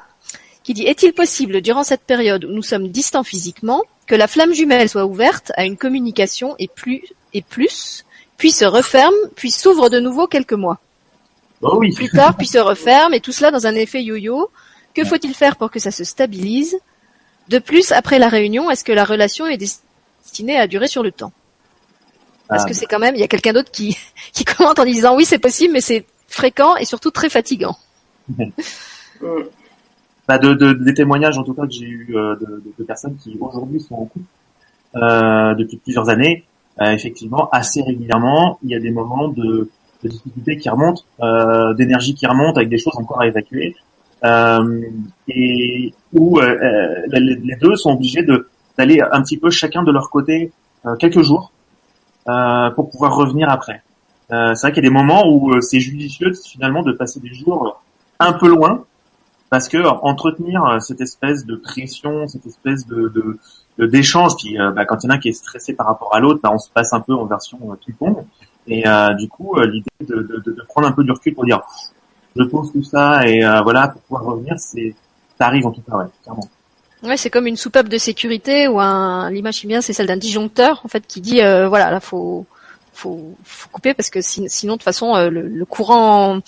qui 0.62 0.74
dit 0.74 0.84
est-il 0.86 1.12
possible 1.12 1.60
durant 1.60 1.84
cette 1.84 2.02
période 2.02 2.44
où 2.44 2.48
nous 2.48 2.62
sommes 2.62 2.88
distants 2.88 3.22
physiquement 3.22 3.82
que 4.06 4.14
la 4.14 4.26
flamme 4.26 4.52
jumelle 4.52 4.88
soit 4.88 5.04
ouverte 5.04 5.52
à 5.56 5.64
une 5.64 5.76
communication 5.76 6.56
et 6.58 6.68
plus 6.68 7.02
et 7.34 7.42
plus 7.42 8.04
puis 8.36 8.50
se 8.50 8.64
referme 8.64 9.14
puis 9.36 9.50
s'ouvre 9.50 9.90
de 9.90 10.00
nouveau 10.00 10.26
quelques 10.26 10.54
mois? 10.54 10.80
Oh 11.62 11.76
oui. 11.78 11.92
plus 11.94 12.10
tard, 12.10 12.36
puis 12.36 12.46
se 12.46 12.58
referme, 12.72 13.14
et 13.14 13.20
tout 13.20 13.32
cela 13.32 13.50
dans 13.50 13.66
un 13.66 13.74
effet 13.74 14.02
yo-yo. 14.02 14.50
Que 14.94 15.04
faut-il 15.04 15.34
faire 15.34 15.56
pour 15.56 15.70
que 15.70 15.78
ça 15.78 15.90
se 15.90 16.04
stabilise? 16.04 16.78
De 17.48 17.58
plus, 17.58 17.92
après 17.92 18.18
la 18.18 18.28
réunion, 18.28 18.70
est-ce 18.70 18.84
que 18.84 18.92
la 18.92 19.04
relation 19.04 19.46
est 19.46 19.56
destinée 19.56 20.56
à 20.58 20.66
durer 20.66 20.88
sur 20.88 21.02
le 21.02 21.12
temps? 21.12 21.32
Parce 22.48 22.64
Ah, 22.64 22.68
que 22.68 22.74
c'est 22.74 22.86
quand 22.86 22.98
même, 22.98 23.14
il 23.14 23.20
y 23.20 23.24
a 23.24 23.28
quelqu'un 23.28 23.52
d'autre 23.52 23.70
qui, 23.70 23.96
qui 24.32 24.44
commente 24.44 24.78
en 24.78 24.84
disant 24.84 25.16
oui, 25.16 25.24
c'est 25.24 25.38
possible, 25.38 25.72
mais 25.72 25.80
c'est 25.80 26.04
fréquent 26.28 26.76
et 26.76 26.84
surtout 26.84 27.10
très 27.10 27.28
fatigant. 27.30 27.76
Bah, 30.28 30.38
de, 30.38 30.54
de- 30.54 30.72
des 30.72 30.92
témoignages 30.92 31.38
en 31.38 31.44
tout 31.44 31.54
cas 31.54 31.62
que 31.66 31.72
j'ai 31.72 31.84
eu 31.86 32.16
euh, 32.16 32.34
de, 32.36 32.46
de- 32.46 32.72
de 32.76 32.84
personnes 32.84 33.16
qui 33.16 33.36
aujourd'hui 33.40 33.80
sont 33.80 33.94
en 33.94 34.04
couple 34.06 34.24
euh, 34.96 35.54
depuis 35.54 35.76
plusieurs 35.76 36.08
années. 36.08 36.44
Euh, 36.80 36.90
effectivement, 36.90 37.48
assez 37.52 37.80
régulièrement, 37.80 38.58
il 38.64 38.70
y 38.70 38.74
a 38.74 38.80
des 38.80 38.90
moments 38.90 39.28
de, 39.28 39.70
de 40.02 40.08
difficultés 40.08 40.58
qui 40.58 40.68
remontent, 40.68 41.02
euh, 41.20 41.74
d'énergie 41.74 42.14
qui 42.14 42.26
remonte 42.26 42.56
avec 42.56 42.68
des 42.68 42.76
choses 42.78 42.96
encore 42.96 43.20
à 43.20 43.28
évacuer, 43.28 43.76
et 45.28 45.94
où 46.12 46.38
euh, 46.38 46.42
euh, 46.44 47.18
les, 47.20 47.56
deux 47.56 47.76
sont 47.76 47.90
obligés 47.92 48.22
de 48.22 48.48
d'aller 48.78 49.00
un 49.00 49.22
petit 49.22 49.38
peu 49.38 49.50
chacun 49.50 49.82
de 49.82 49.90
leur 49.92 50.10
côté 50.10 50.52
euh, 50.84 50.94
quelques 50.96 51.22
jours 51.22 51.50
euh, 52.28 52.70
pour 52.70 52.90
pouvoir 52.90 53.14
revenir 53.16 53.48
après. 53.48 53.82
Euh, 54.32 54.54
c'est 54.54 54.66
vrai 54.66 54.72
qu'il 54.74 54.84
y 54.84 54.86
a 54.86 54.90
des 54.90 54.94
moments 54.94 55.24
où 55.28 55.52
euh, 55.54 55.60
c'est 55.60 55.80
judicieux 55.80 56.32
finalement 56.44 56.82
de 56.82 56.92
passer 56.92 57.20
des 57.20 57.32
jours 57.32 57.80
un 58.18 58.32
peu 58.32 58.48
loin 58.48 58.84
parce 59.50 59.68
que 59.68 59.78
entretenir 59.78 60.64
euh, 60.64 60.80
cette 60.80 61.00
espèce 61.00 61.46
de 61.46 61.56
pression, 61.56 62.26
cette 62.28 62.46
espèce 62.46 62.86
de 62.86 63.08
de- 63.08 63.38
de- 63.78 63.86
d'échange, 63.86 64.32
puis 64.36 64.58
euh, 64.58 64.70
bah, 64.72 64.84
quand 64.84 65.02
il 65.04 65.06
y 65.06 65.10
en 65.10 65.12
a 65.12 65.14
un 65.16 65.18
qui 65.18 65.28
est 65.28 65.32
stressé 65.32 65.74
par 65.74 65.86
rapport 65.86 66.14
à 66.14 66.20
l'autre, 66.20 66.40
bah, 66.42 66.50
on 66.52 66.58
se 66.58 66.68
passe 66.70 66.92
un 66.92 67.00
peu 67.00 67.14
en 67.14 67.24
version 67.26 67.58
euh, 67.70 67.76
ping-pong. 67.76 68.24
Et 68.66 68.86
euh, 68.88 69.14
du 69.14 69.28
coup, 69.28 69.54
euh, 69.56 69.66
l'idée 69.66 69.86
de, 70.00 70.16
de, 70.16 70.42
de, 70.44 70.50
de 70.52 70.62
prendre 70.68 70.88
un 70.88 70.92
peu 70.92 71.04
du 71.04 71.12
recul 71.12 71.34
pour 71.34 71.44
dire, 71.44 71.60
je 72.36 72.44
pose 72.44 72.72
tout 72.72 72.82
ça 72.82 73.26
et 73.26 73.44
euh, 73.44 73.60
voilà 73.62 73.88
pour 73.88 74.02
pouvoir 74.02 74.24
revenir, 74.24 74.54
c'est 74.58 74.94
ça 75.38 75.46
arrive 75.46 75.66
en 75.66 75.72
tout 75.72 75.82
cas, 75.82 75.96
ouais, 75.96 76.06
clairement. 76.22 76.48
Ouais, 77.02 77.16
c'est 77.16 77.30
comme 77.30 77.46
une 77.46 77.56
soupape 77.56 77.88
de 77.88 77.98
sécurité 77.98 78.68
ou 78.68 78.80
un 78.80 79.30
l'image 79.30 79.60
qui 79.60 79.66
vient, 79.66 79.80
c'est 79.80 79.92
celle 79.92 80.06
d'un 80.06 80.16
disjoncteur 80.16 80.80
en 80.84 80.88
fait 80.88 81.06
qui 81.06 81.20
dit 81.20 81.42
euh, 81.42 81.68
voilà 81.68 81.90
là 81.90 82.00
faut 82.00 82.46
faut, 82.96 83.36
faut 83.44 83.68
couper 83.70 83.94
parce 83.94 84.10
que 84.10 84.20
sinon 84.20 84.74
de 84.74 84.78
toute 84.78 84.82
façon 84.82 85.14
euh, 85.14 85.30
le, 85.30 85.42
le 85.42 85.64
courant 85.64 86.40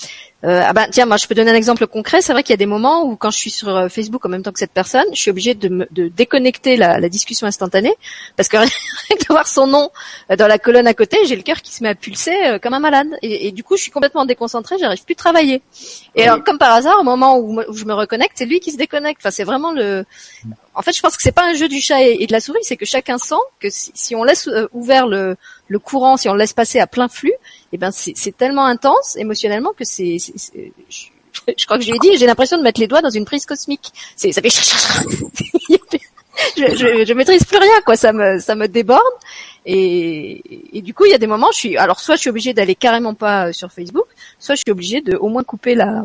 euh, 0.44 0.62
ah 0.64 0.72
ben 0.72 0.86
tiens, 0.88 1.04
moi 1.04 1.16
je 1.16 1.26
peux 1.26 1.34
donner 1.34 1.50
un 1.50 1.56
exemple 1.56 1.84
concret. 1.88 2.22
C'est 2.22 2.32
vrai 2.32 2.44
qu'il 2.44 2.52
y 2.52 2.54
a 2.54 2.58
des 2.58 2.66
moments 2.66 3.02
où 3.02 3.16
quand 3.16 3.30
je 3.30 3.38
suis 3.38 3.50
sur 3.50 3.74
euh, 3.74 3.88
Facebook 3.88 4.24
en 4.24 4.28
même 4.28 4.44
temps 4.44 4.52
que 4.52 4.60
cette 4.60 4.72
personne, 4.72 5.06
je 5.12 5.20
suis 5.20 5.32
obligée 5.32 5.54
de, 5.54 5.68
me, 5.68 5.88
de 5.90 6.06
déconnecter 6.06 6.76
la, 6.76 7.00
la, 7.00 7.08
discussion 7.08 7.48
instantanée 7.48 7.94
parce 8.36 8.48
que 8.48 8.56
rien 8.56 8.68
que 9.10 9.18
de 9.18 9.32
voir 9.32 9.48
son 9.48 9.66
nom 9.66 9.90
euh, 10.30 10.36
dans 10.36 10.46
la 10.46 10.58
colonne 10.58 10.86
à 10.86 10.94
côté, 10.94 11.18
j'ai 11.24 11.34
le 11.34 11.42
cœur 11.42 11.60
qui 11.60 11.74
se 11.74 11.82
met 11.82 11.88
à 11.88 11.96
pulser 11.96 12.36
comme 12.62 12.72
un 12.72 12.78
malade. 12.78 13.08
Et, 13.22 13.48
et 13.48 13.52
du 13.52 13.64
coup, 13.64 13.76
je 13.76 13.82
suis 13.82 13.90
complètement 13.90 14.24
déconcentrée, 14.26 14.76
j'arrive 14.78 15.04
plus 15.04 15.14
à 15.14 15.16
travailler. 15.16 15.60
Et 16.14 16.22
alors, 16.22 16.44
comme 16.44 16.58
par 16.58 16.72
hasard, 16.72 17.00
au 17.00 17.04
moment 17.04 17.36
où, 17.38 17.60
où 17.60 17.74
je 17.74 17.84
me 17.84 17.94
reconnecte, 17.94 18.34
c'est 18.36 18.46
lui 18.46 18.60
qui 18.60 18.70
se 18.70 18.76
déconnecte. 18.76 19.20
Enfin, 19.20 19.32
c'est 19.32 19.44
vraiment 19.44 19.72
le. 19.72 20.04
En 20.74 20.82
fait, 20.82 20.92
je 20.92 21.00
pense 21.00 21.16
que 21.16 21.22
c'est 21.22 21.32
pas 21.32 21.48
un 21.48 21.54
jeu 21.54 21.66
du 21.66 21.80
chat 21.80 22.00
et, 22.02 22.24
de 22.24 22.32
la 22.32 22.40
souris, 22.40 22.60
c'est 22.62 22.76
que 22.76 22.86
chacun 22.86 23.18
sent 23.18 23.34
que 23.58 23.68
si, 23.68 23.90
si 23.94 24.14
on 24.14 24.22
laisse 24.22 24.48
ouvert 24.72 25.08
le, 25.08 25.36
le 25.68 25.78
courant, 25.78 26.16
si 26.16 26.28
on 26.28 26.32
le 26.32 26.38
laisse 26.38 26.52
passer 26.52 26.80
à 26.80 26.86
plein 26.86 27.08
flux, 27.08 27.34
eh 27.72 27.78
ben 27.78 27.90
c'est 27.92 28.36
tellement 28.36 28.64
intense 28.64 29.16
émotionnellement 29.16 29.72
que 29.72 29.84
c'est, 29.84 30.16
je, 30.18 31.66
crois 31.66 31.78
que 31.78 31.84
je 31.84 31.90
lui 31.90 31.96
ai 31.96 32.00
dit, 32.00 32.18
j'ai 32.18 32.26
l'impression 32.26 32.58
de 32.58 32.62
mettre 32.62 32.80
les 32.80 32.86
doigts 32.86 33.02
dans 33.02 33.10
une 33.10 33.24
prise 33.24 33.46
cosmique. 33.46 33.92
C'est, 34.16 34.32
ça 34.32 34.42
fait, 34.42 34.48
je, 36.56 36.74
je, 36.74 37.04
je, 37.04 37.12
maîtrise 37.12 37.44
plus 37.44 37.58
rien, 37.58 37.80
quoi. 37.84 37.96
Ça 37.96 38.12
me, 38.12 38.38
ça 38.38 38.54
me 38.54 38.66
déborde. 38.66 39.02
Et, 39.66 40.78
et 40.78 40.82
du 40.82 40.94
coup, 40.94 41.04
il 41.04 41.10
y 41.10 41.14
a 41.14 41.18
des 41.18 41.26
moments, 41.26 41.50
je 41.52 41.58
suis, 41.58 41.76
alors 41.76 42.00
soit 42.00 42.16
je 42.16 42.22
suis 42.22 42.30
obligée 42.30 42.54
d'aller 42.54 42.74
carrément 42.74 43.14
pas 43.14 43.52
sur 43.52 43.70
Facebook, 43.70 44.06
soit 44.38 44.54
je 44.54 44.62
suis 44.64 44.72
obligée 44.72 45.02
de 45.02 45.16
au 45.16 45.28
moins 45.28 45.44
couper 45.44 45.74
la, 45.74 46.04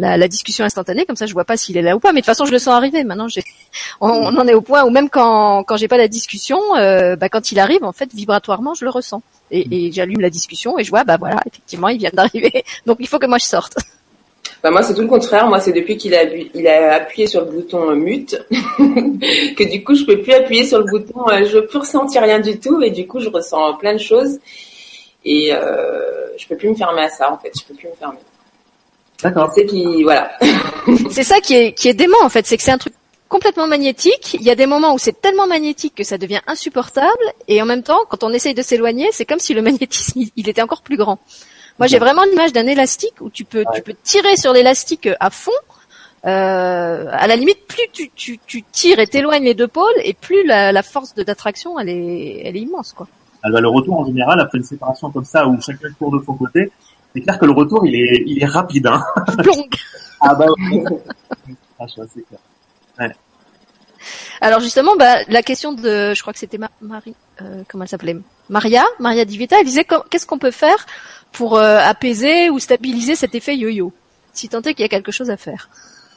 la, 0.00 0.16
la, 0.16 0.28
discussion 0.28 0.64
instantanée, 0.64 1.04
comme 1.04 1.16
ça 1.16 1.26
je 1.26 1.32
vois 1.32 1.44
pas 1.44 1.56
s'il 1.56 1.76
est 1.76 1.82
là 1.82 1.94
ou 1.94 2.00
pas. 2.00 2.12
Mais 2.12 2.20
de 2.20 2.24
toute 2.24 2.34
façon, 2.34 2.46
je 2.46 2.52
le 2.52 2.58
sens 2.58 2.74
arriver. 2.74 3.04
Maintenant, 3.04 3.26
on, 4.00 4.08
on, 4.08 4.36
en 4.36 4.48
est 4.48 4.54
au 4.54 4.60
point 4.62 4.84
où 4.84 4.90
même 4.90 5.08
quand 5.08 5.62
quand 5.64 5.76
j'ai 5.76 5.88
pas 5.88 5.98
la 5.98 6.08
discussion, 6.08 6.58
euh, 6.76 7.16
bah, 7.16 7.28
quand 7.28 7.52
il 7.52 7.58
arrive, 7.58 7.84
en 7.84 7.92
fait, 7.92 8.12
vibratoirement, 8.12 8.74
je 8.74 8.84
le 8.84 8.90
ressens. 8.90 9.22
Et, 9.50 9.86
et 9.86 9.92
j'allume 9.92 10.20
la 10.20 10.30
discussion 10.30 10.78
et 10.78 10.84
je 10.84 10.90
vois, 10.90 11.04
bah 11.04 11.16
voilà, 11.18 11.40
effectivement, 11.46 11.88
il 11.88 11.98
vient 11.98 12.10
d'arriver. 12.12 12.64
Donc 12.86 12.98
il 13.00 13.08
faut 13.08 13.18
que 13.18 13.26
moi 13.26 13.38
je 13.38 13.46
sorte. 13.46 13.76
Bah 14.62 14.70
moi, 14.70 14.82
c'est 14.82 14.92
tout 14.92 15.00
le 15.00 15.06
contraire. 15.06 15.46
Moi, 15.48 15.58
c'est 15.58 15.72
depuis 15.72 15.96
qu'il 15.96 16.14
a, 16.14 16.24
il 16.24 16.68
a 16.68 16.92
appuyé 16.96 17.26
sur 17.26 17.40
le 17.40 17.50
bouton 17.50 17.94
mute 17.94 18.38
que 18.50 19.70
du 19.70 19.82
coup, 19.82 19.94
je 19.94 20.04
peux 20.04 20.20
plus 20.20 20.34
appuyer 20.34 20.66
sur 20.66 20.80
le 20.80 20.84
bouton. 20.84 21.26
Euh, 21.30 21.46
je 21.46 21.60
peux 21.60 21.78
ressentir 21.78 22.20
rien 22.20 22.40
du 22.40 22.60
tout 22.60 22.82
et 22.82 22.90
du 22.90 23.06
coup, 23.06 23.20
je 23.20 23.30
ressens 23.30 23.74
plein 23.78 23.94
de 23.94 23.98
choses 23.98 24.38
et 25.24 25.54
euh, 25.54 26.36
je 26.36 26.46
peux 26.46 26.56
plus 26.56 26.68
me 26.68 26.74
fermer 26.74 27.02
à 27.02 27.08
ça. 27.08 27.32
En 27.32 27.38
fait, 27.38 27.52
je 27.58 27.64
peux 27.64 27.74
plus 27.74 27.88
me 27.88 27.94
fermer. 27.94 28.18
D'accord. 29.22 29.50
C'est 29.54 29.66
qui, 29.66 30.02
voilà. 30.02 30.30
c'est 31.10 31.24
ça 31.24 31.40
qui 31.40 31.54
est 31.54 31.72
qui 31.72 31.88
est 31.88 31.94
dément 31.94 32.22
en 32.22 32.28
fait, 32.28 32.46
c'est 32.46 32.56
que 32.56 32.62
c'est 32.62 32.70
un 32.70 32.78
truc 32.78 32.94
complètement 33.28 33.66
magnétique. 33.66 34.34
Il 34.34 34.42
y 34.42 34.50
a 34.50 34.54
des 34.54 34.66
moments 34.66 34.92
où 34.94 34.98
c'est 34.98 35.20
tellement 35.20 35.46
magnétique 35.46 35.94
que 35.94 36.04
ça 36.04 36.18
devient 36.18 36.40
insupportable, 36.46 37.24
et 37.48 37.62
en 37.62 37.66
même 37.66 37.82
temps, 37.82 38.00
quand 38.08 38.24
on 38.24 38.30
essaye 38.30 38.54
de 38.54 38.62
s'éloigner, 38.62 39.08
c'est 39.12 39.24
comme 39.24 39.38
si 39.38 39.54
le 39.54 39.62
magnétisme 39.68 40.20
il 40.36 40.48
était 40.48 40.62
encore 40.62 40.82
plus 40.82 40.96
grand. 40.96 41.18
Moi, 41.78 41.86
j'ai 41.86 41.98
vraiment 41.98 42.24
l'image 42.24 42.52
d'un 42.52 42.66
élastique 42.66 43.14
où 43.20 43.30
tu 43.30 43.44
peux 43.44 43.64
tu 43.74 43.82
peux 43.82 43.94
tirer 44.02 44.36
sur 44.36 44.52
l'élastique 44.52 45.08
à 45.18 45.30
fond. 45.30 45.52
Euh, 46.26 47.06
à 47.10 47.26
la 47.26 47.34
limite, 47.34 47.66
plus 47.66 47.88
tu, 47.94 48.10
tu, 48.14 48.38
tu 48.46 48.62
tires 48.62 48.98
et 48.98 49.06
t'éloignes 49.06 49.44
les 49.44 49.54
deux 49.54 49.68
pôles, 49.68 50.00
et 50.04 50.12
plus 50.12 50.44
la, 50.46 50.70
la 50.70 50.82
force 50.82 51.14
d'attraction 51.14 51.78
elle 51.78 51.88
est 51.88 52.42
elle 52.44 52.56
est 52.56 52.60
immense 52.60 52.92
quoi. 52.92 53.06
Alors, 53.42 53.56
ah, 53.58 53.60
bah, 53.60 53.60
le 53.62 53.68
retour 53.68 53.98
en 53.98 54.04
général 54.04 54.38
après 54.38 54.58
une 54.58 54.64
séparation 54.64 55.10
comme 55.10 55.24
ça 55.24 55.46
où 55.48 55.58
chacun 55.62 55.88
court 55.98 56.12
de 56.12 56.22
son 56.22 56.34
côté, 56.34 56.70
c'est 57.14 57.20
clair 57.22 57.38
que 57.38 57.46
le 57.46 57.52
retour, 57.52 57.86
il 57.86 57.94
est, 57.94 58.22
il 58.26 58.42
est 58.42 58.46
rapide. 58.46 58.86
Hein. 58.86 59.02
ah 60.20 60.34
bah 60.34 60.46
ouais. 60.46 60.84
ah, 61.78 61.86
c'est 61.88 62.26
clair. 62.26 62.40
Ouais. 62.98 63.12
Alors 64.40 64.60
justement, 64.60 64.96
bah, 64.96 65.16
la 65.28 65.42
question 65.42 65.72
de, 65.72 66.14
je 66.14 66.20
crois 66.22 66.32
que 66.32 66.38
c'était 66.38 66.58
Marie, 66.80 67.14
euh, 67.42 67.62
comment 67.68 67.84
elle 67.84 67.90
s'appelait? 67.90 68.16
Maria, 68.48 68.84
Maria 68.98 69.24
Divita, 69.24 69.58
elle 69.60 69.66
disait 69.66 69.86
qu'est-ce 70.10 70.26
qu'on 70.26 70.38
peut 70.38 70.50
faire 70.50 70.86
pour 71.32 71.56
euh, 71.56 71.78
apaiser 71.78 72.50
ou 72.50 72.58
stabiliser 72.58 73.16
cet 73.16 73.34
effet 73.34 73.56
yo-yo, 73.56 73.92
si 74.32 74.48
tant 74.48 74.60
est 74.62 74.74
qu'il 74.74 74.80
y 74.80 74.84
a 74.84 74.88
quelque 74.88 75.12
chose 75.12 75.30
à 75.30 75.36
faire. 75.36 75.68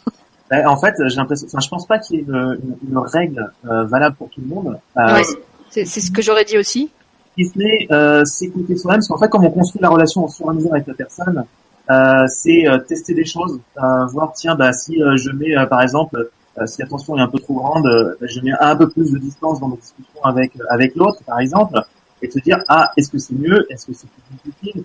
Ben, 0.50 0.68
en 0.68 0.78
fait, 0.78 0.94
j'ai 1.08 1.16
l'impression, 1.16 1.48
enfin, 1.48 1.62
je 1.62 1.70
pense 1.70 1.88
pas 1.88 1.98
qu'il 1.98 2.18
y 2.18 2.20
ait 2.20 2.26
une, 2.28 2.60
une, 2.88 2.98
règle 2.98 3.52
euh, 3.66 3.86
valable 3.86 4.18
pour 4.18 4.30
tout 4.30 4.42
le 4.42 4.48
monde. 4.48 4.78
Ouais, 4.96 5.24
c'est 5.72 5.86
ce 5.86 6.12
que 6.12 6.22
j'aurais 6.22 6.44
dit 6.44 6.58
aussi 6.58 6.92
qui 7.36 7.46
se 7.46 7.92
euh, 7.92 8.26
s'écouter 8.26 8.76
soi-même, 8.78 9.00
parce 9.00 9.08
qu'en 9.08 9.18
fait, 9.18 9.30
comme 9.30 9.46
on 9.46 9.52
construit 9.52 9.82
la 9.82 9.90
relation 9.90 10.26
au 10.26 10.28
fur 10.28 10.48
et 10.48 10.50
à 10.50 10.54
mesure 10.54 10.74
avec 10.74 10.88
la 10.88 10.94
personne, 10.94 11.46
euh, 11.90 12.26
c'est 12.28 12.68
euh, 12.68 12.78
tester 12.80 13.14
des 13.14 13.26
choses, 13.26 13.60
euh, 13.78 14.06
voir, 14.08 14.34
tiens, 14.34 14.56
bah, 14.56 14.72
si 14.72 15.02
euh, 15.02 15.18
je 15.18 15.32
mets, 15.32 15.54
par 15.68 15.82
exemple, 15.82 16.30
si 16.66 16.82
la 16.82 16.88
tension 16.88 17.18
est 17.18 17.22
un 17.22 17.28
peu 17.28 17.40
trop 17.40 17.56
grande, 17.56 17.84
bah, 18.20 18.28
je 18.28 18.40
mets 18.42 18.52
un 18.60 18.76
peu 18.76 18.88
plus 18.88 19.12
de 19.12 19.18
distance 19.18 19.60
dans 19.60 19.70
mes 19.70 19.78
discussions 19.78 20.24
avec 20.24 20.52
avec 20.70 20.96
l'autre, 20.96 21.24
par 21.26 21.40
exemple, 21.40 21.80
et 22.22 22.30
se 22.30 22.40
dire, 22.40 22.60
ah, 22.68 22.92
est-ce 22.96 23.10
que 23.10 23.18
c'est 23.18 23.34
mieux, 23.34 23.66
est-ce 23.72 23.88
que 23.88 23.94
c'est 23.94 24.08
plus 24.08 24.52
difficile, 24.52 24.84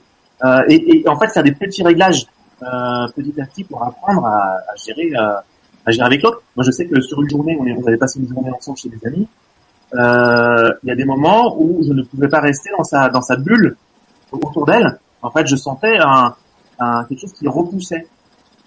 et, 0.68 1.00
et, 1.00 1.08
en 1.08 1.18
fait, 1.18 1.28
faire 1.28 1.42
des 1.42 1.52
petits 1.52 1.82
réglages 1.82 2.26
petit 3.14 3.40
à 3.40 3.44
petit 3.44 3.64
pour 3.64 3.84
apprendre 3.84 4.24
à, 4.24 4.54
à 4.72 4.74
gérer 4.76 5.12
à 5.88 5.90
gérer 5.90 6.06
avec 6.06 6.22
l'autre. 6.22 6.42
Moi, 6.56 6.64
je 6.64 6.70
sais 6.70 6.86
que 6.86 7.00
sur 7.00 7.20
une 7.22 7.30
journée, 7.30 7.56
on, 7.58 7.66
est, 7.66 7.72
on 7.72 7.86
avait 7.86 7.96
passé 7.96 8.20
une 8.20 8.28
journée 8.28 8.50
ensemble 8.50 8.78
chez 8.78 8.88
des 8.88 9.06
amis, 9.06 9.26
euh, 9.94 10.70
il 10.82 10.88
y 10.88 10.92
a 10.92 10.94
des 10.94 11.04
moments 11.04 11.56
où 11.58 11.82
je 11.82 11.92
ne 11.92 12.02
pouvais 12.02 12.28
pas 12.28 12.40
rester 12.40 12.70
dans 12.76 12.84
sa 12.84 13.08
dans 13.08 13.22
sa 13.22 13.36
bulle 13.36 13.76
autour 14.32 14.66
d'elle. 14.66 14.98
En 15.22 15.30
fait, 15.30 15.46
je 15.46 15.56
sentais 15.56 15.96
un, 15.98 16.34
un, 16.78 17.04
quelque 17.04 17.20
chose 17.20 17.32
qui 17.32 17.48
repoussait. 17.48 18.06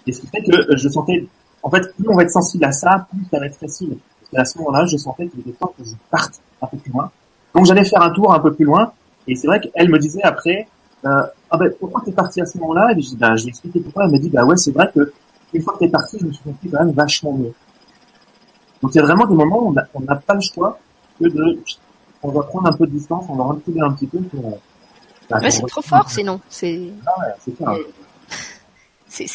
Et 0.06 0.12
ce 0.12 0.20
qui 0.20 0.26
fait 0.26 0.42
que 0.42 0.76
je 0.76 0.88
sentais, 0.88 1.24
en 1.62 1.70
fait, 1.70 1.94
plus 1.94 2.08
on 2.08 2.16
va 2.16 2.24
être 2.24 2.30
sensible 2.30 2.64
à 2.64 2.72
ça, 2.72 3.06
plus 3.10 3.24
ça 3.30 3.38
va 3.38 3.46
être 3.46 3.56
facile. 3.56 3.96
Parce 4.20 4.30
qu'à 4.32 4.44
ce 4.44 4.58
moment-là, 4.58 4.84
je 4.86 4.96
sentais 4.96 5.28
qu'il 5.28 5.40
était 5.40 5.52
temps 5.52 5.72
que 5.78 5.84
je 5.84 5.94
parte 6.10 6.40
un 6.60 6.66
peu 6.66 6.76
plus 6.76 6.92
loin. 6.92 7.10
Donc 7.54 7.66
j'allais 7.66 7.84
faire 7.84 8.02
un 8.02 8.10
tour 8.10 8.32
un 8.32 8.40
peu 8.40 8.52
plus 8.52 8.64
loin. 8.64 8.92
Et 9.28 9.36
c'est 9.36 9.46
vrai 9.46 9.60
qu'elle 9.60 9.88
me 9.88 9.98
disait 9.98 10.22
après, 10.22 10.66
euh, 11.04 11.22
ah 11.50 11.56
ben 11.56 11.70
pourquoi 11.78 12.02
t'es 12.04 12.12
parti 12.12 12.40
à 12.40 12.46
ce 12.46 12.58
moment-là? 12.58 12.92
Et 12.96 13.00
je 13.00 13.14
ben, 13.14 13.34
lui 13.34 13.44
ai 13.44 13.48
expliqué 13.48 13.80
pourquoi. 13.80 14.04
Elle 14.04 14.10
m'a 14.10 14.18
dit, 14.18 14.30
bah 14.30 14.44
ouais, 14.44 14.56
c'est 14.56 14.72
vrai 14.72 14.90
que 14.92 15.12
une 15.54 15.62
fois 15.62 15.74
que 15.74 15.80
t'es 15.80 15.88
parti, 15.88 16.18
je 16.18 16.26
me 16.26 16.32
suis 16.32 16.42
senti 16.42 16.68
quand 16.68 16.84
même 16.84 16.92
vachement 16.92 17.32
mieux. 17.32 17.52
Donc 18.82 18.92
il 18.94 18.96
y 18.96 19.00
a 19.00 19.04
vraiment 19.04 19.26
des 19.26 19.34
moments 19.34 19.68
où 19.68 19.74
on 19.94 20.00
n'a 20.00 20.16
pas 20.16 20.34
le 20.34 20.40
choix 20.40 20.78
on 22.22 22.30
va 22.30 22.42
prendre 22.42 22.68
un 22.68 22.72
peu 22.72 22.86
de 22.86 22.92
distance, 22.92 23.24
on 23.28 23.34
va 23.34 23.44
reculer 23.44 23.80
un 23.80 23.92
petit 23.92 24.06
peu 24.06 24.18
pour. 24.18 24.60
Bah, 25.28 25.50
c'est 25.50 25.66
trop 25.66 25.82
fort, 25.82 26.10
sinon. 26.10 26.40
C'est. 26.48 26.80
Ah 27.06 27.74
c'est 29.08 29.28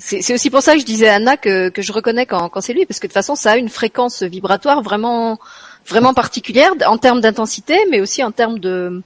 c'est 0.00 0.34
aussi 0.34 0.50
pour 0.50 0.60
ça 0.60 0.74
que 0.74 0.80
je 0.80 0.84
disais 0.84 1.08
à 1.08 1.14
Anna 1.14 1.38
que, 1.38 1.70
que 1.70 1.80
je 1.80 1.92
reconnais 1.92 2.26
quand, 2.26 2.50
quand 2.50 2.60
c'est 2.60 2.74
lui, 2.74 2.84
parce 2.84 3.00
que 3.00 3.06
de 3.06 3.10
toute 3.10 3.14
façon, 3.14 3.34
ça 3.34 3.52
a 3.52 3.56
une 3.56 3.70
fréquence 3.70 4.22
vibratoire 4.22 4.82
vraiment, 4.82 5.38
vraiment 5.86 6.12
particulière 6.12 6.72
en 6.86 6.98
termes 6.98 7.22
d'intensité, 7.22 7.78
mais 7.90 8.02
aussi 8.02 8.22
en 8.22 8.32
termes 8.32 8.58
de, 8.58 9.02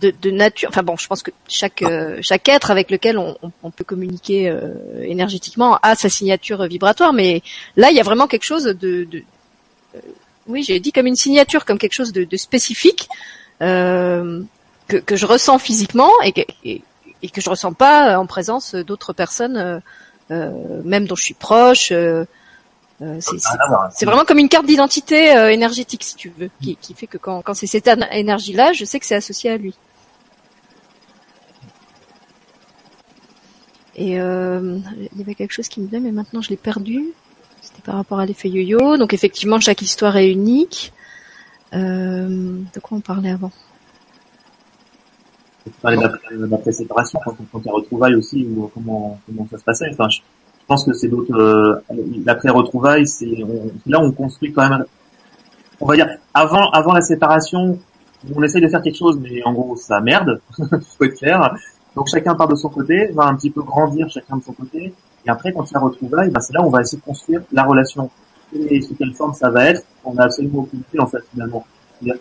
de, 0.00 0.12
de, 0.20 0.30
nature. 0.30 0.68
Enfin 0.68 0.82
bon, 0.82 0.96
je 0.98 1.06
pense 1.06 1.22
que 1.22 1.30
chaque, 1.48 1.80
euh, 1.80 2.18
chaque 2.20 2.46
être 2.50 2.70
avec 2.70 2.90
lequel 2.90 3.16
on, 3.16 3.36
on, 3.62 3.70
peut 3.70 3.84
communiquer 3.84 4.50
euh, 4.50 4.74
énergétiquement 5.00 5.78
a 5.82 5.94
sa 5.94 6.10
signature 6.10 6.66
vibratoire, 6.66 7.14
mais 7.14 7.42
là, 7.76 7.90
il 7.90 7.96
y 7.96 8.00
a 8.00 8.04
vraiment 8.04 8.26
quelque 8.26 8.44
chose 8.44 8.64
de, 8.64 9.04
de 9.04 9.24
oui, 10.52 10.62
j'ai 10.62 10.78
dit 10.80 10.92
comme 10.92 11.06
une 11.06 11.16
signature, 11.16 11.64
comme 11.64 11.78
quelque 11.78 11.94
chose 11.94 12.12
de, 12.12 12.24
de 12.24 12.36
spécifique 12.36 13.08
euh, 13.62 14.42
que, 14.88 14.96
que, 14.96 15.16
je 15.16 15.26
ressens 15.26 15.58
physiquement 15.58 16.10
et 16.22 16.32
que, 16.32 16.42
et, 16.64 16.82
que 17.32 17.40
je 17.40 17.50
ressens 17.50 17.72
pas 17.72 18.18
en 18.18 18.26
présence 18.26 18.74
d'autres 18.74 19.12
personnes, 19.12 19.56
euh, 19.56 19.80
euh 20.30 20.82
même 20.84 21.06
dont 21.06 21.16
je 21.16 21.24
suis 21.24 21.34
proche. 21.34 21.90
Euh 21.92 22.24
c'est 23.18 24.04
vraiment 24.04 24.24
comme 24.24 24.38
une 24.38 24.48
carte 24.48 24.66
d'identité 24.66 25.30
énergétique, 25.50 26.04
si 26.04 26.14
tu 26.14 26.32
veux, 26.38 26.50
qui, 26.62 26.76
qui 26.76 26.94
fait 26.94 27.08
que 27.08 27.18
quand, 27.18 27.42
quand 27.42 27.52
c'est 27.52 27.66
cette 27.66 27.90
énergie-là, 28.12 28.72
je 28.74 28.84
sais 28.84 29.00
que 29.00 29.06
c'est 29.06 29.16
associé 29.16 29.50
à 29.50 29.56
lui. 29.56 29.74
Et 33.94 34.20
euh, 34.20 34.78
il 35.12 35.18
y 35.18 35.22
avait 35.22 35.34
quelque 35.34 35.52
chose 35.52 35.68
qui 35.68 35.80
me 35.80 35.86
venait, 35.86 36.00
mais 36.00 36.12
maintenant 36.12 36.40
je 36.40 36.50
l'ai 36.50 36.56
perdu 36.56 37.12
par 37.84 37.96
rapport 37.96 38.20
à 38.20 38.26
l'effet 38.26 38.48
yo-yo. 38.48 38.96
Donc 38.96 39.14
effectivement, 39.14 39.60
chaque 39.60 39.82
histoire 39.82 40.16
est 40.16 40.30
unique. 40.30 40.92
Euh, 41.74 42.58
de 42.74 42.80
quoi 42.80 42.98
on 42.98 43.00
parlait 43.00 43.30
avant? 43.30 43.50
Tu 45.64 45.70
parlais 45.80 45.96
d'après-séparation, 46.32 47.20
quand 47.24 47.36
on 47.40 47.44
compte 47.44 47.72
retrouvailles 47.72 48.16
aussi, 48.16 48.44
ou 48.46 48.70
comment, 48.74 49.18
comment 49.26 49.46
ça 49.50 49.58
se 49.58 49.64
passait. 49.64 49.88
Enfin, 49.92 50.08
je, 50.08 50.20
pense 50.66 50.84
que 50.84 50.92
c'est 50.92 51.08
d'autres... 51.08 51.34
Euh, 51.34 51.80
L'après-retrouvailles, 52.24 53.06
c'est 53.06 53.30
là 53.86 54.00
on 54.00 54.12
construit 54.12 54.52
quand 54.52 54.68
même... 54.68 54.84
On 55.80 55.86
va 55.86 55.96
dire, 55.96 56.08
avant, 56.34 56.70
avant 56.70 56.92
la 56.92 57.00
séparation, 57.00 57.78
on 58.34 58.42
essaye 58.42 58.62
de 58.62 58.68
faire 58.68 58.82
quelque 58.82 58.98
chose, 58.98 59.18
mais 59.20 59.42
en 59.44 59.52
gros, 59.52 59.76
ça 59.76 60.00
merde, 60.00 60.40
faut 60.58 61.04
être 61.04 61.18
clair. 61.18 61.54
Donc 61.96 62.08
chacun 62.08 62.34
part 62.34 62.48
de 62.48 62.54
son 62.54 62.68
côté, 62.68 63.08
va 63.08 63.24
un 63.24 63.34
petit 63.34 63.50
peu 63.50 63.62
grandir 63.62 64.08
chacun 64.08 64.36
de 64.36 64.42
son 64.42 64.52
côté, 64.52 64.94
et 65.26 65.30
après, 65.30 65.52
quand 65.52 65.70
il 65.70 65.74
y 65.74 65.76
a 65.76 65.80
retrouvailles, 65.80 66.30
bah, 66.30 66.40
c'est 66.40 66.52
là 66.52 66.62
où 66.62 66.66
on 66.66 66.70
va 66.70 66.80
essayer 66.80 66.98
de 66.98 67.04
construire 67.04 67.42
la 67.52 67.64
relation. 67.64 68.10
Et 68.54 68.82
sous 68.82 68.94
quelle 68.94 69.14
forme 69.14 69.32
ça 69.34 69.50
va 69.50 69.66
être, 69.66 69.82
on 70.04 70.16
a 70.18 70.24
absolument 70.24 70.60
aucune 70.60 70.82
idée, 70.90 71.00
en 71.00 71.06
fait, 71.06 71.22
finalement. 71.32 71.64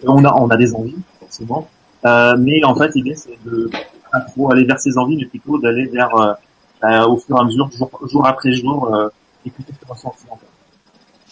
On 0.05 0.23
a, 0.23 0.33
on 0.35 0.47
a 0.49 0.57
des 0.57 0.73
envies, 0.75 0.95
forcément. 1.19 1.67
Euh, 2.05 2.35
mais 2.37 2.63
en 2.63 2.75
fait, 2.75 2.93
l'idée, 2.95 3.15
c'est 3.15 3.37
de 3.45 3.69
pas 4.11 4.19
trop 4.21 4.51
aller 4.51 4.63
vers 4.63 4.79
ses 4.79 4.97
envies, 4.97 5.17
mais 5.17 5.25
plutôt 5.25 5.57
d'aller 5.57 5.85
vers, 5.87 6.15
euh, 6.15 6.33
bah, 6.81 7.07
au 7.07 7.17
fur 7.17 7.37
et 7.37 7.39
à 7.39 7.43
mesure, 7.43 7.69
jour, 7.71 7.89
jour 8.09 8.25
après 8.25 8.53
jour, 8.53 8.93
euh, 8.93 9.09
écouter 9.45 9.73
ses 9.79 9.91
ressentis. 9.91 10.25
En 10.29 10.37
fait. 10.37 10.45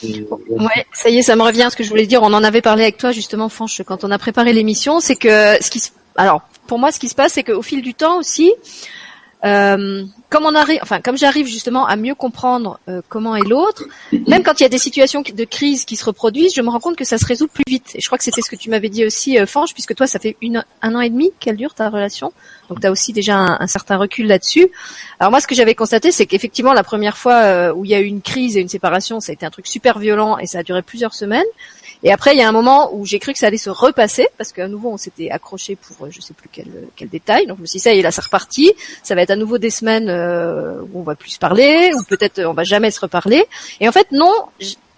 Ouais, 0.02 0.86
ça 0.94 1.10
y 1.10 1.18
est, 1.18 1.22
ça 1.22 1.36
me 1.36 1.44
revient. 1.44 1.68
Ce 1.70 1.76
que 1.76 1.84
je 1.84 1.90
voulais 1.90 2.06
dire, 2.06 2.22
on 2.24 2.34
en 2.34 2.44
avait 2.44 2.62
parlé 2.62 2.84
avec 2.84 2.98
toi 2.98 3.12
justement, 3.12 3.50
Franche, 3.50 3.82
quand 3.84 4.04
on 4.04 4.12
a 4.12 4.18
préparé 4.18 4.54
l'émission, 4.54 5.00
c'est 5.02 5.18
que 5.18 5.62
ce 5.62 5.70
qui, 5.70 5.80
se... 5.80 5.90
alors 6.16 6.42
pour 6.68 6.80
moi, 6.80 6.92
ce 6.92 7.00
qui 7.00 7.10
se 7.10 7.16
passe, 7.16 7.34
c'est 7.34 7.44
qu'au 7.44 7.62
fil 7.62 7.82
du 7.82 7.94
temps 7.94 8.18
aussi, 8.18 8.54
euh, 9.46 10.04
comme 10.30 10.46
on 10.46 10.54
arrive, 10.54 10.80
enfin 10.82 11.00
comme 11.00 11.18
j'arrive 11.18 11.48
justement 11.48 11.88
à 11.88 11.96
mieux 11.96 12.14
comprendre 12.14 12.78
euh, 12.90 13.02
comment 13.08 13.38
est 13.38 13.48
l'autre, 13.48 13.84
même 14.28 14.44
quand 14.44 14.60
il 14.60 14.64
y 14.64 14.66
a 14.66 14.70
des 14.70 14.78
situations 14.78 15.22
de 15.22 15.44
crise 15.46 15.86
qui 15.86 15.96
se 15.96 16.04
reproduisent, 16.04 16.54
je 16.54 16.62
me 16.62 16.70
rends 16.70 16.82
compte 16.82 16.98
que 16.98 17.06
ça 17.06 17.18
se 17.18 17.26
résout 17.26 17.48
plus 17.48 17.64
vite. 17.66 17.92
Et 17.96 18.02
je 18.02 18.06
crois 18.08 18.18
que 18.18 18.24
c'était 18.26 18.42
ce 18.42 18.50
que 18.50 18.58
tu 18.58 18.70
m'avais 18.70 18.90
dit 18.90 19.06
aussi, 19.06 19.40
euh, 19.40 19.46
Fange, 19.46 19.74
puisque 19.74 19.96
toi 19.96 20.08
ça 20.08 20.20
fait 20.20 20.36
une, 20.42 20.66
un 20.82 20.96
an 20.96 21.00
et 21.00 21.10
demi 21.10 21.32
qu'elle 21.40 21.56
dure 21.56 21.74
ta 21.74 21.90
relation, 21.90 22.34
donc 22.68 22.82
tu 22.82 22.88
as 22.88 22.92
aussi 22.92 23.14
déjà 23.14 23.38
un, 23.38 23.58
un, 23.62 23.68
certain 23.68 23.96
recul 23.96 24.28
là-dessus. 24.28 24.68
Alors 25.22 25.32
moi 25.32 25.40
ce 25.40 25.48
que 25.48 25.56
j'avais 25.56 25.76
constaté, 25.76 26.12
c'est 26.12 26.26
qu'effectivement 26.26 26.74
la 26.74 26.84
première 26.84 27.18
fois 27.18 27.36
euh, 27.36 27.74
où 27.74 27.86
il 27.86 27.92
y 27.92 27.96
a 27.96 28.02
eu 28.02 28.06
une 28.06 28.22
crise 28.22 28.58
et 28.58 28.60
une 28.60 28.70
séparation, 28.70 29.22
ça 29.22 29.32
a 29.32 29.34
été 29.34 29.46
un 29.46 29.52
truc 29.52 29.68
super 29.68 30.00
violent 30.00 30.38
et 30.38 30.48
ça 30.48 30.60
a 30.60 30.64
duré 30.64 30.82
plusieurs 30.82 31.14
semaines. 31.14 31.46
Et 32.04 32.12
après, 32.12 32.34
il 32.34 32.40
y 32.40 32.42
a 32.42 32.48
un 32.48 32.54
moment 32.54 32.94
où 32.94 33.06
j'ai 33.06 33.20
cru 33.20 33.34
que 33.34 33.40
ça 33.40 33.48
allait 33.48 33.58
se 33.58 33.70
repasser 33.70 34.28
parce 34.38 34.54
qu'à 34.54 34.68
nouveau, 34.68 34.90
on 34.90 34.98
s'était 34.98 35.30
accroché 35.30 35.76
pour 35.76 36.06
euh, 36.06 36.10
je 36.12 36.22
sais 36.22 36.34
plus 36.34 36.50
quel, 36.52 36.68
quel 36.96 37.10
détail. 37.10 37.46
Donc 37.48 37.58
je 37.58 37.62
me 37.62 37.68
suis 37.68 37.78
dit 37.78 37.84
ça 37.84 37.94
y 37.94 38.00
est, 38.00 38.02
là, 38.02 38.12
c'est 38.12 38.24
reparti. 38.24 38.72
Ça 39.04 39.16
va 39.16 39.22
être 39.22 39.32
à 39.32 39.36
nouveau 39.36 39.58
des 39.58 39.70
semaines 39.70 40.10
euh, 40.10 40.82
où 40.94 41.00
on 41.00 41.04
va 41.04 41.16
plus 41.16 41.32
se 41.32 41.40
parler, 41.40 41.92
ou 41.96 42.04
peut-être 42.04 42.42
on 42.44 42.54
va 42.54 42.64
jamais 42.64 42.92
se 42.92 43.00
reparler. 43.02 43.46
Et 43.80 43.88
en 43.88 43.92
fait, 43.92 44.12
non. 44.12 44.34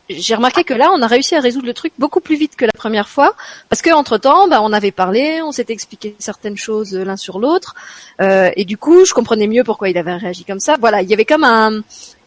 J'ai 0.10 0.36
remarqué 0.36 0.66
que 0.66 0.74
là, 0.74 0.92
on 0.94 1.02
a 1.02 1.08
réussi 1.08 1.36
à 1.36 1.40
résoudre 1.40 1.68
le 1.68 1.74
truc 1.74 1.94
beaucoup 1.98 2.20
plus 2.20 2.36
vite 2.36 2.58
que 2.58 2.66
la 2.66 2.74
première 2.74 3.08
fois, 3.08 3.34
parce 3.70 3.82
que 3.82 3.92
entre 3.92 4.18
temps, 4.18 4.50
bah, 4.50 4.60
on 4.62 4.74
avait 4.74 4.92
parlé, 4.92 5.42
on 5.42 5.54
s'était 5.54 5.72
expliqué 5.72 6.16
certaines 6.20 6.58
choses 6.58 6.94
l'un 6.94 7.16
sur 7.16 7.40
l'autre, 7.40 7.76
euh, 8.20 8.50
et 8.58 8.66
du 8.66 8.78
coup, 8.78 9.06
je 9.06 9.14
comprenais 9.14 9.48
mieux 9.48 9.64
pourquoi 9.64 9.90
il 9.90 9.98
avait 9.98 10.14
réagi 10.16 10.44
comme 10.44 10.60
ça. 10.60 10.76
Voilà, 10.78 11.02
il 11.02 11.10
y 11.10 11.14
avait 11.14 11.24
comme 11.24 11.46
un, 11.46 11.82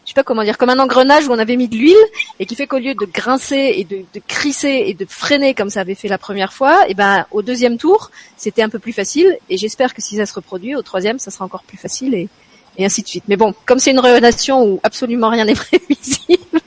je 0.05 0.11
sais 0.11 0.13
pas 0.13 0.23
comment 0.23 0.43
dire, 0.43 0.57
comme 0.57 0.69
un 0.69 0.79
engrenage 0.79 1.27
où 1.27 1.31
on 1.31 1.39
avait 1.39 1.55
mis 1.55 1.67
de 1.67 1.75
l'huile 1.75 2.05
et 2.39 2.45
qui 2.45 2.55
fait 2.55 2.67
qu'au 2.67 2.77
lieu 2.77 2.93
de 2.93 3.05
grincer 3.05 3.73
et 3.75 3.83
de, 3.83 3.97
de, 4.13 4.21
crisser 4.27 4.83
et 4.87 4.93
de 4.93 5.05
freiner 5.09 5.55
comme 5.55 5.71
ça 5.71 5.81
avait 5.81 5.95
fait 5.95 6.07
la 6.07 6.19
première 6.19 6.53
fois, 6.53 6.87
et 6.87 6.93
ben 6.93 7.25
au 7.31 7.41
deuxième 7.41 7.77
tour 7.77 8.11
c'était 8.37 8.61
un 8.61 8.69
peu 8.69 8.79
plus 8.79 8.93
facile 8.93 9.37
et 9.49 9.57
j'espère 9.57 9.93
que 9.93 10.01
si 10.01 10.17
ça 10.17 10.25
se 10.25 10.33
reproduit 10.33 10.75
au 10.75 10.83
troisième 10.83 11.17
ça 11.17 11.31
sera 11.31 11.43
encore 11.43 11.63
plus 11.63 11.77
facile 11.77 12.13
et, 12.13 12.29
et 12.77 12.85
ainsi 12.85 13.01
de 13.01 13.07
suite. 13.07 13.23
Mais 13.27 13.35
bon, 13.35 13.53
comme 13.65 13.79
c'est 13.79 13.91
une 13.91 13.99
relation 13.99 14.63
où 14.63 14.79
absolument 14.83 15.29
rien 15.29 15.45
n'est 15.45 15.55
prévisible, 15.55 16.61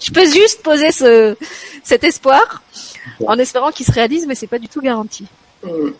je 0.00 0.10
peux 0.12 0.26
juste 0.26 0.62
poser 0.62 0.92
ce, 0.92 1.36
cet 1.82 2.04
espoir 2.04 2.62
en 3.26 3.38
espérant 3.38 3.70
qu'il 3.70 3.86
se 3.86 3.92
réalise, 3.92 4.26
mais 4.26 4.34
c'est 4.34 4.46
pas 4.46 4.58
du 4.58 4.68
tout 4.68 4.80
garanti. 4.80 5.26
Mmh. 5.64 5.90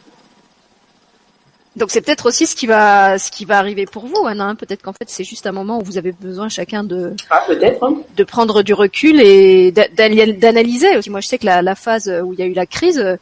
Donc 1.76 1.90
c'est 1.90 2.00
peut-être 2.00 2.26
aussi 2.26 2.46
ce 2.46 2.54
qui 2.54 2.66
va 2.66 3.18
ce 3.18 3.30
qui 3.30 3.44
va 3.44 3.58
arriver 3.58 3.86
pour 3.86 4.06
vous, 4.06 4.26
Anna. 4.26 4.44
Hein. 4.44 4.54
Peut-être 4.54 4.82
qu'en 4.82 4.92
fait 4.92 5.08
c'est 5.08 5.24
juste 5.24 5.46
un 5.46 5.52
moment 5.52 5.78
où 5.78 5.82
vous 5.82 5.98
avez 5.98 6.12
besoin 6.12 6.48
chacun 6.48 6.84
de 6.84 7.14
ah, 7.30 7.42
peut-être 7.46 7.82
hein. 7.82 7.96
de 8.16 8.24
prendre 8.24 8.62
du 8.62 8.74
recul 8.74 9.20
et 9.20 9.72
d'analyser. 9.72 10.88
Moi 11.08 11.20
je 11.20 11.26
sais 11.26 11.38
que 11.38 11.46
la, 11.46 11.62
la, 11.62 11.74
phase 11.74 12.08
où 12.24 12.32
il 12.32 12.38
y 12.38 12.42
a 12.42 12.46
eu 12.46 12.52
la 12.52 12.66
crise, 12.66 13.18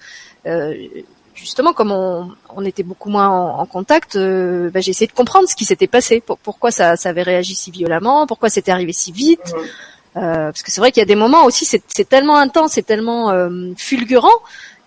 euh, 0.46 0.74
justement 1.34 1.72
comme 1.72 1.92
on, 1.92 2.30
on, 2.54 2.64
était 2.64 2.82
beaucoup 2.82 3.10
moins 3.10 3.28
en, 3.28 3.60
en 3.60 3.66
contact, 3.66 4.16
euh, 4.16 4.70
bah, 4.70 4.80
j'ai 4.80 4.90
essayé 4.90 5.06
de 5.06 5.12
comprendre 5.12 5.48
ce 5.48 5.56
qui 5.56 5.64
s'était 5.64 5.86
passé, 5.86 6.20
pour, 6.20 6.38
pourquoi 6.38 6.70
ça, 6.70 6.96
ça, 6.96 7.08
avait 7.08 7.22
réagi 7.22 7.54
si 7.54 7.70
violemment, 7.70 8.26
pourquoi 8.26 8.50
c'était 8.50 8.70
arrivé 8.70 8.92
si 8.92 9.12
vite. 9.12 9.54
Mmh. 9.54 9.58
Euh, 10.18 10.20
parce 10.20 10.62
que 10.62 10.70
c'est 10.70 10.80
vrai 10.80 10.92
qu'il 10.92 11.00
y 11.00 11.02
a 11.02 11.06
des 11.06 11.14
moments 11.14 11.44
aussi, 11.44 11.64
c'est 11.64 12.08
tellement 12.08 12.36
intense, 12.36 12.72
c'est 12.72 12.82
tellement 12.82 13.30
euh, 13.30 13.72
fulgurant 13.78 14.28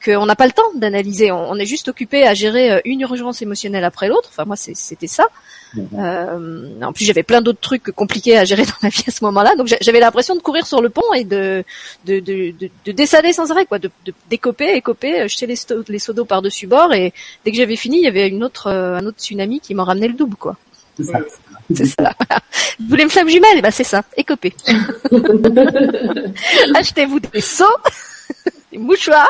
qu'on 0.05 0.25
n'a 0.25 0.35
pas 0.35 0.45
le 0.45 0.51
temps 0.51 0.71
d'analyser. 0.75 1.31
On, 1.31 1.55
est 1.55 1.65
juste 1.65 1.87
occupé 1.87 2.27
à 2.27 2.33
gérer 2.33 2.71
euh, 2.71 2.79
une 2.85 3.01
urgence 3.01 3.41
émotionnelle 3.41 3.83
après 3.83 4.07
l'autre. 4.07 4.29
Enfin, 4.31 4.45
moi, 4.45 4.55
c'était 4.55 5.07
ça. 5.07 5.25
Mhm. 5.73 5.87
Euh, 5.99 6.81
en 6.81 6.93
plus, 6.93 7.05
j'avais 7.05 7.23
plein 7.23 7.41
d'autres 7.41 7.59
trucs 7.59 7.91
compliqués 7.91 8.37
à 8.37 8.45
gérer 8.45 8.63
dans 8.63 8.77
ma 8.83 8.89
vie 8.89 9.03
à 9.07 9.11
ce 9.11 9.23
moment-là. 9.25 9.55
Donc, 9.55 9.67
j'avais 9.81 9.99
l'impression 9.99 10.35
de 10.35 10.41
courir 10.41 10.67
sur 10.67 10.81
le 10.81 10.89
pont 10.89 11.13
et 11.13 11.23
de 11.23 11.63
de, 12.05 12.19
de, 12.19 12.51
de, 12.51 12.69
de 12.85 12.91
dessaler 12.91 13.33
sans 13.33 13.51
arrêt, 13.51 13.65
quoi, 13.65 13.79
de, 13.79 13.89
de 14.05 14.13
décoper, 14.29 14.75
écoper, 14.75 15.21
euh, 15.21 15.27
jeter 15.27 15.47
les, 15.47 15.55
les 15.87 15.99
seaux 15.99 16.13
d'eau 16.13 16.25
par-dessus 16.25 16.67
bord. 16.67 16.93
Et 16.93 17.13
dès 17.43 17.51
que 17.51 17.57
j'avais 17.57 17.75
fini, 17.75 17.97
il 17.97 18.03
y 18.03 18.07
avait 18.07 18.27
une 18.27 18.43
autre, 18.43 18.67
euh, 18.67 18.97
un 18.97 19.05
autre 19.05 19.19
tsunami 19.19 19.59
qui 19.59 19.73
m'en 19.73 19.83
ramenait 19.83 20.07
le 20.07 20.13
double, 20.13 20.35
quoi. 20.35 20.55
C'est 20.97 21.85
ça. 21.85 22.13
Vous 22.79 22.89
voulez 22.89 23.03
une 23.03 23.09
flamme 23.09 23.29
jumelle? 23.29 23.61
Bah, 23.61 23.71
c'est 23.71 23.83
ça. 23.83 24.03
Écoper. 24.15 24.53
Achetez-vous 26.75 27.19
des 27.19 27.41
seaux, 27.41 27.65
des 28.71 28.77
mouchoirs. 28.77 29.29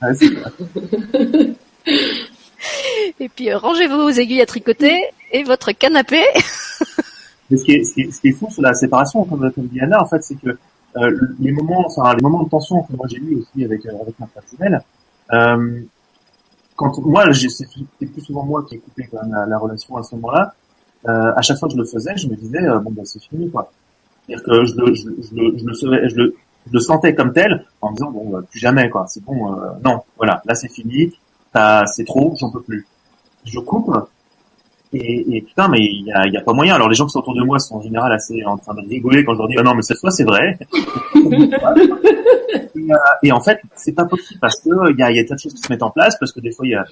et 3.20 3.28
puis 3.28 3.50
euh, 3.50 3.58
rangez 3.58 3.86
vos 3.86 4.08
aiguilles 4.10 4.40
à 4.40 4.46
tricoter 4.46 4.98
et 5.32 5.44
votre 5.44 5.72
canapé. 5.72 6.22
Mais 7.50 7.56
ce 7.56 7.64
qui 7.64 7.72
est, 7.72 7.84
ce 7.84 7.94
qui 7.94 8.00
est, 8.02 8.12
ce 8.12 8.20
qui 8.20 8.28
est 8.28 8.32
fou 8.32 8.48
sur 8.50 8.62
la 8.62 8.74
séparation, 8.74 9.24
comme, 9.24 9.50
comme 9.52 9.66
dit 9.66 9.80
Anna, 9.80 10.00
en 10.00 10.06
fait, 10.06 10.22
c'est 10.22 10.36
que 10.36 10.56
euh, 10.96 11.20
les 11.38 11.52
moments, 11.52 11.84
enfin 11.86 12.14
les 12.14 12.22
moments 12.22 12.42
de 12.42 12.48
tension 12.48 12.82
que 12.82 12.96
moi 12.96 13.06
j'ai 13.08 13.18
eu 13.18 13.36
aussi 13.36 13.64
avec 13.64 13.86
euh, 13.86 13.92
avec 14.00 14.18
ma 14.18 14.26
femme 14.26 14.42
jumelle, 14.50 14.80
euh, 15.32 15.80
quand 16.76 16.98
moi, 17.04 17.32
c'était 17.32 18.06
plus 18.06 18.22
souvent 18.22 18.44
moi 18.44 18.64
qui 18.68 18.76
ai 18.76 18.78
coupé 18.78 19.08
quand 19.10 19.22
même 19.22 19.32
la, 19.32 19.46
la 19.46 19.58
relation 19.58 19.96
à 19.96 20.02
ce 20.02 20.14
moment-là. 20.16 20.54
Euh, 21.08 21.32
à 21.36 21.42
chaque 21.42 21.58
fois 21.58 21.68
que 21.68 21.74
je 21.74 21.78
le 21.78 21.84
faisais, 21.84 22.16
je 22.16 22.28
me 22.28 22.34
disais 22.34 22.60
bon 22.82 22.90
ben 22.90 23.04
c'est 23.04 23.22
fini 23.22 23.50
quoi. 23.50 23.70
C'est-à-dire 24.26 24.44
que 24.44 24.64
je 24.64 24.74
le, 24.76 24.94
je, 24.94 25.02
je, 25.02 25.34
le, 25.34 25.58
je 25.58 25.86
le, 25.86 26.08
je 26.08 26.16
le, 26.16 26.34
le 26.72 26.80
sentais 26.80 27.14
comme 27.14 27.32
tel 27.32 27.64
en 27.80 27.92
disant 27.92 28.10
bon 28.10 28.30
bah, 28.30 28.40
plus 28.48 28.60
jamais 28.60 28.88
quoi. 28.90 29.06
C'est 29.08 29.24
bon 29.24 29.52
euh, 29.52 29.70
non 29.84 30.02
voilà 30.16 30.42
là 30.44 30.54
c'est 30.54 30.70
fini. 30.70 31.12
C'est 31.54 32.04
trop 32.06 32.34
j'en 32.38 32.50
peux 32.50 32.62
plus. 32.62 32.86
Je 33.44 33.58
coupe. 33.60 33.90
Et, 34.92 35.36
et 35.36 35.42
putain 35.42 35.68
mais 35.68 35.78
il 35.80 36.06
y 36.06 36.12
a, 36.12 36.26
y 36.26 36.36
a 36.36 36.40
pas 36.40 36.52
moyen. 36.52 36.74
Alors 36.74 36.88
les 36.88 36.94
gens 36.94 37.06
qui 37.06 37.12
sont 37.12 37.20
autour 37.20 37.34
de 37.34 37.42
moi 37.42 37.58
sont 37.58 37.76
en 37.76 37.82
général 37.82 38.12
assez 38.12 38.44
en 38.44 38.56
train 38.56 38.74
de 38.74 38.80
rigoler 38.88 39.24
quand 39.24 39.34
je 39.34 39.38
leur 39.38 39.48
dis 39.48 39.56
ah 39.58 39.62
non 39.62 39.74
mais 39.74 39.82
cette 39.82 39.98
fois 39.98 40.10
c'est 40.10 40.24
vrai. 40.24 40.58
Et, 42.74 42.92
euh, 42.92 42.96
et, 43.22 43.32
en 43.32 43.40
fait 43.40 43.60
c'est 43.76 43.92
pas 43.92 44.04
possible 44.04 44.40
parce 44.40 44.60
que 44.60 44.90
il 44.90 44.98
y 44.98 45.02
a, 45.02 45.10
y 45.10 45.18
a 45.18 45.24
tas 45.24 45.34
de 45.34 45.40
choses 45.40 45.54
qui 45.54 45.60
se 45.60 45.70
mettent 45.70 45.82
en 45.82 45.90
place 45.90 46.16
parce 46.18 46.32
que 46.32 46.40
des 46.40 46.50
fois 46.50 46.66
il 46.66 46.70
y 46.70 46.74
a 46.74 46.84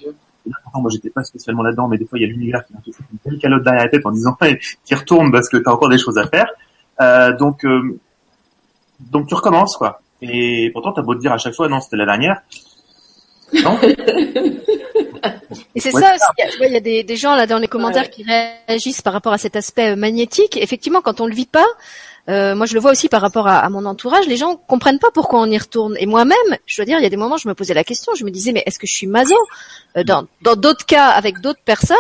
moi 0.75 0.91
j'étais 0.91 1.11
pas 1.11 1.25
spécialement 1.25 1.63
là-dedans 1.63 1.89
mais 1.89 1.99
des 1.99 2.07
fois 2.07 2.19
il 2.19 2.23
y 2.23 2.25
a 2.25 2.29
l'univers 2.29 2.65
qui 2.67 2.73
m'a 2.75 2.81
fait 2.81 2.91
une 3.13 3.19
belle 3.25 3.39
calotte 3.41 3.65
derrière 3.65 3.85
la 3.85 3.89
tête 3.89 4.07
en 4.07 4.11
disant 4.11 4.37
hey, 4.43 4.59
qui 4.85 4.95
retourne 4.95 5.31
parce 5.33 5.49
que 5.49 5.57
t'as 5.57 5.73
encore 5.73 5.89
des 5.89 5.99
choses 5.99 6.19
à 6.19 6.27
faire. 6.27 6.47
Euh, 7.01 7.37
donc 7.37 7.65
euh, 7.65 7.99
donc 9.01 9.29
tu 9.29 9.35
recommences 9.35 9.77
quoi. 9.77 10.01
Et 10.23 10.71
pourtant 10.73 10.93
t'as 10.93 11.03
beau 11.03 11.15
te 11.15 11.21
dire 11.21 11.33
à 11.33 11.39
chaque 11.39 11.55
fois 11.55 11.69
non 11.69 11.81
c'était 11.81 11.97
la 11.97 12.07
dernière. 12.07 12.41
Non. 13.53 13.79
Et 15.75 15.81
c'est 15.81 15.93
ça, 15.93 16.15
il 16.61 16.73
y 16.73 16.77
a, 16.77 16.81
des, 16.81 17.03
des, 17.03 17.17
gens 17.17 17.35
là 17.35 17.47
dans 17.47 17.59
les 17.59 17.69
commentaires 17.69 18.11
qui 18.11 18.25
réagissent 18.25 19.01
par 19.01 19.13
rapport 19.13 19.33
à 19.33 19.39
cet 19.39 19.57
aspect 19.57 19.93
euh, 19.93 19.97
magnétique. 19.97 20.57
Effectivement, 20.57 21.01
quand 21.01 21.21
on 21.21 21.27
le 21.27 21.35
vit 21.35 21.47
pas, 21.47 21.67
euh, 22.29 22.55
moi 22.55 22.67
je 22.67 22.75
le 22.75 22.81
vois 22.81 22.91
aussi 22.91 23.09
par 23.09 23.21
rapport 23.21 23.47
à, 23.47 23.59
à, 23.59 23.69
mon 23.71 23.87
entourage, 23.87 24.27
les 24.27 24.37
gens 24.37 24.57
comprennent 24.57 24.99
pas 24.99 25.11
pourquoi 25.13 25.41
on 25.41 25.47
y 25.47 25.57
retourne. 25.57 25.97
Et 25.99 26.07
moi-même, 26.07 26.37
je 26.67 26.77
dois 26.77 26.85
dire, 26.85 26.99
il 26.99 27.03
y 27.03 27.07
a 27.07 27.11
des 27.11 27.17
moments, 27.17 27.37
je 27.37 27.49
me 27.49 27.55
posais 27.55 27.75
la 27.75 27.85
question, 27.85 28.13
je 28.15 28.25
me 28.25 28.31
disais, 28.31 28.53
mais 28.53 28.63
est-ce 28.67 28.79
que 28.79 28.87
je 28.87 28.95
suis 28.95 29.07
maso? 29.07 29.37
Euh, 29.97 30.05
Dans 30.05 30.27
d'autres 30.57 30.85
cas, 30.85 31.09
avec 31.09 31.41
d'autres 31.41 31.63
personnes, 31.65 31.97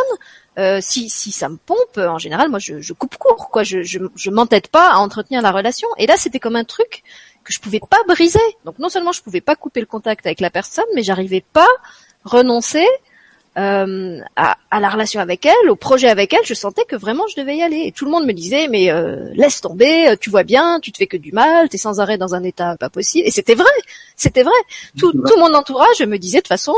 euh, 0.58 0.78
si, 0.80 1.08
si 1.08 1.30
ça 1.30 1.48
me 1.48 1.56
pompe, 1.56 1.98
en 1.98 2.18
général, 2.18 2.48
moi, 2.48 2.58
je, 2.58 2.80
je 2.80 2.92
coupe 2.92 3.16
court, 3.16 3.48
quoi. 3.50 3.62
Je, 3.62 3.82
je, 3.82 4.00
je 4.16 4.30
m'entête 4.30 4.68
pas 4.68 4.90
à 4.90 4.96
entretenir 4.96 5.40
la 5.40 5.52
relation. 5.52 5.88
Et 5.98 6.06
là, 6.06 6.16
c'était 6.16 6.40
comme 6.40 6.56
un 6.56 6.64
truc 6.64 7.04
que 7.44 7.52
je 7.52 7.60
pouvais 7.60 7.80
pas 7.80 8.02
briser. 8.08 8.40
Donc, 8.64 8.78
non 8.78 8.88
seulement 8.88 9.12
je 9.12 9.22
pouvais 9.22 9.40
pas 9.40 9.56
couper 9.56 9.80
le 9.80 9.86
contact 9.86 10.26
avec 10.26 10.40
la 10.40 10.50
personne, 10.50 10.84
mais 10.94 11.02
j'arrivais 11.02 11.44
pas 11.52 11.68
renoncer 12.24 12.86
euh, 13.56 14.20
à, 14.36 14.56
à, 14.70 14.80
la 14.80 14.88
relation 14.88 15.20
avec 15.20 15.46
elle, 15.46 15.70
au 15.70 15.76
projet 15.76 16.08
avec 16.08 16.32
elle. 16.34 16.44
Je 16.44 16.54
sentais 16.54 16.84
que 16.84 16.96
vraiment 16.96 17.26
je 17.28 17.40
devais 17.40 17.56
y 17.56 17.62
aller. 17.62 17.84
Et 17.86 17.92
tout 17.92 18.04
le 18.04 18.10
monde 18.10 18.26
me 18.26 18.32
disait, 18.32 18.68
mais 18.68 18.90
euh, 18.90 19.30
laisse 19.34 19.60
tomber, 19.60 20.14
tu 20.20 20.28
vois 20.28 20.42
bien, 20.42 20.80
tu 20.80 20.90
te 20.90 20.98
fais 20.98 21.06
que 21.06 21.16
du 21.16 21.30
mal, 21.32 21.68
t'es 21.68 21.78
sans 21.78 22.00
arrêt 22.00 22.18
dans 22.18 22.34
un 22.34 22.42
état 22.42 22.76
pas 22.76 22.90
possible. 22.90 23.28
Et 23.28 23.30
c'était 23.30 23.54
vrai, 23.54 23.70
c'était 24.16 24.42
vrai. 24.42 24.52
Tout, 24.98 25.12
tout 25.12 25.38
mon 25.38 25.54
entourage 25.54 26.02
me 26.02 26.18
disait 26.18 26.38
de 26.38 26.42
toute 26.42 26.48
façon. 26.48 26.74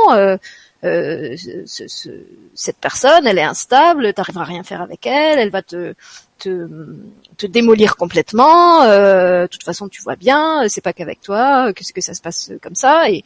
Euh, 0.83 1.37
euh, 1.47 1.63
ce, 1.67 1.89
ce, 1.89 2.09
cette 2.55 2.79
personne, 2.79 3.27
elle 3.27 3.39
est 3.39 3.43
instable, 3.43 4.15
t'arriveras 4.15 4.45
à 4.45 4.47
rien 4.47 4.63
faire 4.63 4.81
avec 4.81 5.07
elle, 5.07 5.39
elle 5.39 5.51
va 5.51 5.63
te 5.63 5.95
te, 6.39 6.67
te 7.37 7.47
démolir 7.47 7.97
complètement. 7.97 8.83
Euh, 8.83 9.43
de 9.43 9.47
toute 9.47 9.63
façon, 9.63 9.89
tu 9.89 10.03
vois 10.03 10.17
bien, 10.17 10.67
c'est 10.69 10.81
pas 10.81 10.93
qu'avec 10.93 11.21
toi, 11.21 11.73
que, 11.73 11.85
que 11.93 12.01
ça 12.01 12.15
se 12.15 12.23
passe 12.23 12.53
comme 12.63 12.75
ça. 12.75 13.11
Et, 13.11 13.25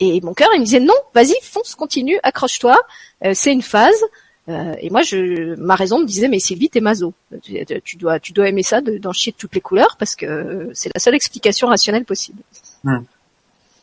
et 0.00 0.20
mon 0.20 0.32
cœur, 0.32 0.48
il 0.54 0.60
me 0.60 0.64
disait 0.64 0.80
non, 0.80 0.94
vas-y, 1.14 1.34
fonce, 1.42 1.74
continue, 1.74 2.18
accroche-toi, 2.22 2.80
euh, 3.24 3.32
c'est 3.34 3.52
une 3.52 3.62
phase. 3.62 4.02
Euh, 4.48 4.74
et 4.80 4.90
moi, 4.90 5.02
je, 5.02 5.54
ma 5.56 5.76
raison 5.76 6.00
me 6.00 6.04
disait 6.04 6.28
mais 6.28 6.40
Sylvie, 6.40 6.68
t'es 6.68 6.80
maso. 6.80 7.14
Tu, 7.42 7.64
tu, 7.84 7.96
dois, 7.96 8.18
tu 8.18 8.32
dois 8.32 8.48
aimer 8.48 8.62
ça, 8.62 8.80
d'en 8.80 9.12
chier 9.12 9.32
de 9.32 9.36
toutes 9.36 9.54
les 9.54 9.60
couleurs 9.60 9.96
parce 9.98 10.16
que 10.16 10.70
c'est 10.74 10.90
la 10.94 11.00
seule 11.00 11.14
explication 11.14 11.68
rationnelle 11.68 12.04
possible. 12.04 12.42
Hmm. 12.84 13.02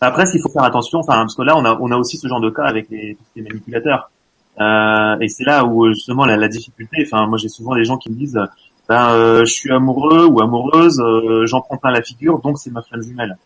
Après, 0.01 0.25
s'il 0.25 0.41
faut 0.41 0.49
faire 0.49 0.63
attention, 0.63 0.99
enfin, 0.99 1.17
parce 1.17 1.35
que 1.35 1.41
là, 1.41 1.57
on 1.57 1.65
a, 1.65 1.77
on 1.79 1.91
a 1.91 1.97
aussi 1.97 2.17
ce 2.17 2.27
genre 2.27 2.39
de 2.39 2.49
cas 2.49 2.63
avec 2.63 2.89
les, 2.89 3.17
les 3.35 3.41
manipulateurs. 3.41 4.11
Euh, 4.59 5.19
et 5.19 5.27
c'est 5.29 5.43
là 5.43 5.65
où 5.65 5.87
justement 5.89 6.25
la, 6.25 6.37
la 6.37 6.47
difficulté. 6.47 7.05
Enfin, 7.05 7.27
moi, 7.27 7.37
j'ai 7.37 7.49
souvent 7.49 7.75
des 7.75 7.85
gens 7.85 7.97
qui 7.97 8.09
me 8.09 8.15
disent, 8.15 8.39
ben, 8.87 9.11
euh, 9.11 9.45
je 9.45 9.53
suis 9.53 9.71
amoureux 9.71 10.25
ou 10.25 10.41
amoureuse, 10.41 10.99
euh, 10.99 11.45
j'en 11.45 11.61
prends 11.61 11.77
plein 11.77 11.91
la 11.91 12.01
figure, 12.01 12.39
donc 12.39 12.57
c'est 12.59 12.71
ma 12.71 12.81
flamme 12.81 13.01
jumelle. 13.01 13.37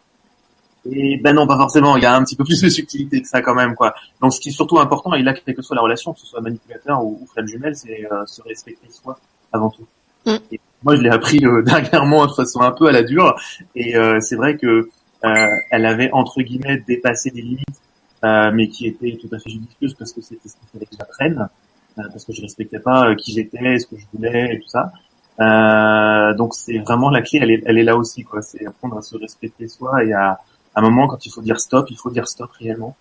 Et 0.89 1.17
ben 1.23 1.33
non, 1.33 1.47
pas 1.47 1.57
forcément. 1.57 1.95
Il 1.95 2.03
y 2.03 2.05
a 2.05 2.15
un 2.15 2.23
petit 2.23 2.35
peu 2.35 2.43
plus 2.43 2.61
de 2.61 2.69
subtilité 2.69 3.21
que 3.21 3.27
ça 3.27 3.41
quand 3.41 3.55
même, 3.55 3.73
quoi. 3.75 3.93
Donc, 4.21 4.33
ce 4.33 4.39
qui 4.39 4.49
est 4.49 4.53
surtout 4.53 4.79
important, 4.79 5.13
et 5.13 5.21
là, 5.21 5.33
quelle 5.33 5.55
que 5.55 5.61
soit 5.61 5.75
la 5.75 5.81
relation, 5.81 6.13
que 6.13 6.19
ce 6.19 6.27
soit 6.27 6.41
manipulateur 6.41 7.03
ou, 7.03 7.19
ou 7.21 7.27
flamme 7.27 7.47
jumelle, 7.47 7.75
c'est 7.75 8.05
euh, 8.11 8.25
se 8.25 8.41
respecter 8.41 8.87
soi 8.91 9.17
avant 9.53 9.69
tout. 9.69 9.87
Mm. 10.25 10.37
Et 10.51 10.59
moi, 10.83 10.95
je 10.95 11.01
l'ai 11.01 11.09
appris 11.09 11.45
euh, 11.45 11.61
dernièrement 11.65 12.25
de 12.25 12.33
façon 12.33 12.61
un 12.61 12.71
peu 12.71 12.87
à 12.87 12.91
la 12.91 13.03
dure. 13.03 13.35
Et 13.75 13.95
euh, 13.95 14.19
c'est 14.19 14.35
vrai 14.35 14.57
que 14.57 14.89
elle 15.23 15.85
avait 15.85 16.11
entre 16.11 16.41
guillemets 16.41 16.83
dépassé 16.87 17.31
des 17.31 17.41
limites, 17.41 17.81
mais 18.23 18.67
qui 18.67 18.87
étaient 18.87 19.17
tout 19.19 19.33
à 19.33 19.39
fait 19.39 19.49
judicieuses 19.49 19.95
parce 19.95 20.13
que 20.13 20.21
c'était 20.21 20.49
ce 20.49 20.55
qu'il 20.55 20.67
fallait 20.71 20.85
que 20.85 20.95
j'apprenne, 20.97 21.49
parce 21.95 22.25
que 22.25 22.33
je 22.33 22.41
respectais 22.41 22.79
pas 22.79 23.15
qui 23.15 23.31
j'étais, 23.33 23.79
ce 23.79 23.87
que 23.87 23.97
je 23.97 24.05
voulais 24.13 24.55
et 24.55 24.59
tout 24.59 24.69
ça. 24.69 24.91
donc 26.33 26.53
c'est 26.53 26.79
vraiment 26.79 27.09
la 27.09 27.21
clé, 27.21 27.61
elle 27.65 27.77
est, 27.77 27.83
là 27.83 27.95
aussi, 27.95 28.23
quoi. 28.23 28.41
C'est 28.41 28.65
apprendre 28.65 28.97
à 28.97 29.01
se 29.01 29.15
respecter 29.17 29.67
soi 29.67 30.03
et 30.03 30.13
à, 30.13 30.39
un 30.75 30.81
moment 30.81 31.07
quand 31.07 31.23
il 31.25 31.29
faut 31.29 31.41
dire 31.41 31.59
stop, 31.59 31.87
il 31.91 31.97
faut 31.97 32.09
dire 32.09 32.27
stop 32.27 32.51
réellement. 32.59 32.95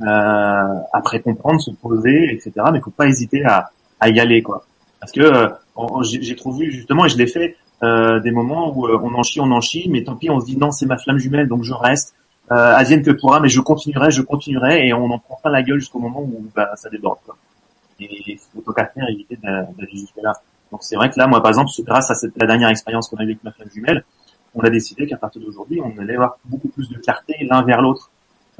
après 0.00 1.20
comprendre, 1.20 1.60
se 1.60 1.70
poser, 1.70 2.32
etc. 2.32 2.52
Mais 2.72 2.80
faut 2.80 2.90
pas 2.90 3.06
hésiter 3.06 3.44
à, 3.44 3.70
y 4.08 4.20
aller, 4.20 4.42
quoi. 4.42 4.64
Parce 5.00 5.12
que 5.12 5.20
euh, 5.20 5.48
j'ai 6.02 6.36
trop 6.36 6.52
vu 6.52 6.72
justement 6.72 7.04
et 7.04 7.08
je 7.08 7.16
l'ai 7.16 7.26
fait 7.26 7.56
euh, 7.82 8.20
des 8.20 8.30
moments 8.30 8.76
où 8.76 8.86
euh, 8.86 8.98
on 9.02 9.14
en 9.14 9.22
chie, 9.22 9.40
on 9.40 9.50
en 9.52 9.60
chie, 9.60 9.88
mais 9.90 10.02
tant 10.04 10.16
pis, 10.16 10.30
on 10.30 10.40
se 10.40 10.46
dit 10.46 10.56
non, 10.56 10.70
c'est 10.70 10.86
ma 10.86 10.98
flamme 10.98 11.18
jumelle, 11.18 11.48
donc 11.48 11.62
je 11.62 11.72
reste. 11.72 12.14
Euh, 12.50 12.74
Asienne 12.74 13.02
que 13.02 13.10
pourra, 13.10 13.40
mais 13.40 13.48
je 13.48 13.60
continuerai, 13.60 14.10
je 14.10 14.22
continuerai, 14.22 14.88
et 14.88 14.94
on 14.94 15.04
en 15.10 15.18
prend 15.18 15.38
pas 15.42 15.50
la 15.50 15.62
gueule 15.62 15.78
jusqu'au 15.78 15.98
moment 15.98 16.22
où 16.22 16.46
bah, 16.54 16.70
ça 16.76 16.88
déborde. 16.88 17.18
Quoi. 17.24 17.36
Et 18.00 18.38
faut 18.64 18.72
qu'à 18.72 18.86
faire 18.86 19.08
éviter 19.08 19.36
d'aller 19.36 19.90
jusque 19.92 20.16
là. 20.22 20.32
Donc 20.70 20.82
c'est 20.82 20.96
vrai 20.96 21.10
que 21.10 21.18
là, 21.18 21.26
moi 21.26 21.40
par 21.40 21.50
exemple, 21.50 21.70
grâce 21.80 22.10
à 22.10 22.14
cette, 22.14 22.32
la 22.36 22.46
dernière 22.46 22.68
expérience 22.68 23.08
qu'on 23.08 23.16
a 23.18 23.22
eue 23.22 23.26
avec 23.26 23.44
ma 23.44 23.52
flamme 23.52 23.68
jumelle, 23.74 24.04
on 24.54 24.60
a 24.60 24.70
décidé 24.70 25.06
qu'à 25.06 25.16
partir 25.16 25.42
d'aujourd'hui, 25.42 25.80
on 25.80 25.98
allait 26.00 26.14
avoir 26.14 26.38
beaucoup 26.44 26.68
plus 26.68 26.88
de 26.88 26.98
clarté 26.98 27.34
l'un 27.42 27.62
vers 27.62 27.82
l'autre. 27.82 28.10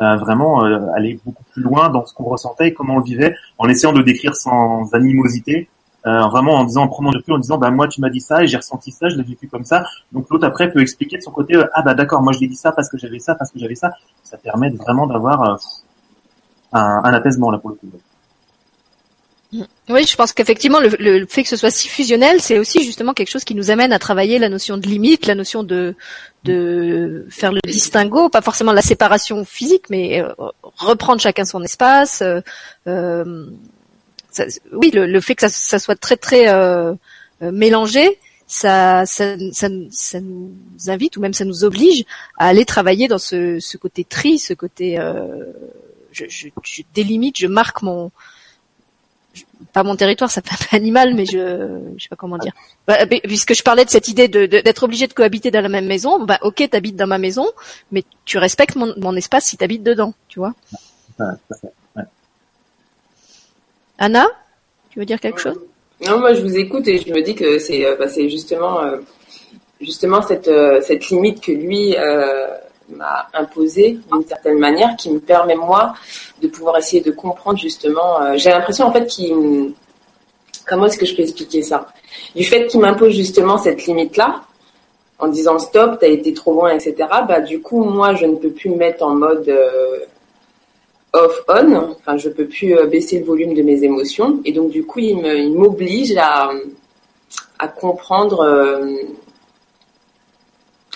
Euh, 0.00 0.16
vraiment 0.16 0.64
euh, 0.64 0.78
aller 0.94 1.18
beaucoup 1.24 1.42
plus 1.52 1.60
loin 1.60 1.88
dans 1.88 2.06
ce 2.06 2.14
qu'on 2.14 2.24
ressentait 2.24 2.68
et 2.68 2.74
comment 2.74 2.96
on 2.96 3.00
vivait, 3.00 3.34
en 3.58 3.68
essayant 3.68 3.92
de 3.92 4.00
décrire 4.00 4.36
sans 4.36 4.94
animosité, 4.94 5.68
euh, 6.06 6.28
vraiment 6.28 6.54
en 6.54 6.64
disant, 6.64 6.82
en 6.82 6.88
prenant 6.88 7.10
du 7.10 7.16
recul, 7.16 7.34
en 7.34 7.38
disant, 7.38 7.58
bah 7.58 7.70
moi 7.70 7.88
tu 7.88 8.00
m'as 8.00 8.08
dit 8.08 8.20
ça 8.20 8.42
et 8.42 8.46
j'ai 8.46 8.56
ressenti 8.56 8.92
ça, 8.92 9.08
je 9.08 9.16
l'ai 9.16 9.24
vécu 9.24 9.48
comme 9.48 9.64
ça. 9.64 9.84
Donc 10.12 10.26
l'autre 10.30 10.46
après 10.46 10.70
peut 10.70 10.80
expliquer 10.80 11.18
de 11.18 11.22
son 11.22 11.32
côté, 11.32 11.56
euh, 11.56 11.66
ah 11.74 11.82
bah 11.82 11.94
d'accord, 11.94 12.22
moi 12.22 12.32
je 12.32 12.38
l'ai 12.38 12.46
dit 12.46 12.56
ça 12.56 12.70
parce 12.70 12.88
que 12.88 12.96
j'avais 12.98 13.18
ça, 13.18 13.34
parce 13.34 13.50
que 13.50 13.58
j'avais 13.58 13.74
ça. 13.74 13.90
Ça 14.22 14.38
permet 14.38 14.70
vraiment 14.70 15.08
d'avoir 15.08 15.42
euh, 15.42 15.56
un, 16.72 17.00
un, 17.02 17.12
apaisement 17.12 17.50
là 17.50 17.58
pour 17.58 17.70
le 17.70 17.76
coup. 17.76 17.88
Oui, 19.88 20.04
je 20.04 20.14
pense 20.14 20.32
qu'effectivement 20.32 20.78
le, 20.78 20.90
le, 21.00 21.26
fait 21.26 21.42
que 21.42 21.48
ce 21.48 21.56
soit 21.56 21.70
si 21.70 21.88
fusionnel, 21.88 22.40
c'est 22.40 22.58
aussi 22.58 22.84
justement 22.84 23.14
quelque 23.14 23.30
chose 23.30 23.44
qui 23.44 23.54
nous 23.54 23.70
amène 23.70 23.92
à 23.92 23.98
travailler 23.98 24.38
la 24.38 24.50
notion 24.50 24.76
de 24.76 24.86
limite, 24.86 25.26
la 25.26 25.34
notion 25.34 25.64
de 25.64 25.96
de 26.44 27.26
faire 27.30 27.50
le 27.52 27.60
distinguo, 27.66 28.28
pas 28.28 28.42
forcément 28.42 28.72
la 28.72 28.82
séparation 28.82 29.44
physique, 29.44 29.90
mais 29.90 30.22
reprendre 30.76 31.20
chacun 31.20 31.44
son 31.44 31.62
espace. 31.62 32.22
Euh, 32.86 33.46
oui, 34.72 34.90
le, 34.92 35.20
fait 35.20 35.34
que 35.34 35.42
ça, 35.42 35.48
ça, 35.48 35.78
soit 35.78 35.96
très 35.96 36.16
très 36.16 36.48
euh, 36.48 36.94
euh, 37.42 37.52
mélangé, 37.52 38.18
ça, 38.46 39.04
ça, 39.06 39.36
ça, 39.52 39.68
nous 40.20 40.52
invite 40.86 41.16
ou 41.16 41.20
même 41.20 41.34
ça 41.34 41.44
nous 41.44 41.64
oblige 41.64 42.04
à 42.38 42.48
aller 42.48 42.64
travailler 42.64 43.08
dans 43.08 43.18
ce, 43.18 43.60
ce 43.60 43.76
côté 43.76 44.04
tri, 44.04 44.38
ce 44.38 44.54
côté 44.54 44.98
euh, 44.98 45.44
je, 46.12 46.24
je, 46.28 46.48
je, 46.62 46.82
délimite, 46.94 47.38
je 47.38 47.46
marque 47.46 47.82
mon 47.82 48.10
pas 49.72 49.82
mon 49.82 49.96
territoire, 49.96 50.30
ça 50.30 50.40
fait 50.40 50.74
un 50.74 50.78
animal, 50.78 51.14
mais 51.14 51.26
je 51.26 51.92
je 51.96 52.02
sais 52.02 52.08
pas 52.08 52.16
comment 52.16 52.38
dire. 52.38 52.52
Bah, 52.86 53.06
puisque 53.06 53.54
je 53.54 53.62
parlais 53.62 53.84
de 53.84 53.90
cette 53.90 54.08
idée 54.08 54.28
de, 54.28 54.46
d'être 54.46 54.82
obligé 54.82 55.06
de 55.06 55.12
cohabiter 55.12 55.50
dans 55.50 55.60
la 55.60 55.68
même 55.68 55.86
maison, 55.86 56.24
bah 56.24 56.38
ok, 56.42 56.68
t'habites 56.70 56.96
dans 56.96 57.06
ma 57.06 57.18
maison, 57.18 57.46
mais 57.92 58.04
tu 58.24 58.38
respectes 58.38 58.76
mon, 58.76 58.94
mon 58.96 59.14
espace 59.14 59.46
si 59.46 59.56
t'habites 59.56 59.82
dedans, 59.82 60.14
tu 60.28 60.38
vois. 60.38 60.54
Anna, 63.98 64.28
tu 64.90 65.00
veux 65.00 65.04
dire 65.04 65.20
quelque 65.20 65.40
chose? 65.40 65.58
Non, 66.06 66.20
moi 66.20 66.32
je 66.32 66.42
vous 66.42 66.56
écoute 66.56 66.86
et 66.86 66.98
je 66.98 67.12
me 67.12 67.22
dis 67.22 67.34
que 67.34 67.58
c'est 67.58 67.84
euh, 67.84 67.96
bah, 67.96 68.06
justement 68.08 68.80
euh, 68.80 68.98
justement 69.80 70.22
cette 70.22 70.46
euh, 70.46 70.80
cette 70.80 71.08
limite 71.08 71.40
que 71.40 71.50
lui 71.50 71.96
m'a 72.90 73.28
imposée 73.34 73.98
d'une 74.10 74.24
certaine 74.26 74.58
manière 74.58 74.96
qui 74.96 75.10
me 75.10 75.18
permet 75.18 75.56
moi 75.56 75.94
de 76.40 76.48
pouvoir 76.48 76.78
essayer 76.78 77.02
de 77.02 77.10
comprendre 77.10 77.58
justement. 77.58 78.34
J'ai 78.36 78.48
l'impression 78.48 78.86
en 78.86 78.92
fait 78.92 79.06
qu'il 79.06 79.74
comment 80.66 80.86
est-ce 80.86 80.96
que 80.96 81.04
je 81.04 81.14
peux 81.14 81.22
expliquer 81.22 81.62
ça? 81.62 81.88
Du 82.34 82.44
fait 82.44 82.66
qu'il 82.66 82.80
m'impose 82.80 83.12
justement 83.12 83.58
cette 83.58 83.84
limite 83.84 84.16
là 84.16 84.42
en 85.18 85.28
disant 85.28 85.58
stop, 85.58 85.98
t'as 86.00 86.08
été 86.08 86.32
trop 86.32 86.54
loin, 86.54 86.70
etc. 86.70 86.94
Bah 87.28 87.40
du 87.40 87.60
coup 87.60 87.84
moi 87.84 88.14
je 88.14 88.24
ne 88.24 88.36
peux 88.36 88.50
plus 88.50 88.70
me 88.70 88.76
mettre 88.76 89.04
en 89.04 89.14
mode 89.14 89.52
off-on, 91.12 91.96
enfin 91.98 92.16
je 92.16 92.28
peux 92.28 92.46
plus 92.46 92.76
euh, 92.76 92.86
baisser 92.86 93.18
le 93.18 93.24
volume 93.24 93.54
de 93.54 93.62
mes 93.62 93.82
émotions 93.82 94.40
et 94.44 94.52
donc 94.52 94.70
du 94.70 94.84
coup 94.84 94.98
il 94.98 95.54
m'oblige 95.54 96.14
à, 96.16 96.50
à 97.58 97.68
comprendre, 97.68 98.40
euh, 98.40 98.96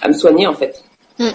à 0.01 0.09
me 0.09 0.13
soigner 0.13 0.47
en 0.47 0.55
fait. 0.55 0.83
Hmm. 1.19 1.31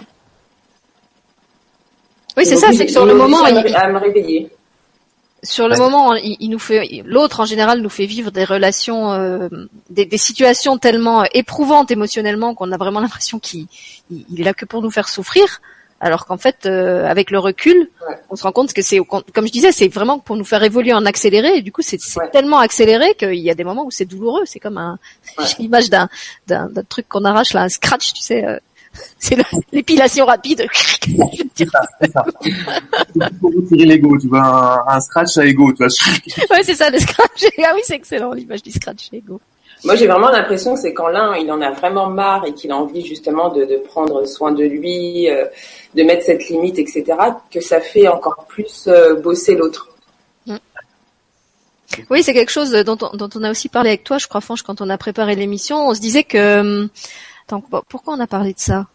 Oui 2.38 2.46
c'est 2.46 2.56
ça, 2.56 2.72
c'est 2.72 2.86
que 2.86 2.92
sur 2.92 3.06
le 3.06 3.16
moment 3.16 3.44
à, 3.44 3.52
me 3.52 3.98
réveiller. 3.98 4.50
Sur 5.44 5.68
le 5.68 5.78
moment, 5.78 6.16
il, 6.16 6.50
nous 6.50 6.60
fait, 6.60 7.04
l'autre 7.06 7.40
en 7.40 7.46
général 7.46 7.80
nous 7.82 7.90
fait 7.90 8.06
vivre 8.06 8.32
des 8.32 8.44
relations, 8.44 9.14
euh, 9.14 9.48
des, 9.90 10.06
des, 10.06 10.18
situations 10.18 10.78
tellement 10.80 11.24
éprouvantes 11.32 11.92
émotionnellement 11.92 12.56
qu'on 12.56 12.72
a 12.72 12.78
vraiment 12.78 13.00
l'impression 13.00 13.38
qu'il 13.38 13.68
il 14.10 14.42
est 14.42 14.44
là 14.44 14.54
que 14.54 14.66
pour 14.66 14.82
nous 14.82 14.92
faire 14.92 15.08
souffrir. 15.08 15.62
Alors 16.00 16.28
qu'en 16.28 16.38
fait, 16.38 16.66
euh, 16.66 17.08
avec 17.08 17.32
le 17.32 17.40
recul, 17.40 17.90
on 18.30 18.36
se 18.36 18.44
rend 18.44 18.52
compte 18.52 18.72
que 18.72 18.84
c'est, 18.84 19.00
comme 19.00 19.48
je 19.48 19.52
disais, 19.52 19.72
c'est 19.72 19.88
vraiment 19.88 20.20
pour 20.20 20.36
nous 20.36 20.44
faire 20.44 20.62
évoluer 20.62 20.94
en 20.94 21.06
accéléré. 21.06 21.58
Et 21.58 21.62
du 21.64 21.72
coup, 21.72 21.82
c'est 21.82 22.00
tellement 22.32 22.60
accéléré 22.60 23.16
qu'il 23.16 23.36
y 23.36 23.50
a 23.50 23.56
des 23.56 23.64
moments 23.64 23.84
où 23.84 23.92
c'est 23.92 24.06
douloureux. 24.06 24.44
C'est 24.46 24.60
comme 24.60 24.78
un, 24.78 25.00
l'image 25.60 25.90
d'un, 25.90 26.08
d'un, 26.46 26.70
truc 26.88 27.08
qu'on 27.08 27.26
arrache 27.26 27.54
là, 27.54 27.64
un 27.64 27.70
scratch, 27.70 28.14
tu 28.14 28.22
sais. 28.22 28.46
Euh, 28.46 28.60
c'est 29.20 29.38
l'épilation 29.72 30.26
rapide. 30.26 30.68
c'est 31.56 31.70
ça, 31.70 31.82
c'est 32.00 32.12
ça. 32.12 32.26
pour 33.40 33.52
tirer 33.68 33.86
l'ego, 33.86 34.18
tu 34.20 34.28
vois, 34.28 34.86
un, 34.88 35.00
scratch 35.00 35.38
à 35.38 35.46
ego, 35.46 35.72
tu 35.72 35.84
vois. 35.84 35.88
ouais, 36.52 36.64
c'est 36.64 36.76
ça, 36.76 36.90
le 36.90 37.00
scratch. 37.00 37.46
Ah 37.64 37.72
oui, 37.76 37.82
c'est 37.84 37.96
excellent, 37.96 38.34
l'image 38.34 38.62
du 38.64 38.72
scratch 38.72 39.10
à 39.14 39.16
ego. 39.18 39.40
Moi, 39.84 39.96
j'ai 39.96 40.08
vraiment 40.08 40.30
l'impression 40.30 40.74
que 40.74 40.80
c'est 40.80 40.94
quand 40.94 41.08
l'un, 41.08 41.36
il 41.36 41.52
en 41.52 41.62
a 41.62 41.72
vraiment 41.72 42.10
marre 42.10 42.46
et 42.46 42.54
qu'il 42.54 42.72
a 42.72 42.76
envie 42.76 43.06
justement 43.06 43.50
de, 43.50 43.78
prendre 43.78 44.26
soin 44.26 44.52
de 44.52 44.64
lui, 44.64 45.30
euh, 45.30 45.46
de 45.94 46.04
mettre 46.04 46.26
cette 46.26 46.50
limite, 46.50 46.80
etc., 46.80 47.04
que 47.52 47.62
ça 47.62 47.80
fait 47.80 48.08
encore 48.08 48.46
plus 48.48 48.88
euh, 48.88 49.16
bosser 49.16 49.56
l'autre. 49.56 49.90
Mm. 50.48 50.56
Oui, 52.10 52.24
c'est 52.24 52.34
quelque 52.34 52.52
chose 52.52 52.72
dont 52.72 52.98
on, 53.02 53.44
a 53.44 53.52
aussi 53.52 53.70
parlé 53.70 53.90
avec 53.90 54.04
toi, 54.04 54.18
je 54.18 54.28
crois, 54.28 54.42
Franche, 54.42 54.64
quand 54.64 54.82
on 54.82 54.90
a 54.90 54.98
préparé 54.98 55.36
l'émission. 55.36 55.88
On 55.88 55.94
se 55.94 56.02
disait 56.02 56.24
que... 56.24 56.84
Euh, 56.84 56.88
pourquoi 57.88 58.14
on 58.16 58.20
a 58.20 58.28
parlé 58.28 58.54
de 58.54 58.60
ça? 58.60 58.88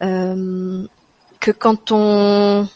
Que 0.00 1.50
quand 1.50 1.92
on... 1.92 2.66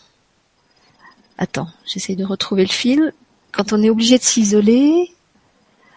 Attends, 1.39 1.69
j'essaie 1.87 2.15
de 2.15 2.25
retrouver 2.25 2.63
le 2.63 2.71
fil. 2.71 3.13
Quand 3.53 3.73
on 3.73 3.83
est 3.83 3.91
obligé 3.91 4.19
de 4.19 4.23
s'isoler, 4.23 5.13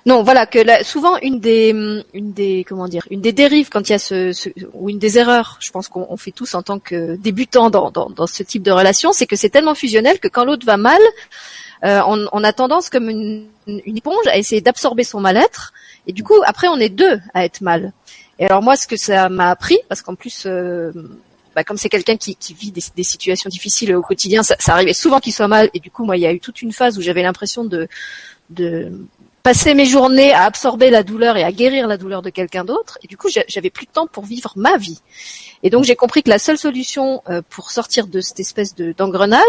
non, 0.06 0.24
voilà 0.24 0.46
que 0.48 0.60
souvent 0.84 1.18
une 1.22 1.40
des, 1.40 1.70
une 2.14 2.34
des, 2.34 2.66
comment 2.68 2.88
dire, 2.88 3.06
une 3.12 3.22
des 3.22 3.34
dérives 3.34 3.70
quand 3.70 3.88
il 3.88 3.92
y 3.92 3.96
a 3.96 4.00
ce, 4.00 4.34
ou 4.74 4.90
une 4.90 4.98
des 4.98 5.20
erreurs, 5.20 5.58
je 5.60 5.70
pense 5.70 5.90
qu'on 5.90 6.18
fait 6.18 6.32
tous 6.32 6.56
en 6.56 6.64
tant 6.64 6.80
que 6.80 7.16
débutants 7.18 7.70
dans, 7.70 7.92
dans, 7.92 8.28
ce 8.28 8.42
type 8.42 8.64
de 8.64 8.72
relation, 8.72 9.14
c'est 9.14 9.28
que 9.28 9.36
c'est 9.36 9.50
tellement 9.50 9.76
fusionnel 9.76 10.20
que 10.20 10.28
quand 10.28 10.44
l'autre 10.44 10.66
va 10.66 10.78
mal, 10.78 11.02
euh, 11.86 12.02
on, 12.08 12.44
a 12.44 12.54
tendance 12.54 12.90
comme 12.90 13.10
une, 13.10 13.48
une 13.68 13.98
éponge 13.98 14.26
à 14.28 14.38
essayer 14.38 14.62
d'absorber 14.62 15.04
son 15.04 15.20
mal-être, 15.20 15.72
et 16.08 16.14
du 16.14 16.24
coup 16.24 16.42
après 16.46 16.68
on 16.68 16.78
est 16.78 16.90
deux 16.90 17.20
à 17.36 17.46
être 17.46 17.62
mal. 17.62 17.94
Et 18.40 18.46
alors 18.46 18.64
moi, 18.64 18.76
ce 18.76 18.88
que 18.88 18.98
ça 18.98 19.30
m'a 19.30 19.52
appris, 19.52 19.78
parce 19.88 20.02
qu'en 20.02 20.16
plus, 20.16 20.46
euh, 20.48 20.92
bah, 21.56 21.64
comme 21.64 21.78
c'est 21.78 21.90
quelqu'un 21.90 22.18
qui, 22.18 22.36
qui, 22.36 22.56
vit 22.56 22.72
des, 22.72 22.82
des, 22.96 23.04
situations 23.04 23.50
difficiles 23.50 23.96
au 23.96 24.02
quotidien, 24.02 24.42
ça, 24.42 24.56
ça 24.58 24.74
arrivait 24.74 24.94
souvent 24.94 25.20
qu'il 25.20 25.34
soit 25.34 25.48
mal, 25.48 25.70
et 25.76 25.80
du 25.80 25.92
coup 25.92 26.06
moi 26.06 26.18
il 26.18 26.22
y 26.22 26.26
a 26.26 26.34
eu 26.34 26.40
toute 26.40 26.64
une 26.64 26.72
phase 26.72 26.98
où 26.98 27.02
j'avais 27.02 27.22
l'impression 27.22 27.66
de 27.66 27.88
de 28.50 28.92
passer 29.44 29.74
mes 29.74 29.86
journées 29.86 30.34
à 30.34 30.44
absorber 30.44 30.90
la 30.90 31.04
douleur 31.04 31.38
et 31.38 31.44
à 31.44 31.52
guérir 31.52 31.88
la 31.88 31.98
douleur 31.98 32.22
de 32.22 32.30
quelqu'un 32.30 32.64
d'autre. 32.64 32.98
Et 33.04 33.08
du 33.08 33.18
coup, 33.18 33.28
j'avais 33.48 33.70
plus 33.70 33.86
de 33.86 33.92
temps 33.92 34.08
pour 34.08 34.26
vivre 34.26 34.54
ma 34.56 34.78
vie. 34.78 35.02
Et 35.64 35.70
donc, 35.70 35.84
j'ai 35.84 35.96
compris 35.96 36.24
que 36.24 36.30
la 36.30 36.40
seule 36.40 36.58
solution 36.58 37.22
euh, 37.30 37.42
pour 37.50 37.72
sortir 37.72 38.08
de 38.08 38.20
cette 38.22 38.40
espèce 38.40 38.76
de 38.76 38.94
d'engrenage, 38.94 39.42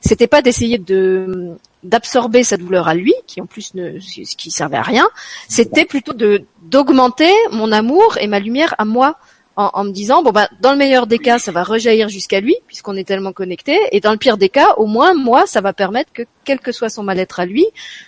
c'était 0.00 0.26
pas 0.26 0.42
d'essayer 0.42 0.78
de 0.78 1.56
d'absorber 1.82 2.44
sa 2.44 2.56
douleur 2.56 2.88
à 2.88 2.94
lui, 2.94 3.14
qui 3.26 3.40
en 3.40 3.46
plus 3.46 3.74
ne 3.74 3.98
qui 3.98 4.50
servait 4.50 4.76
à 4.76 4.82
rien. 4.82 5.08
C'était 5.48 5.84
plutôt 5.84 6.12
de 6.12 6.44
d'augmenter 6.62 7.32
mon 7.50 7.72
amour 7.72 8.18
et 8.20 8.26
ma 8.26 8.40
lumière 8.40 8.74
à 8.78 8.84
moi 8.84 9.16
en, 9.56 9.84
me 9.84 9.90
disant 9.90 10.22
bon 10.22 10.30
bah 10.30 10.48
dans 10.60 10.72
le 10.72 10.78
meilleur 10.78 11.06
des 11.06 11.18
cas 11.18 11.38
ça 11.38 11.52
va 11.52 11.62
rejaillir 11.62 12.08
jusqu'à 12.08 12.40
lui 12.40 12.56
puisqu'on 12.66 12.96
est 12.96 13.06
tellement 13.06 13.32
connecté 13.32 13.78
et 13.92 14.00
dans 14.00 14.12
le 14.12 14.18
pire 14.18 14.36
des 14.36 14.48
cas 14.48 14.74
au 14.76 14.86
moins 14.86 15.14
moi 15.14 15.46
ça 15.46 15.60
va 15.60 15.72
permettre 15.72 16.12
que 16.12 16.22
quel 16.44 16.58
que 16.58 16.72
soit 16.72 16.88
son 16.88 17.02
mal-être 17.02 17.40
à 17.40 17.46
lui 17.46 17.64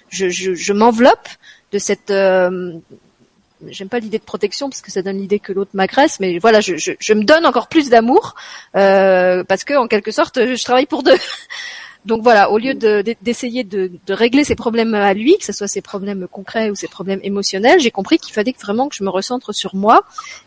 je, 0.09 0.29
je, 0.29 0.55
je 0.55 0.73
m'enveloppe 0.73 1.29
de 1.73 1.79
cette 1.79 2.11
euh, 2.11 2.73
j'aime 3.69 3.89
pas 3.89 4.01
l'idée 4.01 4.19
de 4.19 4.25
protection 4.25 4.69
parce 4.69 4.83
que 4.83 4.91
ça 4.91 5.03
donne 5.03 5.19
l'idée 5.19 5.39
que 5.39 5.53
l'autre 5.53 5.71
m'agresse 5.75 6.19
mais 6.21 6.39
voilà 6.39 6.61
je, 6.61 6.77
je, 6.77 6.93
je, 6.99 7.15
me 7.15 7.23
donne 7.23 7.47
encore 7.47 7.69
plus 7.69 7.89
d'amour 7.91 8.35
euh, 8.75 9.45
parce 9.45 9.65
que 9.65 9.75
en 9.75 9.87
quelque 9.87 10.11
sorte 10.11 10.39
je 10.39 10.65
travaille 10.65 10.87
pour 10.87 11.03
deux 11.03 11.17
donc 12.07 12.23
voilà, 12.23 12.51
au 12.51 12.59
lieu 12.59 12.75
d'essayer 12.75 13.65
de, 13.65 13.91
de, 14.07 14.15
régler 14.15 14.45
ses 14.45 14.55
problèmes 14.55 14.95
à 14.95 15.13
lui, 15.13 15.37
que 15.39 15.45
ce 15.45 15.53
soit 15.53 15.67
ses 15.67 15.83
problèmes 15.83 16.27
concrets 16.29 16.71
ou 16.71 16.75
ses 16.75 16.87
problèmes 16.87 17.21
émotionnels, 17.23 17.81
j'ai 17.81 17.91
compris 17.91 18.19
qu'il 18.19 18.33
fallait 18.33 18.55
vraiment 18.61 18.89
que 18.89 18.95
je 18.95 19.03
me 19.03 19.11
recentre 19.11 19.53
sur 19.53 19.75
moi 19.75 20.05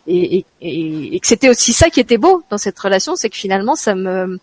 et, 0.08 0.46
et, 0.62 1.16
et 1.16 1.20
que 1.20 1.28
c'était 1.28 1.50
aussi 1.50 1.74
ça 1.74 1.90
qui 1.90 2.00
était 2.00 2.18
beau 2.18 2.44
dans 2.50 2.58
cette 2.58 2.80
relation, 2.80 3.16
c'est 3.16 3.30
que 3.30 3.36
finalement 3.36 3.76
ça 3.76 3.94
me 3.94 4.40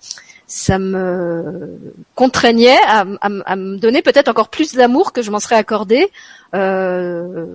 ça 0.47 0.79
me 0.79 1.79
contraignait 2.15 2.79
à, 2.87 3.05
à, 3.21 3.57
me 3.57 3.79
donner 3.79 4.03
peut-être 4.03 4.29
encore 4.29 4.49
plus 4.49 4.75
d'amour 4.75 5.13
que 5.13 5.23
je 5.23 5.31
m'en 5.31 5.41
serais 5.41 5.57
accordé 5.57 6.09
euh, 6.55 7.47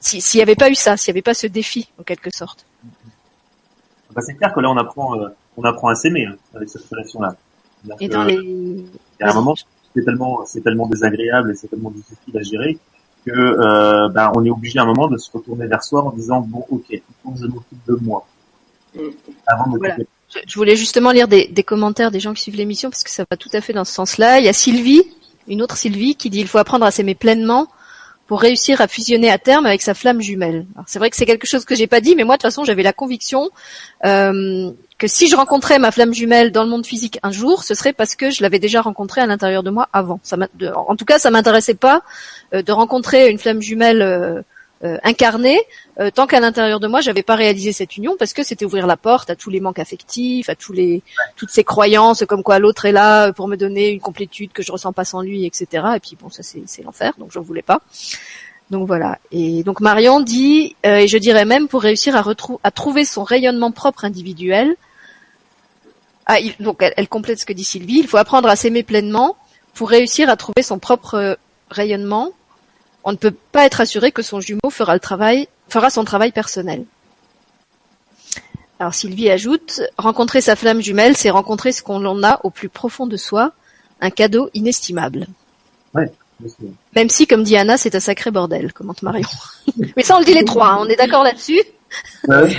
s'il 0.00 0.38
n'y 0.38 0.42
avait 0.42 0.54
pas 0.54 0.70
eu 0.70 0.74
ça, 0.74 0.96
s'il 0.96 1.12
n'y 1.12 1.16
avait 1.16 1.22
pas 1.22 1.34
ce 1.34 1.46
défi 1.46 1.90
en 2.00 2.04
quelque 2.04 2.30
sorte. 2.34 2.64
Bah, 4.14 4.22
c'est 4.22 4.34
clair 4.34 4.52
que 4.54 4.60
là 4.60 4.70
on 4.70 4.76
apprend, 4.78 5.20
euh, 5.20 5.28
on 5.58 5.64
apprend 5.64 5.88
à 5.88 5.94
s'aimer 5.94 6.24
hein, 6.24 6.36
avec 6.54 6.70
cette 6.70 6.84
relation-là. 6.88 7.36
Et 8.00 8.08
dans 8.08 8.24
les... 8.24 8.34
Il 8.34 8.84
y 9.20 9.24
a 9.24 9.30
un 9.30 9.34
moment, 9.34 9.54
c'est 9.94 10.04
tellement, 10.04 10.44
c'est 10.46 10.60
tellement 10.60 10.86
désagréable 10.86 11.50
et 11.50 11.54
c'est 11.54 11.68
tellement 11.68 11.90
difficile 11.90 12.36
à 12.36 12.42
gérer 12.42 12.78
que 13.26 13.32
euh, 13.32 14.08
ben, 14.08 14.30
on 14.36 14.44
est 14.44 14.50
obligé 14.50 14.78
à 14.78 14.82
un 14.82 14.86
moment 14.86 15.08
de 15.08 15.16
se 15.16 15.30
retourner 15.32 15.66
vers 15.66 15.82
soi 15.82 16.04
en 16.04 16.10
disant 16.10 16.40
bon 16.40 16.64
ok, 16.70 16.84
il 16.90 17.02
faut 17.22 17.30
que 17.30 17.40
je 17.40 17.46
m'occupe 17.46 17.78
de 17.88 17.98
moi. 18.00 18.26
Mm. 18.94 19.00
Avant 19.46 19.70
de 19.72 19.78
voilà. 19.78 19.96
Je 20.46 20.54
voulais 20.56 20.76
justement 20.76 21.12
lire 21.12 21.28
des, 21.28 21.48
commentaires 21.64 22.10
des 22.10 22.20
gens 22.20 22.34
qui 22.34 22.42
suivent 22.42 22.56
l'émission 22.56 22.90
parce 22.90 23.04
que 23.04 23.10
ça 23.10 23.24
va 23.30 23.36
tout 23.36 23.48
à 23.52 23.60
fait 23.60 23.72
dans 23.72 23.84
ce 23.84 23.92
sens-là. 23.92 24.38
Il 24.38 24.44
y 24.44 24.48
a 24.48 24.52
Sylvie, 24.52 25.02
une 25.48 25.62
autre 25.62 25.76
Sylvie, 25.76 26.16
qui 26.16 26.30
dit 26.30 26.40
il 26.40 26.48
faut 26.48 26.58
apprendre 26.58 26.84
à 26.84 26.90
s'aimer 26.90 27.14
pleinement 27.14 27.68
pour 28.26 28.40
réussir 28.40 28.80
à 28.80 28.88
fusionner 28.88 29.30
à 29.30 29.38
terme 29.38 29.66
avec 29.66 29.82
sa 29.82 29.94
flamme 29.94 30.20
jumelle. 30.20 30.66
C'est 30.86 30.98
vrai 30.98 31.10
que 31.10 31.16
c'est 31.16 31.26
quelque 31.26 31.46
chose 31.46 31.64
que 31.64 31.74
j'ai 31.74 31.86
pas 31.86 32.00
dit, 32.00 32.16
mais 32.16 32.24
moi 32.24 32.36
de 32.36 32.38
toute 32.38 32.50
façon 32.50 32.64
j'avais 32.64 32.82
la 32.82 32.92
conviction 32.92 33.50
euh, 34.04 34.70
que 34.98 35.06
si 35.06 35.28
je 35.28 35.36
rencontrais 35.36 35.78
ma 35.78 35.90
flamme 35.92 36.12
jumelle 36.12 36.50
dans 36.52 36.64
le 36.64 36.70
monde 36.70 36.86
physique 36.86 37.18
un 37.22 37.30
jour, 37.30 37.62
ce 37.62 37.74
serait 37.74 37.92
parce 37.92 38.16
que 38.16 38.30
je 38.30 38.42
l'avais 38.42 38.58
déjà 38.58 38.80
rencontrée 38.80 39.20
à 39.20 39.26
l'intérieur 39.26 39.62
de 39.62 39.70
moi 39.70 39.88
avant. 39.92 40.20
En 40.74 40.96
tout 40.96 41.04
cas, 41.04 41.18
ça 41.18 41.30
m'intéressait 41.30 41.74
pas 41.74 42.02
euh, 42.54 42.62
de 42.62 42.72
rencontrer 42.72 43.30
une 43.30 43.38
flamme 43.38 43.62
jumelle 43.62 44.44
euh, 44.82 44.86
euh, 44.86 44.98
incarné 45.04 45.58
euh, 45.98 46.10
tant 46.10 46.26
qu'à 46.26 46.38
l'intérieur 46.38 46.80
de 46.80 46.86
moi 46.86 47.00
j'avais 47.00 47.22
pas 47.22 47.34
réalisé 47.34 47.72
cette 47.72 47.96
union 47.96 48.14
parce 48.18 48.34
que 48.34 48.42
c'était 48.42 48.64
ouvrir 48.64 48.86
la 48.86 48.96
porte 48.96 49.30
à 49.30 49.36
tous 49.36 49.48
les 49.48 49.60
manques 49.60 49.78
affectifs, 49.78 50.48
à 50.48 50.54
tous 50.54 50.72
les 50.72 51.02
toutes 51.36 51.50
ces 51.50 51.64
croyances 51.64 52.24
comme 52.28 52.42
quoi 52.42 52.58
l'autre 52.58 52.84
est 52.84 52.92
là 52.92 53.32
pour 53.32 53.48
me 53.48 53.56
donner 53.56 53.88
une 53.88 54.00
complétude 54.00 54.52
que 54.52 54.62
je 54.62 54.70
ressens 54.70 54.92
pas 54.92 55.04
sans 55.04 55.22
lui, 55.22 55.46
etc. 55.46 55.66
Et 55.96 56.00
puis 56.00 56.16
bon 56.20 56.28
ça 56.28 56.42
c'est 56.42 56.82
l'enfer 56.82 57.14
donc 57.18 57.30
je 57.32 57.38
voulais 57.38 57.62
pas. 57.62 57.80
Donc 58.70 58.86
voilà. 58.86 59.18
Et 59.32 59.62
donc 59.62 59.80
Marion 59.80 60.20
dit 60.20 60.76
euh, 60.84 60.98
et 60.98 61.08
je 61.08 61.18
dirais 61.18 61.44
même 61.44 61.68
pour 61.68 61.82
réussir 61.82 62.16
à, 62.16 62.24
à 62.62 62.70
trouver 62.70 63.04
son 63.04 63.24
rayonnement 63.24 63.70
propre 63.70 64.04
individuel. 64.04 64.76
Ah, 66.26 66.36
donc 66.60 66.82
elle, 66.82 66.92
elle 66.96 67.08
complète 67.08 67.40
ce 67.40 67.46
que 67.46 67.52
dit 67.52 67.64
Sylvie. 67.64 68.00
Il 68.00 68.08
faut 68.08 68.18
apprendre 68.18 68.48
à 68.48 68.56
s'aimer 68.56 68.82
pleinement 68.82 69.36
pour 69.74 69.88
réussir 69.88 70.28
à 70.28 70.36
trouver 70.36 70.62
son 70.62 70.78
propre 70.78 71.38
rayonnement 71.70 72.32
on 73.06 73.12
ne 73.12 73.16
peut 73.16 73.34
pas 73.52 73.64
être 73.64 73.80
assuré 73.80 74.10
que 74.10 74.20
son 74.20 74.40
jumeau 74.40 74.68
fera 74.68 74.92
le 74.92 75.00
travail, 75.00 75.48
fera 75.68 75.90
son 75.90 76.04
travail 76.04 76.32
personnel. 76.32 76.84
Alors 78.80 78.94
Sylvie 78.94 79.30
ajoute, 79.30 79.80
rencontrer 79.96 80.40
sa 80.40 80.56
flamme 80.56 80.82
jumelle, 80.82 81.16
c'est 81.16 81.30
rencontrer 81.30 81.70
ce 81.70 81.82
qu'on 81.82 82.04
en 82.04 82.22
a 82.24 82.40
au 82.42 82.50
plus 82.50 82.68
profond 82.68 83.06
de 83.06 83.16
soi, 83.16 83.52
un 84.00 84.10
cadeau 84.10 84.50
inestimable. 84.54 85.28
Ouais, 85.94 86.12
Même 86.96 87.08
si, 87.08 87.28
comme 87.28 87.44
dit 87.44 87.56
Anna, 87.56 87.78
c'est 87.78 87.94
un 87.94 88.00
sacré 88.00 88.32
bordel, 88.32 88.72
commente 88.72 89.02
Marion. 89.02 89.28
Mais 89.96 90.02
ça, 90.02 90.16
on 90.16 90.18
le 90.18 90.24
dit 90.24 90.34
les 90.34 90.44
trois, 90.44 90.70
hein, 90.70 90.78
on 90.80 90.88
est 90.88 90.96
d'accord 90.96 91.22
là-dessus. 91.22 91.62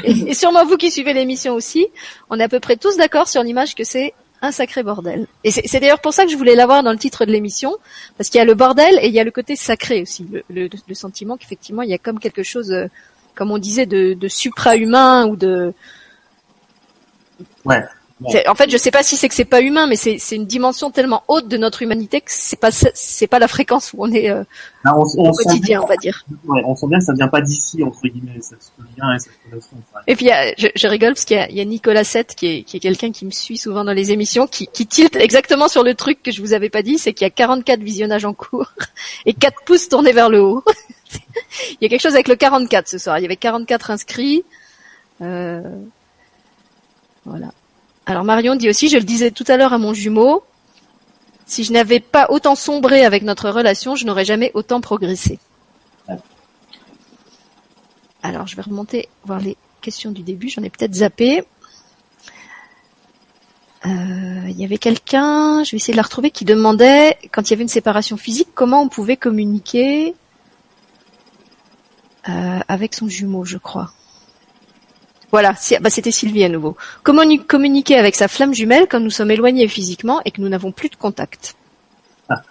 et, 0.06 0.34
sûrement 0.34 0.66
vous 0.66 0.78
qui 0.78 0.90
suivez 0.90 1.14
l'émission 1.14 1.56
aussi, 1.56 1.88
on 2.30 2.40
est 2.40 2.44
à 2.44 2.50
peu 2.50 2.62
près 2.62 2.78
tous 2.78 2.96
d'accord 2.96 3.28
sur 3.28 3.44
l'image 3.44 3.76
que 3.76 3.84
c'est 3.84 4.14
un 4.42 4.52
sacré 4.52 4.84
bordel. 4.84 5.28
Et 5.44 5.52
c'est 5.52 5.80
d'ailleurs 5.80 6.02
pour 6.02 6.14
ça 6.14 6.26
que 6.26 6.32
je 6.32 6.38
voulais 6.38 6.56
l'avoir 6.56 6.84
dans 6.84 6.92
le 6.92 6.98
titre 6.98 7.26
de 7.26 7.32
l'émission, 7.32 7.76
parce 8.18 8.30
qu'il 8.30 8.38
y 8.38 8.42
a 8.42 8.46
le 8.46 8.54
bordel 8.54 9.00
et 9.02 9.08
il 9.08 9.14
y 9.14 9.20
a 9.20 9.24
le 9.24 9.32
côté 9.32 9.56
sacré 9.56 10.02
aussi, 10.02 10.28
le, 10.50 10.70
sentiment 10.94 11.38
qu'effectivement 11.38 11.82
il 11.82 11.90
y 11.90 11.94
a 11.94 11.98
comme 11.98 12.20
quelque 12.20 12.44
chose, 12.44 12.72
euh, 12.72 12.88
comme 13.36 13.52
on 13.52 13.58
disait, 13.58 13.86
de, 13.86 14.14
de 14.14 14.28
supra-humain 14.28 15.28
ou 15.28 15.36
de... 15.36 15.74
Ouais. 17.66 17.84
En 18.48 18.56
fait, 18.56 18.70
je 18.72 18.78
sais 18.78 18.90
pas 18.90 19.04
si 19.04 19.16
c'est 19.16 19.30
que 19.30 19.36
c'est 19.36 19.46
pas 19.46 19.62
humain, 19.62 19.86
mais 19.86 19.96
c'est 19.96 20.36
une 20.36 20.48
dimension 20.48 20.90
tellement 20.90 21.24
haute 21.28 21.48
de 21.48 21.58
notre 21.58 21.84
humanité 21.84 22.22
que 22.22 22.32
c'est 22.32 22.60
pas 22.60 22.72
c'est 22.72 23.28
pas 23.28 23.38
la 23.38 23.48
fréquence 23.48 23.94
où 23.94 23.98
on 24.00 24.12
est 24.12 24.32
euh, 24.32 24.44
ah, 24.86 24.98
au 24.98 25.32
quotidien, 25.32 25.82
on 25.84 25.86
va 25.86 25.98
dire. 25.98 26.26
Ouais, 26.48 26.62
on 26.66 26.76
sent 26.76 26.88
bien 26.88 26.98
que 26.98 27.06
ça 27.06 27.14
vient 27.14 27.28
pas 27.28 27.42
d'ici 27.42 27.84
entre 27.84 28.02
guillemets, 28.08 28.42
ça 28.42 28.56
se 28.60 28.72
vient 28.96 29.14
et 29.14 29.20
ça 29.20 29.30
Et 30.08 30.16
puis 30.16 30.30
je, 30.58 30.68
je, 30.76 30.88
rigole 30.88 31.14
parce 31.14 31.26
qu'il 31.26 31.38
y 31.38 31.40
a, 31.40 31.52
y 31.52 31.62
a, 31.62 31.66
Nicolas 31.66 32.04
7 32.04 32.34
qui 32.34 32.48
est, 32.48 32.64
qui 32.64 32.78
est 32.78 32.80
quelqu'un 32.80 33.12
qui 33.12 33.24
me 33.26 33.32
suit 33.32 33.58
souvent 33.58 33.84
dans 33.84 33.94
les 33.94 34.12
émissions, 34.12 34.48
qui, 34.48 34.68
qui 34.68 34.88
tilte 34.88 35.16
exactement 35.16 35.68
sur 35.68 35.84
le 35.84 35.94
truc 35.94 36.24
que 36.24 36.32
je 36.32 36.42
vous 36.42 36.54
avais 36.54 36.70
pas 36.70 36.82
dit, 36.82 36.98
c'est 36.98 37.14
qu'il 37.14 37.26
y 37.26 37.28
a 37.28 37.32
44 37.32 37.82
visionnages 37.82 38.26
en 38.26 38.34
cours 38.34 38.74
et 39.28 39.34
4 39.34 39.64
pouces 39.64 39.90
tournés 39.90 40.14
vers 40.14 40.30
le 40.30 40.42
haut. 40.42 40.64
il 41.70 41.78
y 41.82 41.86
a 41.86 41.90
quelque 41.90 42.02
chose 42.02 42.16
avec 42.16 42.28
le 42.28 42.36
44 42.36 42.88
ce 42.88 42.98
soir. 42.98 43.20
Il 43.20 43.22
y 43.22 43.26
avait 43.26 43.36
44 43.36 43.92
inscrits. 43.92 44.44
Euh, 45.22 45.62
voilà. 47.26 47.52
Alors 48.08 48.24
Marion 48.24 48.56
dit 48.56 48.70
aussi, 48.70 48.88
je 48.88 48.98
le 48.98 49.04
disais 49.04 49.32
tout 49.32 49.44
à 49.50 49.58
l'heure 49.58 49.74
à 49.74 49.78
mon 49.78 49.94
jumeau, 49.94 50.42
si 51.46 51.66
je 51.66 51.74
n'avais 51.74 52.00
pas 52.00 52.28
autant 52.30 52.56
sombré 52.56 53.04
avec 53.04 53.22
notre 53.22 53.50
relation, 53.50 53.98
je 53.98 54.06
n'aurais 54.06 54.24
jamais 54.24 54.50
autant 54.54 54.80
progressé. 54.80 55.40
Alors 58.24 58.48
je 58.48 58.56
vais 58.56 58.62
remonter 58.62 59.10
voir 59.26 59.42
les 59.42 59.58
questions 59.82 60.12
du 60.12 60.22
début, 60.22 60.48
j'en 60.48 60.64
ai 60.64 60.70
peut-être 60.70 60.96
zappé. 60.96 61.44
Euh, 63.86 63.90
il 64.48 64.58
y 64.58 64.64
avait 64.64 64.78
quelqu'un, 64.78 65.66
je 65.66 65.72
vais 65.72 65.78
essayer 65.78 65.94
de 65.94 65.98
la 65.98 66.04
retrouver, 66.04 66.32
qui 66.32 66.46
demandait, 66.46 67.18
quand 67.34 67.42
il 67.42 67.52
y 67.52 67.54
avait 67.54 67.64
une 67.64 67.70
séparation 67.70 68.16
physique, 68.16 68.50
comment 68.56 68.82
on 68.82 68.88
pouvait 68.88 69.18
communiquer 69.18 70.16
euh, 72.30 72.60
avec 72.70 72.96
son 72.96 73.10
jumeau, 73.10 73.44
je 73.44 73.58
crois. 73.58 73.92
Voilà, 75.32 75.54
bah, 75.82 75.90
c'était 75.90 76.12
Sylvie 76.12 76.44
à 76.44 76.50
nouveau. 76.50 76.78
Comment 77.04 77.24
communiquer 77.48 77.96
avec 77.96 78.16
sa 78.16 78.28
flamme 78.28 78.54
jumelle 78.54 78.88
quand 78.90 79.00
nous 79.00 79.10
sommes 79.10 79.32
éloignés 79.32 79.68
physiquement 79.68 80.22
et 80.26 80.32
que 80.32 80.42
nous 80.42 80.50
n'avons 80.50 80.72
plus 80.72 80.90
de 80.90 80.96
contact 80.96 81.56
ah. 82.30 82.42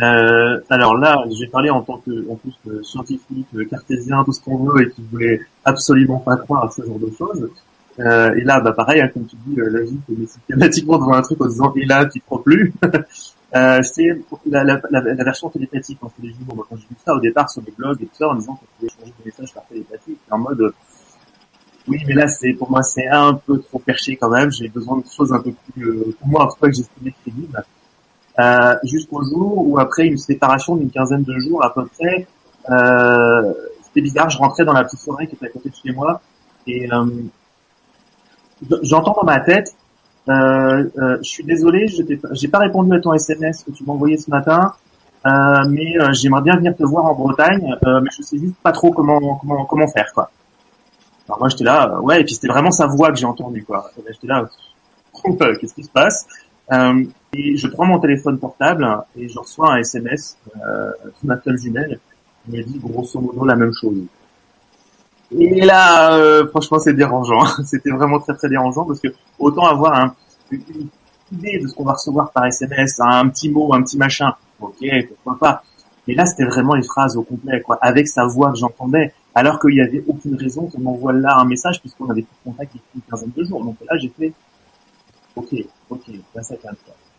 euh, 0.00 0.60
Alors 0.70 0.96
là, 0.96 1.24
j'ai 1.30 1.48
parlé 1.48 1.70
en 1.70 1.82
tant 1.82 1.98
que, 1.98 2.30
en 2.30 2.36
plus 2.36 2.52
que 2.64 2.82
scientifique, 2.82 3.46
cartésien, 3.68 4.22
tout 4.24 4.32
ce 4.32 4.40
qu'on 4.40 4.58
veut, 4.58 4.82
et 4.82 4.90
qui 4.90 5.02
voulait 5.10 5.40
absolument 5.64 6.18
pas 6.18 6.36
croire 6.36 6.64
à 6.64 6.70
ce 6.70 6.82
genre 6.82 6.98
de 6.98 7.10
choses. 7.18 7.50
Euh, 7.98 8.34
et 8.34 8.42
là, 8.42 8.60
bah 8.60 8.72
pareil, 8.72 9.00
hein, 9.00 9.08
comme 9.12 9.26
tu 9.26 9.36
dis, 9.46 9.60
euh, 9.60 9.68
la 9.68 9.82
vie 9.82 9.98
systématiquement 10.26 10.98
devant 10.98 11.14
un 11.14 11.22
truc 11.22 11.40
en 11.40 11.46
disant 11.46 11.72
et 11.74 11.84
là, 11.84 12.06
tu 12.06 12.20
crois 12.20 12.42
plus. 12.42 12.72
euh, 13.54 13.82
c'est 13.82 14.08
la, 14.46 14.80
version 15.24 15.50
télépathique 15.50 15.98
quand 16.00 16.12
les 16.22 16.32
jumeaux. 16.32 16.64
quand 16.68 16.76
j'ai 16.76 16.86
vu 16.88 16.96
ça 17.04 17.14
au 17.14 17.20
départ 17.20 17.50
sur 17.50 17.62
les 17.66 17.72
blogs 17.72 18.00
et 18.00 18.06
tout 18.06 18.16
ça, 18.16 18.28
en 18.28 18.36
disant 18.36 18.54
qu'on 18.54 18.66
pouvait 18.78 18.92
changer 18.98 19.12
des 19.18 19.24
messages 19.26 19.52
par 19.52 19.64
télépathie, 19.64 20.16
en 20.30 20.38
mode 20.38 20.72
oui, 21.90 21.98
mais 22.06 22.14
là, 22.14 22.28
c'est 22.28 22.52
pour 22.52 22.70
moi, 22.70 22.82
c'est 22.82 23.08
un 23.08 23.34
peu 23.34 23.58
trop 23.58 23.80
perché 23.80 24.16
quand 24.16 24.30
même. 24.30 24.50
J'ai 24.52 24.68
besoin 24.68 24.98
de 24.98 25.04
choses 25.14 25.32
un 25.32 25.40
peu 25.40 25.52
plus, 25.72 25.88
euh, 25.88 26.16
pour 26.20 26.28
moi 26.28 26.44
en 26.44 26.46
tout 26.46 26.56
cas, 26.60 26.68
que 26.68 26.74
j'estimais 26.74 27.12
crédibles. 27.22 27.64
Euh, 28.38 28.76
jusqu'au 28.84 29.22
jour 29.24 29.66
où 29.66 29.78
après 29.78 30.06
une 30.06 30.16
séparation 30.16 30.76
d'une 30.76 30.90
quinzaine 30.90 31.24
de 31.24 31.36
jours 31.40 31.64
à 31.64 31.74
peu 31.74 31.84
près, 31.86 32.26
euh, 32.70 33.52
c'était 33.82 34.02
bizarre. 34.02 34.30
Je 34.30 34.38
rentrais 34.38 34.64
dans 34.64 34.72
la 34.72 34.84
petite 34.84 35.00
forêt 35.00 35.26
qui 35.26 35.34
était 35.34 35.46
à 35.46 35.48
côté 35.48 35.68
de 35.68 35.74
chez 35.74 35.92
moi 35.92 36.20
et 36.66 36.88
euh, 36.92 37.06
j'entends 38.82 39.14
dans 39.14 39.24
ma 39.24 39.40
tête. 39.40 39.74
Euh, 40.28 40.32
euh, 40.98 41.18
je 41.22 41.28
suis 41.28 41.44
désolé, 41.44 41.86
j'ai 41.88 42.48
pas 42.48 42.58
répondu 42.58 42.94
à 42.94 43.00
ton 43.00 43.12
SMS 43.12 43.64
que 43.64 43.72
tu 43.72 43.84
m'as 43.84 43.94
envoyé 43.94 44.16
ce 44.16 44.30
matin, 44.30 44.74
mais 45.24 45.96
j'aimerais 46.12 46.42
bien 46.42 46.56
venir 46.56 46.76
te 46.76 46.84
voir 46.84 47.06
en 47.06 47.14
Bretagne, 47.14 47.74
mais 47.82 48.10
je 48.16 48.22
sais 48.22 48.38
juste 48.38 48.56
pas 48.62 48.72
trop 48.72 48.92
comment 48.92 49.18
comment 49.38 49.64
comment 49.64 49.88
faire 49.88 50.12
quoi. 50.14 50.30
Alors 51.30 51.38
moi 51.38 51.48
j'étais 51.48 51.62
là, 51.62 51.88
euh, 51.94 52.00
ouais, 52.00 52.20
et 52.20 52.24
puis 52.24 52.34
c'était 52.34 52.48
vraiment 52.48 52.72
sa 52.72 52.88
voix 52.88 53.10
que 53.12 53.16
j'ai 53.16 53.24
entendue 53.24 53.62
quoi. 53.64 53.88
J'étais 54.04 54.26
là, 54.26 54.42
euh, 55.40 55.56
qu'est-ce 55.60 55.74
qui 55.74 55.84
se 55.84 55.90
passe? 55.90 56.26
Euh, 56.72 57.04
Et 57.34 57.56
je 57.56 57.68
prends 57.68 57.84
mon 57.86 58.00
téléphone 58.00 58.36
portable 58.40 58.84
et 59.16 59.28
je 59.28 59.38
reçois 59.38 59.74
un 59.74 59.76
SMS 59.76 60.36
euh, 60.56 60.90
de 61.04 61.12
ma 61.28 61.40
seule 61.40 61.56
jumelle 61.56 62.00
qui 62.44 62.50
me 62.56 62.62
dit 62.64 62.80
grosso 62.80 63.20
modo 63.20 63.44
la 63.44 63.54
même 63.54 63.72
chose. 63.80 63.96
Et 65.38 65.60
là, 65.60 66.16
euh, 66.16 66.48
franchement, 66.48 66.80
c'est 66.80 66.94
dérangeant. 66.94 67.44
C'était 67.64 67.90
vraiment 67.90 68.18
très 68.18 68.34
très 68.34 68.48
dérangeant 68.48 68.84
parce 68.84 68.98
que 68.98 69.08
autant 69.38 69.66
avoir 69.66 69.94
un, 69.94 70.14
une 70.50 70.88
idée 71.30 71.60
de 71.60 71.68
ce 71.68 71.74
qu'on 71.74 71.84
va 71.84 71.92
recevoir 71.92 72.32
par 72.32 72.46
SMS, 72.46 72.98
un 72.98 73.28
petit 73.28 73.50
mot, 73.50 73.72
un 73.72 73.82
petit 73.82 73.96
machin, 73.98 74.34
ok, 74.60 74.84
pourquoi 75.08 75.38
pas. 75.38 75.62
Mais 76.08 76.14
là, 76.14 76.26
c'était 76.26 76.44
vraiment 76.44 76.74
une 76.74 76.82
phrase 76.82 77.16
au 77.16 77.22
complet, 77.22 77.60
quoi, 77.60 77.78
avec 77.80 78.08
sa 78.08 78.26
voix 78.26 78.50
que 78.50 78.58
j'entendais 78.58 79.12
alors 79.34 79.60
qu'il 79.60 79.74
n'y 79.74 79.80
avait 79.80 80.02
aucune 80.08 80.34
raison 80.36 80.66
qu'on 80.66 80.80
m'envoie 80.80 81.12
là 81.12 81.36
un 81.38 81.44
message 81.44 81.80
puisqu'on 81.80 82.10
avait 82.10 82.22
plus 82.22 82.36
de 82.44 82.50
contact 82.50 82.74
depuis 82.74 82.88
une 82.96 83.02
quinzaine 83.02 83.32
de 83.36 83.44
jours. 83.44 83.64
Donc 83.64 83.76
là, 83.88 83.96
j'ai 83.98 84.08
fait, 84.08 84.32
ok, 85.36 85.54
ok, 85.88 86.00
là 86.34 86.42
ça 86.42 86.56
calme. 86.56 86.76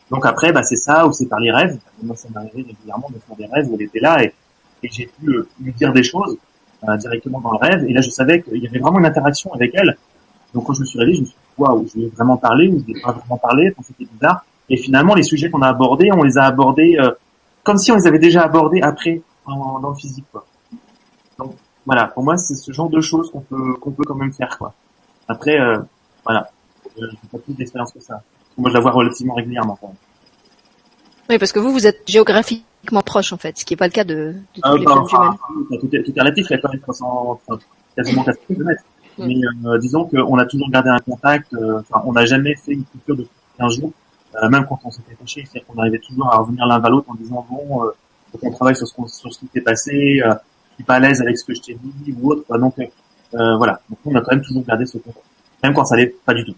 Donc 0.10 0.26
après, 0.26 0.52
bah, 0.52 0.62
c'est 0.62 0.76
ça, 0.76 1.08
ou 1.08 1.14
c'est 1.14 1.28
par 1.28 1.40
les 1.40 1.52
rêves. 1.52 1.78
Moi, 2.04 2.16
ça 2.18 2.28
m'arrivait 2.34 2.64
régulièrement 2.68 3.10
de 3.10 3.20
faire 3.20 3.36
des 3.38 3.46
rêves 3.46 3.72
où 3.72 3.76
elle 3.76 3.84
était 3.84 4.00
là 4.00 4.24
et, 4.24 4.34
j'ai 4.84 5.06
pu 5.06 5.30
euh, 5.30 5.48
lui 5.62 5.72
dire 5.74 5.94
des 5.94 6.02
choses 6.02 6.38
euh, 6.90 6.98
directement 6.98 7.40
dans 7.40 7.52
le 7.52 7.58
rêve. 7.58 7.86
Et 7.88 7.94
là, 7.94 8.02
je 8.02 8.10
savais 8.10 8.42
qu'il 8.42 8.58
y 8.58 8.68
avait 8.68 8.80
vraiment 8.80 8.98
une 8.98 9.06
interaction 9.06 9.54
avec 9.54 9.76
elle. 9.76 9.96
Donc 10.56 10.66
quand 10.66 10.74
je 10.74 10.82
me 10.82 10.86
suis 10.86 10.98
réveillé, 10.98 11.18
je 11.18 11.22
me 11.22 11.26
suis 11.28 11.36
dit, 11.36 11.62
waouh, 11.62 11.88
je 11.88 12.00
lui 12.00 12.06
ai 12.06 12.10
vraiment 12.10 12.36
parlé 12.36 12.68
ou 12.68 12.80
je 12.80 12.86
lui 12.86 13.00
ai 13.00 13.02
pas 13.02 13.12
vraiment 13.12 13.38
parlé. 13.38 13.74
C'était 13.84 14.06
bizarre. 14.12 14.44
Et 14.70 14.78
finalement, 14.78 15.14
les 15.14 15.22
sujets 15.22 15.52
qu'on 15.52 15.62
a 15.62 15.68
abordés, 15.68 16.10
on 16.12 16.24
les 16.24 16.38
a 16.40 16.46
abordés 16.46 16.98
euh, 17.00 17.12
comme 17.64 17.78
si 17.78 17.92
on 17.92 17.96
les 17.96 18.08
avait 18.08 18.20
déjà 18.20 18.42
abordés 18.42 18.82
après 18.82 19.22
en, 19.46 19.80
dans 19.80 19.90
le 19.90 19.96
physique. 19.96 20.26
Quoi. 20.32 20.44
Voilà, 21.86 22.06
pour 22.08 22.24
moi, 22.24 22.38
c'est 22.38 22.56
ce 22.56 22.72
genre 22.72 22.90
de 22.90 23.02
choses 23.02 23.32
qu'on 23.32 23.42
peut 23.42 23.74
qu'on 23.82 23.92
peut 23.92 24.04
quand 24.04 24.16
même 24.16 24.34
faire. 24.34 24.58
Quoi. 24.58 24.74
Après, 25.28 25.60
euh, 25.60 25.80
voilà, 26.24 26.50
euh, 27.00 27.08
j'ai 27.10 27.18
pas 27.32 27.38
plus 27.40 27.54
d'expérience 27.54 27.92
que 27.92 28.00
ça. 28.02 28.22
Moi, 28.58 28.70
je 28.70 28.76
la 28.76 28.82
vois 28.82 28.92
relativement 28.92 29.34
régulièrement. 29.34 29.78
Quand 29.82 29.88
même. 29.88 29.96
Oui, 31.30 31.38
parce 31.40 31.52
que 31.52 31.60
vous, 31.60 31.72
vous 31.72 31.88
êtes 31.88 32.02
géographiquement 32.08 33.02
proche 33.02 33.32
en 33.34 33.38
fait, 33.38 33.58
ce 33.58 33.66
qui 33.66 33.74
n'est 33.74 33.78
pas 33.78 33.88
le 33.88 33.92
cas 33.94 34.04
de, 34.04 34.16
de 34.16 34.34
tous 34.54 34.62
Ah, 34.64 34.76
les 34.78 34.86
bah, 34.86 34.92
flammes 34.92 35.04
enfin, 35.04 35.38
tout, 35.80 35.96
est, 35.96 36.04
tout 36.04 36.12
est 36.16 36.20
relatif, 36.20 36.48
il 36.50 36.54
y 36.54 36.56
a 36.56 36.60
quand 36.60 36.70
même 36.72 36.82
300, 36.82 37.40
enfin, 37.48 37.60
quasiment 37.96 38.24
400 38.24 38.42
km. 38.48 38.82
Mm. 39.18 39.26
Mais 39.26 39.36
euh, 39.70 39.78
disons 39.80 40.06
qu'on 40.06 40.38
a 40.38 40.46
toujours 40.46 40.70
gardé 40.70 40.90
un 40.90 41.00
contact, 41.00 41.54
euh, 41.54 41.80
enfin, 41.80 42.04
on 42.06 42.14
n'a 42.14 42.26
jamais 42.26 42.56
fait 42.56 42.74
une 42.74 42.84
coupure 42.84 43.16
de 43.16 43.28
15 43.58 43.80
jours, 43.80 43.92
euh, 44.36 44.50
même 44.50 44.66
quand 44.68 44.80
on 44.84 44.92
s'était 44.92 45.16
fâché, 45.16 45.46
c'est-à-dire 45.46 45.68
qu'on 45.68 45.80
arrivait 45.80 46.00
toujours 46.00 46.32
à 46.34 46.38
revenir 46.38 46.66
l'un 46.66 46.80
vers 46.80 46.90
l'autre 46.92 47.10
en 47.10 47.16
disant 47.16 47.46
bon, 47.50 47.86
euh, 47.86 47.92
faut 48.32 48.38
qu'on 48.38 48.52
travaille 48.52 48.76
sur 48.76 48.88
ce, 48.88 48.94
qu'on- 48.94 49.08
sur 49.08 49.34
ce 49.34 49.40
qui 49.40 49.48
t'est 49.48 49.62
passé, 49.62 50.22
euh, 50.26 50.34
je 50.34 50.51
suis 50.82 50.86
pas 50.86 50.96
à 50.96 51.00
l'aise 51.00 51.22
avec 51.22 51.38
ce 51.38 51.46
que 51.46 51.54
je 51.54 51.62
t'ai 51.62 51.78
dit 51.82 52.14
ou 52.22 52.32
autre. 52.32 52.44
quoi. 52.48 52.58
Donc 52.58 52.76
euh, 52.80 53.56
voilà, 53.58 53.80
donc 53.90 54.00
on 54.06 54.16
a 54.16 54.22
quand 54.22 54.32
même 54.36 54.44
toujours 54.44 54.64
gardé 54.66 54.86
ce 54.86 54.98
contact, 54.98 55.26
même 55.64 55.74
quand 55.74 55.86
ça 55.86 55.96
l'est 55.96 56.14
pas 56.26 56.34
du 56.34 56.44
tout. 56.46 56.56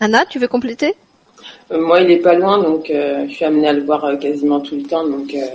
Anna, 0.00 0.24
tu 0.26 0.38
veux 0.38 0.48
compléter? 0.48 0.94
Euh, 1.72 1.80
Moi, 1.80 2.00
il 2.02 2.10
est 2.10 2.18
pas 2.18 2.34
loin, 2.34 2.62
donc 2.62 2.90
euh, 2.90 3.26
je 3.28 3.34
suis 3.34 3.44
amenée 3.44 3.68
à 3.68 3.72
le 3.72 3.82
voir 3.82 4.04
euh, 4.04 4.16
quasiment 4.16 4.60
tout 4.60 4.76
le 4.76 4.82
temps. 4.82 5.06
Donc, 5.06 5.32
euh, 5.34 5.46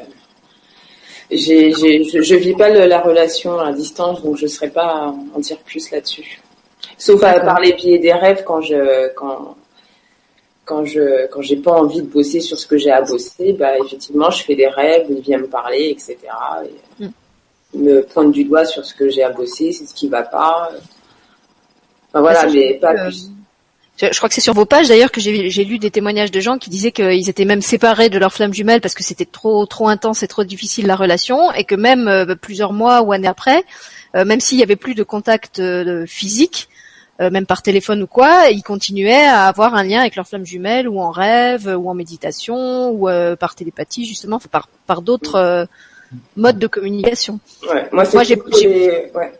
j'ai, 1.32 1.72
j'ai, 1.74 2.04
je, 2.04 2.22
je 2.22 2.36
vis 2.36 2.54
pas 2.56 2.70
le- 2.70 2.86
la 2.88 3.00
relation 3.02 3.60
à 3.60 3.72
distance, 3.72 4.24
donc 4.24 4.38
je 4.38 4.48
serais 4.48 4.70
pas 4.70 4.88
à 4.88 5.06
en 5.36 5.40
dire 5.40 5.58
plus 5.60 5.90
là-dessus. 5.92 6.42
Sauf 6.98 7.24
à 7.24 7.40
par 7.40 7.60
les 7.60 7.74
biais 7.74 8.00
des 8.00 8.14
rêves 8.14 8.44
quand 8.46 8.62
je 8.62 9.14
quand 9.14 9.56
quand 10.70 10.86
je 10.86 11.28
quand 11.32 11.42
j'ai 11.42 11.58
pas 11.58 11.72
envie 11.72 12.04
de 12.04 12.08
bosser 12.08 12.40
sur 12.42 12.58
ce 12.60 12.68
que 12.68 12.78
j'ai 12.78 12.92
à 12.92 13.02
bosser, 13.02 13.54
bah 13.54 13.78
effectivement, 13.84 14.30
je 14.30 14.44
fais 14.44 14.56
des 14.56 14.68
rêves, 14.68 15.08
il 15.10 15.22
vient 15.22 15.40
me 15.40 15.48
parler, 15.48 15.90
etc. 15.90 16.18
Et, 16.66 17.04
Mm. 17.04 17.10
il 17.74 17.82
me 17.82 18.04
pointe 18.04 18.32
du 18.32 18.44
doigt 18.44 18.66
sur 18.66 18.86
ce 18.86 18.94
que 18.94 19.10
j'ai 19.10 19.24
à 19.24 19.32
bosser, 19.32 19.72
c'est 19.72 19.88
ce 19.88 19.94
qui 19.94 20.08
va 20.08 20.24
pas. 20.24 20.70
Enfin, 22.10 22.22
voilà, 22.22 22.46
mais 22.48 22.76
pas 22.76 22.94
euh, 22.94 23.06
plus. 23.06 23.32
Je, 23.98 24.08
je 24.12 24.18
crois 24.18 24.30
que 24.30 24.36
c'est 24.36 24.42
sur 24.42 24.54
vos 24.54 24.66
pages 24.66 24.88
d'ailleurs 24.88 25.12
que 25.12 25.20
j'ai 25.20 25.50
j'ai 25.50 25.66
lu 25.66 25.78
des 25.78 25.92
témoignages 25.92 26.32
de 26.32 26.40
gens 26.40 26.58
qui 26.58 26.70
disaient 26.70 26.92
qu'ils 26.92 27.30
étaient 27.30 27.46
même 27.46 27.62
séparés 27.62 28.10
de 28.10 28.18
leur 28.18 28.32
flamme 28.32 28.54
jumelle 28.54 28.80
parce 28.80 28.94
que 28.94 29.04
c'était 29.04 29.26
trop 29.26 29.66
trop 29.66 29.88
intense 29.90 30.24
et 30.24 30.28
trop 30.28 30.44
difficile 30.44 30.88
la 30.88 30.96
relation 30.96 31.52
et 31.52 31.64
que 31.64 31.76
même 31.76 32.08
euh, 32.08 32.36
plusieurs 32.36 32.74
mois 32.74 33.02
ou 33.02 33.12
années 33.12 33.28
après, 33.28 33.64
euh, 34.16 34.24
même 34.26 34.40
s'il 34.40 34.58
y 34.60 34.64
avait 34.64 34.78
plus 34.78 34.96
de 34.96 35.04
contact 35.04 35.60
euh, 35.60 36.06
physique, 36.06 36.69
euh, 37.22 37.30
même 37.30 37.46
par 37.46 37.62
téléphone 37.62 38.02
ou 38.04 38.08
quoi, 38.08 38.48
ils 38.50 38.64
continuaient 38.64 39.26
à 39.26 39.46
avoir 39.48 39.76
un 39.76 39.84
lien 39.84 40.00
avec 40.02 40.16
leur 40.16 40.28
flamme 40.28 40.46
jumelle 40.46 40.88
ou 40.88 41.00
en 41.00 41.12
rêve 41.12 41.68
euh, 41.68 41.76
ou 41.76 41.90
en 41.90 41.94
méditation 41.94 42.90
ou 42.92 43.10
euh, 43.10 43.36
par 43.36 43.56
télépathie 43.56 44.06
justement, 44.06 44.38
enfin, 44.38 44.48
par 44.52 44.68
par 44.88 45.02
d'autres 45.02 45.36
euh, 45.36 45.66
modes 46.38 46.60
de 46.60 46.68
communication. 46.68 47.40
Ouais, 47.70 47.88
moi, 47.92 48.06
c'est 48.06 48.16
moi, 48.16 48.24
j'ai- 48.24 48.36
les- 48.62 49.12
ouais. 49.14 49.32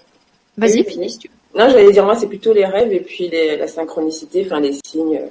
Vas-y, 0.58 0.80
Oui, 0.82 0.86
finis 0.90 1.10
si 1.12 1.18
tu. 1.20 1.30
Non, 1.56 1.68
j'allais 1.70 1.92
dire, 1.92 2.04
moi, 2.06 2.16
c'est 2.16 2.28
plutôt 2.28 2.54
les 2.54 2.66
rêves 2.66 2.92
et 2.92 3.00
puis 3.00 3.28
les- 3.30 3.56
la 3.58 3.68
synchronicité, 3.68 4.44
enfin, 4.46 4.60
les 4.60 4.78
signes, 4.86 5.22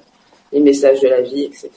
les 0.53 0.61
messages 0.61 1.01
de 1.01 1.09
la 1.09 1.20
vie, 1.20 1.44
etc. 1.44 1.70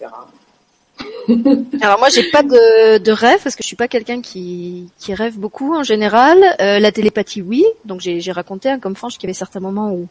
Alors 1.82 1.98
moi 2.00 2.10
j'ai 2.10 2.30
pas 2.30 2.44
de, 2.44 2.98
de 3.00 3.12
rêve 3.12 3.40
parce 3.44 3.56
que 3.56 3.64
je 3.64 3.68
suis 3.68 3.76
pas 3.76 3.88
quelqu'un 3.88 4.22
qui, 4.22 4.90
qui 5.00 5.14
rêve 5.14 5.38
beaucoup 5.38 5.74
en 5.76 5.84
général. 5.84 6.38
Euh, 6.62 6.80
la 6.80 6.92
télépathie 6.92 7.42
oui, 7.42 7.66
donc 7.86 8.02
j'ai 8.02 8.20
j'ai 8.22 8.32
raconté 8.32 8.70
hein, 8.70 8.80
comme 8.80 8.96
Franche 8.96 9.16
qu'il 9.18 9.24
y 9.24 9.28
avait 9.28 9.34
certains 9.38 9.60
moments 9.62 9.92
où, 9.92 10.08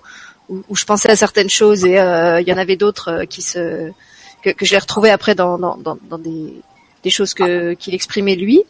où, 0.51 0.62
où 0.68 0.76
je 0.76 0.84
pensais 0.84 1.11
à 1.11 1.16
certaines 1.16 1.48
choses 1.48 1.84
et 1.84 1.98
euh, 1.98 2.40
il 2.40 2.48
y 2.48 2.53
en 2.53 2.59
avait 2.59 2.76
d'autres 2.76 3.11
euh, 3.11 3.24
qui 3.24 3.40
se 3.42 3.90
que, 4.42 4.51
que 4.51 4.64
je 4.66 4.72
l'ai 4.72 4.78
retrouvé 4.78 5.11
après 5.11 5.34
dans, 5.34 5.59
dans, 5.59 5.76
dans, 5.76 5.98
dans 6.09 6.18
des, 6.18 6.55
des 7.03 7.11
choses 7.11 7.34
que 7.34 7.74
qu'il 7.74 7.94
exprimait 7.94 8.36
lui. 8.36 8.62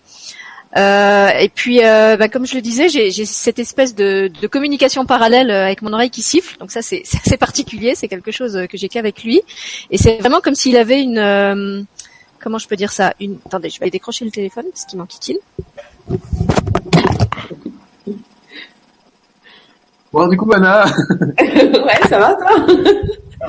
Euh, 0.76 1.30
et 1.30 1.48
puis, 1.48 1.84
euh, 1.84 2.16
bah, 2.16 2.28
comme 2.28 2.46
je 2.46 2.54
le 2.54 2.60
disais, 2.60 2.88
j'ai 2.88 3.24
cette 3.24 3.58
espèce 3.58 3.94
de, 3.94 4.30
de 4.40 4.46
communication 4.46 5.04
parallèle 5.04 5.50
euh, 5.50 5.64
avec 5.64 5.82
mon 5.82 5.92
oreille 5.92 6.10
qui 6.10 6.22
siffle. 6.22 6.56
Donc 6.58 6.70
ça, 6.70 6.82
c'est 6.82 7.02
assez 7.26 7.36
particulier. 7.36 7.94
C'est 7.94 8.08
quelque 8.08 8.30
chose 8.30 8.66
que 8.68 8.76
j'ai 8.76 8.88
qu'avec 8.88 9.24
lui. 9.24 9.42
Et 9.90 9.98
c'est 9.98 10.18
vraiment 10.18 10.40
comme 10.40 10.54
s'il 10.54 10.76
avait 10.76 11.00
une, 11.00 11.18
euh, 11.18 11.82
comment 12.40 12.58
je 12.58 12.68
peux 12.68 12.76
dire 12.76 12.92
ça? 12.92 13.14
Une. 13.20 13.38
Attendez, 13.46 13.70
je 13.70 13.80
vais 13.80 13.90
décrocher 13.90 14.24
le 14.24 14.30
téléphone 14.30 14.66
parce 14.72 14.84
qu'il 14.84 14.98
m'enquiquine. 14.98 15.38
Bon, 20.12 20.26
du 20.28 20.36
coup, 20.36 20.50
Anna, 20.52 20.84
ouais, 21.40 22.08
ça 22.08 22.18
va, 22.18 22.34
toi? 22.34 22.48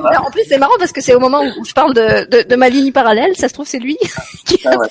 Alors, 0.08 0.26
en 0.26 0.30
plus, 0.30 0.44
c'est 0.48 0.58
marrant 0.58 0.76
parce 0.78 0.92
que 0.92 1.00
c'est 1.00 1.14
au 1.14 1.20
moment 1.20 1.42
où 1.58 1.64
je 1.64 1.72
parle 1.74 1.92
de, 1.92 2.24
de, 2.30 2.48
de 2.48 2.56
ma 2.56 2.68
ligne 2.68 2.92
parallèle. 2.92 3.36
Ça 3.36 3.48
se 3.48 3.54
trouve, 3.54 3.66
c'est 3.66 3.78
lui 3.78 3.96
qui 4.46 4.60
Ah 4.64 4.76
ouais. 4.78 4.88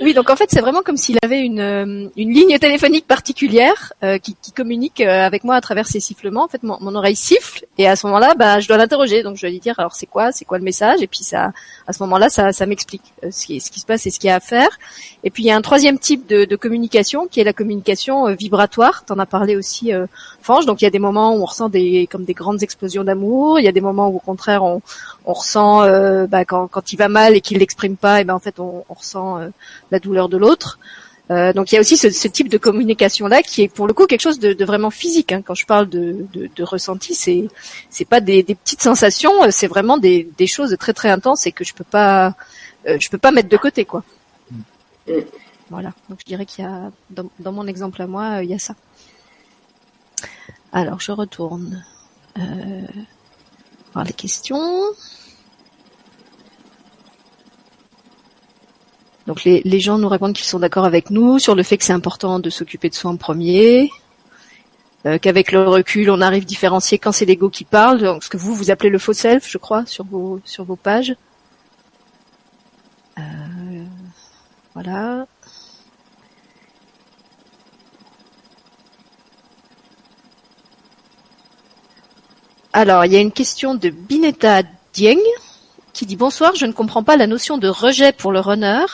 Oui, 0.01 0.13
donc 0.13 0.29
en 0.29 0.35
fait, 0.35 0.45
c'est 0.49 0.61
vraiment 0.61 0.81
comme 0.81 0.97
s'il 0.97 1.17
avait 1.23 1.41
une, 1.41 1.59
euh, 1.59 2.07
une 2.15 2.31
ligne 2.31 2.57
téléphonique 2.59 3.07
particulière 3.07 3.93
euh, 4.03 4.19
qui, 4.19 4.35
qui 4.41 4.51
communique 4.51 5.01
euh, 5.01 5.25
avec 5.25 5.43
moi 5.43 5.55
à 5.55 5.61
travers 5.61 5.87
ses 5.87 5.99
sifflements. 5.99 6.43
En 6.43 6.47
fait, 6.47 6.61
mon, 6.61 6.77
mon 6.81 6.93
oreille 6.93 7.15
siffle 7.15 7.65
et 7.77 7.87
à 7.87 7.95
ce 7.95 8.05
moment-là, 8.07 8.35
bah, 8.35 8.59
je 8.59 8.67
dois 8.67 8.77
l'interroger. 8.77 9.23
Donc, 9.23 9.37
je 9.37 9.41
dois 9.41 9.49
lui 9.49 9.59
dire 9.59 9.73
alors 9.79 9.95
c'est 9.95 10.05
quoi, 10.05 10.31
c'est 10.31 10.45
quoi 10.45 10.59
le 10.59 10.63
message? 10.63 11.01
Et 11.01 11.07
puis 11.07 11.23
ça, 11.23 11.51
à 11.87 11.93
ce 11.93 12.03
moment-là, 12.03 12.29
ça, 12.29 12.53
ça 12.53 12.65
m'explique 12.67 13.01
euh, 13.23 13.31
ce, 13.31 13.47
qui, 13.47 13.59
ce 13.59 13.71
qui 13.71 13.79
se 13.79 13.85
passe 13.85 14.05
et 14.05 14.11
ce 14.11 14.19
qu'il 14.19 14.27
y 14.27 14.31
a 14.31 14.35
à 14.35 14.39
faire. 14.39 14.69
Et 15.23 15.31
puis 15.31 15.43
il 15.43 15.47
y 15.47 15.51
a 15.51 15.55
un 15.55 15.61
troisième 15.61 15.97
type 15.97 16.27
de, 16.27 16.45
de 16.45 16.55
communication 16.55 17.27
qui 17.27 17.39
est 17.39 17.43
la 17.43 17.53
communication 17.53 18.27
vibratoire. 18.35 19.03
T'en 19.03 19.17
as 19.17 19.25
parlé 19.25 19.55
aussi, 19.55 19.93
euh, 19.93 20.05
Fange. 20.41 20.65
Donc 20.67 20.81
il 20.81 20.85
y 20.85 20.87
a 20.87 20.91
des 20.91 20.99
moments 20.99 21.33
où 21.35 21.41
on 21.41 21.45
ressent 21.45 21.69
des 21.69 22.07
comme 22.09 22.23
des 22.23 22.33
grandes 22.33 22.61
explosions 22.61 23.03
d'amour. 23.03 23.59
Il 23.59 23.65
y 23.65 23.67
a 23.67 23.71
des 23.71 23.81
moments 23.81 24.09
où 24.09 24.17
au 24.17 24.19
contraire 24.19 24.63
on, 24.63 24.81
on 25.29 25.33
ressent 25.33 25.83
euh, 25.83 26.25
bah, 26.25 26.43
quand, 26.45 26.67
quand 26.73 26.93
il 26.93 26.97
va 26.97 27.09
mal 27.09 27.35
et 27.35 27.41
qu'il 27.41 27.57
l'exprime 27.59 27.97
pas, 27.97 28.21
et 28.21 28.23
ben 28.23 28.33
en 28.33 28.39
fait 28.39 28.59
on, 28.59 28.83
on 28.89 28.93
ressent 28.93 29.37
euh, 29.37 29.49
la 29.91 29.99
douleur 29.99 30.29
de 30.29 30.37
l'autre. 30.37 30.79
Euh, 31.29 31.51
donc 31.51 31.65
il 31.69 31.75
y 31.75 31.77
a 31.77 31.81
aussi 31.81 31.97
ce, 31.97 32.09
ce 32.09 32.29
type 32.29 32.47
de 32.47 32.57
communication 32.57 33.27
là 33.27 33.41
qui 33.43 33.61
est 33.63 33.67
pour 33.67 33.85
le 33.85 33.93
coup 33.93 34.05
quelque 34.07 34.21
chose 34.21 34.39
de, 34.39 34.53
de 34.53 34.65
vraiment 34.65 34.89
physique. 34.89 35.33
hein. 35.33 35.41
Quand 35.45 35.55
je 35.55 35.65
parle 35.65 35.89
de, 35.89 36.25
de, 36.33 36.49
de 36.55 36.63
ressenti, 36.63 37.13
c'est 37.23 37.49
c'est 37.89 38.05
pas 38.13 38.21
des, 38.21 38.41
des 38.43 38.55
petites 38.55 38.81
sensations, 38.81 39.33
c'est 39.51 39.67
vraiment 39.67 39.97
des, 39.97 40.29
des 40.37 40.47
choses 40.47 40.73
très 40.79 40.93
très 40.93 41.09
intenses 41.09 41.45
et 41.45 41.51
que 41.51 41.65
je 41.65 41.73
peux 41.73 41.83
pas 41.97 42.33
euh, 42.87 42.97
je 43.03 43.09
peux 43.09 43.17
pas 43.25 43.31
mettre 43.31 43.49
de 43.49 43.57
côté 43.57 43.83
quoi. 43.83 44.03
Mm. 44.49 45.11
Voilà. 45.69 45.91
Donc 46.09 46.19
je 46.21 46.25
dirais 46.25 46.45
qu'il 46.45 46.63
y 46.63 46.67
a 46.67 46.89
dans, 47.09 47.29
dans 47.39 47.51
mon 47.51 47.67
exemple 47.67 48.01
à 48.01 48.07
moi, 48.07 48.41
il 48.43 48.49
y 48.49 48.53
a 48.53 48.59
ça. 48.59 48.75
Alors 50.71 51.01
je 51.01 51.11
retourne 51.11 51.83
euh, 52.39 52.81
voir 53.97 54.05
les 54.05 54.13
questions. 54.13 54.83
Donc 59.25 59.43
les, 59.43 59.61
les 59.65 59.79
gens 59.79 59.97
nous 59.97 60.07
répondent 60.07 60.33
qu'ils 60.33 60.45
sont 60.45 60.59
d'accord 60.59 60.85
avec 60.85 61.09
nous 61.09 61.39
sur 61.39 61.55
le 61.55 61.63
fait 61.63 61.77
que 61.77 61.83
c'est 61.83 61.93
important 61.93 62.39
de 62.39 62.49
s'occuper 62.51 62.89
de 62.89 62.93
soi 62.93 63.09
en 63.09 63.17
premier, 63.17 63.89
euh, 65.05 65.17
qu'avec 65.17 65.51
le 65.51 65.67
recul 65.67 66.11
on 66.11 66.21
arrive 66.21 66.43
à 66.43 66.45
différencier 66.45 66.99
quand 66.99 67.11
c'est 67.11 67.25
l'ego 67.25 67.49
qui 67.49 67.63
parle, 67.63 67.99
donc 68.01 68.23
ce 68.23 68.29
que 68.29 68.37
vous 68.37 68.53
vous 68.53 68.69
appelez 68.69 68.89
le 68.89 68.99
faux 68.99 69.13
self, 69.13 69.49
je 69.49 69.57
crois, 69.57 69.85
sur 69.87 70.05
vos 70.05 70.39
sur 70.45 70.63
vos 70.63 70.75
pages. 70.75 71.15
Euh, 73.17 73.21
voilà. 74.75 75.25
Alors, 82.79 83.05
il 83.05 83.11
y 83.11 83.15
a 83.15 83.19
une 83.19 83.31
question 83.31 83.73
de 83.73 83.89
Bineta 83.89 84.61
Dieng 84.93 85.17
qui 85.93 86.05
dit 86.05 86.15
bonsoir, 86.15 86.53
je 86.53 86.67
ne 86.67 86.73
comprends 86.73 87.01
pas 87.01 87.17
la 87.17 87.25
notion 87.25 87.57
de 87.57 87.67
rejet 87.67 88.11
pour 88.11 88.31
le 88.31 88.39
runner. 88.39 88.85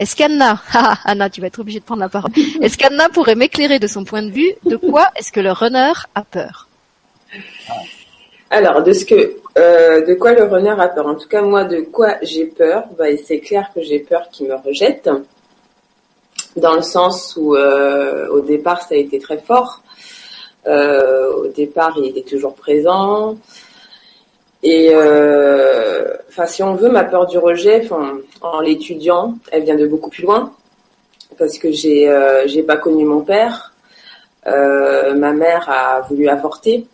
Est-ce 0.00 0.16
qu'Anna, 0.16 0.60
ah, 0.74 0.96
Anna, 1.04 1.30
tu 1.30 1.40
vas 1.40 1.46
être 1.46 1.60
obligée 1.60 1.78
de 1.78 1.84
prendre 1.84 2.00
la 2.00 2.08
parole. 2.08 2.32
Est-ce 2.60 2.76
qu'Anna 2.76 3.08
pourrait 3.08 3.36
m'éclairer 3.36 3.78
de 3.78 3.86
son 3.86 4.02
point 4.02 4.22
de 4.22 4.32
vue 4.32 4.50
de 4.66 4.74
quoi 4.74 5.10
est-ce 5.14 5.30
que 5.30 5.38
le 5.38 5.52
runner 5.52 5.92
a 6.16 6.24
peur? 6.24 6.66
Alors, 8.50 8.82
de 8.82 8.92
ce 8.92 9.04
que, 9.04 9.36
euh, 9.56 10.04
de 10.04 10.14
quoi 10.14 10.32
le 10.32 10.42
runner 10.42 10.74
a 10.76 10.88
peur 10.88 11.06
En 11.06 11.14
tout 11.14 11.28
cas, 11.28 11.40
moi, 11.40 11.62
de 11.62 11.82
quoi 11.82 12.16
j'ai 12.22 12.46
peur 12.46 12.86
bah, 12.98 13.16
C'est 13.24 13.38
clair 13.38 13.70
que 13.72 13.80
j'ai 13.80 14.00
peur 14.00 14.28
qu'il 14.32 14.48
me 14.48 14.56
rejette, 14.56 15.08
dans 16.56 16.74
le 16.74 16.82
sens 16.82 17.36
où, 17.36 17.54
euh, 17.54 18.26
au 18.30 18.40
départ, 18.40 18.82
ça 18.82 18.96
a 18.96 18.98
été 18.98 19.20
très 19.20 19.38
fort. 19.38 19.84
Euh, 20.66 21.32
au 21.34 21.46
départ, 21.48 21.94
il 21.96 22.06
était 22.06 22.28
toujours 22.28 22.54
présent. 22.54 23.36
Et 24.62 24.90
euh, 24.92 26.16
enfin, 26.28 26.46
si 26.46 26.62
on 26.62 26.74
veut, 26.74 26.90
ma 26.90 27.04
peur 27.04 27.26
du 27.26 27.38
rejet, 27.38 27.88
en 28.42 28.60
l'étudiant, 28.60 29.34
elle 29.50 29.64
vient 29.64 29.76
de 29.76 29.86
beaucoup 29.86 30.10
plus 30.10 30.24
loin, 30.24 30.52
parce 31.38 31.56
que 31.58 31.72
j'ai 31.72 32.10
euh, 32.10 32.46
j'ai 32.46 32.62
pas 32.62 32.76
connu 32.76 33.04
mon 33.04 33.22
père. 33.22 33.72
Euh, 34.46 35.14
ma 35.14 35.32
mère 35.32 35.68
a 35.68 36.02
voulu 36.02 36.28
avorter, 36.28 36.86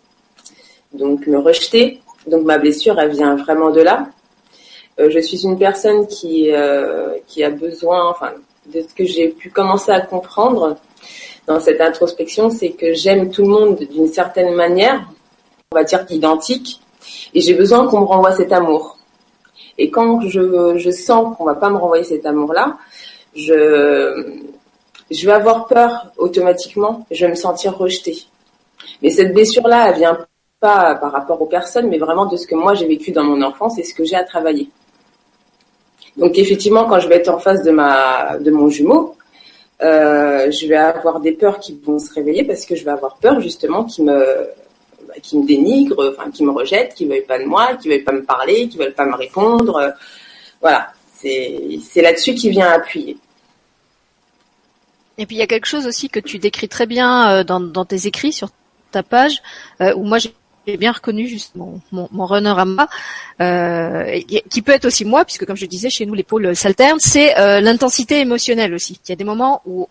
donc 0.93 1.27
me 1.27 1.37
rejeter. 1.39 2.01
Donc 2.27 2.43
ma 2.45 2.57
blessure, 2.57 2.99
elle 2.99 3.11
vient 3.11 3.35
vraiment 3.35 3.69
de 3.71 3.81
là. 3.81 4.07
Euh, 4.99 5.09
je 5.09 5.19
suis 5.19 5.43
une 5.43 5.57
personne 5.57 6.07
qui 6.07 6.51
euh, 6.51 7.15
qui 7.27 7.43
a 7.43 7.49
besoin, 7.49 8.09
enfin, 8.09 8.31
de 8.67 8.81
ce 8.81 8.93
que 8.93 9.05
j'ai 9.05 9.27
pu 9.29 9.49
commencer 9.49 9.91
à 9.91 10.01
comprendre 10.01 10.77
dans 11.47 11.59
cette 11.61 11.79
introspection, 11.79 12.49
c'est 12.49 12.71
que 12.71 12.93
j'aime 12.93 13.31
tout 13.31 13.41
le 13.41 13.47
monde 13.47 13.79
d'une 13.79 14.07
certaine 14.07 14.53
manière, 14.53 15.01
on 15.71 15.75
va 15.75 15.83
dire 15.83 16.05
identique, 16.09 16.81
Et 17.33 17.39
j'ai 17.41 17.53
besoin 17.53 17.87
qu'on 17.87 18.01
me 18.01 18.05
renvoie 18.05 18.33
cet 18.33 18.51
amour. 18.51 18.97
Et 19.77 19.89
quand 19.89 20.21
je, 20.21 20.77
je 20.77 20.91
sens 20.91 21.35
qu'on 21.35 21.45
va 21.45 21.55
pas 21.55 21.69
me 21.69 21.77
renvoyer 21.77 22.03
cet 22.03 22.25
amour-là, 22.25 22.77
je, 23.35 24.39
je 25.09 25.25
vais 25.25 25.31
avoir 25.31 25.67
peur 25.67 26.11
automatiquement. 26.17 27.05
Je 27.11 27.25
vais 27.25 27.31
me 27.31 27.35
sentir 27.35 27.77
rejetée. 27.77 28.23
Mais 29.01 29.09
cette 29.09 29.33
blessure-là, 29.33 29.89
elle 29.89 29.97
vient 29.97 30.17
pas 30.59 30.95
par 30.95 31.11
rapport 31.11 31.41
aux 31.41 31.45
personnes, 31.45 31.87
mais 31.87 31.97
vraiment 31.97 32.25
de 32.25 32.35
ce 32.35 32.47
que 32.47 32.55
moi 32.55 32.73
j'ai 32.73 32.87
vécu 32.87 33.11
dans 33.11 33.23
mon 33.23 33.41
enfance 33.41 33.77
et 33.77 33.83
ce 33.83 33.93
que 33.93 34.03
j'ai 34.03 34.15
à 34.15 34.23
travailler. 34.23 34.69
Donc 36.17 36.37
effectivement, 36.37 36.85
quand 36.85 36.99
je 36.99 37.07
vais 37.07 37.17
être 37.17 37.29
en 37.29 37.37
face 37.37 37.63
de 37.63 37.69
ma 37.71 38.37
de 38.39 38.49
mon 38.49 38.69
jumeau, 38.69 39.15
euh, 39.81 40.49
je 40.51 40.67
vais 40.67 40.75
avoir 40.75 41.19
des 41.19 41.33
peurs 41.33 41.59
qui 41.59 41.79
vont 41.83 41.99
se 41.99 42.11
réveiller 42.13 42.43
parce 42.43 42.65
que 42.65 42.75
je 42.75 42.83
vais 42.83 42.91
avoir 42.91 43.17
peur 43.17 43.39
justement 43.41 43.83
qu'il 43.83 44.05
me 44.05 44.47
bah, 45.07 45.13
qui 45.21 45.37
me 45.37 45.45
dénigre, 45.45 46.15
enfin 46.17 46.31
qui 46.31 46.43
me 46.43 46.51
rejette, 46.51 46.95
qui 46.95 47.05
veuille 47.05 47.25
pas 47.25 47.39
de 47.39 47.45
moi, 47.45 47.75
qui 47.75 47.87
veuille 47.89 48.03
pas 48.03 48.11
me 48.11 48.23
parler, 48.23 48.67
qui 48.67 48.77
veuille 48.77 48.93
pas 48.93 49.05
me 49.05 49.15
répondre. 49.15 49.93
Voilà, 50.61 50.91
c'est 51.15 51.79
c'est 51.83 52.01
là-dessus 52.01 52.33
qu'il 52.33 52.51
vient 52.51 52.69
appuyer. 52.69 53.17
Et 55.17 55.25
puis 55.25 55.35
il 55.35 55.39
y 55.39 55.43
a 55.43 55.47
quelque 55.47 55.65
chose 55.65 55.87
aussi 55.87 56.09
que 56.09 56.19
tu 56.19 56.37
décris 56.39 56.69
très 56.69 56.85
bien 56.85 57.31
euh, 57.31 57.43
dans, 57.43 57.59
dans 57.59 57.85
tes 57.85 58.07
écrits 58.07 58.33
sur 58.33 58.49
ta 58.91 59.03
page, 59.03 59.41
euh, 59.81 59.93
où 59.95 60.03
moi 60.03 60.17
j'ai 60.19 60.33
bien 60.75 60.91
reconnu 60.91 61.27
juste 61.27 61.55
mon, 61.55 61.79
mon, 61.91 62.25
runner 62.25 62.53
à 62.57 62.65
moi, 62.65 62.89
euh, 63.39 64.19
qui 64.49 64.61
peut 64.61 64.73
être 64.73 64.85
aussi 64.85 65.05
moi, 65.05 65.23
puisque 65.23 65.45
comme 65.45 65.55
je 65.55 65.65
disais, 65.65 65.89
chez 65.89 66.05
nous 66.05 66.13
les 66.13 66.23
pôles 66.23 66.55
s'alternent, 66.55 66.99
c'est 66.99 67.37
euh, 67.39 67.61
l'intensité 67.61 68.19
émotionnelle 68.19 68.73
aussi. 68.73 68.99
Il 69.05 69.09
y 69.09 69.13
a 69.13 69.15
des 69.15 69.23
moments 69.23 69.61
où 69.65 69.87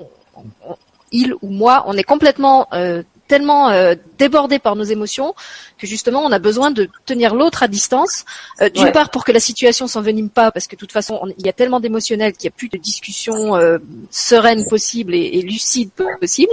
il 1.13 1.33
ou 1.41 1.49
moi, 1.49 1.85
on 1.87 1.97
est 1.97 2.03
complètement 2.03 2.69
euh, 2.75 3.03
tellement 3.27 3.71
euh, 3.71 3.95
débordé 4.19 4.59
par 4.59 4.77
nos 4.77 4.85
émotions 4.85 5.35
que 5.79 5.87
justement 5.87 6.21
on 6.25 6.33
a 6.33 6.39
besoin 6.39 6.71
de 6.71 6.89
tenir 7.05 7.35
l'autre 7.35 7.63
à 7.63 7.69
distance. 7.69 8.25
Euh, 8.61 8.69
d'une 8.69 8.93
part 8.93 9.11
pour 9.11 9.25
que 9.25 9.33
la 9.33 9.41
situation 9.41 9.87
s'envenime 9.87 10.31
pas, 10.31 10.51
parce 10.51 10.67
que 10.67 10.77
de 10.77 10.81
toute 10.81 10.93
façon 10.93 11.21
il 11.39 11.45
y 11.45 11.49
a 11.49 11.53
tellement 11.53 11.81
d'émotionnel 11.81 12.33
qu'il 12.33 12.49
n'y 12.49 12.55
a 12.55 12.57
plus 12.57 12.69
de 12.69 12.79
discussion 12.79 13.57
euh, 13.57 13.79
sereine 14.11 14.65
possible 14.69 15.15
et, 15.15 15.39
et 15.39 15.43
lucide 15.43 15.91
possible. 16.21 16.53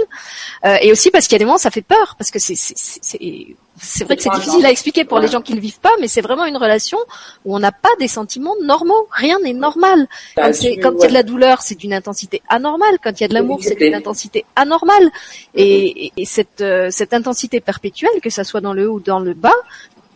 et 0.80 0.90
aussi 0.90 1.10
parce 1.10 1.26
qu'il 1.26 1.34
y 1.34 1.36
a 1.36 1.40
des 1.40 1.44
moments 1.44 1.58
ça 1.58 1.70
fait 1.70 1.82
peur, 1.82 2.16
parce 2.18 2.30
que 2.30 2.38
c'est 2.38 3.56
c'est 3.80 4.04
vrai 4.04 4.16
que 4.16 4.22
c'est 4.22 4.30
difficile 4.30 4.64
à 4.64 4.70
expliquer 4.70 5.04
pour 5.04 5.18
les 5.18 5.28
gens 5.28 5.40
qui 5.40 5.52
ne 5.52 5.56
le 5.56 5.62
vivent 5.62 5.80
pas, 5.80 5.92
mais 6.00 6.08
c'est 6.08 6.20
vraiment 6.20 6.44
une 6.44 6.56
relation 6.56 6.98
où 7.44 7.54
on 7.56 7.58
n'a 7.58 7.72
pas 7.72 7.90
des 7.98 8.08
sentiments 8.08 8.54
normaux. 8.62 9.08
Rien 9.10 9.38
n'est 9.40 9.52
normal. 9.52 10.06
Bah, 10.36 10.50
quand, 10.50 10.60
il 10.62 11.00
y 11.00 11.04
a 11.04 11.08
de 11.08 11.12
la 11.12 11.22
douleur, 11.22 11.62
c'est 11.62 11.74
d'une 11.74 11.92
intensité 11.92 12.40
anormale. 12.48 12.98
Quand 13.02 13.18
il 13.18 13.22
y 13.22 13.24
a 13.24 13.28
de 13.28 13.34
l'amour, 13.34 13.58
c'est 13.62 13.74
d'une 13.74 13.94
intensité 13.94 14.44
anormale. 14.54 15.10
Et, 15.54 16.12
et 16.16 16.24
cette, 16.24 16.60
euh, 16.60 16.88
cette 16.90 17.14
intensité 17.14 17.60
perpétuelle, 17.60 18.20
que 18.22 18.30
ça 18.30 18.44
soit 18.44 18.60
dans 18.60 18.72
le 18.72 18.88
haut 18.88 18.94
ou 18.94 19.00
dans 19.00 19.18
le 19.18 19.34
bas, 19.34 19.52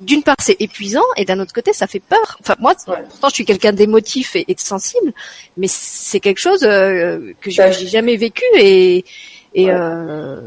d'une 0.01 0.23
part 0.23 0.37
c'est 0.41 0.57
épuisant 0.61 1.03
et 1.17 1.25
d'un 1.25 1.41
autre 1.41 1.53
côté 1.53 1.73
ça 1.73 1.87
fait 1.87 2.01
peur. 2.01 2.39
Enfin 2.41 2.55
moi, 2.61 2.75
pourtant 2.87 3.29
je 3.29 3.35
suis 3.35 3.45
quelqu'un 3.45 3.73
d'émotif 3.73 4.37
et, 4.37 4.45
de 4.55 4.61
sensible, 4.61 5.13
mais 5.57 5.67
c'est 5.69 6.21
quelque 6.21 6.39
chose 6.39 6.63
euh, 6.63 7.33
que 7.41 7.51
j'ai 7.51 7.73
jamais 7.73 8.17
vécu 8.17 8.45
et 8.55 9.05
et 9.55 9.71
euh, 9.71 10.41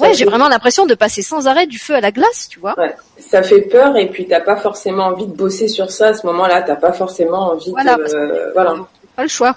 ouais, 0.00 0.14
j'ai 0.14 0.24
vraiment 0.24 0.48
l'impression 0.48 0.86
de 0.86 0.94
passer 0.94 1.22
sans 1.22 1.46
arrêt 1.46 1.66
du 1.66 1.78
feu 1.78 1.94
à 1.94 2.00
la 2.00 2.12
glace, 2.12 2.48
tu 2.48 2.58
vois. 2.60 2.78
Ouais. 2.78 2.94
Ça 3.18 3.42
fait 3.42 3.62
peur 3.62 3.96
et 3.96 4.08
puis 4.08 4.26
t'as 4.26 4.40
pas 4.40 4.56
forcément 4.56 5.06
envie 5.06 5.26
de 5.26 5.32
bosser 5.32 5.68
sur 5.68 5.90
ça 5.90 6.08
à 6.08 6.14
ce 6.14 6.26
moment-là. 6.26 6.62
T'as 6.62 6.76
pas 6.76 6.92
forcément 6.92 7.52
envie 7.52 7.70
voilà, 7.70 7.96
de, 7.96 8.00
parce 8.02 8.12
que, 8.12 8.52
voilà. 8.52 8.74
Pas 9.16 9.22
le 9.22 9.28
choix. 9.28 9.56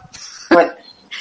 Ouais. 0.52 0.70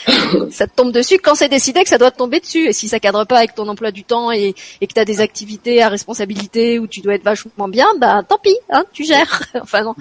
ça 0.50 0.66
te 0.66 0.74
tombe 0.74 0.92
dessus 0.92 1.18
quand 1.18 1.34
c'est 1.34 1.48
décidé 1.48 1.82
que 1.82 1.88
ça 1.88 1.98
doit 1.98 2.10
te 2.10 2.16
tomber 2.16 2.40
dessus. 2.40 2.68
Et 2.68 2.72
si 2.72 2.88
ça 2.88 3.00
cadre 3.00 3.24
pas 3.24 3.38
avec 3.38 3.54
ton 3.54 3.68
emploi 3.68 3.90
du 3.90 4.04
temps 4.04 4.32
et, 4.32 4.54
et 4.80 4.86
que 4.86 4.94
tu 4.94 5.00
as 5.00 5.04
des 5.04 5.20
activités 5.20 5.82
à 5.82 5.88
responsabilité 5.88 6.78
où 6.78 6.86
tu 6.86 7.00
dois 7.00 7.14
être 7.14 7.24
vachement 7.24 7.68
bien, 7.68 7.88
bah 7.98 8.22
tant 8.26 8.38
pis, 8.38 8.56
hein, 8.70 8.84
tu 8.92 9.04
gères. 9.04 9.42
enfin 9.60 9.82
non, 9.82 9.94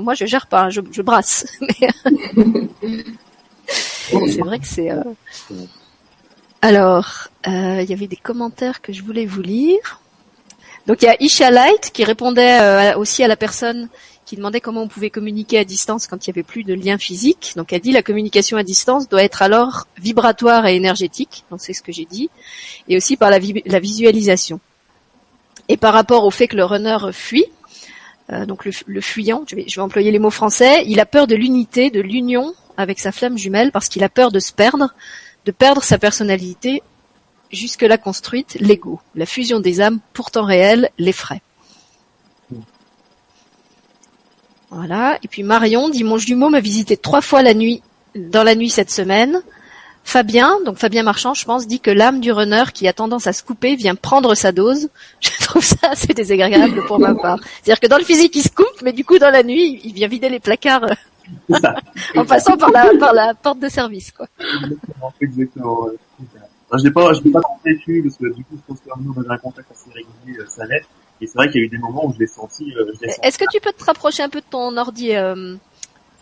moi 0.00 0.14
je 0.14 0.26
gère 0.26 0.46
pas, 0.46 0.70
je, 0.70 0.80
je 0.90 1.02
brasse. 1.02 1.46
c'est 3.66 4.40
vrai 4.40 4.58
que 4.58 4.66
c'est. 4.66 4.90
Euh... 4.90 5.02
Alors, 6.62 7.28
euh, 7.46 7.80
il 7.82 7.88
y 7.88 7.94
avait 7.94 8.06
des 8.06 8.16
commentaires 8.16 8.82
que 8.82 8.92
je 8.92 9.02
voulais 9.02 9.24
vous 9.24 9.40
lire. 9.40 10.00
Donc 10.86 11.02
il 11.02 11.06
y 11.06 11.08
a 11.08 11.16
Isha 11.20 11.50
Light 11.50 11.90
qui 11.92 12.04
répondait 12.04 12.60
euh, 12.60 12.98
aussi 12.98 13.22
à 13.22 13.28
la 13.28 13.36
personne 13.36 13.88
qui 14.26 14.36
demandait 14.36 14.60
comment 14.60 14.82
on 14.82 14.88
pouvait 14.88 15.10
communiquer 15.10 15.58
à 15.58 15.64
distance 15.64 16.06
quand 16.06 16.26
il 16.26 16.30
n'y 16.30 16.34
avait 16.34 16.42
plus 16.42 16.62
de 16.62 16.74
lien 16.74 16.98
physique. 16.98 17.54
Donc 17.56 17.72
elle 17.72 17.80
dit 17.80 17.92
la 17.92 18.02
communication 18.02 18.58
à 18.58 18.62
distance 18.62 19.08
doit 19.08 19.22
être 19.22 19.42
alors 19.42 19.86
vibratoire 19.98 20.66
et 20.66 20.76
énergétique. 20.76 21.44
Donc 21.50 21.60
c'est 21.62 21.72
ce 21.72 21.82
que 21.82 21.92
j'ai 21.92 22.04
dit. 22.04 22.28
Et 22.88 22.96
aussi 22.96 23.16
par 23.16 23.30
la, 23.30 23.38
visualisation. 23.38 24.60
Et 25.68 25.76
par 25.76 25.94
rapport 25.94 26.24
au 26.24 26.30
fait 26.30 26.46
que 26.46 26.56
le 26.56 26.64
runner 26.64 26.98
fuit, 27.12 27.46
euh, 28.32 28.44
donc 28.44 28.66
le, 28.66 29.00
fuyant, 29.00 29.44
je 29.48 29.56
vais, 29.56 29.64
je 29.66 29.76
vais 29.76 29.82
employer 29.82 30.10
les 30.10 30.18
mots 30.18 30.30
français, 30.30 30.84
il 30.86 31.00
a 31.00 31.06
peur 31.06 31.26
de 31.26 31.34
l'unité, 31.34 31.90
de 31.90 32.00
l'union 32.00 32.52
avec 32.76 33.00
sa 33.00 33.12
flamme 33.12 33.38
jumelle 33.38 33.72
parce 33.72 33.88
qu'il 33.88 34.04
a 34.04 34.08
peur 34.08 34.30
de 34.30 34.40
se 34.40 34.52
perdre 34.52 34.94
de 35.44 35.52
perdre 35.52 35.82
sa 35.82 35.98
personnalité 35.98 36.82
jusque-là 37.50 37.98
construite, 37.98 38.56
l'ego, 38.60 39.00
la 39.14 39.26
fusion 39.26 39.60
des 39.60 39.80
âmes 39.80 40.00
pourtant 40.12 40.44
réelles, 40.44 40.90
l'effraie. 40.98 41.42
Voilà. 44.70 45.18
Et 45.22 45.28
puis 45.28 45.42
Marion 45.42 45.88
dit 45.88 46.04
mon 46.04 46.18
jumeau 46.18 46.48
m'a 46.48 46.60
visité 46.60 46.96
trois 46.96 47.20
fois 47.20 47.42
la 47.42 47.54
nuit, 47.54 47.82
dans 48.14 48.44
la 48.44 48.54
nuit 48.54 48.70
cette 48.70 48.90
semaine. 48.90 49.42
Fabien, 50.02 50.58
donc 50.64 50.78
Fabien 50.78 51.02
Marchand, 51.02 51.34
je 51.34 51.44
pense, 51.44 51.66
dit 51.66 51.78
que 51.78 51.90
l'âme 51.90 52.20
du 52.20 52.32
runner 52.32 52.64
qui 52.72 52.88
a 52.88 52.92
tendance 52.92 53.26
à 53.26 53.32
se 53.32 53.42
couper 53.42 53.76
vient 53.76 53.94
prendre 53.94 54.34
sa 54.34 54.50
dose. 54.50 54.88
Je 55.20 55.44
trouve 55.44 55.64
ça 55.64 55.90
assez 55.90 56.14
désagréable 56.14 56.84
pour 56.86 56.98
ma 56.98 57.14
part. 57.14 57.38
C'est-à-dire 57.62 57.80
que 57.80 57.86
dans 57.86 57.98
le 57.98 58.04
physique, 58.04 58.34
il 58.34 58.42
se 58.42 58.48
coupe, 58.48 58.82
mais 58.82 58.92
du 58.92 59.04
coup, 59.04 59.18
dans 59.18 59.30
la 59.30 59.42
nuit, 59.42 59.80
il 59.84 59.92
vient 59.92 60.08
vider 60.08 60.28
les 60.28 60.40
placards 60.40 60.86
en 62.16 62.24
passant 62.24 62.56
par 62.56 62.70
la, 62.70 62.90
par 62.98 63.12
la 63.12 63.34
porte 63.34 63.60
de 63.60 63.68
service, 63.68 64.10
quoi. 64.12 64.26
Exactement, 65.20 65.88
je 66.78 66.84
l'ai 66.84 66.90
pas, 66.90 67.12
je 67.12 67.22
l'ai 67.22 67.30
pas 67.30 67.40
compté 67.40 67.74
dessus 67.74 68.02
parce 68.02 68.16
que 68.16 68.34
du 68.34 68.44
coup, 68.44 68.56
je 68.56 68.60
pense 68.66 68.80
que 68.80 69.02
nous, 69.02 69.14
on 69.16 69.20
avait 69.20 69.30
un 69.30 69.38
contact 69.38 69.70
assez 69.70 69.90
régulier, 69.90 70.40
euh, 70.40 70.46
ça 70.48 70.64
l'est. 70.66 70.84
Et 71.20 71.26
c'est 71.26 71.34
vrai 71.34 71.50
qu'il 71.50 71.60
y 71.60 71.64
a 71.64 71.66
eu 71.66 71.68
des 71.68 71.78
moments 71.78 72.06
où 72.06 72.14
je 72.14 72.18
l'ai 72.18 72.26
senti, 72.26 72.72
euh, 72.76 72.92
Est-ce 73.22 73.38
que 73.38 73.44
tu 73.52 73.60
peux 73.60 73.72
te 73.72 73.84
rapprocher 73.84 74.22
un 74.22 74.28
peu 74.28 74.40
de 74.40 74.46
ton 74.48 74.76
ordi, 74.76 75.14
euh... 75.14 75.56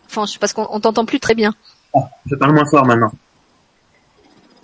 enfin, 0.06 0.24
parce 0.40 0.52
qu'on 0.52 0.80
t'entend 0.80 1.04
plus 1.04 1.20
très 1.20 1.34
bien. 1.34 1.54
Ah, 1.94 2.08
je 2.26 2.34
parle 2.34 2.54
moins 2.54 2.68
fort 2.68 2.84
maintenant. 2.84 3.12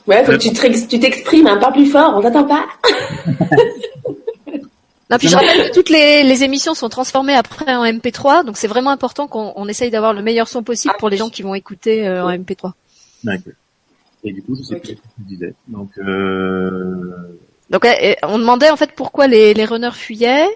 Ouais, 0.07 0.25
faut 0.25 0.33
que 0.33 0.89
tu 0.89 0.99
t'exprimes 0.99 1.47
un 1.47 1.57
peu 1.59 1.73
plus 1.73 1.87
fort, 1.87 2.15
on 2.16 2.23
t'entend 2.23 2.45
pas. 2.45 2.66
Non, 5.15 5.19
puis 5.19 5.28
je 5.28 5.36
rappelle 5.36 5.69
que 5.70 5.74
toutes 5.74 5.91
les, 5.91 6.43
émissions 6.43 6.74
sont 6.74 6.89
transformées 6.89 7.35
après 7.35 7.73
en 7.73 7.85
MP3, 7.85 8.45
donc 8.45 8.57
c'est 8.57 8.66
vraiment 8.66 8.91
important 8.91 9.28
qu'on 9.28 9.69
essaye 9.69 9.91
d'avoir 9.91 10.12
le 10.12 10.23
meilleur 10.23 10.49
son 10.49 10.65
possible 10.65 10.95
pour 10.99 11.09
les 11.09 11.16
gens 11.16 11.31
qui 11.31 11.43
vont 11.43 11.55
écouter 11.55 12.07
euh, 12.07 12.24
en 12.24 12.31
MP3. 12.32 12.73
D'accord. 13.23 13.53
Et 14.24 14.32
du 14.32 14.43
coup, 14.43 14.57
je 14.57 14.65
sais 14.65 14.77
plus 14.77 14.89
ce 14.89 14.93
que 14.95 14.99
tu 14.99 15.23
disais. 15.28 15.55
Donc, 15.69 15.91
euh... 15.99 17.12
donc 17.70 17.86
on 18.24 18.39
demandait 18.39 18.70
en 18.70 18.77
fait 18.77 18.91
pourquoi 18.97 19.28
les, 19.28 19.55
les 19.55 19.65
runners 19.65 19.93
fuyaient. 19.93 20.49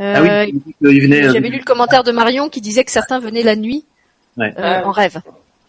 Euh, 0.00 0.14
ah 0.16 0.44
oui, 0.44 0.62
ils 0.82 1.00
venaient. 1.00 1.24
Euh, 1.24 1.32
j'avais 1.32 1.48
lu 1.48 1.58
le 1.58 1.64
commentaire 1.64 2.04
de 2.04 2.12
Marion 2.12 2.50
qui 2.50 2.60
disait 2.60 2.84
que 2.84 2.90
certains 2.90 3.20
venaient 3.20 3.42
la 3.42 3.56
nuit 3.56 3.86
ouais. 4.36 4.52
en 4.58 4.90
rêve. 4.90 5.22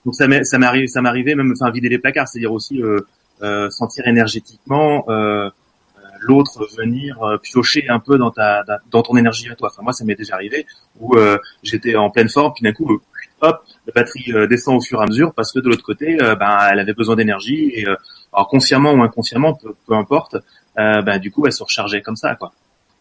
Donc 0.06 0.16
ça 0.16 0.28
m'est 0.28 0.44
ça 0.44 0.58
m'arrive 0.58 0.88
ça 0.88 1.02
m'arrivait 1.02 1.36
même 1.36 1.54
enfin 1.54 1.72
vider 1.72 1.88
les 1.88 2.00
placards, 2.00 2.28
c'est-à-dire 2.28 2.52
aussi 2.52 2.82
sentir 3.70 4.08
énergétiquement. 4.08 5.06
Euh, 5.08 5.50
l'autre 6.20 6.68
venir 6.78 7.22
euh, 7.24 7.38
piocher 7.38 7.88
un 7.90 8.00
peu 8.00 8.18
dans 8.18 8.32
ta 8.32 8.64
dans 8.92 9.02
ton 9.02 9.18
énergie 9.18 9.50
à 9.50 9.56
toi. 9.56 9.70
Enfin 9.72 9.82
moi 9.82 9.94
ça 9.94 10.06
m'est 10.06 10.16
déjà 10.16 10.36
arrivé 10.36 10.66
où 11.00 11.16
euh, 11.16 11.38
j'étais 11.64 11.96
en 11.96 12.10
pleine 12.10 12.30
forme 12.30 12.54
puis 12.54 12.64
d'un 12.64 12.74
coup 12.74 12.94
euh, 12.94 13.02
hop 13.42 13.64
la 13.88 13.94
batterie 13.94 14.34
descend 14.50 14.78
au 14.78 14.82
fur 14.82 15.00
et 15.00 15.04
à 15.04 15.08
mesure 15.08 15.34
parce 15.34 15.52
que 15.54 15.60
de 15.60 15.70
l'autre 15.70 15.84
côté 15.84 16.18
ben 16.18 16.58
elle 16.72 16.80
avait 16.80 16.94
besoin 16.94 17.16
d'énergie 17.16 17.72
et 17.74 17.86
alors 18.34 18.48
consciemment 18.50 18.92
ou 18.92 19.02
inconsciemment 19.02 19.54
peu, 19.54 19.74
peu 19.88 19.94
importe 19.94 20.36
ben 20.76 21.20
du 21.20 21.32
coup 21.32 21.46
elle 21.46 21.54
se 21.54 21.64
rechargeait 21.64 22.02
comme 22.02 22.18
ça 22.18 22.36
quoi. 22.36 22.52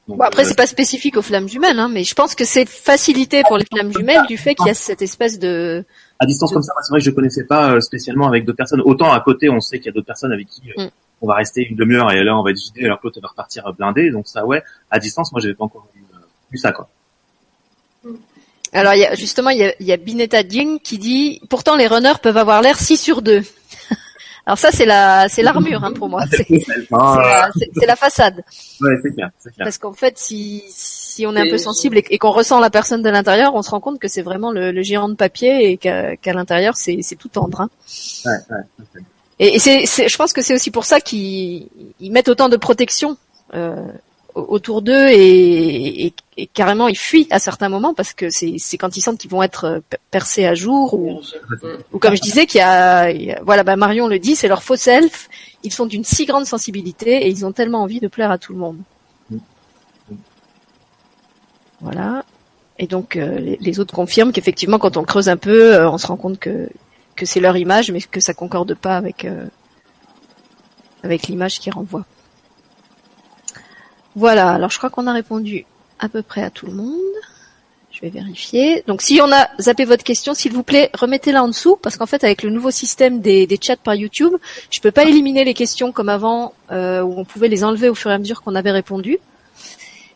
bon, 0.07 0.20
après, 0.20 0.45
c'est 0.45 0.57
pas 0.57 0.69
spécifique 0.69 1.16
aux 1.16 1.23
flammes 1.23 1.49
jumelles, 1.49 1.78
hein, 1.78 1.89
mais 1.93 2.05
je 2.05 2.15
pense 2.15 2.36
que 2.36 2.45
c'est 2.45 2.69
facilité 2.69 3.43
pour 3.49 3.59
les 3.59 3.65
flammes 3.65 3.93
jumelles 3.93 4.27
du 4.28 4.36
fait 4.36 4.55
qu'il 4.55 4.69
y 4.69 4.70
a 4.70 4.74
cette 4.74 5.03
espèce 5.03 5.40
de. 5.40 5.85
À 6.20 6.27
distance 6.27 6.53
comme 6.53 6.62
ça, 6.62 6.73
c'est 6.82 6.93
vrai 6.93 7.01
que 7.01 7.05
je 7.05 7.11
connaissais 7.11 7.45
pas 7.45 7.81
spécialement 7.81 8.28
avec 8.28 8.45
d'autres 8.45 8.57
personnes. 8.57 8.81
Autant 8.82 9.12
à 9.12 9.20
côté, 9.20 9.51
on 9.51 9.61
sait 9.61 9.78
qu'il 9.78 9.86
y 9.86 9.89
a 9.90 9.93
d'autres 9.93 10.07
personnes 10.07 10.32
avec 10.32 10.47
qui 10.47 10.62
mm 10.77 10.89
on 11.20 11.27
va 11.27 11.35
rester 11.35 11.66
une 11.69 11.77
demi-heure 11.77 12.11
et 12.12 12.23
là 12.23 12.36
on 12.36 12.43
va 12.43 12.51
être 12.51 12.59
alors 12.82 13.01
que 13.01 13.07
l'autre 13.07 13.20
va 13.20 13.28
repartir 13.28 13.73
blindé. 13.77 14.11
Donc 14.11 14.28
ça, 14.28 14.45
ouais, 14.45 14.62
à 14.90 14.99
distance, 14.99 15.32
moi 15.32 15.40
j'avais 15.40 15.55
pas 15.55 15.65
encore 15.65 15.89
vu, 15.95 16.03
euh, 16.15 16.57
ça 16.59 16.73
quoi. 16.73 16.89
Alors 18.73 18.95
il 18.95 19.01
y 19.01 19.07
a, 19.07 19.15
justement 19.15 19.51
il 19.51 19.59
y 19.59 19.65
a, 19.65 19.74
il 19.81 19.86
y 19.86 19.93
a 19.93 19.97
Bineta 19.97 20.43
Ding 20.43 20.81
qui 20.81 20.99
dit 20.99 21.40
pourtant 21.49 21.77
les 21.77 21.86
runners 21.86 22.19
peuvent 22.23 22.36
avoir 22.36 22.62
l'air 22.62 22.78
6 22.78 22.97
sur 22.97 23.23
2. 23.23 23.43
Alors 24.47 24.59
ça 24.59 24.70
c'est 24.70 24.86
la 24.86 25.28
c'est 25.28 25.43
l'armure 25.43 25.85
hein, 25.85 25.93
pour 25.93 26.09
moi. 26.09 26.24
C'est 26.31 27.86
la, 27.86 27.97
façade. 27.97 28.45
Ouais, 28.81 28.97
c'est 29.03 29.12
clair, 29.12 29.31
clair, 29.43 29.53
Parce 29.59 29.78
qu'en 29.78 29.93
fait 29.93 30.19
si 30.19 30.65
si 30.69 31.27
on 31.27 31.35
est 31.35 31.40
un 31.40 31.51
peu 31.51 31.59
sensible 31.59 31.99
et, 31.99 32.19
qu'on 32.19 32.31
ressent 32.31 32.61
la 32.61 32.70
personne 32.70 33.03
de 33.03 33.11
l'intérieur, 33.11 33.55
on 33.55 33.62
se 33.62 33.70
rend 33.70 33.81
compte 33.81 33.99
que 33.99 34.09
c'est 34.09 34.23
vraiment 34.23 34.53
le, 34.53 34.82
géant 34.82 35.09
de 35.09 35.15
papier 35.15 35.70
et 35.70 35.77
qu'à 35.77 36.32
l'intérieur 36.32 36.77
c'est 36.77 36.99
c'est 37.03 37.16
tout 37.16 37.28
tendre. 37.28 37.61
Hein. 37.62 37.70
Ouais, 38.24 38.57
ouais, 38.57 39.03
et, 39.39 39.59
c'est, 39.59 39.86
je 39.86 40.16
pense 40.16 40.32
que 40.32 40.43
c'est 40.43 40.55
aussi 40.55 40.70
pour 40.70 40.85
ça 40.85 41.01
qu'ils 41.01 41.69
mettent 42.01 42.28
autant 42.28 42.48
de 42.48 42.56
protection 42.56 43.16
euh, 43.55 43.86
autour 44.35 44.82
d'eux 44.82 45.09
et, 45.10 46.12
carrément 46.55 46.86
ils 46.86 46.97
fuient 46.97 47.27
à 47.31 47.39
certains 47.39 47.69
moments 47.69 47.94
parce 47.94 48.12
que 48.12 48.31
c'est 48.31 48.59
quand 48.78 48.97
ils 48.97 49.01
sentent 49.01 49.19
qu'ils 49.19 49.31
vont 49.31 49.43
être 49.43 49.82
percés 50.10 50.47
à 50.47 50.55
jour 50.55 50.94
ou, 50.94 51.20
ou 51.93 51.98
comme 51.98 52.15
je 52.15 52.20
disais 52.20 52.47
qu'il 52.47 52.60
y, 52.60 52.62
a, 52.62 53.43
voilà 53.43 53.65
bah 53.65 53.74
Marion 53.74 54.06
le 54.06 54.20
dit 54.20 54.36
c'est 54.36 54.47
leur 54.47 54.62
faux 54.62 54.77
self 54.77 55.28
ils 55.65 55.73
sont 55.73 55.86
d'une 55.86 56.05
si 56.05 56.24
grande 56.27 56.47
sensibilité 56.47 57.27
et 57.27 57.28
ils 57.28 57.44
ont 57.44 57.52
tellement 57.52 57.82
envie 57.82 58.01
de 58.01 58.09
plaire 58.09 58.31
à 58.31 58.39
tout 58.39 58.52
le 58.52 58.59
monde. 58.59 58.78
Voilà. 61.81 62.24
Et 62.78 62.86
donc 62.86 63.16
euh, 63.16 63.56
les, 63.60 63.81
autres 63.81 63.94
confirment 63.94 64.32
qu'effectivement 64.32 64.78
quand 64.78 64.97
on 64.97 65.05
creuse 65.05 65.28
un 65.28 65.36
peu 65.36 65.74
euh, 65.74 65.90
on 65.90 65.98
se 65.98 66.06
rend 66.06 66.16
compte 66.16 66.39
que 66.39 66.69
que 67.19 67.27
c'est 67.27 67.40
leur 67.40 67.57
image 67.57 67.90
mais 67.90 68.01
que 68.01 68.20
ça 68.20 68.32
concorde 68.32 68.74
pas 68.74 68.97
avec 68.97 69.24
euh, 69.24 69.47
avec 71.03 71.28
l'image 71.28 71.61
qui 71.61 71.70
renvoie 71.70 72.07
voilà, 74.19 74.51
alors 74.51 74.70
je 74.70 74.78
crois 74.78 74.90
qu'on 74.90 75.07
a 75.07 75.12
répondu 75.12 75.65
à 76.01 76.09
peu 76.09 76.23
près 76.23 76.43
à 76.43 76.51
tout 76.51 76.66
le 76.66 76.73
monde. 76.73 76.99
Je 77.93 78.01
vais 78.01 78.11
vérifier. 78.11 78.82
Donc 78.89 79.01
si 79.01 79.20
on 79.23 79.31
a 79.31 79.49
zappé 79.61 79.85
votre 79.85 80.03
question, 80.03 80.35
s'il 80.35 80.53
vous 80.53 80.65
plaît, 80.65 80.90
remettez-la 80.93 81.43
en 81.43 81.47
dessous, 81.47 81.77
parce 81.81 81.97
qu'en 81.97 82.07
fait 82.07 82.24
avec 82.24 82.43
le 82.43 82.51
nouveau 82.51 82.73
système 82.73 83.20
des, 83.20 83.49
chats 83.62 83.77
par 83.77 83.95
YouTube, 83.95 84.32
je 84.70 84.81
peux 84.81 84.90
pas 84.90 85.05
éliminer 85.05 85.45
les 85.45 85.55
questions 85.55 85.93
comme 85.93 86.09
avant, 86.09 86.53
euh, 86.73 87.01
où 87.03 87.15
on 87.16 87.24
pouvait 87.24 87.47
les 87.47 87.62
enlever 87.62 87.89
au 87.89 87.95
fur 87.95 88.11
et 88.11 88.15
à 88.15 88.19
mesure 88.19 88.43
qu'on 88.43 88.57
avait 88.57 88.73
répondu. 88.73 89.19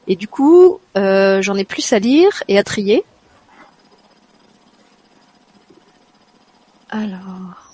Et 0.09 0.17
du 0.17 0.27
coup, 0.27 0.81
euh, 0.97 1.41
j'en 1.41 1.55
ai 1.55 1.65
plus 1.65 1.93
à 1.93 2.01
lire 2.01 2.43
et 2.49 2.59
à 2.59 2.65
trier. 2.65 3.05
Alors. 6.93 7.73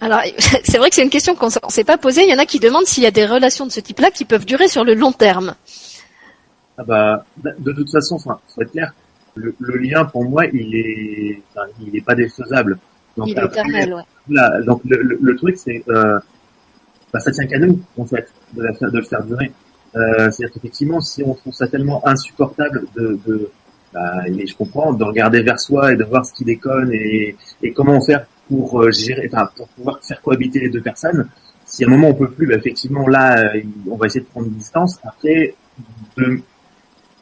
Alors, 0.00 0.22
c'est 0.64 0.78
vrai 0.78 0.88
que 0.88 0.94
c'est 0.96 1.02
une 1.02 1.10
question 1.10 1.34
qu'on 1.34 1.48
ne 1.48 1.70
s'est 1.70 1.84
pas 1.84 1.98
posée. 1.98 2.22
Il 2.22 2.30
y 2.30 2.34
en 2.34 2.38
a 2.38 2.46
qui 2.46 2.58
demandent 2.58 2.86
s'il 2.86 3.02
y 3.02 3.06
a 3.06 3.10
des 3.10 3.26
relations 3.26 3.66
de 3.66 3.70
ce 3.70 3.80
type-là 3.80 4.10
qui 4.10 4.24
peuvent 4.24 4.46
durer 4.46 4.68
sur 4.68 4.82
le 4.82 4.94
long 4.94 5.12
terme. 5.12 5.54
Ah 6.78 6.84
bah, 6.84 7.24
de 7.36 7.72
toute 7.72 7.90
façon, 7.90 8.14
enfin, 8.14 8.40
faut 8.54 8.62
être 8.62 8.72
clair, 8.72 8.94
le, 9.34 9.54
lien 9.76 10.06
pour 10.06 10.24
moi, 10.24 10.46
il 10.46 10.74
est, 10.74 11.42
il 11.82 11.92
n'est 11.92 12.00
pas 12.00 12.14
défaisable. 12.14 12.78
Donc, 13.18 13.28
il 13.28 13.38
est 13.38 13.44
éternel, 13.44 13.94
ouais. 13.94 14.64
donc 14.64 14.80
le, 14.86 15.36
truc, 15.36 15.58
c'est, 15.58 15.84
euh, 15.90 16.18
bah, 17.12 17.20
ça 17.20 17.30
tient 17.30 17.46
qu'à 17.46 17.58
nous, 17.58 17.80
en 17.98 18.04
fait, 18.04 18.28
de, 18.54 18.62
le 18.62 19.02
faire 19.02 19.24
durer. 19.24 19.52
Euh, 19.96 20.30
C'est-à-dire 20.30 20.52
qu'effectivement, 20.54 21.00
si 21.00 21.22
on 21.24 21.34
trouve 21.34 21.52
ça 21.52 21.66
tellement 21.66 22.06
insupportable 22.06 22.84
de, 22.96 23.18
de 23.26 23.50
bah, 23.92 24.22
je 24.28 24.54
comprends, 24.54 24.92
de 24.92 25.02
regarder 25.02 25.42
vers 25.42 25.58
soi 25.58 25.92
et 25.92 25.96
de 25.96 26.04
voir 26.04 26.24
ce 26.24 26.32
qui 26.32 26.44
déconne 26.44 26.92
et, 26.92 27.36
et 27.62 27.72
comment 27.72 28.00
faire 28.00 28.26
pour 28.48 28.82
euh, 28.82 28.90
gérer, 28.92 29.28
enfin, 29.32 29.48
pour 29.56 29.68
pouvoir 29.68 29.98
faire 30.02 30.20
cohabiter 30.22 30.60
les 30.60 30.70
deux 30.70 30.80
personnes. 30.80 31.28
Si 31.66 31.84
à 31.84 31.88
un 31.88 31.90
moment 31.90 32.08
on 32.08 32.14
peut 32.14 32.30
plus, 32.30 32.46
bah, 32.46 32.54
effectivement 32.54 33.06
là, 33.08 33.54
euh, 33.54 33.60
on 33.90 33.96
va 33.96 34.06
essayer 34.06 34.20
de 34.20 34.26
prendre 34.26 34.46
une 34.46 34.54
distance. 34.54 34.98
Après, 35.02 35.54
de, 36.16 36.40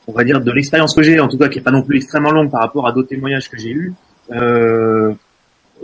on 0.06 0.12
va 0.12 0.24
dire 0.24 0.40
de 0.40 0.52
l'expérience 0.52 0.94
que 0.94 1.02
j'ai, 1.02 1.20
en 1.20 1.28
tout 1.28 1.38
cas 1.38 1.48
qui 1.48 1.58
est 1.58 1.62
pas 1.62 1.70
non 1.70 1.82
plus 1.82 1.96
extrêmement 1.96 2.32
longue 2.32 2.50
par 2.50 2.60
rapport 2.60 2.86
à 2.86 2.92
d'autres 2.92 3.08
témoignages 3.08 3.48
que 3.48 3.56
j'ai 3.56 3.70
eus. 3.70 3.94
Euh, 4.32 5.14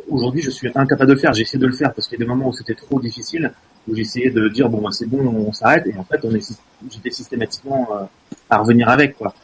Aujourd'hui, 0.08 0.42
je 0.42 0.50
suis 0.50 0.68
incapable 0.74 1.08
de 1.08 1.14
le 1.14 1.20
faire. 1.20 1.32
J'ai 1.32 1.42
essayé 1.42 1.58
de 1.58 1.66
le 1.66 1.72
faire 1.72 1.92
parce 1.92 2.08
qu'il 2.08 2.18
y 2.18 2.22
a 2.22 2.24
des 2.24 2.28
moments 2.28 2.48
où 2.48 2.52
c'était 2.52 2.74
trop 2.74 3.00
difficile, 3.00 3.52
où 3.88 3.96
essayé 3.96 4.30
de 4.30 4.48
dire 4.48 4.68
bon, 4.68 4.90
c'est 4.90 5.06
bon, 5.06 5.26
on 5.26 5.52
s'arrête. 5.52 5.86
Et 5.86 5.96
en 5.96 6.04
fait, 6.04 6.20
on 6.24 6.34
est, 6.34 6.58
j'étais 6.90 7.10
systématiquement 7.10 7.88
euh, 7.92 8.04
à 8.50 8.58
revenir 8.58 8.88
avec 8.88 9.16
quoi. 9.16 9.34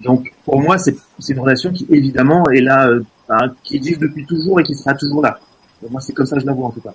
Donc 0.00 0.32
pour 0.44 0.60
moi, 0.60 0.78
c'est 0.78 0.96
une 1.28 1.40
relation 1.40 1.72
qui 1.72 1.86
évidemment 1.90 2.48
est 2.50 2.60
là, 2.60 2.88
euh, 2.88 3.02
qui 3.62 3.76
existe 3.76 4.00
depuis 4.00 4.26
toujours 4.26 4.60
et 4.60 4.62
qui 4.62 4.74
sera 4.74 4.94
toujours 4.94 5.22
là. 5.22 5.38
moi, 5.90 6.00
c'est 6.00 6.12
comme 6.12 6.26
ça 6.26 6.36
que 6.36 6.42
je 6.42 6.46
la 6.46 6.52
vois 6.52 6.68
en 6.68 6.70
tout 6.70 6.80
cas. 6.80 6.94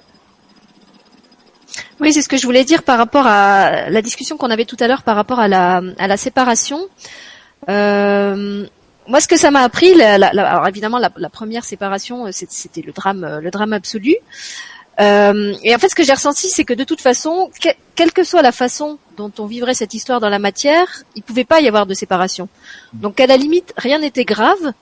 Oui, 2.01 2.11
c'est 2.11 2.21
ce 2.21 2.27
que 2.27 2.37
je 2.37 2.45
voulais 2.45 2.65
dire 2.65 2.83
par 2.83 2.97
rapport 2.97 3.25
à 3.25 3.89
la 3.89 4.01
discussion 4.01 4.37
qu'on 4.37 4.49
avait 4.49 4.65
tout 4.65 4.75
à 4.79 4.87
l'heure 4.87 5.03
par 5.03 5.15
rapport 5.15 5.39
à 5.39 5.47
la, 5.47 5.81
à 5.97 6.07
la 6.07 6.17
séparation. 6.17 6.79
Euh, 7.69 8.65
moi, 9.07 9.21
ce 9.21 9.27
que 9.27 9.37
ça 9.37 9.51
m'a 9.51 9.61
appris, 9.61 9.93
la, 9.93 10.17
la, 10.17 10.27
alors 10.27 10.67
évidemment, 10.67 10.97
la, 10.97 11.09
la 11.15 11.29
première 11.29 11.63
séparation, 11.63 12.25
euh, 12.25 12.29
c'était 12.31 12.81
le 12.81 12.91
drame, 12.91 13.23
euh, 13.23 13.39
le 13.39 13.51
drame 13.51 13.73
absolu. 13.73 14.15
Euh, 14.99 15.53
et 15.63 15.75
en 15.75 15.79
fait, 15.79 15.89
ce 15.89 15.95
que 15.95 16.03
j'ai 16.03 16.13
ressenti, 16.13 16.47
c'est 16.49 16.63
que 16.63 16.73
de 16.73 16.83
toute 16.83 17.01
façon, 17.01 17.51
quelle 17.95 18.13
que 18.13 18.23
soit 18.23 18.41
la 18.41 18.51
façon 18.51 18.97
dont 19.17 19.31
on 19.39 19.45
vivrait 19.45 19.73
cette 19.73 19.93
histoire 19.93 20.19
dans 20.19 20.29
la 20.29 20.39
matière, 20.39 21.03
il 21.15 21.23
pouvait 21.23 21.45
pas 21.45 21.61
y 21.61 21.67
avoir 21.67 21.85
de 21.85 21.93
séparation. 21.93 22.47
Donc, 22.93 23.19
à 23.19 23.27
la 23.27 23.37
limite, 23.37 23.73
rien 23.77 23.99
n'était 23.99 24.25
grave. 24.25 24.73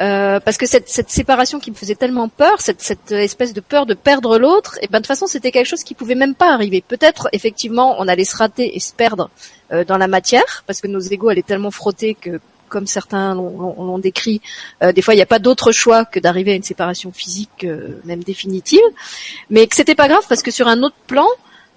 Euh, 0.00 0.40
parce 0.40 0.56
que 0.56 0.64
cette, 0.64 0.88
cette, 0.88 1.10
séparation 1.10 1.58
qui 1.60 1.70
me 1.70 1.76
faisait 1.76 1.94
tellement 1.94 2.26
peur, 2.30 2.62
cette, 2.62 2.80
cette 2.80 3.12
espèce 3.12 3.52
de 3.52 3.60
peur 3.60 3.84
de 3.84 3.92
perdre 3.92 4.38
l'autre, 4.38 4.78
et 4.80 4.86
ben 4.86 5.00
de 5.00 5.02
toute 5.02 5.08
façon 5.08 5.26
c'était 5.26 5.50
quelque 5.50 5.66
chose 5.66 5.84
qui 5.84 5.92
pouvait 5.92 6.14
même 6.14 6.34
pas 6.34 6.50
arriver. 6.54 6.80
Peut-être 6.80 7.28
effectivement 7.32 7.96
on 7.98 8.08
allait 8.08 8.24
se 8.24 8.34
rater 8.34 8.74
et 8.74 8.80
se 8.80 8.94
perdre 8.94 9.28
euh, 9.70 9.84
dans 9.84 9.98
la 9.98 10.08
matière, 10.08 10.64
parce 10.66 10.80
que 10.80 10.88
nos 10.88 11.00
égos 11.00 11.28
allaient 11.28 11.42
tellement 11.42 11.70
frotter 11.70 12.14
que 12.14 12.40
comme 12.72 12.86
certains 12.86 13.34
l'ont 13.34 13.98
décrit, 13.98 14.40
euh, 14.82 14.92
des 14.92 15.02
fois 15.02 15.12
il 15.12 15.18
n'y 15.18 15.22
a 15.22 15.26
pas 15.26 15.38
d'autre 15.38 15.72
choix 15.72 16.06
que 16.06 16.18
d'arriver 16.18 16.52
à 16.52 16.54
une 16.54 16.62
séparation 16.62 17.12
physique, 17.12 17.64
euh, 17.64 18.00
même 18.04 18.22
définitive, 18.22 18.80
mais 19.50 19.66
que 19.66 19.76
c'était 19.76 19.94
pas 19.94 20.08
grave 20.08 20.24
parce 20.26 20.42
que 20.42 20.50
sur 20.50 20.68
un 20.68 20.82
autre 20.82 20.96
plan, 21.06 21.26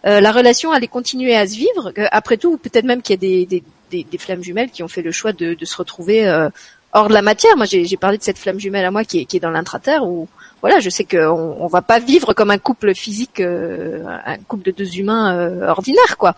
euh, 0.05 0.21
la 0.21 0.31
relation 0.31 0.71
allait 0.71 0.87
continuer 0.87 1.35
à 1.35 1.45
se 1.47 1.55
vivre. 1.55 1.91
après 2.11 2.37
tout, 2.37 2.57
peut-être 2.57 2.85
même 2.85 3.01
qu'il 3.01 3.13
y 3.15 3.17
a 3.17 3.23
des, 3.27 3.45
des, 3.45 3.63
des, 3.91 4.03
des, 4.09 4.17
flammes 4.17 4.41
jumelles 4.41 4.71
qui 4.71 4.83
ont 4.83 4.87
fait 4.87 5.01
le 5.01 5.11
choix 5.11 5.33
de, 5.33 5.53
de 5.53 5.65
se 5.65 5.75
retrouver 5.75 6.19
hors 6.93 7.09
de 7.09 7.13
la 7.13 7.21
matière. 7.21 7.57
Moi, 7.57 7.65
j'ai 7.65 7.97
parlé 7.97 8.17
de 8.17 8.23
cette 8.23 8.37
flamme 8.37 8.59
jumelle 8.59 8.85
à 8.85 8.91
moi 8.91 9.03
qui 9.03 9.19
est, 9.19 9.25
qui 9.25 9.35
est 9.35 9.41
dans 9.41 9.51
l'intraterre 9.51 10.07
où 10.07 10.29
voilà, 10.61 10.79
je 10.79 10.89
sais 10.89 11.03
qu'on 11.03 11.57
on 11.59 11.67
va 11.67 11.81
pas 11.81 11.99
vivre 11.99 12.33
comme 12.33 12.51
un 12.51 12.57
couple 12.57 12.95
physique, 12.95 13.41
un 13.41 14.37
couple 14.47 14.63
de 14.63 14.71
deux 14.71 14.97
humains 14.97 15.35
euh, 15.37 15.67
ordinaires, 15.67 16.17
quoi. 16.17 16.35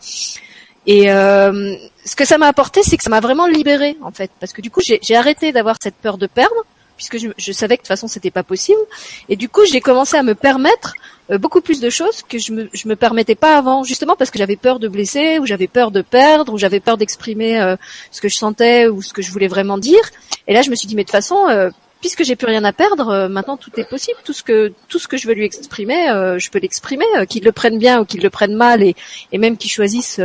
Et 0.88 1.12
euh, 1.12 1.76
ce 2.06 2.16
que 2.16 2.26
ça 2.26 2.38
m'a 2.38 2.48
apporté, 2.48 2.82
c'est 2.82 2.96
que 2.96 3.04
ça 3.04 3.10
m'a 3.10 3.20
vraiment 3.20 3.46
libérée 3.46 3.98
en 4.02 4.12
fait, 4.12 4.32
parce 4.40 4.54
que 4.54 4.62
du 4.62 4.72
coup 4.72 4.80
j'ai 4.82 5.16
arrêté 5.16 5.52
d'avoir 5.52 5.76
cette 5.84 5.96
peur 5.96 6.18
de 6.18 6.28
perdre, 6.28 6.66
puisque 6.96 7.18
je, 7.18 7.28
je 7.38 7.52
savais 7.52 7.76
que 7.76 7.82
de 7.82 7.84
toute 7.84 7.90
façon 7.90 8.08
c'était 8.08 8.32
pas 8.32 8.44
possible, 8.44 8.80
et 9.28 9.36
du 9.36 9.50
coup 9.50 9.66
j'ai 9.66 9.82
commencé 9.82 10.16
à 10.16 10.24
me 10.24 10.34
permettre 10.34 10.94
euh, 11.30 11.38
beaucoup 11.38 11.60
plus 11.60 11.82
de 11.82 11.90
choses 11.90 12.22
que 12.22 12.40
je 12.40 12.54
me 12.54 12.70
je 12.72 12.88
me 12.88 12.96
permettais 12.96 13.36
pas 13.36 13.58
avant, 13.58 13.84
justement 13.84 14.16
parce 14.16 14.32
que 14.32 14.38
j'avais 14.38 14.56
peur 14.56 14.80
de 14.80 14.88
blesser, 14.88 15.40
ou 15.40 15.46
j'avais 15.46 15.68
peur 15.68 15.92
de 15.92 16.02
perdre, 16.02 16.54
ou 16.54 16.58
j'avais 16.58 16.80
peur 16.80 16.96
d'exprimer 16.98 17.60
euh, 17.60 17.76
ce 18.12 18.22
que 18.22 18.30
je 18.30 18.38
sentais 18.38 18.88
ou 18.88 19.02
ce 19.02 19.12
que 19.12 19.22
je 19.22 19.30
voulais 19.30 19.50
vraiment 19.50 19.78
dire. 19.78 20.04
Et 20.48 20.54
là 20.54 20.62
je 20.62 20.70
me 20.70 20.76
suis 20.76 20.88
dit 20.88 20.96
mais 20.96 21.04
de 21.04 21.08
toute 21.08 21.12
façon 21.12 21.50
euh, 21.50 21.70
puisque 22.00 22.24
j'ai 22.24 22.38
plus 22.38 22.48
rien 22.48 22.64
à 22.64 22.72
perdre, 22.72 23.28
maintenant 23.28 23.58
tout 23.58 23.72
est 23.78 23.90
possible. 23.90 24.20
Tout 24.24 24.32
ce 24.32 24.44
que 24.44 24.72
tout 24.88 25.00
ce 25.00 25.08
que 25.10 25.18
je 25.18 25.28
veux 25.28 25.34
lui 25.34 25.44
exprimer, 25.44 26.06
je 26.38 26.50
peux 26.52 26.60
l'exprimer. 26.60 27.06
qu'il 27.28 27.44
le 27.44 27.52
prenne 27.52 27.80
bien 27.80 28.00
ou 28.00 28.06
qu'il 28.06 28.22
le 28.22 28.30
prenne 28.30 28.54
mal, 28.54 28.84
et, 28.84 28.96
et 29.32 29.40
même 29.40 29.58
qu'il 29.58 29.72
choisisse 29.72 30.22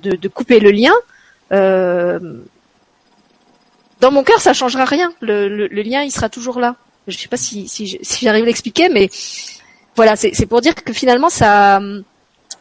de, 0.00 0.28
couper 0.28 0.60
le 0.60 0.70
lien, 0.70 0.92
euh, 1.52 2.18
dans 4.00 4.10
mon 4.10 4.24
cœur, 4.24 4.40
ça 4.40 4.52
changera 4.52 4.84
rien. 4.84 5.12
Le, 5.20 5.66
lien, 5.68 6.02
il 6.02 6.10
sera 6.10 6.28
toujours 6.28 6.60
là. 6.60 6.76
Je 7.06 7.18
sais 7.18 7.28
pas 7.28 7.36
si, 7.36 7.68
si, 7.68 7.98
j'arrive 8.22 8.44
à 8.44 8.46
l'expliquer, 8.46 8.88
mais 8.88 9.10
voilà, 9.96 10.16
c'est 10.16 10.46
pour 10.46 10.60
dire 10.60 10.74
que 10.74 10.92
finalement, 10.92 11.28
ça, 11.28 11.80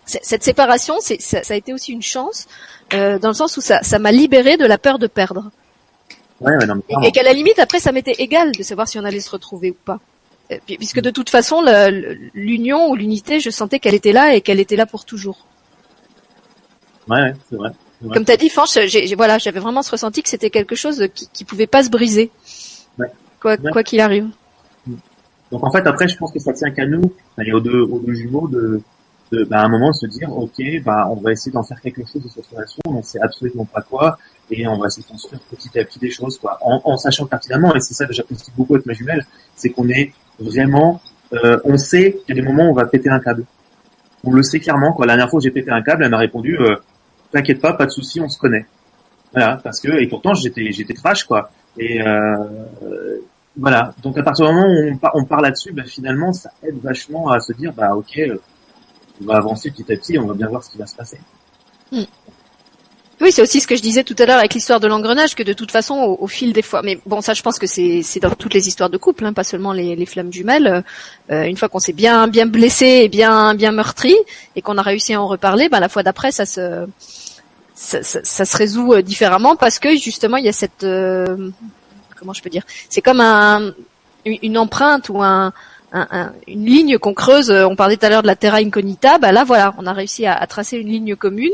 cette 0.05 0.43
séparation, 0.43 0.95
ça, 0.99 1.15
ça, 1.19 1.53
a 1.53 1.57
été 1.57 1.73
aussi 1.73 1.91
une 1.91 2.01
chance, 2.01 2.47
euh, 2.93 3.19
dans 3.19 3.29
le 3.29 3.33
sens 3.33 3.57
où 3.57 3.61
ça 3.61 3.99
m'a 3.99 4.11
libéré 4.11 4.57
de 4.57 4.65
la 4.65 4.77
peur 4.77 4.99
de 4.99 5.07
perdre. 5.07 5.51
et, 7.03 7.11
qu'à 7.11 7.23
la 7.23 7.33
limite, 7.33 7.59
après, 7.59 7.79
ça 7.79 7.91
m'était 7.91 8.15
égal 8.19 8.51
de 8.51 8.63
savoir 8.63 8.87
si 8.87 8.97
on 8.97 9.03
allait 9.03 9.19
se 9.19 9.29
retrouver 9.29 9.71
ou 9.71 9.77
pas. 9.85 9.99
Euh, 10.51 10.57
puisque 10.65 11.01
de 11.01 11.11
toute 11.11 11.29
façon, 11.29 11.63
l'union 12.33 12.89
ou 12.89 12.95
l'unité, 12.95 13.39
je 13.39 13.49
sentais 13.49 13.79
qu'elle 13.79 13.95
était 13.95 14.13
là 14.13 14.33
et 14.33 14.41
qu'elle 14.41 14.59
était 14.59 14.75
là 14.75 14.85
pour 14.85 15.05
toujours. 15.05 15.45
Ouais, 17.09 17.33
c'est 17.49 17.55
vrai. 17.55 17.71
Comme 18.13 18.23
tu 18.23 18.31
as 18.31 18.37
dit, 18.37 18.49
Fanch, 18.49 18.77
j'ai, 18.87 19.13
voilà, 19.15 19.37
j'avais 19.39 19.59
vraiment 19.59 19.81
ce 19.81 19.91
ressenti 19.91 20.23
que 20.23 20.29
c'était 20.29 20.49
quelque 20.49 20.75
chose 20.75 21.07
qui, 21.13 21.27
qui 21.33 21.43
pouvait 21.43 21.67
pas 21.67 21.83
se 21.83 21.89
briser. 21.89 22.31
Ouais. 22.97 23.07
Quoi, 23.41 23.57
quoi 23.57 23.83
qu'il 23.83 23.99
arrive. 23.99 24.27
Donc 25.51 25.65
en 25.65 25.71
fait, 25.71 25.85
après, 25.87 26.07
je 26.07 26.15
pense 26.17 26.31
que 26.31 26.39
ça 26.39 26.53
tient 26.53 26.71
qu'à 26.71 26.85
nous, 26.85 27.11
et 27.43 27.51
aux 27.51 27.59
deux, 27.59 27.81
aux 27.81 27.99
deux 27.99 28.13
jumeaux, 28.13 28.47
de, 28.47 28.81
de 29.31 29.43
bah, 29.43 29.61
à 29.61 29.65
un 29.65 29.69
moment 29.69 29.91
se 29.91 30.05
dire, 30.05 30.31
ok, 30.31 30.61
bah, 30.85 31.07
on 31.09 31.15
va 31.15 31.31
essayer 31.31 31.51
d'en 31.51 31.63
faire 31.63 31.81
quelque 31.81 32.01
chose 32.01 32.21
de 32.21 32.29
cette 32.29 32.45
relation, 32.47 32.81
on 32.85 33.01
sait 33.01 33.19
absolument 33.19 33.65
pas 33.65 33.81
quoi, 33.81 34.17
et 34.51 34.67
on 34.67 34.77
va 34.77 34.87
essayer 34.87 35.03
de 35.03 35.09
construire 35.09 35.41
petit 35.49 35.79
à 35.79 35.83
petit 35.83 35.99
des 35.99 36.11
choses, 36.11 36.37
quoi, 36.37 36.57
en, 36.61 36.79
en 36.83 36.97
sachant 36.97 37.25
pertinemment, 37.25 37.75
et 37.75 37.79
c'est 37.79 37.95
ça 37.95 38.05
que 38.05 38.13
j'apprécie 38.13 38.51
beaucoup 38.55 38.75
avec 38.75 38.85
ma 38.85 38.93
jumelle, 38.93 39.25
c'est 39.55 39.69
qu'on 39.69 39.89
est 39.89 40.13
vraiment, 40.39 41.01
euh, 41.33 41.59
on 41.65 41.77
sait 41.77 42.19
qu'il 42.25 42.35
y 42.35 42.39
a 42.39 42.41
des 42.41 42.47
moments 42.47 42.67
où 42.67 42.71
on 42.71 42.75
va 42.75 42.85
péter 42.85 43.09
un 43.09 43.19
câble. 43.19 43.45
On 44.23 44.31
le 44.31 44.43
sait 44.43 44.59
clairement, 44.59 44.93
quoi. 44.93 45.05
La 45.05 45.13
dernière 45.13 45.29
fois 45.29 45.39
où 45.39 45.41
j'ai 45.41 45.51
pété 45.51 45.71
un 45.71 45.81
câble, 45.81 46.03
elle 46.03 46.11
m'a 46.11 46.17
répondu, 46.17 46.57
euh, 46.59 46.75
t'inquiète 47.31 47.61
pas, 47.61 47.73
pas 47.73 47.85
de 47.85 47.91
souci, 47.91 48.19
on 48.19 48.29
se 48.29 48.39
connaît. 48.39 48.65
Voilà, 49.33 49.59
parce 49.63 49.79
que 49.79 49.91
et 50.01 50.07
pourtant 50.07 50.33
j'étais 50.33 50.71
j'étais 50.71 50.93
trash 50.93 51.23
quoi. 51.23 51.51
Et 51.77 52.01
euh, 52.01 53.19
voilà. 53.57 53.93
Donc 54.01 54.17
à 54.17 54.23
partir 54.23 54.47
du 54.47 54.53
moment 54.53 54.67
où 54.67 54.99
on, 55.13 55.21
on 55.21 55.25
part 55.25 55.41
là-dessus, 55.41 55.71
bah, 55.71 55.83
finalement 55.85 56.33
ça 56.33 56.51
aide 56.63 56.79
vachement 56.81 57.29
à 57.29 57.39
se 57.39 57.53
dire 57.53 57.73
bah 57.73 57.95
ok, 57.95 58.19
on 59.21 59.25
va 59.25 59.37
avancer 59.37 59.71
petit 59.71 59.91
à 59.91 59.95
petit, 59.95 60.17
on 60.17 60.25
va 60.25 60.33
bien 60.33 60.47
voir 60.47 60.63
ce 60.63 60.71
qui 60.71 60.77
va 60.77 60.87
se 60.87 60.95
passer. 60.95 61.19
Hmm. 61.91 62.03
Oui, 63.21 63.33
c'est 63.33 63.41
aussi 63.41 63.59
ce 63.59 63.67
que 63.67 63.75
je 63.75 63.81
disais 63.81 64.05
tout 64.05 64.15
à 64.17 64.25
l'heure 64.25 64.37
avec 64.37 64.53
l'histoire 64.53 64.79
de 64.79 64.87
l'engrenage, 64.87 65.35
que 65.35 65.43
de 65.43 65.51
toute 65.51 65.71
façon, 65.71 66.17
au, 66.19 66.27
fil 66.27 66.53
des 66.53 66.61
fois, 66.61 66.81
mais 66.81 66.99
bon, 67.05 67.19
ça, 67.19 67.33
je 67.33 67.41
pense 67.41 67.59
que 67.59 67.67
c'est 67.67 68.19
dans 68.21 68.29
toutes 68.31 68.53
les 68.53 68.69
histoires 68.69 68.89
de 68.89 68.97
couple, 68.97 69.25
hein, 69.25 69.33
pas 69.33 69.43
seulement 69.43 69.73
les, 69.73 70.05
flammes 70.05 70.31
jumelles. 70.31 70.83
Euh, 71.29 71.43
une 71.43 71.57
fois 71.57 71.67
qu'on 71.67 71.79
s'est 71.79 71.93
bien 71.93 72.27
bien 72.27 72.45
blessé 72.45 73.01
et 73.03 73.09
bien 73.09 73.53
bien 73.55 73.71
meurtri 73.71 74.15
et 74.55 74.61
qu'on 74.61 74.77
a 74.77 74.81
réussi 74.81 75.13
à 75.13 75.21
en 75.21 75.27
reparler, 75.27 75.67
ben 75.69 75.79
la 75.79 75.89
fois 75.89 76.01
d'après, 76.01 76.31
ça 76.31 76.45
se 76.45 76.87
ça, 77.75 78.03
ça, 78.03 78.45
se 78.45 78.57
résout 78.57 78.93
euh, 78.93 79.01
différemment 79.01 79.55
parce 79.55 79.79
que 79.79 79.95
justement, 79.97 80.37
il 80.37 80.45
y 80.45 80.49
a 80.49 80.53
cette 80.53 80.83
euh, 80.83 81.49
comment 82.17 82.33
je 82.33 82.41
peux 82.41 82.49
dire, 82.49 82.63
c'est 82.89 83.01
comme 83.01 83.19
un 83.19 83.73
une 84.25 84.57
empreinte 84.57 85.09
ou 85.09 85.21
un 85.21 85.53
une 85.93 86.65
ligne 86.65 86.97
qu'on 86.97 87.13
creuse. 87.13 87.51
On 87.51 87.75
parlait 87.75 87.97
tout 87.97 88.05
à 88.05 88.09
l'heure 88.09 88.21
de 88.21 88.27
la 88.27 88.35
terra 88.35 88.57
incognita. 88.57 89.17
Bah 89.17 89.31
là, 89.31 89.43
voilà, 89.43 89.73
on 89.77 89.85
a 89.85 89.93
réussi 89.93 90.25
à, 90.25 90.45
tracer 90.47 90.77
une 90.77 90.87
ligne 90.87 91.15
commune. 91.15 91.53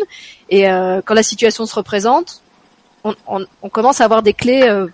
Et 0.49 0.69
euh, 0.69 1.01
quand 1.03 1.13
la 1.13 1.23
situation 1.23 1.65
se 1.65 1.75
représente, 1.75 2.41
on, 3.27 3.45
on, 3.61 3.69
commence 3.69 4.01
à 4.01 4.05
avoir 4.05 4.23
des 4.23 4.33
clés 4.33 4.63
euh, 4.63 4.87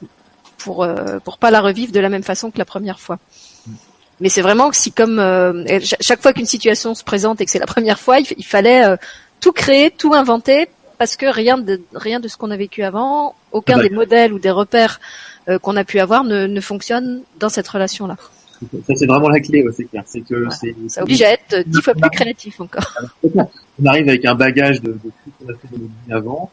pour 0.57 0.83
euh, 0.83 1.19
pour 1.23 1.37
pas 1.37 1.51
la 1.51 1.61
revivre 1.61 1.91
de 1.91 1.99
la 1.99 2.09
même 2.09 2.23
façon 2.23 2.51
que 2.51 2.57
la 2.57 2.65
première 2.65 2.99
fois. 2.99 3.19
Mais 4.19 4.29
c'est 4.29 4.41
vraiment 4.41 4.69
que 4.69 4.75
si 4.75 4.91
comme 4.91 5.19
euh, 5.19 5.79
chaque 6.01 6.21
fois 6.21 6.33
qu'une 6.33 6.45
situation 6.45 6.93
se 6.93 7.03
présente 7.03 7.41
et 7.41 7.45
que 7.45 7.51
c'est 7.51 7.59
la 7.59 7.65
première 7.65 7.99
fois, 7.99 8.19
il, 8.19 8.45
fallait 8.45 8.83
tout 9.39 9.51
créer, 9.51 9.89
tout 9.89 10.13
inventer 10.13 10.67
parce 10.99 11.15
que 11.15 11.25
rien 11.25 11.57
de 11.57 11.81
rien 11.95 12.19
de 12.19 12.27
ce 12.27 12.37
qu'on 12.37 12.51
a 12.51 12.57
vécu 12.57 12.83
avant, 12.83 13.35
aucun 13.51 13.79
des 13.79 13.89
modèles 13.89 14.33
ou 14.33 14.39
des 14.39 14.51
repères 14.51 14.99
qu'on 15.63 15.75
a 15.75 15.83
pu 15.83 15.99
avoir 15.99 16.23
ne, 16.23 16.45
ne 16.45 16.61
fonctionne 16.61 17.21
dans 17.39 17.49
cette 17.49 17.67
relation-là. 17.67 18.17
Ça, 18.87 18.93
c'est 18.95 19.05
vraiment 19.05 19.29
la 19.29 19.39
clé, 19.39 19.65
c'est 19.75 19.85
clair. 19.85 20.03
C'est 20.05 20.21
que 20.21 20.49
c'est, 20.51 20.75
ça 20.87 21.01
oblige 21.01 21.21
à 21.23 21.33
être 21.33 21.67
dix 21.67 21.81
fois 21.81 21.93
plus 21.93 22.09
créatif 22.09 22.61
encore. 22.61 22.93
On 23.23 23.85
arrive 23.85 24.07
avec 24.07 24.25
un 24.25 24.35
bagage 24.35 24.81
de, 24.81 24.91
de 24.91 24.97
tout 24.99 25.31
qu'on 25.39 25.51
a 25.51 25.55
fait 25.55 25.67
de 25.71 26.13
avant. 26.13 26.51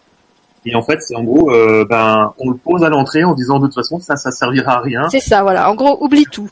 Et 0.64 0.74
en 0.74 0.82
fait, 0.82 1.00
c'est 1.02 1.14
en 1.14 1.22
gros, 1.22 1.50
euh, 1.50 1.84
ben, 1.88 2.34
on 2.38 2.50
le 2.50 2.56
pose 2.56 2.82
à 2.82 2.88
l'entrée 2.88 3.24
en 3.24 3.34
disant 3.34 3.58
de 3.58 3.66
toute 3.66 3.76
façon, 3.76 4.00
ça, 4.00 4.16
ça 4.16 4.30
servira 4.30 4.78
à 4.78 4.80
rien. 4.80 5.08
C'est 5.08 5.20
ça, 5.20 5.42
voilà. 5.42 5.70
En 5.70 5.74
gros, 5.74 6.02
oublie 6.02 6.24
tout. 6.24 6.50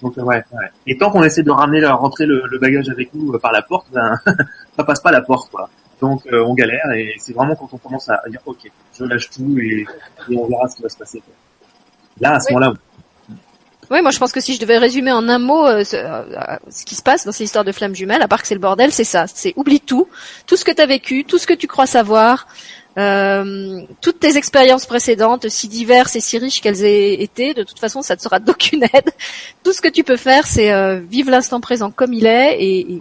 Donc 0.00 0.16
ouais, 0.16 0.24
ouais. 0.24 0.42
Et 0.86 0.96
tant 0.96 1.10
qu'on 1.10 1.22
essaie 1.22 1.42
de 1.42 1.50
ramener, 1.50 1.80
la, 1.80 1.94
rentrer 1.94 2.26
le, 2.26 2.42
le, 2.50 2.58
bagage 2.58 2.88
avec 2.88 3.14
nous 3.14 3.32
euh, 3.32 3.38
par 3.38 3.52
la 3.52 3.62
porte, 3.62 3.86
ben, 3.92 4.18
ça 4.76 4.84
passe 4.84 5.00
pas 5.00 5.12
la 5.12 5.20
porte, 5.20 5.50
quoi. 5.50 5.68
Donc 6.00 6.26
euh, 6.26 6.44
on 6.44 6.54
galère 6.54 6.90
et 6.96 7.14
c'est 7.18 7.32
vraiment 7.32 7.54
quand 7.54 7.68
on 7.72 7.78
commence 7.78 8.08
à 8.08 8.20
dire, 8.28 8.40
ok, 8.44 8.68
je 8.98 9.04
lâche 9.04 9.30
tout 9.30 9.56
et, 9.58 9.86
et 10.28 10.36
on 10.36 10.48
verra 10.48 10.68
ce 10.68 10.76
qui 10.76 10.82
va 10.82 10.88
se 10.88 10.98
passer. 10.98 11.20
Quoi. 11.20 11.34
Là, 12.20 12.34
à 12.36 12.40
ce 12.40 12.52
moment-là, 12.52 12.74
oui, 13.90 14.00
moi 14.00 14.10
je 14.10 14.18
pense 14.18 14.32
que 14.32 14.40
si 14.40 14.54
je 14.54 14.60
devais 14.60 14.78
résumer 14.78 15.12
en 15.12 15.28
un 15.28 15.38
mot 15.38 15.66
euh, 15.66 15.84
euh, 15.94 16.56
ce, 16.70 16.84
qui 16.84 16.94
se 16.94 17.02
passe 17.02 17.24
dans 17.24 17.32
ces 17.32 17.44
histoires 17.44 17.64
de 17.64 17.72
flammes 17.72 17.94
jumelles, 17.94 18.22
à 18.22 18.28
part 18.28 18.40
que 18.40 18.48
c'est 18.48 18.54
le 18.54 18.60
bordel, 18.60 18.92
c'est 18.92 19.04
ça. 19.04 19.26
C'est 19.32 19.52
oublie 19.56 19.80
tout, 19.80 20.08
tout 20.46 20.56
ce 20.56 20.64
que 20.64 20.70
tu 20.70 20.80
as 20.80 20.86
vécu, 20.86 21.24
tout 21.24 21.38
ce 21.38 21.46
que 21.46 21.52
tu 21.54 21.66
crois 21.66 21.86
savoir, 21.86 22.46
euh, 22.98 23.80
toutes 24.00 24.20
tes 24.20 24.36
expériences 24.36 24.86
précédentes, 24.86 25.48
si 25.48 25.68
diverses 25.68 26.14
et 26.16 26.20
si 26.20 26.38
riches 26.38 26.60
qu'elles 26.60 26.84
aient 26.84 27.22
été, 27.22 27.54
de 27.54 27.64
toute 27.64 27.78
façon, 27.78 28.02
ça 28.02 28.14
ne 28.14 28.20
sera 28.20 28.38
d'aucune 28.38 28.84
aide. 28.84 29.10
Tout 29.64 29.72
ce 29.72 29.80
que 29.80 29.88
tu 29.88 30.04
peux 30.04 30.16
faire, 30.16 30.46
c'est 30.46 30.72
euh, 30.72 31.00
vivre 31.00 31.30
l'instant 31.30 31.60
présent 31.60 31.90
comme 31.90 32.12
il 32.12 32.26
est 32.26 32.62
et, 32.62 32.98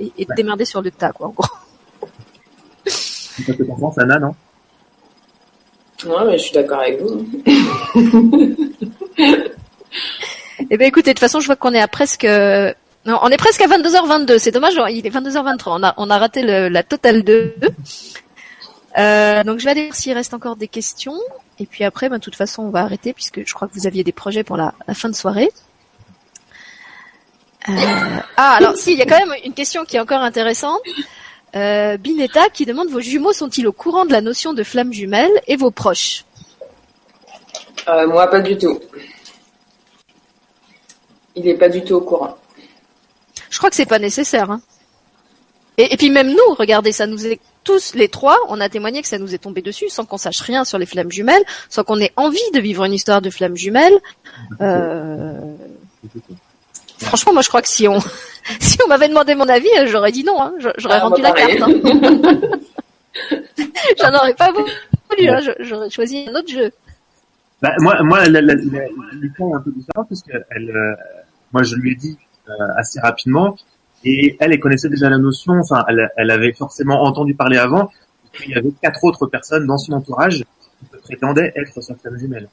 et, 0.00 0.12
et 0.18 0.26
te 0.26 0.34
démerder 0.34 0.64
sur 0.64 0.80
le 0.80 0.90
tas, 0.90 1.12
quoi, 1.12 1.28
en 1.28 1.30
gros. 1.30 1.46
Ça 2.86 3.52
te 3.54 3.62
pense, 3.62 3.98
Anna, 3.98 4.18
non? 4.18 4.34
Ouais, 6.04 6.24
mais 6.26 6.38
je 6.38 6.42
suis 6.42 6.52
d'accord 6.52 6.80
avec 6.80 7.00
vous. 7.00 7.26
Eh 10.70 10.76
ben 10.76 10.86
écoutez, 10.86 11.10
de 11.10 11.14
toute 11.14 11.20
façon, 11.20 11.40
je 11.40 11.46
vois 11.46 11.56
qu'on 11.56 11.74
est 11.74 11.80
à 11.80 11.88
presque 11.88 12.24
non, 12.24 13.18
on 13.22 13.28
est 13.30 13.36
presque 13.36 13.60
à 13.62 13.66
22h22. 13.66 14.38
C'est 14.38 14.52
dommage, 14.52 14.74
il 14.90 15.04
est 15.04 15.10
22h23. 15.10 15.62
On 15.66 15.82
a 15.82 15.94
on 15.96 16.08
a 16.08 16.18
raté 16.18 16.42
la 16.42 16.82
totale 16.82 17.24
2. 17.24 17.54
Euh, 18.98 19.42
donc 19.44 19.58
je 19.58 19.64
vais 19.64 19.70
aller 19.70 19.84
voir 19.86 19.94
s'il 19.94 20.12
reste 20.12 20.34
encore 20.34 20.56
des 20.56 20.68
questions. 20.68 21.18
Et 21.58 21.66
puis 21.66 21.84
après, 21.84 22.08
ben, 22.08 22.18
de 22.18 22.22
toute 22.22 22.36
façon, 22.36 22.62
on 22.62 22.70
va 22.70 22.80
arrêter 22.80 23.12
puisque 23.12 23.46
je 23.46 23.54
crois 23.54 23.68
que 23.68 23.74
vous 23.74 23.86
aviez 23.86 24.04
des 24.04 24.12
projets 24.12 24.44
pour 24.44 24.56
la, 24.56 24.74
fin 24.94 25.08
de 25.08 25.14
soirée. 25.14 25.50
Euh, 27.68 27.72
ah, 28.36 28.56
alors 28.58 28.76
si, 28.76 28.92
il 28.92 28.98
y 28.98 29.02
a 29.02 29.06
quand 29.06 29.18
même 29.18 29.34
une 29.44 29.54
question 29.54 29.84
qui 29.84 29.96
est 29.96 30.00
encore 30.00 30.22
intéressante. 30.22 30.80
Euh, 31.54 31.96
Binetta 31.96 32.48
qui 32.48 32.64
demande 32.64 32.88
vos 32.88 33.00
jumeaux 33.00 33.32
sont-ils 33.32 33.66
au 33.66 33.72
courant 33.72 34.04
de 34.04 34.12
la 34.12 34.20
notion 34.20 34.54
de 34.54 34.62
flamme 34.62 34.92
jumelle 34.92 35.30
et 35.46 35.56
vos 35.56 35.70
proches? 35.70 36.24
Euh, 37.88 38.06
Moi, 38.06 38.26
pas 38.28 38.40
du 38.40 38.56
tout. 38.56 38.80
Il 41.34 41.44
n'est 41.44 41.54
pas 41.54 41.68
du 41.68 41.82
tout 41.82 41.94
au 41.94 42.00
courant. 42.00 42.36
Je 43.50 43.58
crois 43.58 43.70
que 43.70 43.76
c'est 43.76 43.86
pas 43.86 43.98
nécessaire. 43.98 44.50
Hein. 44.50 44.60
Et, 45.78 45.96
puis 45.96 46.10
même 46.10 46.28
nous, 46.28 46.54
regardez, 46.58 46.92
ça 46.92 47.06
nous 47.06 47.26
est 47.26 47.40
tous 47.64 47.94
les 47.94 48.08
trois, 48.08 48.36
on 48.48 48.60
a 48.60 48.68
témoigné 48.68 49.00
que 49.00 49.08
ça 49.08 49.18
nous 49.18 49.34
est 49.34 49.38
tombé 49.38 49.62
dessus 49.62 49.88
sans 49.88 50.04
qu'on 50.04 50.18
sache 50.18 50.40
rien 50.40 50.64
sur 50.64 50.78
les 50.78 50.86
flammes 50.86 51.10
jumelles, 51.10 51.42
sans 51.70 51.84
qu'on 51.84 51.98
ait 51.98 52.12
envie 52.16 52.50
de 52.52 52.60
vivre 52.60 52.84
une 52.84 52.92
histoire 52.92 53.22
de 53.22 53.30
flammes 53.30 53.56
jumelles. 53.56 53.98
Euh... 54.60 55.32
Franchement, 56.98 57.32
moi, 57.32 57.42
je 57.42 57.48
crois 57.48 57.62
que 57.62 57.68
si 57.68 57.88
on 57.88 58.00
si 58.60 58.78
on 58.84 58.88
m'avait 58.88 59.08
demandé 59.08 59.34
mon 59.34 59.48
avis, 59.48 59.68
j'aurais 59.86 60.12
dit 60.12 60.24
non. 60.24 60.40
Hein. 60.42 60.52
J'aurais 60.76 60.96
ah, 60.96 61.04
rendu 61.04 61.22
la 61.22 61.32
carte. 61.32 61.60
Hein. 61.60 62.40
J'en 63.98 64.14
aurais 64.14 64.34
pas 64.34 64.52
voulu. 64.52 65.28
Hein. 65.28 65.40
J'aurais 65.60 65.90
choisi 65.90 66.26
un 66.28 66.34
autre 66.34 66.48
jeu. 66.50 66.70
Bah, 67.62 67.70
moi, 67.78 68.02
moi, 68.02 68.24
la, 68.28 68.40
la, 68.40 68.54
est 68.54 68.56
un 68.56 69.60
peu 69.60 69.70
différente 69.70 70.08
parce 70.08 70.22
que 70.22 70.32
elle, 70.50 70.70
euh, 70.70 70.94
moi, 71.52 71.62
je 71.62 71.76
lui 71.76 71.92
ai 71.92 71.94
dit 71.94 72.18
euh, 72.48 72.52
assez 72.76 73.00
rapidement 73.00 73.56
et 74.04 74.36
elle, 74.40 74.52
elle 74.52 74.60
connaissait 74.60 74.88
déjà 74.88 75.08
la 75.08 75.18
notion. 75.18 75.54
Enfin, 75.54 75.84
elle, 75.88 76.10
elle 76.16 76.30
avait 76.30 76.52
forcément 76.52 77.02
entendu 77.02 77.34
parler 77.34 77.58
avant. 77.58 77.90
Il 78.44 78.50
y 78.50 78.54
avait 78.54 78.72
quatre 78.82 79.04
autres 79.04 79.26
personnes 79.26 79.66
dans 79.66 79.78
son 79.78 79.92
entourage 79.92 80.38
qui 80.38 81.00
prétendaient 81.04 81.52
être 81.54 81.80
sa 81.82 81.94
femme 81.94 82.18
jumelle. 82.18 82.48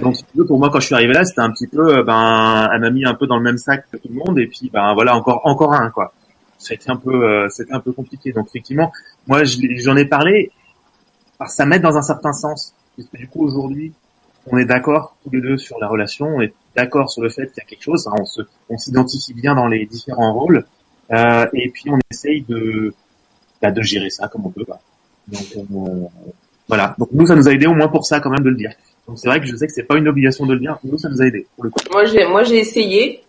Donc, 0.00 0.16
pour 0.48 0.58
moi, 0.58 0.70
quand 0.70 0.80
je 0.80 0.86
suis 0.86 0.94
arrivé 0.94 1.12
là, 1.12 1.24
c'était 1.24 1.42
un 1.42 1.52
petit 1.52 1.68
peu, 1.68 1.98
euh, 1.98 2.02
ben, 2.02 2.68
elle 2.72 2.80
m'a 2.80 2.90
mis 2.90 3.04
un 3.04 3.14
peu 3.14 3.26
dans 3.26 3.36
le 3.36 3.42
même 3.42 3.58
sac 3.58 3.84
que 3.92 3.96
tout 3.96 4.08
le 4.08 4.14
monde, 4.14 4.38
et 4.40 4.46
puis, 4.48 4.68
ben, 4.72 4.92
voilà, 4.94 5.14
encore, 5.14 5.42
encore 5.44 5.72
un, 5.72 5.90
quoi. 5.90 6.12
C'était 6.58 6.90
un 6.90 6.96
peu, 6.96 7.46
c'était 7.50 7.74
un 7.74 7.80
peu 7.80 7.92
compliqué. 7.92 8.32
Donc, 8.32 8.48
effectivement, 8.48 8.90
moi, 9.26 9.42
j'en 9.44 9.96
ai 9.96 10.06
parlé, 10.06 10.50
ça 11.46 11.66
m'aide 11.66 11.82
dans 11.82 11.96
un 11.96 12.02
certain 12.02 12.32
sens 12.32 12.74
parce 12.96 13.08
que 13.08 13.16
du 13.16 13.28
coup 13.28 13.44
aujourd'hui, 13.44 13.92
on 14.46 14.58
est 14.58 14.64
d'accord 14.64 15.16
tous 15.24 15.30
les 15.30 15.40
deux 15.40 15.56
sur 15.56 15.78
la 15.78 15.88
relation, 15.88 16.26
on 16.26 16.40
est 16.40 16.52
d'accord 16.76 17.10
sur 17.10 17.22
le 17.22 17.28
fait 17.28 17.46
qu'il 17.46 17.58
y 17.58 17.60
a 17.60 17.64
quelque 17.64 17.82
chose, 17.82 18.06
on 18.06 18.24
on 18.68 18.78
s'identifie 18.78 19.34
bien 19.34 19.54
dans 19.54 19.66
les 19.66 19.86
différents 19.86 20.34
rôles, 20.34 20.64
euh, 21.12 21.46
et 21.52 21.70
puis 21.70 21.90
on 21.90 21.98
essaye 22.10 22.42
de, 22.42 22.94
bah, 23.62 23.70
de 23.70 23.82
gérer 23.82 24.10
ça 24.10 24.28
comme 24.28 24.46
on 24.46 24.50
peut. 24.50 24.64
Donc 25.28 25.42
euh, 25.56 25.60
voilà. 26.68 26.94
Donc 26.98 27.08
nous, 27.12 27.26
ça 27.26 27.36
nous 27.36 27.48
a 27.48 27.52
aidé 27.52 27.66
au 27.66 27.74
moins 27.74 27.88
pour 27.88 28.04
ça 28.04 28.20
quand 28.20 28.30
même 28.30 28.44
de 28.44 28.50
le 28.50 28.56
dire. 28.56 28.72
Donc 29.06 29.18
c'est 29.18 29.28
vrai 29.28 29.40
que 29.40 29.46
je 29.46 29.56
sais 29.56 29.66
que 29.66 29.72
c'est 29.72 29.84
pas 29.84 29.96
une 29.96 30.08
obligation 30.08 30.46
de 30.46 30.54
le 30.54 30.60
dire, 30.60 30.78
nous 30.84 30.98
ça 30.98 31.08
nous 31.08 31.20
a 31.20 31.26
aidé 31.26 31.46
pour 31.54 31.64
le 31.64 31.70
coup. 31.70 31.78
Moi 31.92 32.04
j'ai, 32.06 32.26
moi 32.26 32.42
j'ai 32.42 32.58
essayé. 32.58 33.20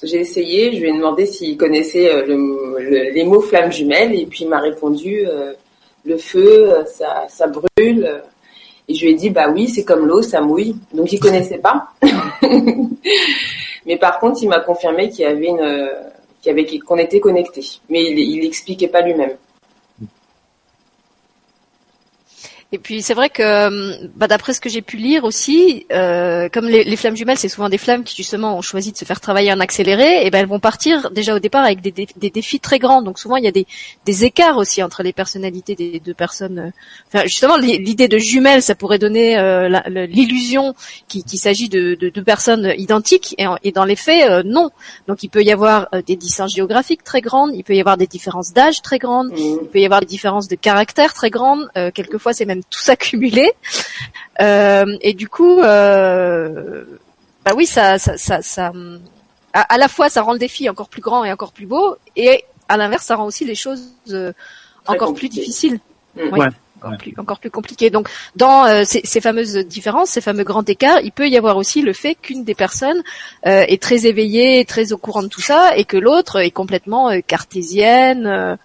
J'ai 0.00 0.20
essayé, 0.20 0.76
je 0.76 0.80
lui 0.80 0.90
ai 0.90 0.92
demandé 0.92 1.26
s'il 1.26 1.56
connaissait 1.56 2.08
euh, 2.08 2.24
le, 2.24 3.10
les 3.12 3.24
mots 3.24 3.40
flammes 3.40 3.72
jumelles 3.72 4.14
et 4.14 4.26
puis 4.26 4.44
il 4.44 4.48
m'a 4.48 4.60
répondu 4.60 5.26
euh, 5.26 5.54
le 6.04 6.16
feu, 6.16 6.72
ça, 6.86 7.26
ça 7.28 7.48
brûle. 7.48 8.22
Et 8.88 8.94
je 8.94 9.04
lui 9.04 9.12
ai 9.12 9.14
dit, 9.14 9.30
bah 9.30 9.50
oui, 9.52 9.68
c'est 9.68 9.84
comme 9.84 10.06
l'eau, 10.06 10.22
ça 10.22 10.40
mouille. 10.40 10.76
Donc 10.92 11.12
il 11.12 11.20
connaissait 11.20 11.58
pas. 11.58 11.88
Mais 13.86 13.96
par 13.96 14.18
contre, 14.18 14.42
il 14.42 14.48
m'a 14.48 14.60
confirmé 14.60 15.10
qu'il 15.10 15.20
y 15.20 15.24
avait 15.24 15.46
une, 15.46 15.90
qu'il 16.40 16.50
y 16.50 16.52
avait, 16.52 16.78
qu'on 16.78 16.96
était 16.96 17.20
connectés. 17.20 17.64
Mais 17.90 18.02
il, 18.10 18.18
il 18.18 18.46
expliquait 18.46 18.88
pas 18.88 19.02
lui-même. 19.02 19.32
Et 22.70 22.76
puis 22.76 23.00
c'est 23.00 23.14
vrai 23.14 23.30
que, 23.30 23.42
euh, 23.42 24.08
bah, 24.14 24.26
d'après 24.26 24.52
ce 24.52 24.60
que 24.60 24.68
j'ai 24.68 24.82
pu 24.82 24.98
lire 24.98 25.24
aussi, 25.24 25.86
euh, 25.90 26.50
comme 26.52 26.66
les, 26.66 26.84
les, 26.84 26.96
flammes 26.96 27.16
jumelles, 27.16 27.38
c'est 27.38 27.48
souvent 27.48 27.70
des 27.70 27.78
flammes 27.78 28.04
qui 28.04 28.14
justement 28.14 28.58
ont 28.58 28.60
choisi 28.60 28.92
de 28.92 28.96
se 28.98 29.06
faire 29.06 29.22
travailler 29.22 29.50
en 29.50 29.60
accéléré, 29.60 30.26
et 30.26 30.30
ben 30.30 30.40
elles 30.40 30.48
vont 30.48 30.60
partir 30.60 31.10
déjà 31.10 31.34
au 31.34 31.38
départ 31.38 31.64
avec 31.64 31.80
des, 31.80 31.92
des, 31.92 32.28
défis 32.28 32.60
très 32.60 32.78
grands. 32.78 33.00
Donc 33.00 33.18
souvent 33.18 33.36
il 33.36 33.44
y 33.44 33.48
a 33.48 33.52
des, 33.52 33.66
des, 34.04 34.24
écarts 34.26 34.58
aussi 34.58 34.82
entre 34.82 35.02
les 35.02 35.14
personnalités 35.14 35.76
des 35.76 35.98
deux 35.98 36.12
personnes. 36.12 36.58
Euh, 36.58 36.70
enfin, 37.06 37.24
justement, 37.24 37.56
l'idée 37.56 38.06
de 38.06 38.18
jumelles, 38.18 38.60
ça 38.60 38.74
pourrait 38.74 38.98
donner 38.98 39.38
euh, 39.38 39.70
l'illusion 40.06 40.74
qu'il 41.08 41.38
s'agit 41.38 41.70
de, 41.70 41.94
de, 41.94 42.10
deux 42.10 42.22
personnes 42.22 42.74
identiques, 42.76 43.34
et, 43.38 43.46
et 43.62 43.72
dans 43.72 43.86
les 43.86 43.96
faits, 43.96 44.30
euh, 44.30 44.42
non. 44.44 44.68
Donc 45.06 45.22
il 45.22 45.30
peut 45.30 45.42
y 45.42 45.52
avoir 45.52 45.88
des 46.06 46.16
distances 46.16 46.54
géographiques 46.54 47.02
très 47.02 47.22
grandes, 47.22 47.52
il 47.54 47.64
peut 47.64 47.74
y 47.74 47.80
avoir 47.80 47.96
des 47.96 48.06
différences 48.06 48.52
d'âge 48.52 48.82
très 48.82 48.98
grandes, 48.98 49.30
mmh. 49.30 49.58
il 49.62 49.68
peut 49.72 49.78
y 49.78 49.86
avoir 49.86 50.00
des 50.00 50.06
différences 50.06 50.48
de 50.48 50.54
caractère 50.54 51.14
très 51.14 51.30
grandes. 51.30 51.66
quelquefois, 51.94 52.34
c'est 52.34 52.44
même 52.44 52.57
tout 52.70 52.80
s'accumuler. 52.80 53.52
Euh, 54.40 54.96
et 55.00 55.14
du 55.14 55.28
coup, 55.28 55.60
euh, 55.60 56.84
bah 57.44 57.52
oui, 57.56 57.66
ça, 57.66 57.98
ça, 57.98 58.16
ça, 58.16 58.42
ça 58.42 58.72
à, 59.52 59.78
la 59.78 59.88
fois 59.88 60.08
ça 60.08 60.22
rend 60.22 60.32
le 60.32 60.38
défi 60.38 60.68
encore 60.68 60.88
plus 60.88 61.02
grand 61.02 61.24
et 61.24 61.32
encore 61.32 61.52
plus 61.52 61.66
beau, 61.66 61.96
et 62.16 62.44
à 62.68 62.76
l'inverse, 62.76 63.06
ça 63.06 63.16
rend 63.16 63.24
aussi 63.24 63.44
les 63.44 63.54
choses 63.54 63.94
euh, 64.10 64.32
encore 64.86 65.14
plus 65.14 65.28
difficiles. 65.28 65.80
Mm. 66.16 66.38
Ouais. 66.38 66.48
Encore, 66.80 66.98
plus, 66.98 67.14
encore 67.18 67.38
plus 67.40 67.50
compliqué. 67.50 67.90
Donc, 67.90 68.08
dans 68.36 68.64
euh, 68.64 68.84
ces, 68.84 69.00
ces, 69.02 69.20
fameuses 69.20 69.56
différences, 69.66 70.10
ces 70.10 70.20
fameux 70.20 70.44
grands 70.44 70.64
écarts, 70.64 71.00
il 71.02 71.10
peut 71.10 71.28
y 71.28 71.36
avoir 71.36 71.56
aussi 71.56 71.82
le 71.82 71.92
fait 71.92 72.14
qu'une 72.14 72.44
des 72.44 72.54
personnes 72.54 73.02
euh, 73.46 73.64
est 73.66 73.82
très 73.82 74.06
éveillée, 74.06 74.64
très 74.64 74.92
au 74.92 74.96
courant 74.96 75.24
de 75.24 75.28
tout 75.28 75.40
ça, 75.40 75.76
et 75.76 75.84
que 75.84 75.96
l'autre 75.96 76.38
est 76.38 76.52
complètement 76.52 77.10
cartésienne, 77.26 78.58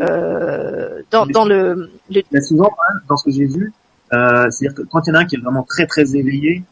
euh, 0.00 1.02
dans, 1.10 1.26
dans 1.26 1.44
le, 1.44 1.90
le... 2.10 2.22
Mais 2.32 2.40
souvent, 2.40 2.70
hein, 2.88 2.94
dans 3.08 3.16
ce 3.16 3.24
que 3.24 3.30
j'ai 3.30 3.46
vu, 3.46 3.72
euh, 4.12 4.50
c'est-à-dire 4.50 4.74
que 4.76 4.82
quand 4.82 5.06
il 5.06 5.10
y 5.10 5.12
en 5.12 5.16
a 5.16 5.18
un 5.20 5.24
qui 5.24 5.36
est 5.36 5.40
vraiment 5.40 5.62
très 5.62 5.86
très 5.86 6.16
éveillé, 6.16 6.62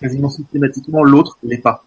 quasiment 0.00 0.30
systématiquement 0.30 1.02
l'autre 1.02 1.38
l'est 1.42 1.58
pas, 1.58 1.84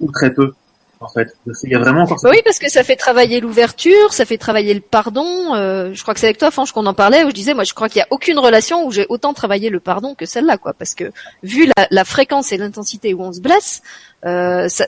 ou 0.00 0.10
très 0.10 0.32
peu. 0.32 0.52
En 0.98 1.08
fait, 1.08 1.36
il 1.62 1.70
y 1.70 1.74
a 1.74 1.78
vraiment 1.78 2.04
encore. 2.04 2.18
Oui, 2.24 2.40
parce 2.42 2.58
que 2.58 2.70
ça 2.70 2.82
fait 2.82 2.96
travailler 2.96 3.40
l'ouverture, 3.40 4.14
ça 4.14 4.24
fait 4.24 4.38
travailler 4.38 4.72
le 4.72 4.80
pardon. 4.80 5.54
Euh, 5.54 5.92
je 5.92 6.00
crois 6.00 6.14
que 6.14 6.20
c'est 6.20 6.26
avec 6.26 6.38
toi, 6.38 6.50
Franche, 6.50 6.72
qu'on 6.72 6.86
en 6.86 6.94
parlait. 6.94 7.22
Où 7.24 7.28
je 7.28 7.34
disais, 7.34 7.52
moi, 7.52 7.64
je 7.64 7.74
crois 7.74 7.90
qu'il 7.90 7.98
y 7.98 8.02
a 8.02 8.06
aucune 8.10 8.38
relation 8.38 8.86
où 8.86 8.90
j'ai 8.90 9.04
autant 9.10 9.34
travaillé 9.34 9.68
le 9.68 9.78
pardon 9.78 10.14
que 10.14 10.24
celle-là, 10.24 10.56
quoi. 10.56 10.72
Parce 10.72 10.94
que 10.94 11.12
vu 11.42 11.66
la, 11.76 11.86
la 11.90 12.04
fréquence 12.06 12.50
et 12.52 12.56
l'intensité 12.56 13.12
où 13.12 13.20
on 13.20 13.32
se 13.32 13.42
blesse, 13.42 13.82
euh, 14.24 14.68
ça, 14.68 14.86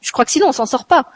je 0.00 0.10
crois 0.10 0.24
que 0.24 0.32
sinon 0.32 0.48
on 0.48 0.52
s'en 0.52 0.66
sort 0.66 0.86
pas. 0.86 1.06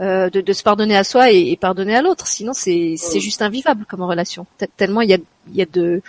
Euh, 0.00 0.30
de, 0.30 0.40
de, 0.40 0.52
se 0.54 0.62
pardonner 0.62 0.96
à 0.96 1.04
soi 1.04 1.30
et, 1.30 1.50
et 1.50 1.56
pardonner 1.58 1.94
à 1.94 2.00
l'autre. 2.00 2.26
Sinon, 2.26 2.54
c'est 2.54 2.94
c'est 2.96 3.20
juste 3.20 3.42
invivable 3.42 3.84
comme 3.84 4.00
relation. 4.00 4.46
Tellement 4.78 5.02
il 5.02 5.10
y 5.10 5.14
a 5.14 5.18
il 5.48 5.56
y 5.56 5.60
a 5.60 5.66
de 5.66 6.00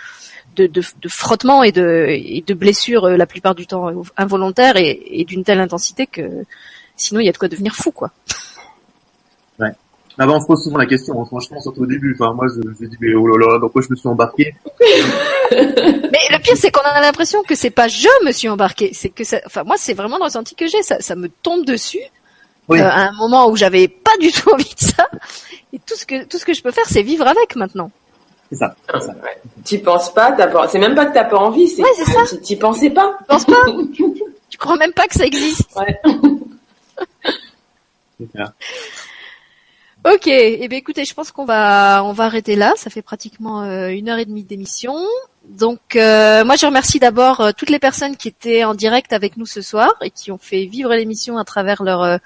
de, 0.56 0.66
de, 0.66 0.82
de 1.02 1.08
frottements 1.10 1.62
et 1.62 1.72
de, 1.72 2.06
et 2.08 2.42
de 2.46 2.54
blessures 2.54 3.04
euh, 3.04 3.16
la 3.18 3.26
plupart 3.26 3.54
du 3.54 3.66
temps 3.66 3.90
involontaires 4.16 4.76
et, 4.76 5.02
et 5.10 5.24
d'une 5.24 5.44
telle 5.44 5.60
intensité 5.60 6.06
que 6.06 6.44
sinon 6.96 7.20
il 7.20 7.26
y 7.26 7.28
a 7.28 7.32
de 7.32 7.38
quoi 7.38 7.48
devenir 7.48 7.74
fou 7.74 7.90
quoi. 7.90 8.10
Ouais. 9.58 9.68
Avant 10.16 10.38
on 10.38 10.40
se 10.40 10.46
pose 10.46 10.64
souvent 10.64 10.78
la 10.78 10.86
question, 10.86 11.20
hein, 11.20 11.26
franchement 11.26 11.60
surtout 11.60 11.82
au 11.82 11.86
début. 11.86 12.16
Enfin 12.18 12.32
moi 12.32 12.46
je 12.48 12.66
me 12.66 12.88
dis 12.88 12.96
mais 12.98 13.14
oh 13.14 13.26
là 13.26 13.46
là, 13.46 13.60
pourquoi 13.60 13.82
je 13.82 13.88
me 13.90 13.96
suis 13.96 14.08
embarqué? 14.08 14.54
Mais 15.50 16.24
le 16.30 16.42
pire 16.42 16.56
c'est 16.56 16.70
qu'on 16.70 16.80
a 16.80 17.02
l'impression 17.02 17.42
que 17.42 17.54
c'est 17.54 17.70
pas 17.70 17.88
je 17.88 18.08
me 18.24 18.32
suis 18.32 18.48
embarqué, 18.48 18.92
c'est 18.94 19.10
que 19.10 19.24
ça, 19.24 19.40
enfin 19.44 19.64
moi 19.64 19.76
c'est 19.76 19.92
vraiment 19.92 20.16
le 20.16 20.24
ressenti 20.24 20.54
que 20.54 20.66
j'ai, 20.66 20.82
ça, 20.82 21.00
ça 21.00 21.14
me 21.14 21.28
tombe 21.28 21.66
dessus 21.66 22.00
oui. 22.68 22.80
euh, 22.80 22.88
à 22.88 23.08
un 23.08 23.12
moment 23.12 23.48
où 23.48 23.56
j'avais 23.56 23.88
pas 23.88 24.16
du 24.20 24.30
tout 24.32 24.50
envie 24.52 24.74
de 24.74 24.80
ça. 24.80 25.08
Et 25.72 25.78
tout 25.78 25.96
ce 25.96 26.06
que 26.06 26.24
tout 26.24 26.38
ce 26.38 26.44
que 26.44 26.54
je 26.54 26.62
peux 26.62 26.70
faire 26.70 26.86
c'est 26.86 27.02
vivre 27.02 27.26
avec 27.26 27.56
maintenant. 27.56 27.90
C'est 28.50 28.58
ça. 28.58 28.74
ça. 28.88 28.98
Ouais. 29.06 29.40
Tu 29.64 29.78
penses 29.78 30.12
pas, 30.12 30.32
t'as 30.32 30.46
pas, 30.46 30.68
c'est 30.68 30.78
même 30.78 30.94
pas 30.94 31.06
que 31.06 31.14
t'as 31.14 31.24
pas 31.24 31.38
envie, 31.38 31.68
c'est 31.68 31.82
ouais, 31.82 31.88
c'est 31.96 32.04
ça. 32.04 32.36
Tu, 32.44 32.56
pensais 32.56 32.90
pas. 32.90 33.16
Tu 33.20 33.24
penses 33.24 33.46
pas. 33.46 33.64
tu 34.50 34.58
crois 34.58 34.76
même 34.76 34.92
pas 34.92 35.06
que 35.06 35.14
ça 35.14 35.24
existe. 35.24 35.70
Ouais. 35.74 35.98
Ok, 40.04 40.26
eh 40.26 40.66
bien 40.68 40.78
écoutez, 40.78 41.04
je 41.04 41.14
pense 41.14 41.30
qu'on 41.30 41.44
va 41.44 42.02
on 42.04 42.12
va 42.12 42.24
arrêter 42.24 42.56
là. 42.56 42.74
Ça 42.76 42.90
fait 42.90 43.02
pratiquement 43.02 43.62
euh, 43.62 43.88
une 43.88 44.08
heure 44.08 44.18
et 44.18 44.24
demie 44.24 44.42
d'émission. 44.42 44.96
Donc 45.48 45.96
euh, 45.96 46.44
moi 46.44 46.54
je 46.54 46.66
remercie 46.66 47.00
d'abord 47.00 47.40
euh, 47.40 47.50
toutes 47.56 47.70
les 47.70 47.80
personnes 47.80 48.16
qui 48.16 48.28
étaient 48.28 48.62
en 48.62 48.74
direct 48.74 49.12
avec 49.12 49.36
nous 49.36 49.46
ce 49.46 49.60
soir 49.60 49.92
et 50.00 50.10
qui 50.10 50.30
ont 50.30 50.38
fait 50.38 50.66
vivre 50.66 50.94
l'émission 50.94 51.36
à 51.36 51.44
travers 51.44 51.82
leurs 51.82 52.02
euh, 52.02 52.18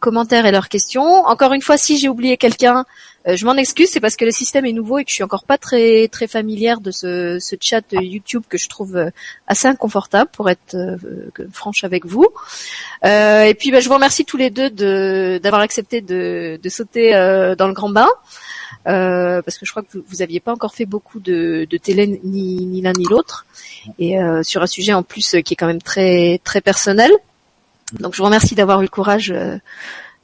commentaires 0.00 0.46
et 0.46 0.50
leurs 0.50 0.68
questions. 0.68 1.24
Encore 1.26 1.52
une 1.52 1.62
fois, 1.62 1.76
si 1.76 1.96
j'ai 1.96 2.08
oublié 2.08 2.36
quelqu'un, 2.36 2.84
je 3.28 3.44
m'en 3.44 3.54
excuse, 3.54 3.88
c'est 3.90 3.98
parce 3.98 4.14
que 4.14 4.24
le 4.24 4.30
système 4.30 4.66
est 4.66 4.72
nouveau 4.72 4.98
et 4.98 5.04
que 5.04 5.10
je 5.10 5.14
suis 5.14 5.24
encore 5.24 5.44
pas 5.44 5.58
très 5.58 6.06
très 6.06 6.28
familière 6.28 6.80
de 6.80 6.92
ce, 6.92 7.40
chat 7.60 7.82
YouTube 7.90 8.44
que 8.48 8.56
je 8.56 8.68
trouve 8.68 9.10
assez 9.48 9.66
inconfortable 9.66 10.30
pour 10.32 10.48
être 10.48 10.76
franche 11.52 11.82
avec 11.82 12.04
vous. 12.04 12.28
et 13.02 13.56
puis 13.58 13.72
bah, 13.72 13.80
je 13.80 13.88
vous 13.88 13.94
remercie 13.94 14.24
tous 14.24 14.36
les 14.36 14.50
deux 14.50 14.70
de 14.70 15.40
d'avoir 15.42 15.62
accepté 15.62 16.02
de 16.02 16.68
sauter 16.68 17.10
dans 17.58 17.66
le 17.66 17.74
grand 17.74 17.90
bain. 17.90 18.08
Euh, 18.86 19.42
parce 19.42 19.58
que 19.58 19.66
je 19.66 19.70
crois 19.72 19.82
que 19.82 19.88
vous, 19.94 20.04
vous 20.06 20.22
aviez 20.22 20.38
pas 20.38 20.52
encore 20.52 20.74
fait 20.74 20.86
beaucoup 20.86 21.18
de, 21.18 21.66
de 21.68 21.76
télé 21.76 22.20
ni, 22.22 22.66
ni 22.66 22.80
l'un 22.82 22.92
ni 22.92 23.04
l'autre 23.04 23.46
et 23.98 24.20
euh, 24.20 24.42
sur 24.44 24.62
un 24.62 24.66
sujet 24.66 24.92
en 24.92 25.02
plus 25.02 25.36
qui 25.44 25.54
est 25.54 25.56
quand 25.56 25.66
même 25.66 25.82
très 25.82 26.40
très 26.44 26.60
personnel. 26.60 27.10
Donc 27.94 28.14
je 28.14 28.18
vous 28.18 28.24
remercie 28.24 28.54
d'avoir 28.54 28.80
eu 28.80 28.84
le 28.84 28.88
courage 28.88 29.32
euh, 29.32 29.58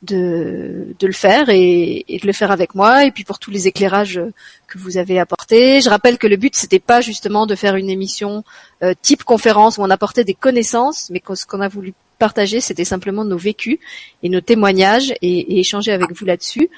de, 0.03 0.95
de 0.99 1.07
le 1.07 1.13
faire 1.13 1.49
et, 1.49 2.05
et, 2.09 2.19
de 2.19 2.27
le 2.27 2.33
faire 2.33 2.51
avec 2.51 2.75
moi 2.75 3.05
et 3.05 3.11
puis 3.11 3.25
pour 3.25 3.39
tous 3.39 3.51
les 3.51 3.67
éclairages 3.69 4.21
que 4.69 4.79
vous 4.79 4.97
avez 4.97 5.19
apportés. 5.19 5.81
Je 5.81 5.91
rappelle 5.91 6.19
que 6.19 6.27
le 6.27 6.37
but 6.37 6.55
c'était 6.55 6.81
pas 6.81 7.01
justement 7.01 7.47
de 7.47 7.55
faire 7.55 7.75
une 7.77 7.91
émission 7.91 8.45
euh, 8.83 8.95
type 9.01 9.25
conférence 9.25 9.79
où 9.79 9.83
on 9.83 9.91
apportait 9.91 10.25
des 10.25 10.35
connaissances, 10.35 11.11
mais 11.11 11.23
ce 11.35 11.47
qu'on 11.47 11.61
a 11.61 11.69
voulu 11.69 11.95
partager 12.21 12.61
c'était 12.61 12.85
simplement 12.85 13.25
nos 13.25 13.39
vécus 13.39 13.79
et 14.23 14.29
nos 14.29 14.41
témoignages 14.41 15.13
et, 15.23 15.57
et 15.57 15.59
échanger 15.59 15.91
avec 15.91 16.13
vous 16.13 16.25
là-dessus. 16.25 16.69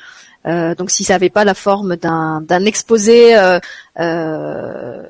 Euh, 0.46 0.74
donc 0.74 0.90
si 0.90 1.04
ça 1.04 1.14
n'avait 1.14 1.30
pas 1.30 1.44
la 1.44 1.54
forme 1.54 1.96
d'un, 1.96 2.40
d'un 2.42 2.64
exposé 2.64 3.36
euh, 3.36 3.58
euh, 3.98 5.02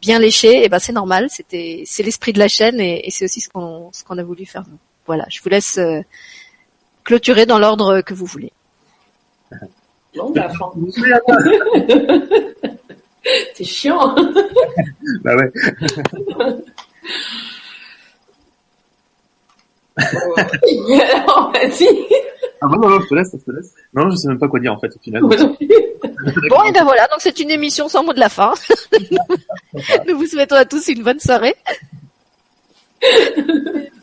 bien 0.00 0.18
léché, 0.18 0.48
et 0.48 0.64
eh 0.64 0.68
ben 0.68 0.78
c'est 0.78 0.92
normal. 0.92 1.28
C'était 1.30 1.84
c'est 1.86 2.02
l'esprit 2.02 2.32
de 2.32 2.38
la 2.38 2.48
chaîne 2.48 2.80
et, 2.80 3.06
et 3.06 3.10
c'est 3.10 3.24
aussi 3.24 3.40
ce 3.40 3.48
qu'on 3.48 3.90
ce 3.92 4.04
qu'on 4.04 4.18
a 4.18 4.22
voulu 4.22 4.44
faire. 4.44 4.64
Voilà, 5.06 5.26
je 5.30 5.40
vous 5.42 5.48
laisse 5.48 5.78
euh, 5.78 6.00
clôturer 7.04 7.46
dans 7.46 7.58
l'ordre 7.58 8.02
que 8.02 8.14
vous 8.14 8.26
voulez. 8.26 8.52
Non, 10.14 10.30
bah, 10.30 10.52
c'est 13.54 13.64
chiant. 13.64 14.14
bah 15.22 15.36
ouais. 15.36 15.52
Alors, 19.96 21.52
vas-y. 21.52 21.88
Ah 22.60 22.66
non, 22.66 22.88
non, 22.88 23.00
je 23.00 23.08
te 23.08 23.14
laisse, 23.14 23.30
je 23.32 23.44
te 23.44 23.50
laisse. 23.50 23.74
Non, 23.92 24.08
je 24.10 24.16
sais 24.16 24.28
même 24.28 24.38
pas 24.38 24.48
quoi 24.48 24.60
dire 24.60 24.72
en 24.72 24.78
fait 24.78 24.94
au 24.94 24.98
final. 25.02 25.22
bon, 25.22 26.62
et 26.64 26.72
ben 26.72 26.84
voilà, 26.84 27.06
donc 27.08 27.18
c'est 27.18 27.38
une 27.40 27.50
émission 27.50 27.88
sans 27.88 28.04
mot 28.04 28.12
de 28.12 28.20
la 28.20 28.28
fin. 28.28 28.54
Nous 30.08 30.16
vous 30.16 30.26
souhaitons 30.26 30.56
à 30.56 30.64
tous 30.64 30.88
une 30.88 31.02
bonne 31.02 31.20
soirée. 31.20 31.56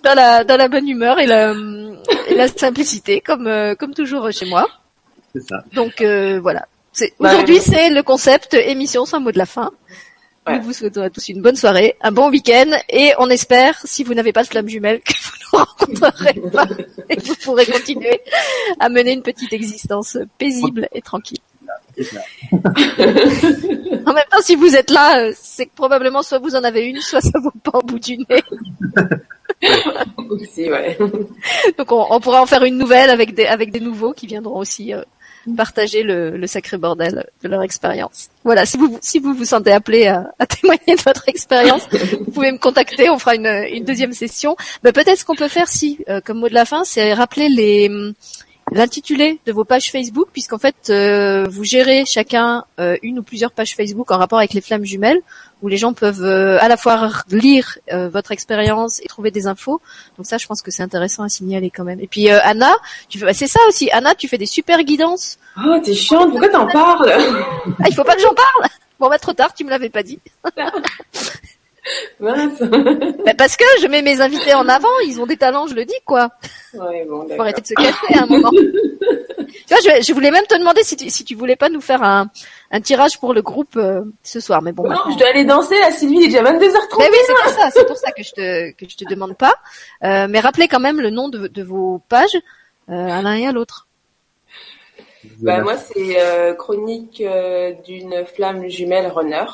dans 0.03 0.13
la 0.13 0.43
dans 0.43 0.57
la 0.57 0.67
bonne 0.67 0.87
humeur 0.87 1.19
et 1.19 1.25
la, 1.25 1.53
et 2.27 2.35
la 2.35 2.47
simplicité 2.49 3.21
comme 3.21 3.47
euh, 3.47 3.75
comme 3.75 3.93
toujours 3.93 4.29
chez 4.31 4.45
moi. 4.45 4.67
C'est 5.33 5.47
ça. 5.47 5.63
Donc 5.73 6.01
euh, 6.01 6.39
voilà. 6.41 6.67
C'est 6.91 7.13
aujourd'hui 7.19 7.59
c'est 7.59 7.89
le 7.89 8.03
concept 8.03 8.55
émission 8.55 9.05
sans 9.05 9.21
mot 9.21 9.31
de 9.31 9.37
la 9.37 9.45
fin. 9.45 9.71
Nous 10.55 10.61
vous 10.63 10.73
souhaitons 10.73 11.01
à 11.01 11.09
tous 11.09 11.29
une 11.29 11.41
bonne 11.41 11.55
soirée, 11.55 11.95
un 12.01 12.11
bon 12.11 12.29
week-end 12.29 12.71
et 12.89 13.13
on 13.19 13.29
espère, 13.29 13.79
si 13.83 14.03
vous 14.03 14.13
n'avez 14.13 14.33
pas 14.33 14.43
de 14.43 14.47
flamme 14.47 14.67
jumelle, 14.67 15.01
que 15.05 15.13
vous 15.13 15.57
ne 15.57 15.63
rencontrerez 15.63 16.41
pas 16.51 16.67
et 17.09 17.15
que 17.15 17.23
vous 17.23 17.35
pourrez 17.35 17.65
continuer 17.65 18.19
à 18.79 18.89
mener 18.89 19.13
une 19.13 19.21
petite 19.21 19.53
existence 19.53 20.17
paisible 20.37 20.87
et 20.91 21.01
tranquille. 21.01 21.39
en 24.05 24.13
même 24.13 24.25
temps, 24.31 24.41
si 24.41 24.55
vous 24.55 24.75
êtes 24.75 24.89
là, 24.89 25.31
c'est 25.35 25.67
que 25.67 25.75
probablement 25.75 26.23
soit 26.23 26.39
vous 26.39 26.55
en 26.55 26.63
avez 26.63 26.85
une, 26.85 26.99
soit 27.01 27.21
ça 27.21 27.37
vous 27.41 27.51
pas 27.51 27.77
au 27.77 27.81
bout 27.81 27.99
du 27.99 28.17
nez. 28.17 28.43
aussi, 30.29 30.69
ouais. 30.71 30.97
Donc 31.77 31.91
on, 31.91 32.07
on, 32.09 32.19
pourra 32.19 32.41
en 32.41 32.45
faire 32.45 32.63
une 32.63 32.77
nouvelle 32.77 33.09
avec 33.09 33.33
des 33.33 33.45
avec 33.45 33.71
des 33.71 33.79
nouveaux 33.81 34.13
qui 34.13 34.27
viendront 34.27 34.57
aussi 34.57 34.93
euh, 34.93 35.01
partager 35.57 36.03
le, 36.03 36.37
le, 36.37 36.47
sacré 36.47 36.77
bordel 36.77 37.25
de 37.43 37.47
leur 37.47 37.61
expérience. 37.61 38.29
Voilà, 38.43 38.65
si 38.65 38.77
vous 38.77 38.97
si 39.01 39.19
vous 39.19 39.33
vous 39.33 39.45
sentez 39.45 39.71
appelé 39.71 40.07
à, 40.07 40.31
à 40.39 40.45
témoigner 40.47 40.95
de 40.95 41.01
votre 41.01 41.27
expérience, 41.27 41.87
vous 41.91 42.31
pouvez 42.31 42.51
me 42.51 42.57
contacter, 42.57 43.09
on 43.09 43.19
fera 43.19 43.35
une, 43.35 43.65
une 43.71 43.83
deuxième 43.83 44.13
session. 44.13 44.55
Mais 44.83 44.91
peut-être 44.91 45.19
ce 45.19 45.25
qu'on 45.25 45.35
peut 45.35 45.47
faire, 45.47 45.67
si 45.67 45.99
euh, 46.09 46.21
comme 46.21 46.39
mot 46.39 46.49
de 46.49 46.53
la 46.53 46.65
fin, 46.65 46.83
c'est 46.83 47.13
rappeler 47.13 47.49
les 47.49 47.89
l'intitulé 48.71 49.39
de 49.45 49.51
vos 49.51 49.65
pages 49.65 49.91
Facebook, 49.91 50.27
puisqu'en 50.31 50.57
fait, 50.57 50.75
euh, 50.89 51.45
vous 51.49 51.63
gérez 51.63 52.05
chacun 52.05 52.65
euh, 52.79 52.97
une 53.03 53.19
ou 53.19 53.23
plusieurs 53.23 53.51
pages 53.51 53.75
Facebook 53.75 54.09
en 54.11 54.17
rapport 54.17 54.39
avec 54.39 54.53
les 54.53 54.61
flammes 54.61 54.85
jumelles, 54.85 55.21
où 55.61 55.67
les 55.67 55.77
gens 55.77 55.93
peuvent 55.93 56.23
euh, 56.23 56.57
à 56.61 56.67
la 56.67 56.77
fois 56.77 57.09
lire 57.29 57.77
euh, 57.91 58.09
votre 58.09 58.31
expérience 58.31 58.99
et 59.01 59.07
trouver 59.07 59.31
des 59.31 59.47
infos. 59.47 59.81
Donc 60.17 60.25
ça, 60.25 60.37
je 60.37 60.47
pense 60.47 60.61
que 60.61 60.71
c'est 60.71 60.83
intéressant 60.83 61.23
à 61.23 61.29
signaler 61.29 61.69
quand 61.69 61.83
même. 61.83 61.99
Et 61.99 62.07
puis 62.07 62.29
euh, 62.29 62.39
Anna, 62.43 62.71
tu 63.09 63.19
fais, 63.19 63.25
bah, 63.25 63.33
c'est 63.33 63.47
ça 63.47 63.59
aussi. 63.67 63.89
Anna, 63.91 64.15
tu 64.15 64.27
fais 64.27 64.37
des 64.37 64.45
super 64.45 64.83
guidances. 64.83 65.37
Oh, 65.57 65.77
t'es 65.83 65.93
chiante. 65.93 66.31
Pourquoi 66.31 66.49
t'en 66.49 66.67
parles? 66.67 67.11
Ah, 67.11 67.85
il 67.89 67.93
faut 67.93 68.03
pas 68.03 68.15
que 68.15 68.21
j'en 68.21 68.33
parle. 68.33 68.69
Bon, 68.99 69.07
bah 69.07 69.17
trop 69.17 69.33
tard, 69.33 69.53
tu 69.53 69.63
me 69.63 69.69
l'avais 69.69 69.89
pas 69.89 70.03
dit. 70.03 70.19
bah, 72.19 73.33
parce 73.37 73.55
que 73.55 73.65
je 73.81 73.87
mets 73.87 74.01
mes 74.01 74.21
invités 74.21 74.53
en 74.53 74.67
avant, 74.67 74.89
ils 75.05 75.19
ont 75.19 75.25
des 75.25 75.37
talents, 75.37 75.67
je 75.67 75.75
le 75.75 75.85
dis 75.85 75.99
quoi. 76.05 76.29
Ouais, 76.73 77.05
bon, 77.09 77.27
Faut 77.27 77.41
arrêter 77.41 77.61
de 77.61 77.67
se 77.67 77.73
cacher 77.73 78.19
à 78.19 78.23
un 78.23 78.25
moment. 78.25 78.51
tu 78.51 78.57
vois, 79.69 79.79
je, 79.83 80.03
je, 80.03 80.13
voulais 80.13 80.31
même 80.31 80.45
te 80.45 80.57
demander 80.57 80.83
si 80.83 80.95
tu, 80.97 81.09
si 81.09 81.23
tu 81.23 81.35
voulais 81.35 81.55
pas 81.55 81.69
nous 81.69 81.81
faire 81.81 82.03
un, 82.03 82.29
un 82.71 82.81
tirage 82.81 83.19
pour 83.19 83.33
le 83.33 83.41
groupe 83.41 83.75
euh, 83.77 84.01
ce 84.23 84.39
soir, 84.39 84.61
mais 84.61 84.71
bon. 84.71 84.87
Non, 84.89 84.97
je 85.11 85.17
dois 85.17 85.29
aller 85.29 85.45
danser 85.45 85.79
là, 85.79 85.91
Sylvie, 85.91 86.17
il 86.17 86.23
est 86.23 86.27
déjà 86.27 86.43
22h30. 86.43 86.97
Mais 86.99 87.09
oui, 87.09 87.17
c'est 87.25 87.33
pour 87.33 87.51
ça, 87.51 87.69
c'est 87.71 87.87
pour 87.87 87.97
ça 87.97 88.11
que 88.11 88.23
je 88.23 88.31
te 88.31 88.71
que 88.71 88.89
je 88.89 88.97
te 88.97 89.09
demande 89.09 89.35
pas. 89.37 89.55
Euh, 90.03 90.27
mais 90.29 90.39
rappelez 90.39 90.67
quand 90.67 90.79
même 90.79 90.99
le 90.99 91.09
nom 91.09 91.29
de, 91.29 91.47
de 91.47 91.63
vos 91.63 92.01
pages 92.09 92.37
euh, 92.89 92.93
à 92.93 93.21
l'un 93.21 93.35
et 93.35 93.47
à 93.47 93.51
l'autre. 93.51 93.87
Bah 95.39 95.61
moi 95.61 95.77
c'est 95.77 96.21
euh, 96.21 96.53
chronique 96.53 97.21
euh, 97.21 97.73
d'une 97.85 98.25
flamme 98.25 98.67
jumelle 98.67 99.07
runner. 99.07 99.45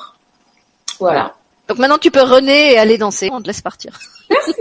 Voilà. 0.99 1.35
Donc 1.67 1.79
maintenant 1.79 1.97
tu 1.97 2.11
peux 2.11 2.21
renaître 2.21 2.73
et 2.73 2.77
aller 2.77 2.97
danser, 2.97 3.29
on 3.31 3.41
te 3.41 3.47
laisse 3.47 3.61
partir. 3.61 3.97
Merci. 4.29 4.53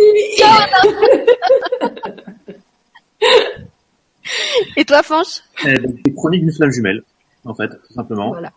et 4.77 4.85
toi, 4.85 5.03
Fanche 5.03 5.43
euh, 5.67 5.75
C'est 6.05 6.15
chronique 6.15 6.43
d'une 6.43 6.53
flamme 6.53 6.71
jumelle, 6.71 7.03
en 7.45 7.55
fait, 7.55 7.69
tout 7.69 7.93
simplement. 7.93 8.31
Voilà. 8.31 8.53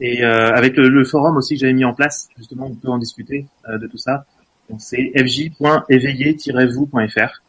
Et 0.00 0.24
euh, 0.24 0.52
avec 0.52 0.76
le, 0.76 0.88
le, 0.88 1.04
forum 1.04 1.36
aussi 1.36 1.54
que 1.54 1.60
j'avais 1.60 1.72
mis 1.72 1.84
en 1.84 1.92
place, 1.92 2.28
justement, 2.36 2.66
on 2.66 2.74
peut 2.74 2.88
en 2.88 2.98
discuter 2.98 3.46
euh, 3.68 3.78
de 3.78 3.88
tout 3.88 3.98
ça. 3.98 4.24
Donc 4.70 4.80
c'est 4.80 5.10
fj.éveillé-vous.fr. 5.16 7.42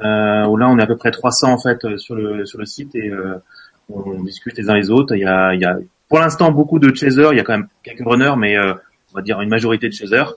Euh, 0.00 0.44
où 0.46 0.56
là 0.56 0.68
on 0.68 0.76
est 0.76 0.82
à 0.82 0.88
peu 0.88 0.96
près 0.96 1.12
300 1.12 1.52
en 1.52 1.58
fait 1.58 1.78
sur 1.98 2.16
le 2.16 2.44
sur 2.46 2.58
le 2.58 2.66
site 2.66 2.96
et 2.96 3.10
euh, 3.10 3.40
on 3.88 4.24
discute 4.24 4.58
les 4.58 4.68
uns 4.68 4.74
les 4.74 4.90
autres. 4.90 5.14
Il 5.14 5.20
y 5.20 5.24
a, 5.24 5.54
il 5.54 5.60
y 5.60 5.64
a 5.64 5.78
pour 6.08 6.18
l'instant 6.18 6.50
beaucoup 6.50 6.80
de 6.80 6.92
chasers. 6.94 7.32
Il 7.32 7.36
y 7.36 7.40
a 7.40 7.44
quand 7.44 7.56
même 7.56 7.68
quelques 7.82 8.04
runners, 8.04 8.34
mais 8.36 8.56
euh, 8.56 8.74
on 9.14 9.18
va 9.18 9.22
dire 9.22 9.40
une 9.40 9.48
majorité 9.48 9.88
de 9.88 9.94
chasers. 9.94 10.34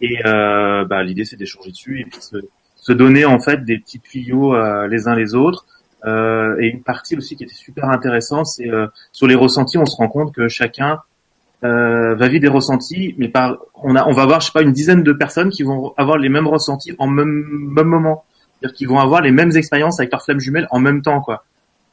Et 0.00 0.24
euh, 0.24 0.84
bah, 0.84 1.02
l'idée 1.02 1.24
c'est 1.24 1.36
d'échanger 1.36 1.70
dessus 1.70 2.00
et 2.00 2.04
puis 2.04 2.20
se, 2.20 2.36
se, 2.76 2.92
donner 2.92 3.24
en 3.24 3.40
fait 3.40 3.64
des 3.64 3.78
petits 3.78 3.98
tuyaux 3.98 4.54
euh, 4.54 4.86
les 4.86 5.08
uns 5.08 5.16
les 5.16 5.34
autres. 5.34 5.66
Euh, 6.04 6.56
et 6.60 6.68
une 6.68 6.82
partie 6.84 7.16
aussi 7.16 7.34
qui 7.34 7.42
était 7.42 7.54
super 7.54 7.86
intéressante, 7.90 8.46
c'est 8.46 8.70
sur 9.10 9.26
les 9.26 9.34
ressentis, 9.34 9.78
on 9.78 9.86
se 9.86 9.96
rend 9.96 10.08
compte 10.08 10.32
que 10.32 10.46
chacun 10.46 11.00
euh, 11.64 12.14
va 12.14 12.28
vivre 12.28 12.42
des 12.42 12.48
ressentis, 12.48 13.16
mais 13.18 13.28
par 13.28 13.56
on 13.82 13.96
a 13.96 14.06
on 14.06 14.12
va 14.12 14.22
avoir 14.22 14.40
je 14.40 14.46
sais 14.46 14.52
pas 14.52 14.62
une 14.62 14.72
dizaine 14.72 15.02
de 15.02 15.12
personnes 15.12 15.50
qui 15.50 15.64
vont 15.64 15.92
avoir 15.96 16.16
les 16.16 16.28
mêmes 16.28 16.46
ressentis 16.46 16.94
en 16.98 17.08
même, 17.08 17.26
même 17.26 17.88
moment, 17.88 18.24
c'est-à-dire 18.60 18.76
qu'ils 18.76 18.88
vont 18.88 19.00
avoir 19.00 19.22
les 19.22 19.32
mêmes 19.32 19.50
expériences 19.56 19.98
avec 19.98 20.12
leur 20.12 20.22
flamme 20.22 20.38
jumelle 20.38 20.68
en 20.70 20.78
même 20.78 21.02
temps 21.02 21.20
quoi. 21.20 21.42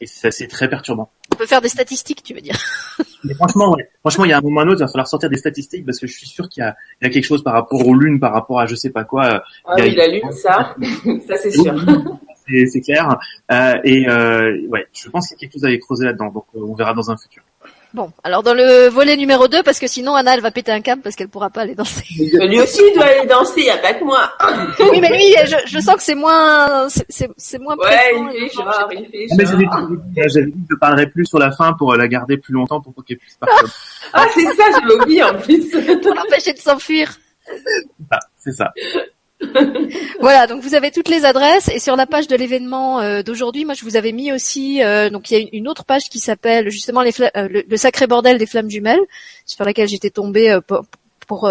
Et 0.01 0.07
ça 0.07 0.31
c'est 0.31 0.47
très 0.47 0.69
perturbant. 0.69 1.09
On 1.31 1.35
peut 1.35 1.45
faire 1.45 1.61
des 1.61 1.69
statistiques, 1.69 2.23
tu 2.23 2.33
veux 2.33 2.41
dire 2.41 2.57
Mais 3.23 3.33
franchement, 3.33 3.73
ouais. 3.75 3.89
franchement, 4.01 4.25
il 4.25 4.29
y 4.29 4.33
a 4.33 4.37
un 4.37 4.41
moment 4.41 4.61
ou 4.61 4.63
un 4.63 4.67
autre, 4.67 4.81
il 4.81 4.85
va 4.85 4.87
falloir 4.87 5.07
sortir 5.07 5.29
des 5.29 5.37
statistiques 5.37 5.85
parce 5.85 5.99
que 5.99 6.07
je 6.07 6.13
suis 6.13 6.27
sûr 6.27 6.47
qu'il 6.49 6.61
y 6.61 6.65
a, 6.65 6.75
il 7.01 7.07
y 7.07 7.09
a 7.09 7.13
quelque 7.13 7.25
chose 7.25 7.43
par 7.43 7.53
rapport 7.53 7.85
aux 7.85 7.93
lunes, 7.93 8.19
par 8.19 8.33
rapport 8.33 8.59
à 8.59 8.65
je 8.65 8.75
sais 8.75 8.91
pas 8.91 9.03
quoi. 9.03 9.43
Ah 9.65 9.75
oui, 9.77 9.95
la 9.95 10.07
lune, 10.07 10.31
ça, 10.31 10.75
ça 11.27 11.37
c'est 11.37 11.51
sûr. 11.51 11.73
C'est 12.47 12.81
clair. 12.81 13.17
Euh, 13.51 13.73
et 13.83 14.07
euh, 14.07 14.67
ouais, 14.67 14.85
je 14.93 15.09
pense 15.09 15.27
qu'il 15.27 15.35
y 15.35 15.39
a 15.39 15.41
quelque 15.41 15.53
chose 15.53 15.65
à 15.65 15.67
aller 15.67 15.79
creuser 15.79 16.05
là-dedans. 16.05 16.31
Donc 16.31 16.45
euh, 16.55 16.59
on 16.59 16.75
verra 16.75 16.93
dans 16.93 17.09
un 17.09 17.17
futur. 17.17 17.43
Bon, 17.95 18.11
alors 18.25 18.43
dans 18.43 18.53
le 18.53 18.89
volet 18.89 19.15
numéro 19.15 19.47
2, 19.47 19.63
parce 19.63 19.79
que 19.79 19.87
sinon 19.87 20.15
Anna 20.15 20.33
elle 20.33 20.41
va 20.41 20.51
péter 20.51 20.69
un 20.73 20.81
câble 20.81 21.01
parce 21.01 21.15
qu'elle 21.15 21.29
pourra 21.29 21.49
pas 21.49 21.61
aller 21.61 21.75
danser. 21.75 22.03
lui 22.19 22.59
aussi 22.59 22.81
il 22.89 22.93
doit 22.93 23.05
aller 23.05 23.25
danser, 23.25 23.61
il 23.61 23.65
y 23.67 23.69
a 23.69 23.77
pas 23.77 23.93
que 23.93 24.03
moi. 24.03 24.33
oui, 24.91 24.99
mais 24.99 25.07
lui, 25.07 25.33
je, 25.45 25.55
je 25.65 25.79
sens 25.79 25.95
que 25.95 26.03
c'est 26.03 26.13
moins, 26.13 26.89
c'est, 26.89 27.29
c'est 27.37 27.57
moins. 27.57 27.77
Ouais, 27.77 28.11
il 28.33 28.49
fait 28.49 28.55
genre, 28.57 28.89
il 28.91 29.05
fait 29.05 29.27
genre. 29.29 29.37
Mais 29.37 29.45
j'avais 29.45 29.63
dit, 29.63 30.21
j'avais 30.27 30.45
dit 30.47 30.51
que 30.51 30.67
je 30.71 30.75
parlerai 30.75 31.07
plus 31.07 31.25
sur 31.25 31.39
la 31.39 31.51
fin 31.53 31.71
pour 31.71 31.95
la 31.95 32.09
garder 32.09 32.35
plus 32.35 32.53
longtemps 32.53 32.81
pour 32.81 32.93
qu'elle 33.05 33.17
puisse 33.17 33.37
partir. 33.37 33.73
ah, 34.11 34.25
c'est 34.33 34.43
ça, 34.43 34.63
je 34.73 34.93
oublié 34.93 35.23
en 35.23 35.35
plus. 35.35 35.69
pour 36.01 36.13
l'empêcher 36.15 36.51
de 36.51 36.59
s'enfuir. 36.59 37.15
Ah, 38.11 38.19
c'est 38.35 38.51
ça. 38.51 38.73
voilà, 40.21 40.47
donc 40.47 40.61
vous 40.61 40.75
avez 40.75 40.91
toutes 40.91 41.09
les 41.09 41.25
adresses 41.25 41.67
et 41.67 41.79
sur 41.79 41.95
la 41.95 42.05
page 42.05 42.27
de 42.27 42.35
l'événement 42.35 43.01
euh, 43.01 43.21
d'aujourd'hui, 43.21 43.65
moi 43.65 43.73
je 43.73 43.83
vous 43.83 43.97
avais 43.97 44.13
mis 44.13 44.31
aussi, 44.31 44.81
euh, 44.81 45.09
donc 45.09 45.29
il 45.29 45.37
y 45.37 45.43
a 45.43 45.47
une 45.51 45.67
autre 45.67 45.83
page 45.83 46.09
qui 46.09 46.19
s'appelle 46.19 46.69
justement 46.69 47.01
euh, 47.01 47.63
le, 47.67 47.77
sacré 47.77 48.07
bordel 48.07 48.37
des 48.37 48.45
flammes 48.45 48.69
jumelles, 48.69 49.01
sur 49.45 49.65
laquelle 49.65 49.89
j'étais 49.89 50.09
tombée 50.09 50.57
pour, 50.67 50.85
pour 51.27 51.49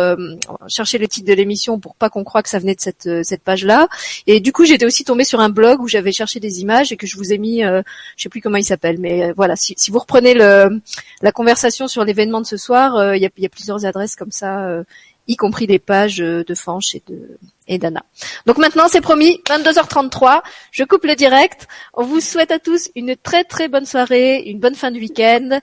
chercher 0.69 0.98
le 0.98 1.09
titre 1.09 1.27
de 1.27 1.35
l'émission 1.35 1.78
pour 1.78 1.94
pas 1.94 2.09
qu'on 2.09 2.24
croie 2.24 2.43
que 2.43 2.48
ça 2.48 2.59
venait 2.59 2.74
de 2.74 2.81
cette 2.81 3.09
cette 3.23 3.43
page 3.43 3.65
là. 3.65 3.89
Et 4.27 4.40
du 4.40 4.52
coup 4.52 4.65
j'étais 4.65 4.86
aussi 4.86 5.05
tombée 5.05 5.24
sur 5.24 5.40
un 5.40 5.51
blog 5.51 5.81
où 5.81 5.89
j'avais 5.89 6.12
cherché 6.12 6.40
des 6.40 6.61
images 6.61 6.90
et 6.90 6.97
que 6.97 7.06
je 7.06 7.16
vous 7.16 7.32
ai 7.32 7.39
mis, 7.39 7.62
je 7.62 7.82
sais 8.16 8.28
plus 8.28 8.40
comment 8.40 8.56
il 8.56 8.65
s'appelle, 8.65 8.98
mais 8.98 9.32
voilà, 9.32 9.56
si, 9.56 9.74
si, 9.77 9.90
vous 9.90 9.98
reprenez 9.98 10.32
le 10.32 10.81
la 11.23 11.32
conversation 11.32 11.86
sur 11.86 12.05
l'événement 12.05 12.40
de 12.40 12.47
ce 12.47 12.56
soir, 12.56 13.15
il 13.15 13.23
y 13.23 13.27
a, 13.27 13.31
y, 13.36 13.47
a, 13.47 13.51
plusieurs 13.51 13.85
adresses 13.85 14.16
comme 14.16 14.32
ça 14.32 14.85
y 15.26 15.36
compris 15.36 15.66
les 15.66 15.78
pages 15.78 16.18
de 16.18 16.55
Fanch 16.55 16.94
et 16.94 17.02
de 17.06 17.38
et 17.66 17.78
d'Anna. 17.78 18.05
Donc 18.46 18.59
maintenant, 18.59 18.88
c'est 18.88 19.01
promis, 19.01 19.40
22h33, 19.48 20.42
je 20.70 20.84
coupe 20.84 21.05
le 21.05 21.14
direct. 21.14 21.66
On 21.94 22.05
vous 22.05 22.20
souhaite 22.20 22.51
à 22.51 22.59
tous 22.59 22.90
une 22.94 23.16
très 23.16 23.44
très 23.44 23.68
bonne 23.68 23.86
soirée, 23.86 24.42
une 24.46 24.59
bonne 24.59 24.74
fin 24.74 24.90
de 24.90 24.98
week-end 24.98 25.60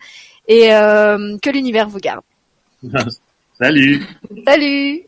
et 0.47 0.73
euh, 0.73 1.37
que 1.41 1.49
l'univers 1.49 1.87
vous 1.87 1.99
garde. 1.99 2.23
Salut. 3.59 4.03
Salut. 4.45 5.03